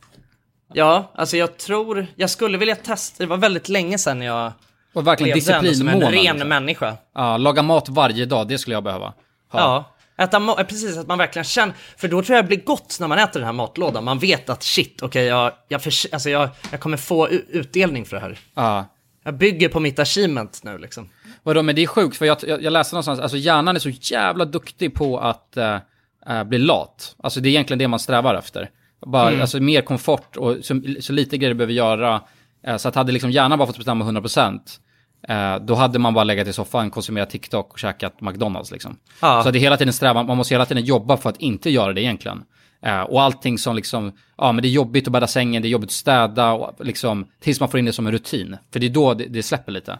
Ja, 0.74 1.10
alltså 1.14 1.36
jag 1.36 1.56
tror, 1.56 2.06
jag 2.16 2.30
skulle 2.30 2.58
vilja 2.58 2.76
testa, 2.76 3.22
det 3.22 3.26
var 3.26 3.36
väldigt 3.36 3.68
länge 3.68 3.98
sedan 3.98 4.22
jag 4.22 4.52
Och 4.92 5.06
verkligen 5.06 5.40
som 5.42 5.54
en 5.54 5.64
disciplinmånad. 5.64 6.12
ren 6.12 6.22
liksom. 6.22 6.48
människa. 6.48 6.96
Ja, 7.14 7.36
laga 7.36 7.62
mat 7.62 7.88
varje 7.88 8.26
dag, 8.26 8.48
det 8.48 8.58
skulle 8.58 8.76
jag 8.76 8.84
behöva. 8.84 9.04
ha. 9.48 9.60
Ja. 9.60 9.84
Äta 10.24 10.36
eh, 10.36 10.54
precis, 10.54 10.96
att 10.98 11.06
man 11.06 11.18
verkligen 11.18 11.44
känner, 11.44 11.74
för 11.96 12.08
då 12.08 12.22
tror 12.22 12.36
jag 12.36 12.44
det 12.44 12.48
blir 12.48 12.64
gott 12.64 12.96
när 13.00 13.08
man 13.08 13.18
äter 13.18 13.40
den 13.40 13.46
här 13.46 13.52
matlådan. 13.52 14.04
Man 14.04 14.18
vet 14.18 14.50
att 14.50 14.62
shit, 14.62 15.02
okej, 15.02 15.24
jag, 15.24 15.52
jag, 15.68 15.82
förs- 15.82 16.06
alltså 16.12 16.30
jag, 16.30 16.48
jag 16.70 16.80
kommer 16.80 16.96
få 16.96 17.28
utdelning 17.28 18.04
för 18.04 18.16
det 18.16 18.22
här. 18.22 18.38
Ja. 18.54 18.84
Jag 19.24 19.34
bygger 19.34 19.68
på 19.68 19.80
mitt 19.80 19.98
achievement 19.98 20.60
nu 20.64 20.78
liksom. 20.78 21.08
Vadå, 21.42 21.62
men 21.62 21.74
det 21.74 21.82
är 21.82 21.86
sjukt 21.86 22.16
för 22.16 22.26
jag, 22.26 22.36
jag, 22.46 22.62
jag 22.62 22.72
läste 22.72 22.94
någonstans, 22.94 23.20
alltså 23.20 23.36
hjärnan 23.36 23.76
är 23.76 23.80
så 23.80 23.90
jävla 23.90 24.44
duktig 24.44 24.94
på 24.94 25.18
att 25.18 25.56
eh, 25.56 26.44
bli 26.46 26.58
lat. 26.58 27.14
Alltså 27.22 27.40
det 27.40 27.48
är 27.48 27.50
egentligen 27.50 27.78
det 27.78 27.88
man 27.88 27.98
strävar 27.98 28.34
efter. 28.34 28.70
Bara, 29.06 29.28
Mm. 29.28 29.40
Alltså 29.40 29.60
mer 29.60 29.82
komfort 29.82 30.36
och 30.36 30.56
så, 30.62 30.80
så 31.00 31.12
lite 31.12 31.38
grejer 31.38 31.50
du 31.50 31.58
behöver 31.58 31.72
göra. 31.74 32.20
Eh, 32.66 32.76
så 32.76 32.88
att 32.88 32.94
hade 32.94 33.12
liksom 33.12 33.30
hjärnan 33.30 33.58
bara 33.58 33.66
fått 33.66 33.76
bestämma 33.76 34.04
100%, 34.04 34.80
eh, 35.28 35.56
då 35.56 35.74
hade 35.74 35.98
man 35.98 36.14
bara 36.14 36.24
legat 36.24 36.48
i 36.48 36.52
soffan, 36.52 36.90
konsumerat 36.90 37.30
TikTok 37.30 37.72
och 37.72 37.78
käkat 37.78 38.20
McDonalds 38.20 38.70
liksom. 38.70 38.96
Ja. 39.20 39.42
Så 39.42 39.50
det 39.50 39.58
är 39.58 39.60
hela 39.60 39.76
tiden 39.76 39.92
strävan, 39.92 40.26
man 40.26 40.36
måste 40.36 40.54
hela 40.54 40.66
tiden 40.66 40.84
jobba 40.84 41.16
för 41.16 41.30
att 41.30 41.36
inte 41.36 41.70
göra 41.70 41.92
det 41.92 42.02
egentligen. 42.02 42.44
Eh, 42.82 43.00
och 43.00 43.22
allting 43.22 43.58
som 43.58 43.76
liksom, 43.76 44.12
ja 44.38 44.52
men 44.52 44.62
det 44.62 44.68
är 44.68 44.70
jobbigt 44.70 45.06
att 45.06 45.12
bädda 45.12 45.26
sängen, 45.26 45.62
det 45.62 45.68
är 45.68 45.70
jobbigt 45.70 45.88
att 45.88 45.92
städa, 45.92 46.52
och 46.52 46.84
liksom, 46.84 47.26
tills 47.40 47.60
man 47.60 47.68
får 47.68 47.78
in 47.78 47.84
det 47.84 47.92
som 47.92 48.06
en 48.06 48.12
rutin. 48.12 48.56
För 48.72 48.80
det 48.80 48.86
är 48.86 48.90
då 48.90 49.14
det, 49.14 49.24
det 49.24 49.42
släpper 49.42 49.72
lite. 49.72 49.98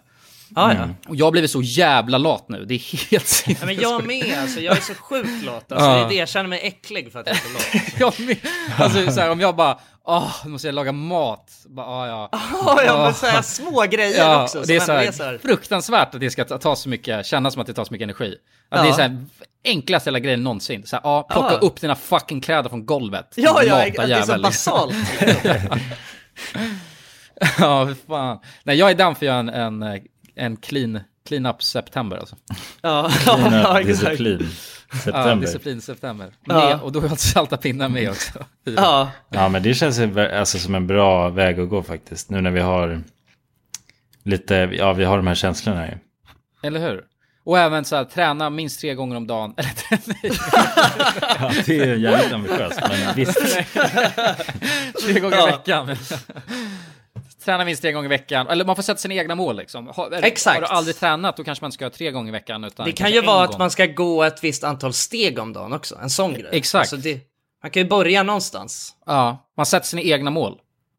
Ja, 0.55 0.75
ja. 0.75 0.89
Och 1.09 1.17
jag 1.17 1.27
har 1.27 1.31
blivit 1.33 1.51
så 1.51 1.63
jävla 1.63 2.19
lat 2.19 2.49
nu, 2.49 2.65
det 2.65 2.75
är 2.75 3.11
helt 3.11 3.45
Ja, 3.61 3.67
men 3.67 3.75
jag 3.75 4.07
med, 4.07 4.39
alltså 4.43 4.61
jag 4.61 4.77
är 4.77 4.81
så 4.81 4.95
sjukt 4.95 5.45
lat. 5.45 5.73
Alltså, 5.73 5.87
Ja. 5.87 6.07
det 6.09 6.15
jag 6.15 6.29
känner 6.29 6.49
mig 6.49 6.61
äcklig 6.63 7.13
för 7.13 7.21
att 7.21 7.27
jag 7.27 7.37
är 7.37 7.41
så 7.41 7.49
lat. 7.53 8.17
jag 8.19 8.27
med. 8.27 8.37
Alltså 8.79 9.13
så 9.13 9.21
här, 9.21 9.31
om 9.31 9.41
jag 9.41 9.57
bara, 9.57 9.79
åh, 10.05 10.33
nu 10.45 10.51
måste 10.51 10.69
jag 10.69 10.75
laga 10.75 10.93
mat. 10.93 11.51
Bara, 11.67 11.87
ah, 11.87 12.07
ja. 12.07 12.29
Ja, 12.33 12.83
ja, 12.87 13.05
men 13.05 13.15
så 13.15 13.27
här 13.27 13.43
små 13.43 13.83
grejer 13.91 14.19
ja, 14.19 14.45
också. 14.45 14.63
det 14.67 14.77
är 14.77 14.81
så 14.81 14.93
här, 14.93 15.03
är 15.05 15.13
så 15.13 15.25
här. 15.25 15.39
fruktansvärt 15.39 16.15
att 16.15 16.21
det 16.21 16.31
ska 16.31 16.45
ta, 16.45 16.77
så 16.77 16.89
mycket, 16.89 17.27
kännas 17.27 17.55
som 17.55 17.61
att 17.61 17.67
det 17.67 17.75
tar 17.75 17.85
så 17.85 17.93
mycket 17.93 18.05
energi. 18.05 18.35
Att 18.69 18.79
Ja. 18.79 18.83
Det 18.83 18.89
är 18.89 18.93
så 18.93 19.01
här, 19.01 19.25
enklaste 19.65 20.09
jävla 20.09 20.19
grejen 20.19 20.43
någonsin. 20.45 20.87
Så 20.87 20.97
här, 20.97 21.01
ja, 21.05 21.23
plocka 21.31 21.53
Ja. 21.53 21.59
upp 21.59 21.81
dina 21.81 21.95
fucking 21.97 22.41
kläder 22.41 22.69
från 22.69 22.87
golvet. 22.87 23.33
Ja, 23.37 23.63
ja, 23.63 23.77
Lata 23.77 24.07
det 24.07 24.15
är 24.15 24.23
så 24.23 24.39
basalt. 24.39 24.95
ja, 27.59 27.89
fan. 28.09 28.39
Nej, 28.63 28.77
jag 28.77 28.91
är 28.91 28.95
down 28.95 29.15
för 29.15 29.27
att 29.27 29.27
göra 29.27 29.39
en, 29.39 29.49
en, 29.49 30.01
en 30.41 30.57
clean, 30.57 31.01
clean 31.29 31.47
up 31.47 31.63
september 31.63 32.17
alltså. 32.17 32.37
Ja, 32.83 33.11
Clean 33.23 33.53
ja, 33.53 33.81
exakt. 33.81 33.87
disciplin. 34.01 34.49
Ja, 34.93 34.99
September. 34.99 35.47
disciplin 35.47 35.81
september. 35.81 36.33
Ja. 36.45 36.55
Med, 36.55 36.81
och 36.81 36.93
då 36.93 37.01
är 37.01 37.09
jag 37.09 37.19
salta 37.19 37.57
pinnar 37.57 37.89
med 37.89 38.11
också. 38.11 38.45
Ja. 38.77 39.11
Ja, 39.31 39.49
men 39.49 39.63
det 39.63 39.75
känns 39.75 39.99
alltså, 40.17 40.59
som 40.59 40.75
en 40.75 40.87
bra 40.87 41.29
väg 41.29 41.61
att 41.61 41.69
gå 41.69 41.83
faktiskt. 41.83 42.31
Nu 42.31 42.41
när 42.41 42.51
vi 42.51 42.61
har 42.61 43.03
lite, 44.25 44.55
ja 44.55 44.93
vi 44.93 45.05
har 45.05 45.17
de 45.17 45.27
här 45.27 45.35
känslorna 45.35 45.87
ju. 45.89 45.95
Eller 46.63 46.81
hur? 46.81 47.05
Och 47.45 47.59
även 47.59 47.85
så 47.85 47.97
här, 47.97 48.05
träna 48.05 48.51
minst 48.51 48.81
tre 48.81 48.95
gånger 48.95 49.17
om 49.17 49.27
dagen. 49.27 49.55
Eller 49.57 49.71
Ja, 51.41 51.53
det 51.67 51.79
är 51.81 51.95
jävligt 51.97 52.33
ambitiöst, 52.33 52.81
men 52.89 53.15
visst. 53.17 53.39
tre 55.05 55.21
gånger 55.21 55.37
Ja. 55.37 55.49
i 55.49 55.53
veckan. 55.53 55.97
Träna 57.45 57.65
minst 57.65 57.83
tre 57.83 57.93
gånger 57.93 58.07
i 58.07 58.09
veckan. 58.09 58.49
Eller 58.49 58.65
man 58.65 58.77
får 58.77 58.83
sätta 58.83 58.99
sina 58.99 59.15
egna 59.15 59.35
mål 59.35 59.57
liksom. 59.57 59.87
Har, 59.89 60.13
Exakt. 60.13 60.55
Har 60.55 60.61
du 60.61 60.67
aldrig 60.67 60.97
tränat 60.97 61.37
då 61.37 61.45
kanske 61.45 61.65
man 61.65 61.73
ska 61.73 61.85
göra 61.85 61.93
tre 61.93 62.11
gånger 62.11 62.29
i 62.29 62.33
veckan. 62.33 62.65
Utan 62.65 62.87
Det 62.87 62.93
kan 62.93 63.13
ju 63.13 63.23
vara 63.23 63.45
att 63.45 63.59
man 63.59 63.71
ska 63.71 63.87
gå 63.87 64.23
ett 64.23 64.45
visst 64.45 64.65
antal 64.65 64.93
steg 64.93 65.39
om 65.39 65.53
dagen 65.53 65.73
också, 65.73 65.99
en 66.03 66.11
sån 66.11 66.35
grej. 66.35 66.49
Exakt. 66.53 66.81
Alltså 66.81 66.97
det, 66.97 67.21
man 67.63 67.71
kan 67.71 67.83
ju 67.83 67.89
börja 67.89 68.23
någonstans. 68.23 68.95
Ja, 69.07 69.51
man 69.57 69.67
sätter 69.67 69.87
sina 69.87 70.03
egna 70.03 70.31
mål. 70.31 70.59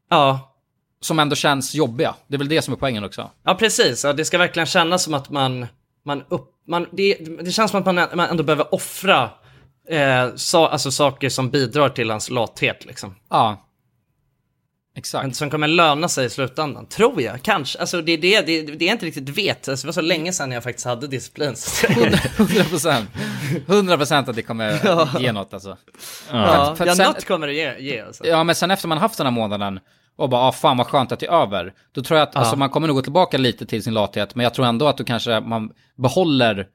Ja. 0.10 0.56
Som 1.02 1.20
ändå 1.20 1.36
känns 1.36 1.76
jobbiga. 1.76 2.16
Det 2.28 2.36
är 2.36 2.40
väl 2.40 2.50
det 2.50 2.62
som 2.62 2.74
är 2.74 2.78
poängen 2.78 3.04
också. 3.04 3.32
Ja, 3.44 3.56
precis. 3.56 4.04
Ja, 4.04 4.14
det 4.14 4.26
ska 4.26 4.38
verkligen 4.38 4.66
kännas 4.66 5.04
som 5.04 5.14
att 5.14 5.30
man, 5.30 5.68
man 6.06 6.24
upp, 6.30 6.50
man, 6.68 6.88
det, 6.92 7.14
det 7.42 7.52
känns 7.52 7.72
som 7.72 7.80
att 7.80 7.86
man, 7.86 7.96
man 7.96 8.30
ändå 8.30 8.44
behöver 8.44 8.74
offra 8.76 9.30
eh, 9.90 10.36
sa, 10.36 10.70
alltså 10.70 10.92
saker 10.92 11.30
som 11.30 11.50
bidrar 11.50 11.90
till 11.90 12.10
hans 12.10 12.30
lathet 12.30 12.86
liksom. 12.86 13.16
Ja. 13.30 13.68
Exakt. 14.96 15.24
Men 15.24 15.34
som 15.34 15.50
kommer 15.50 15.68
löna 15.68 16.08
sig 16.10 16.26
i 16.26 16.30
slutändan, 16.30 16.86
tror 16.86 17.22
jag. 17.22 17.42
Kanske. 17.42 17.80
Alltså 17.80 18.02
det 18.02 18.12
är 18.12 18.18
det, 18.18 18.42
det, 18.42 18.62
det 18.62 18.86
jag 18.86 18.94
inte 18.96 19.06
riktigt 19.06 19.30
vet. 19.30 19.70
Alltså, 19.70 19.86
det 19.86 19.88
var 19.88 19.94
så 19.94 20.02
länge 20.02 20.34
sedan 20.34 20.52
jag 20.52 20.64
faktiskt 20.64 20.86
hade 20.88 21.08
disciplin. 21.08 21.56
så- 21.56 21.88
100 21.88 22.64
procent. 22.70 23.10
100 23.68 23.98
procent 23.98 24.30
att 24.30 24.36
det 24.36 24.42
kommer 24.42 24.80
Ja. 24.84 25.10
ge 25.20 25.32
något 25.32 25.54
alltså. 25.54 25.78
Ja, 26.32 26.76
För 26.78 26.84
att 26.84 26.88
ja 26.90 26.96
sen- 26.96 27.06
något 27.06 27.26
kommer 27.26 27.48
det 27.48 27.54
ge. 27.54 27.76
ge 27.80 28.02
alltså. 28.02 28.28
Ja, 28.28 28.44
men 28.44 28.56
sen 28.56 28.72
efter 28.72 28.88
man 28.88 28.98
haft 28.98 29.18
den 29.18 29.26
här 29.26 29.32
månaden 29.34 29.80
och 30.16 30.30
bara, 30.30 30.42
ah, 30.42 30.52
fan 30.52 30.78
vad 30.78 30.88
skönt 30.88 31.12
att 31.12 31.20
det 31.20 31.26
är 31.26 31.42
över. 31.44 31.74
Då 31.92 32.04
tror 32.04 32.20
jag 32.20 32.28
att 32.28 32.36
Ja. 32.36 32.40
alltså, 32.40 32.56
man 32.56 32.70
kommer 32.70 32.88
nog 32.88 32.96
gå 32.96 33.02
tillbaka 33.02 33.38
lite 33.38 33.66
till 33.66 33.84
sin 33.84 33.94
lathet, 33.94 34.36
men 34.36 34.44
jag 34.44 34.54
tror 34.54 34.66
ändå 34.66 34.88
att 34.88 34.98
du 34.98 35.04
kanske, 35.04 35.40
man 35.40 35.72
behåller 35.98 36.68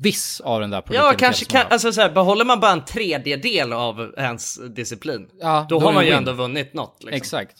viss 0.00 0.40
av 0.40 0.60
den 0.60 0.70
där 0.70 0.82
Ja, 0.90 1.14
kanske 1.18 1.44
kan, 1.44 1.66
alltså 1.70 1.92
så 1.92 2.00
här, 2.00 2.10
behåller 2.10 2.44
man 2.44 2.60
bara 2.60 2.72
en 2.72 2.84
tredjedel 2.84 3.72
av 3.72 4.14
ens 4.16 4.58
disciplin, 4.74 5.28
Ja, 5.40 5.66
då, 5.68 5.78
då 5.78 5.86
har 5.86 5.92
man 5.92 6.04
ju 6.04 6.10
win. 6.10 6.18
ändå 6.18 6.32
vunnit 6.32 6.74
något. 6.74 6.96
Liksom. 7.00 7.16
Exakt. 7.16 7.56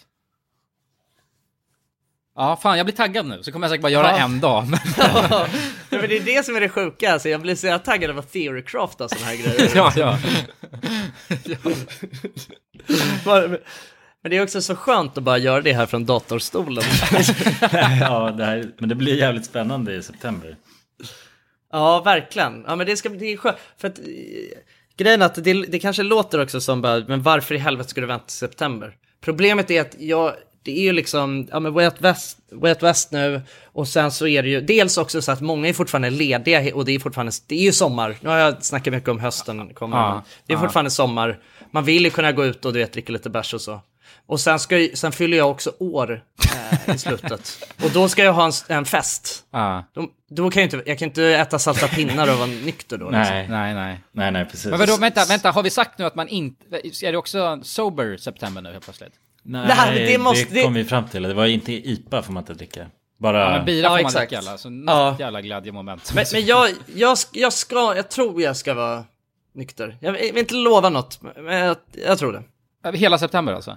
Ja, 2.37 2.57
fan 2.63 2.77
jag 2.77 2.87
blir 2.87 2.95
taggad 2.97 3.27
nu, 3.27 3.43
så 3.43 3.53
kommer 3.53 3.67
jag 3.67 3.71
säkert 3.71 3.83
bara 3.83 3.93
göra 3.93 4.11
Ja. 4.11 4.19
en 4.25 4.41
dag. 4.41 4.67
Men... 4.69 4.79
ja, 4.99 5.47
men 5.91 6.09
det 6.09 6.17
är 6.17 6.25
det 6.37 6.45
som 6.45 6.57
är 6.57 6.61
det 6.61 6.69
sjuka, 6.69 7.13
alltså, 7.13 7.29
jag 7.29 7.41
blir 7.41 7.55
så 7.55 7.67
jävla 7.67 7.79
taggad 7.79 8.11
av 8.11 8.19
att 8.19 8.33
theorycrafta 8.33 9.09
sådana 9.09 9.27
här 9.27 9.37
grejer. 9.37 9.71
ja, 9.77 9.93
ja. 9.97 10.19
Men 13.25 13.59
men 14.23 14.31
det 14.31 14.37
är 14.37 14.43
också 14.43 14.63
så 14.63 14.77
skönt 14.77 15.19
att 15.19 15.25
bara 15.25 15.39
göra 15.39 15.61
det 15.61 15.73
här 15.73 15.87
från 15.87 16.07
datorstolen. 16.07 16.85
ja, 18.01 18.31
det 18.31 18.45
här, 18.45 18.71
men 18.79 18.89
det 18.89 18.95
blir 18.95 19.19
jävligt 19.19 19.45
spännande 19.47 19.95
i 19.95 20.03
september. 20.03 20.57
Ja, 21.73 22.03
verkligen. 22.03 22.65
Ja, 22.67 22.77
men 22.77 22.87
det 22.87 22.97
ska 22.97 23.09
är 23.09 23.37
skönt. 23.37 23.57
För 23.79 23.89
att, 23.89 23.99
eh, 23.99 24.05
grejen 24.97 25.23
är 25.23 25.27
att 25.27 25.45
det, 25.45 25.53
det 25.53 25.79
kanske 25.79 26.03
låter 26.03 26.43
också 26.43 26.61
som 26.61 26.83
bara, 26.83 27.05
men 27.09 27.23
varför 27.23 27.55
i 27.55 27.59
helvete 27.59 27.91
ska 27.91 28.01
du 28.01 28.07
vänta 28.07 28.27
till 28.27 28.37
september? 28.37 28.95
Problemet 29.21 29.71
är 29.71 29.81
att 29.81 29.97
jag, 29.99 30.33
det 30.63 30.79
är 30.79 30.83
ju 30.83 30.93
liksom, 30.93 31.49
ja 31.51 31.61
men 31.61 31.73
Way 31.73 31.85
Out 31.85 32.01
West, 32.01 32.39
Way 32.53 32.73
Out 32.73 32.83
West 32.83 33.13
nu 33.13 33.43
och 33.65 33.89
sen 33.89 34.11
så 34.11 34.27
är 34.27 34.43
det 34.43 34.49
ju 34.49 34.61
dels 34.61 34.99
också 34.99 35.23
så 35.23 35.33
att 35.33 35.41
många 35.41 35.69
är 35.69 35.73
fortfarande 35.73 36.11
lediga 36.11 36.75
och 36.75 36.85
det 36.85 36.95
är 36.95 36.99
fortfarande, 36.99 37.33
det 37.47 37.55
är 37.55 37.63
ju 37.63 37.73
sommar. 37.73 38.17
Nu 38.21 38.29
har 38.29 38.37
jag 38.37 38.65
snackat 38.65 38.93
mycket 38.93 39.09
om 39.09 39.21
hösten, 39.21 39.75
kommer, 39.75 39.97
Ja, 39.97 40.25
det 40.47 40.53
är 40.53 40.57
ja. 40.57 40.61
fortfarande 40.61 40.91
sommar. 40.91 41.39
Man 41.71 41.85
vill 41.85 42.05
ju 42.05 42.11
kunna 42.11 42.33
gå 42.33 42.45
ut 42.45 42.65
och 42.65 42.73
du 42.73 42.79
vet 42.79 42.93
dricka 42.93 43.13
lite 43.13 43.31
bärs 43.31 43.55
och 43.55 43.61
så. 43.61 43.81
Och 44.29 44.41
sen, 44.41 44.59
ska, 44.59 44.89
sen 44.95 45.13
fyller 45.13 45.37
jag 45.37 45.51
också 45.51 45.73
år 45.79 46.25
eh, 46.87 46.95
i 46.95 46.99
slutet. 46.99 47.65
Och 47.85 47.91
då 47.91 48.09
ska 48.09 48.25
jag 48.25 48.33
ha 48.33 48.47
en, 48.47 48.53
en 48.69 48.85
fest. 48.85 49.45
Ja. 49.51 49.85
Då, 49.95 50.09
då 50.31 50.51
kan 50.51 50.63
jag 50.63 50.67
inte, 50.67 50.91
jag 50.91 50.99
kan 50.99 51.09
inte 51.09 51.25
äta 51.25 51.59
salta 51.59 51.89
pinnar 51.89 52.33
och 52.33 52.39
vara 52.39 52.47
nykter 52.47 52.99
då. 52.99 53.05
liksom. 53.05 53.21
Nej, 53.35 53.49
nej, 53.49 53.75
nej. 53.75 54.01
Nej, 54.13 54.31
nej, 54.33 54.45
precis. 54.45 54.67
Men 54.67 54.79
vadå, 54.79 54.97
vänta, 54.97 55.25
vänta, 55.25 55.51
har 55.51 55.63
vi 55.63 55.71
sagt 55.71 55.99
nu 55.99 56.05
att 56.05 56.15
man 56.15 56.29
inte, 56.29 56.65
är 56.77 57.13
det 57.13 57.19
också 57.19 57.61
sober 57.63 58.17
september 58.17 58.63
nu 58.63 58.73
helt 58.73 58.85
plötsligt? 58.85 59.13
Nej, 59.43 59.67
Nej, 59.69 59.99
det, 59.99 60.07
det 60.13 60.19
måste- 60.19 60.63
kom 60.63 60.75
vi 60.75 60.85
fram 60.85 61.09
till. 61.09 61.23
Det 61.23 61.35
var 61.35 61.47
inte 61.47 61.73
IPA 61.73 62.23
får 62.23 62.33
man 62.33 62.43
inte 62.43 62.55
dricka. 62.55 62.87
Bara... 63.19 63.41
Ja, 63.41 63.51
men 63.57 63.65
bira 63.65 63.83
Ja, 63.87 63.97
får 63.97 64.03
man 64.03 64.13
dricka 64.13 64.39
alla, 64.39 64.59
så 64.59 64.71
något 64.71 64.95
Ja. 64.95 65.17
jävla 65.19 65.41
glädjemoment. 65.41 66.13
Men, 66.15 66.25
men 66.33 66.47
jag, 66.47 66.71
jag, 66.95 67.19
jag 67.33 67.53
ska, 67.53 67.97
jag 67.97 68.09
tror 68.11 68.43
jag 68.43 68.57
ska 68.57 68.75
vara 68.75 69.05
nykter. 69.55 69.97
Jag 70.01 70.13
vill 70.13 70.39
inte 70.39 70.55
lova 70.55 70.89
något, 70.89 71.23
men 71.37 71.57
jag, 71.59 71.77
jag 72.07 72.19
tror 72.19 72.33
det. 72.33 72.97
Hela 72.97 73.19
september 73.19 73.53
alltså? 73.53 73.77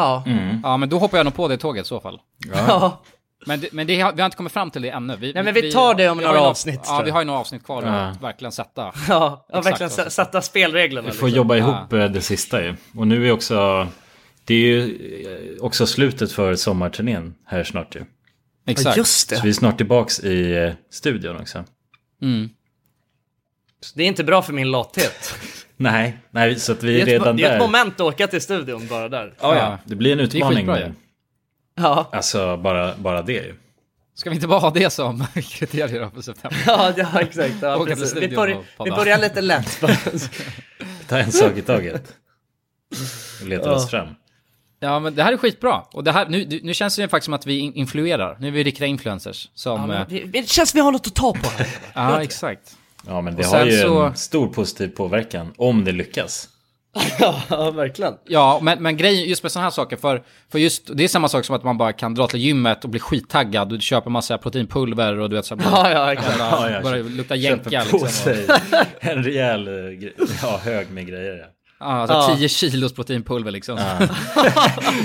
Ja. 0.00 0.24
Mm. 0.26 0.60
Ja, 0.62 0.76
men 0.76 0.88
då 0.88 0.98
hoppar 0.98 1.16
jag 1.18 1.24
nog 1.24 1.34
på 1.34 1.48
det 1.48 1.56
tåget 1.56 1.84
i 1.84 1.88
så 1.88 2.00
fall. 2.00 2.20
Ja. 2.54 3.02
Men, 3.46 3.60
det, 3.60 3.72
men 3.72 3.86
det, 3.86 4.00
har- 4.00 4.12
vi 4.12 4.20
har 4.20 4.26
inte 4.26 4.36
kommit 4.36 4.52
fram 4.52 4.70
till 4.70 4.82
det 4.82 4.90
ännu. 4.90 5.16
Vi, 5.16 5.32
Nej, 5.32 5.42
men 5.42 5.54
vi 5.54 5.72
tar 5.72 5.94
det 5.94 6.08
om 6.08 6.18
några 6.18 6.40
avsnitt, 6.40 6.80
Ja, 6.86 7.02
vi 7.04 7.10
har 7.10 7.20
ju 7.20 7.24
några 7.26 7.40
avsnitt 7.40 7.64
kvar 7.64 7.82
Ja. 7.82 7.88
att 7.92 8.22
verkligen 8.22 8.52
sätta. 8.52 8.92
Ja, 9.08 9.46
ja 9.52 9.60
verkligen 9.60 9.90
sätta 9.90 10.42
spelreglerna. 10.42 11.08
Vi 11.08 11.14
får 11.14 11.26
liksom. 11.26 11.36
jobba 11.36 11.56
ihop 11.56 11.92
eh, 11.92 12.04
det 12.04 12.20
sista 12.20 12.62
ju. 12.64 12.76
Och 12.96 13.06
nu 13.06 13.28
är 13.28 13.32
också... 13.32 13.88
Det 14.44 14.54
är 14.54 14.58
ju 14.58 15.56
eh, 15.58 15.64
också 15.64 15.86
slutet 15.86 16.32
för 16.32 16.54
sommarturnén 16.54 17.34
här 17.46 17.64
snart 17.64 17.94
ju. 17.96 18.04
Exakt. 18.66 18.96
just 18.96 19.30
det. 19.30 19.36
Så 19.36 19.42
vi 19.42 19.48
är 19.48 19.52
snart 19.52 19.76
tillbaks 19.76 20.20
i 20.20 20.52
eh, 20.56 20.72
studion 20.90 21.36
också. 21.40 21.64
Mm. 22.22 22.48
Det 23.94 24.02
är 24.02 24.06
inte 24.06 24.24
bra 24.24 24.42
för 24.42 24.52
min 24.52 24.70
lathet. 24.70 25.34
Nej, 25.80 26.18
nej 26.30 26.60
så 26.60 26.72
att 26.72 26.82
vi 26.82 26.92
Det 26.92 26.96
är 26.96 26.98
är, 26.98 27.02
ett, 27.02 27.08
redan 27.08 27.36
det 27.36 27.42
är 27.42 27.46
ett 27.46 27.52
där. 27.52 27.66
moment 27.66 27.94
att 27.94 28.00
åka 28.00 28.26
till 28.26 28.40
studion 28.40 28.86
bara 28.86 29.08
där. 29.08 29.34
Ja, 29.40 29.56
ja. 29.56 29.78
Det 29.84 29.94
blir 29.96 30.12
en 30.12 30.18
Det 30.18 30.24
är 30.24 30.26
utmaning 30.26 30.66
skitbra. 30.66 30.92
Ja, 31.74 32.08
Alltså 32.12 32.56
bara, 32.56 32.94
bara 32.96 33.22
det 33.22 33.32
ju. 33.32 33.54
Ska 34.14 34.30
vi 34.30 34.36
inte 34.36 34.46
bara 34.48 34.58
ha 34.60 34.70
det 34.70 34.90
som 34.90 35.26
kriterier 35.34 36.10
för 36.14 36.22
september? 36.22 36.58
ja, 36.66 36.92
ja 36.96 37.20
exakt. 37.20 37.54
Ja, 37.62 37.76
Åka 37.76 37.94
till 37.94 38.02
precis. 38.02 38.22
Vi, 38.22 38.28
börjar, 38.36 38.58
vi 38.84 38.90
börjar 38.90 39.18
lite 39.18 39.40
lätt. 39.40 39.80
Ta 41.08 41.18
en 41.18 41.32
sak 41.32 41.56
i 41.56 41.62
taget. 41.62 42.16
Och 43.40 43.46
leta 43.48 43.68
Ja. 43.68 43.74
oss 43.74 43.90
fram. 43.90 44.08
Ja, 44.80 45.00
men 45.00 45.14
det 45.14 45.22
här 45.22 45.32
är 45.32 45.36
skitbra. 45.36 45.80
Och 45.92 46.04
det 46.04 46.12
här, 46.12 46.28
nu, 46.28 46.60
nu 46.62 46.74
känns 46.74 46.96
det 46.96 47.02
ju 47.02 47.08
faktiskt 47.08 47.24
som 47.24 47.34
att 47.34 47.46
vi 47.46 47.58
in- 47.58 47.74
influerar. 47.74 48.36
Nu 48.40 48.46
är 48.48 48.50
vi 48.52 48.64
riktiga 48.64 48.86
influencers. 48.86 49.48
Som, 49.54 49.80
Ja, 49.80 49.86
men 49.86 49.96
eh, 50.22 50.26
det, 50.26 50.48
känns 50.48 50.70
som 50.70 50.78
vi 50.78 50.82
har 50.82 50.92
något 50.92 51.06
att 51.06 51.14
ta 51.14 51.32
på 51.32 51.48
ja 51.94 52.22
exakt. 52.22 52.76
Ja 53.06 53.20
men 53.20 53.36
det 53.36 53.44
har 53.46 53.64
ju 53.64 53.72
så- 53.82 54.02
en 54.02 54.16
stor 54.16 54.48
positiv 54.48 54.88
påverkan 54.88 55.52
om 55.56 55.84
det 55.84 55.92
lyckas. 55.92 56.48
ja, 57.48 57.70
verkligen. 57.70 58.14
Ja, 58.26 58.58
men, 58.62 58.82
men 58.82 58.96
grejen 58.96 59.28
just 59.28 59.42
med 59.42 59.52
sådana 59.52 59.64
här 59.66 59.70
saker, 59.70 59.96
för, 59.96 60.22
för 60.52 60.58
just, 60.58 60.90
det 60.96 61.04
är 61.04 61.08
samma 61.08 61.28
sak 61.28 61.44
som 61.44 61.56
att 61.56 61.64
man 61.64 61.78
bara 61.78 61.92
kan 61.92 62.14
dra 62.14 62.26
till 62.26 62.40
gymmet 62.40 62.84
och 62.84 62.90
bli 62.90 63.00
skittaggad 63.00 63.72
och 63.72 63.78
du 63.78 63.82
köper 63.84 64.10
massa 64.10 64.38
proteinpulver 64.38 65.18
och 65.18 65.30
du 65.30 65.36
vet 65.36 65.44
så 65.46 65.56
här, 65.56 65.62
Ja, 65.72 65.90
ja, 65.92 66.12
exakt. 66.12 66.38
jävla- 66.38 66.70
Ja, 66.70 66.80
börjar 66.82 67.04
lukta 67.04 67.36
jänka 67.36 67.84
på 67.90 67.96
liksom. 67.96 68.08
sig 68.08 68.46
en 69.00 69.24
rejäl 69.24 69.68
ja, 70.42 70.60
hög 70.64 70.90
med 70.90 71.06
grejer. 71.06 71.36
Ja. 71.36 71.44
Ja, 71.80 71.86
alltså 71.86 72.16
Ja. 72.32 72.36
10 72.36 72.48
kilos 72.48 72.92
proteinpulver 72.94 73.50
liksom. 73.50 73.78
Ja. 73.78 74.06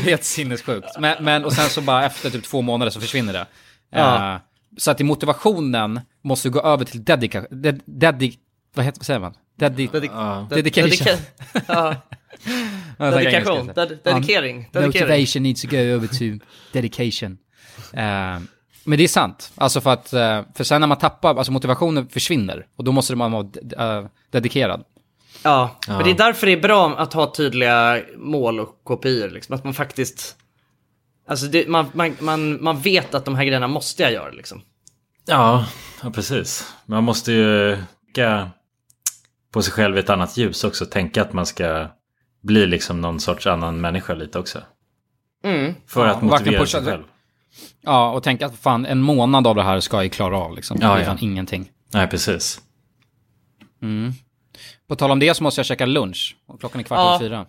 Helt 0.04 0.24
sinnessjukt. 0.24 0.88
Men, 1.00 1.24
men 1.24 1.46
och 1.46 1.54
sen 1.54 1.70
så 1.70 1.82
bara 1.82 2.06
efter 2.06 2.30
typ 2.30 2.43
två 2.43 2.62
månader 2.62 2.89
så 2.91 3.00
försvinner 3.02 3.34
det. 3.34 3.46
Ja. 3.91 4.34
Eh, 4.34 4.39
så 4.78 4.91
att 4.91 5.01
i 5.01 5.03
motivationen 5.03 5.99
måste 6.21 6.47
du 6.49 6.51
gå 6.53 6.61
över 6.61 6.86
till 6.86 7.03
dedika, 7.03 7.41
ded, 7.49 7.82
dedi, 7.86 8.38
vad 8.76 8.86
heter 8.86 8.99
vad 8.99 9.05
säger 9.05 9.19
man? 9.19 9.34
Dedi, 9.57 9.89
Ja. 9.93 10.47
dedication. 10.49 11.17
Jag 12.97 13.13
snackar 13.13 13.21
Dedikation. 13.32 13.67
Ded- 13.76 13.97
dedikering. 14.03 14.69
Dedikering. 14.71 14.86
Motivation 15.09 15.43
needs 15.43 15.61
to 15.61 15.67
go 15.67 15.78
over 15.78 16.07
to 16.07 16.45
dedication. 16.73 17.38
Eh, 17.93 18.39
men 18.84 18.97
det 18.97 19.03
är 19.03 19.07
sant. 19.07 19.51
Alltså 19.55 19.82
för 19.82 19.93
att, 19.93 20.13
eh, 20.13 20.41
för 20.55 20.63
sen 20.63 20.82
när 20.82 20.88
man 20.88 20.97
tappar, 20.97 21.36
alltså 21.36 21.51
motivationen 21.51 22.07
försvinner. 22.07 22.65
Och 22.76 22.84
då 22.84 22.91
måste 22.91 23.15
man 23.15 23.32
vara 23.32 23.47
eh, 23.99 24.05
dedikerad. 24.32 24.84
Ja, 25.43 25.80
Ja. 25.88 25.93
men 25.95 26.03
det 26.03 26.11
är 26.11 26.17
därför 26.17 26.47
det 26.47 26.53
är 26.53 26.61
bra 26.61 26.95
att 26.97 27.13
ha 27.13 27.34
tydliga 27.36 28.01
mål 28.17 28.59
och 28.59 28.82
kopior. 28.84 29.30
Liksom. 29.30 29.55
Att 29.55 29.63
man 29.63 29.73
faktiskt... 29.73 30.36
Alltså 31.28 31.45
det, 31.47 31.67
man, 31.67 31.86
man, 31.93 32.15
man, 32.19 32.63
man 32.63 32.80
vet 32.80 33.15
att 33.15 33.26
de 33.26 33.36
här 33.36 33.45
grejerna 33.45 33.67
måste 33.67 34.03
jag 34.03 34.11
göra 34.11 34.32
liksom. 34.32 34.61
Ja, 35.26 35.65
ja, 36.03 36.11
precis. 36.11 36.73
Man 36.86 37.03
måste 37.03 37.32
ju 37.32 37.78
tänka 38.15 38.49
på 39.51 39.61
sig 39.61 39.73
själv 39.73 39.97
i 39.97 39.99
ett 39.99 40.09
annat 40.09 40.38
ljus 40.38 40.63
också. 40.63 40.86
Tänka 40.86 41.21
att 41.21 41.34
man 41.34 41.45
ska 41.45 41.88
bli 42.43 42.65
liksom 42.67 43.01
någon 43.01 43.19
sorts 43.19 43.47
annan 43.47 43.81
människa 43.81 44.14
lite 44.14 44.39
också. 44.39 44.61
Mm. 45.43 45.73
För 45.88 46.06
Ja, 46.06 46.11
att 46.11 46.22
motivera 46.22 46.65
sig 46.65 46.84
själv. 46.85 47.03
Ja, 47.81 48.11
och 48.11 48.23
tänka 48.23 48.45
att 48.45 48.56
fan 48.57 48.85
en 48.85 49.02
månad 49.02 49.47
av 49.47 49.56
det 49.56 49.64
här 49.64 49.80
ska 49.80 50.03
jag 50.03 50.11
klara 50.11 50.38
av 50.38 50.56
liksom. 50.56 50.77
Ja, 50.81 50.88
det 50.88 50.93
är 50.93 50.99
ja. 50.99 51.06
fan 51.06 51.18
ingenting. 51.22 51.69
Nej, 51.93 52.07
precis. 52.07 52.61
Mm. 53.81 54.11
På 54.88 54.95
tal 54.95 55.11
om 55.11 55.19
det 55.19 55.34
så 55.34 55.43
måste 55.43 55.60
jag 55.60 55.65
käka 55.65 55.85
lunch. 55.85 56.38
Och 56.47 56.60
klockan 56.60 56.80
är 56.80 56.84
kvart 56.84 56.99
Ja. 56.99 57.10
över 57.15 57.19
fyra. 57.19 57.45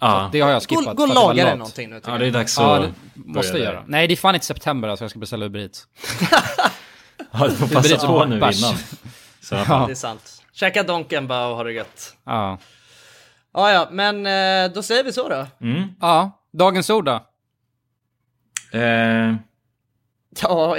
Ja, 0.00 0.28
Det 0.32 0.40
har 0.40 0.50
jag 0.50 0.62
skippat. 0.62 0.84
Gå, 0.84 0.92
gå 0.94 1.02
och 1.02 1.14
laga 1.14 1.44
dig 1.44 1.56
någonting 1.56 1.90
nu 1.90 2.00
ja 2.06 2.18
det 2.18 2.26
är 2.26 2.30
dags 2.30 2.58
Ja, 2.58 2.76
att 2.78 2.82
det 2.82 2.92
måste 3.14 3.52
jag 3.58 3.64
göra. 3.64 3.84
Nej, 3.86 4.06
det 4.06 4.14
är 4.14 4.16
fan 4.16 4.34
inte 4.34 4.46
september 4.46 4.88
alltså 4.88 5.04
jag 5.04 5.10
ska 5.10 5.18
beställa 5.20 5.46
Uber 5.46 5.60
Eats. 5.60 5.86
Ja, 7.32 7.48
du 7.48 7.54
får 7.54 7.66
passa 7.68 8.06
på 8.06 8.24
nu 8.24 8.40
bärs. 8.40 8.58
innan. 8.62 8.74
Så, 9.40 9.54
Ja. 9.54 9.84
Det 9.86 9.92
är 9.92 9.94
sant. 9.94 10.42
Käka 10.52 10.82
Donken 10.82 11.26
bara 11.26 11.46
och 11.46 11.56
ha 11.56 11.64
det 11.64 11.72
gött. 11.72 12.16
Ja. 12.24 12.58
Ja, 13.54 13.72
ja, 13.72 13.88
men 13.90 14.26
eh, 14.26 14.72
då 14.74 14.82
säger 14.82 15.04
vi 15.04 15.12
så 15.12 15.28
då. 15.28 15.46
Mm. 15.60 15.88
Ja, 16.00 16.40
dagens 16.52 16.90
ord 16.90 17.04
då? 17.04 17.20
Eh, 18.78 19.34
Ja, 20.42 20.76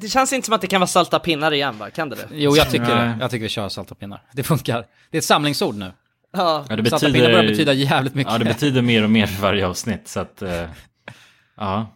det 0.00 0.08
känns 0.08 0.32
inte 0.32 0.44
som 0.46 0.54
att 0.54 0.60
det 0.60 0.66
kan 0.66 0.80
vara 0.80 0.86
salta 0.88 1.18
pinnar 1.18 1.52
igen 1.52 1.78
va? 1.78 1.90
Kan 1.90 2.08
det 2.08 2.16
det? 2.16 2.28
Jo, 2.32 2.56
jag 2.56 2.70
tycker 2.70 2.96
det. 2.96 3.16
Jag 3.20 3.30
tycker 3.30 3.42
vi 3.42 3.48
kör 3.48 3.68
salta 3.68 3.94
pinnar. 3.94 4.22
Det 4.32 4.42
funkar. 4.42 4.86
Det 5.10 5.16
är 5.16 5.18
ett 5.18 5.24
samlingsord 5.24 5.74
nu. 5.74 5.92
Ja. 6.32 6.66
Ja, 6.68 6.76
det 6.76 6.82
betyder, 6.82 7.20
börjar 7.20 7.42
betyda 7.42 7.72
jävligt 7.72 8.14
mycket. 8.14 8.32
Ja, 8.32 8.38
det 8.38 8.44
betyder 8.44 8.82
mer 8.82 9.04
och 9.04 9.10
mer 9.10 9.26
för 9.26 9.42
varje 9.42 9.66
avsnitt. 9.66 10.08
Så 10.08 10.20
att, 10.20 10.42
eh, 10.42 10.50
ja. 11.56 11.94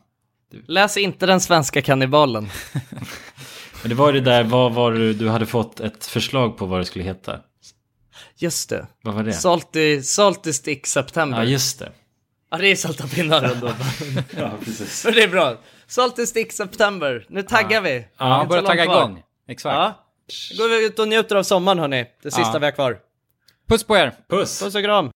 Läs 0.66 0.96
inte 0.96 1.26
den 1.26 1.40
svenska 1.40 1.82
kannibalen. 1.82 2.48
Men 3.82 3.88
det 3.88 3.94
var 3.94 4.12
ju 4.12 4.20
det 4.20 4.30
där, 4.30 4.44
vad 4.44 4.72
var 4.72 4.92
det, 4.92 5.12
du 5.12 5.28
hade 5.28 5.46
fått 5.46 5.80
ett 5.80 6.06
förslag 6.06 6.56
på 6.58 6.66
vad 6.66 6.80
det 6.80 6.84
skulle 6.84 7.04
heta. 7.04 7.40
Just 8.36 8.70
det. 8.70 8.86
Vad 9.02 9.14
var 9.14 9.22
det? 9.22 9.32
Salty, 9.32 10.02
salty 10.02 10.52
stick 10.52 10.86
September. 10.86 11.38
Ja, 11.38 11.44
just 11.44 11.78
det. 11.78 11.92
Ja, 12.50 12.58
det 12.58 12.66
är 12.66 12.76
salta 12.76 13.06
pinnar 13.08 13.42
ändå. 13.42 13.70
Ja, 14.38 14.50
precis. 14.64 15.04
Men 15.04 15.14
det 15.14 15.22
är 15.22 15.28
bra. 15.28 15.56
Salty 15.86 16.26
stick 16.26 16.52
September. 16.52 17.26
Nu 17.28 17.42
taggar 17.42 17.80
vi. 17.80 18.06
Ja, 18.18 18.46
börja 18.48 18.62
tagga 18.62 18.84
igång. 18.84 19.22
Exakt. 19.48 19.74
Ja. 19.74 20.06
Går 20.58 20.68
vi 20.68 20.86
ut 20.86 20.98
och 20.98 21.08
njuter 21.08 21.36
av 21.36 21.42
sommaren 21.42 21.78
hörni. 21.78 22.06
Det 22.22 22.30
sista 22.30 22.50
Ja. 22.52 22.58
vi 22.58 22.64
har 22.64 22.72
kvar. 22.72 22.98
Puss 23.68 23.84
på 23.84 23.96
er! 23.96 24.12
Puss! 24.28 24.60
Puss 24.60 24.74
och 24.74 24.82
kram. 24.82 25.10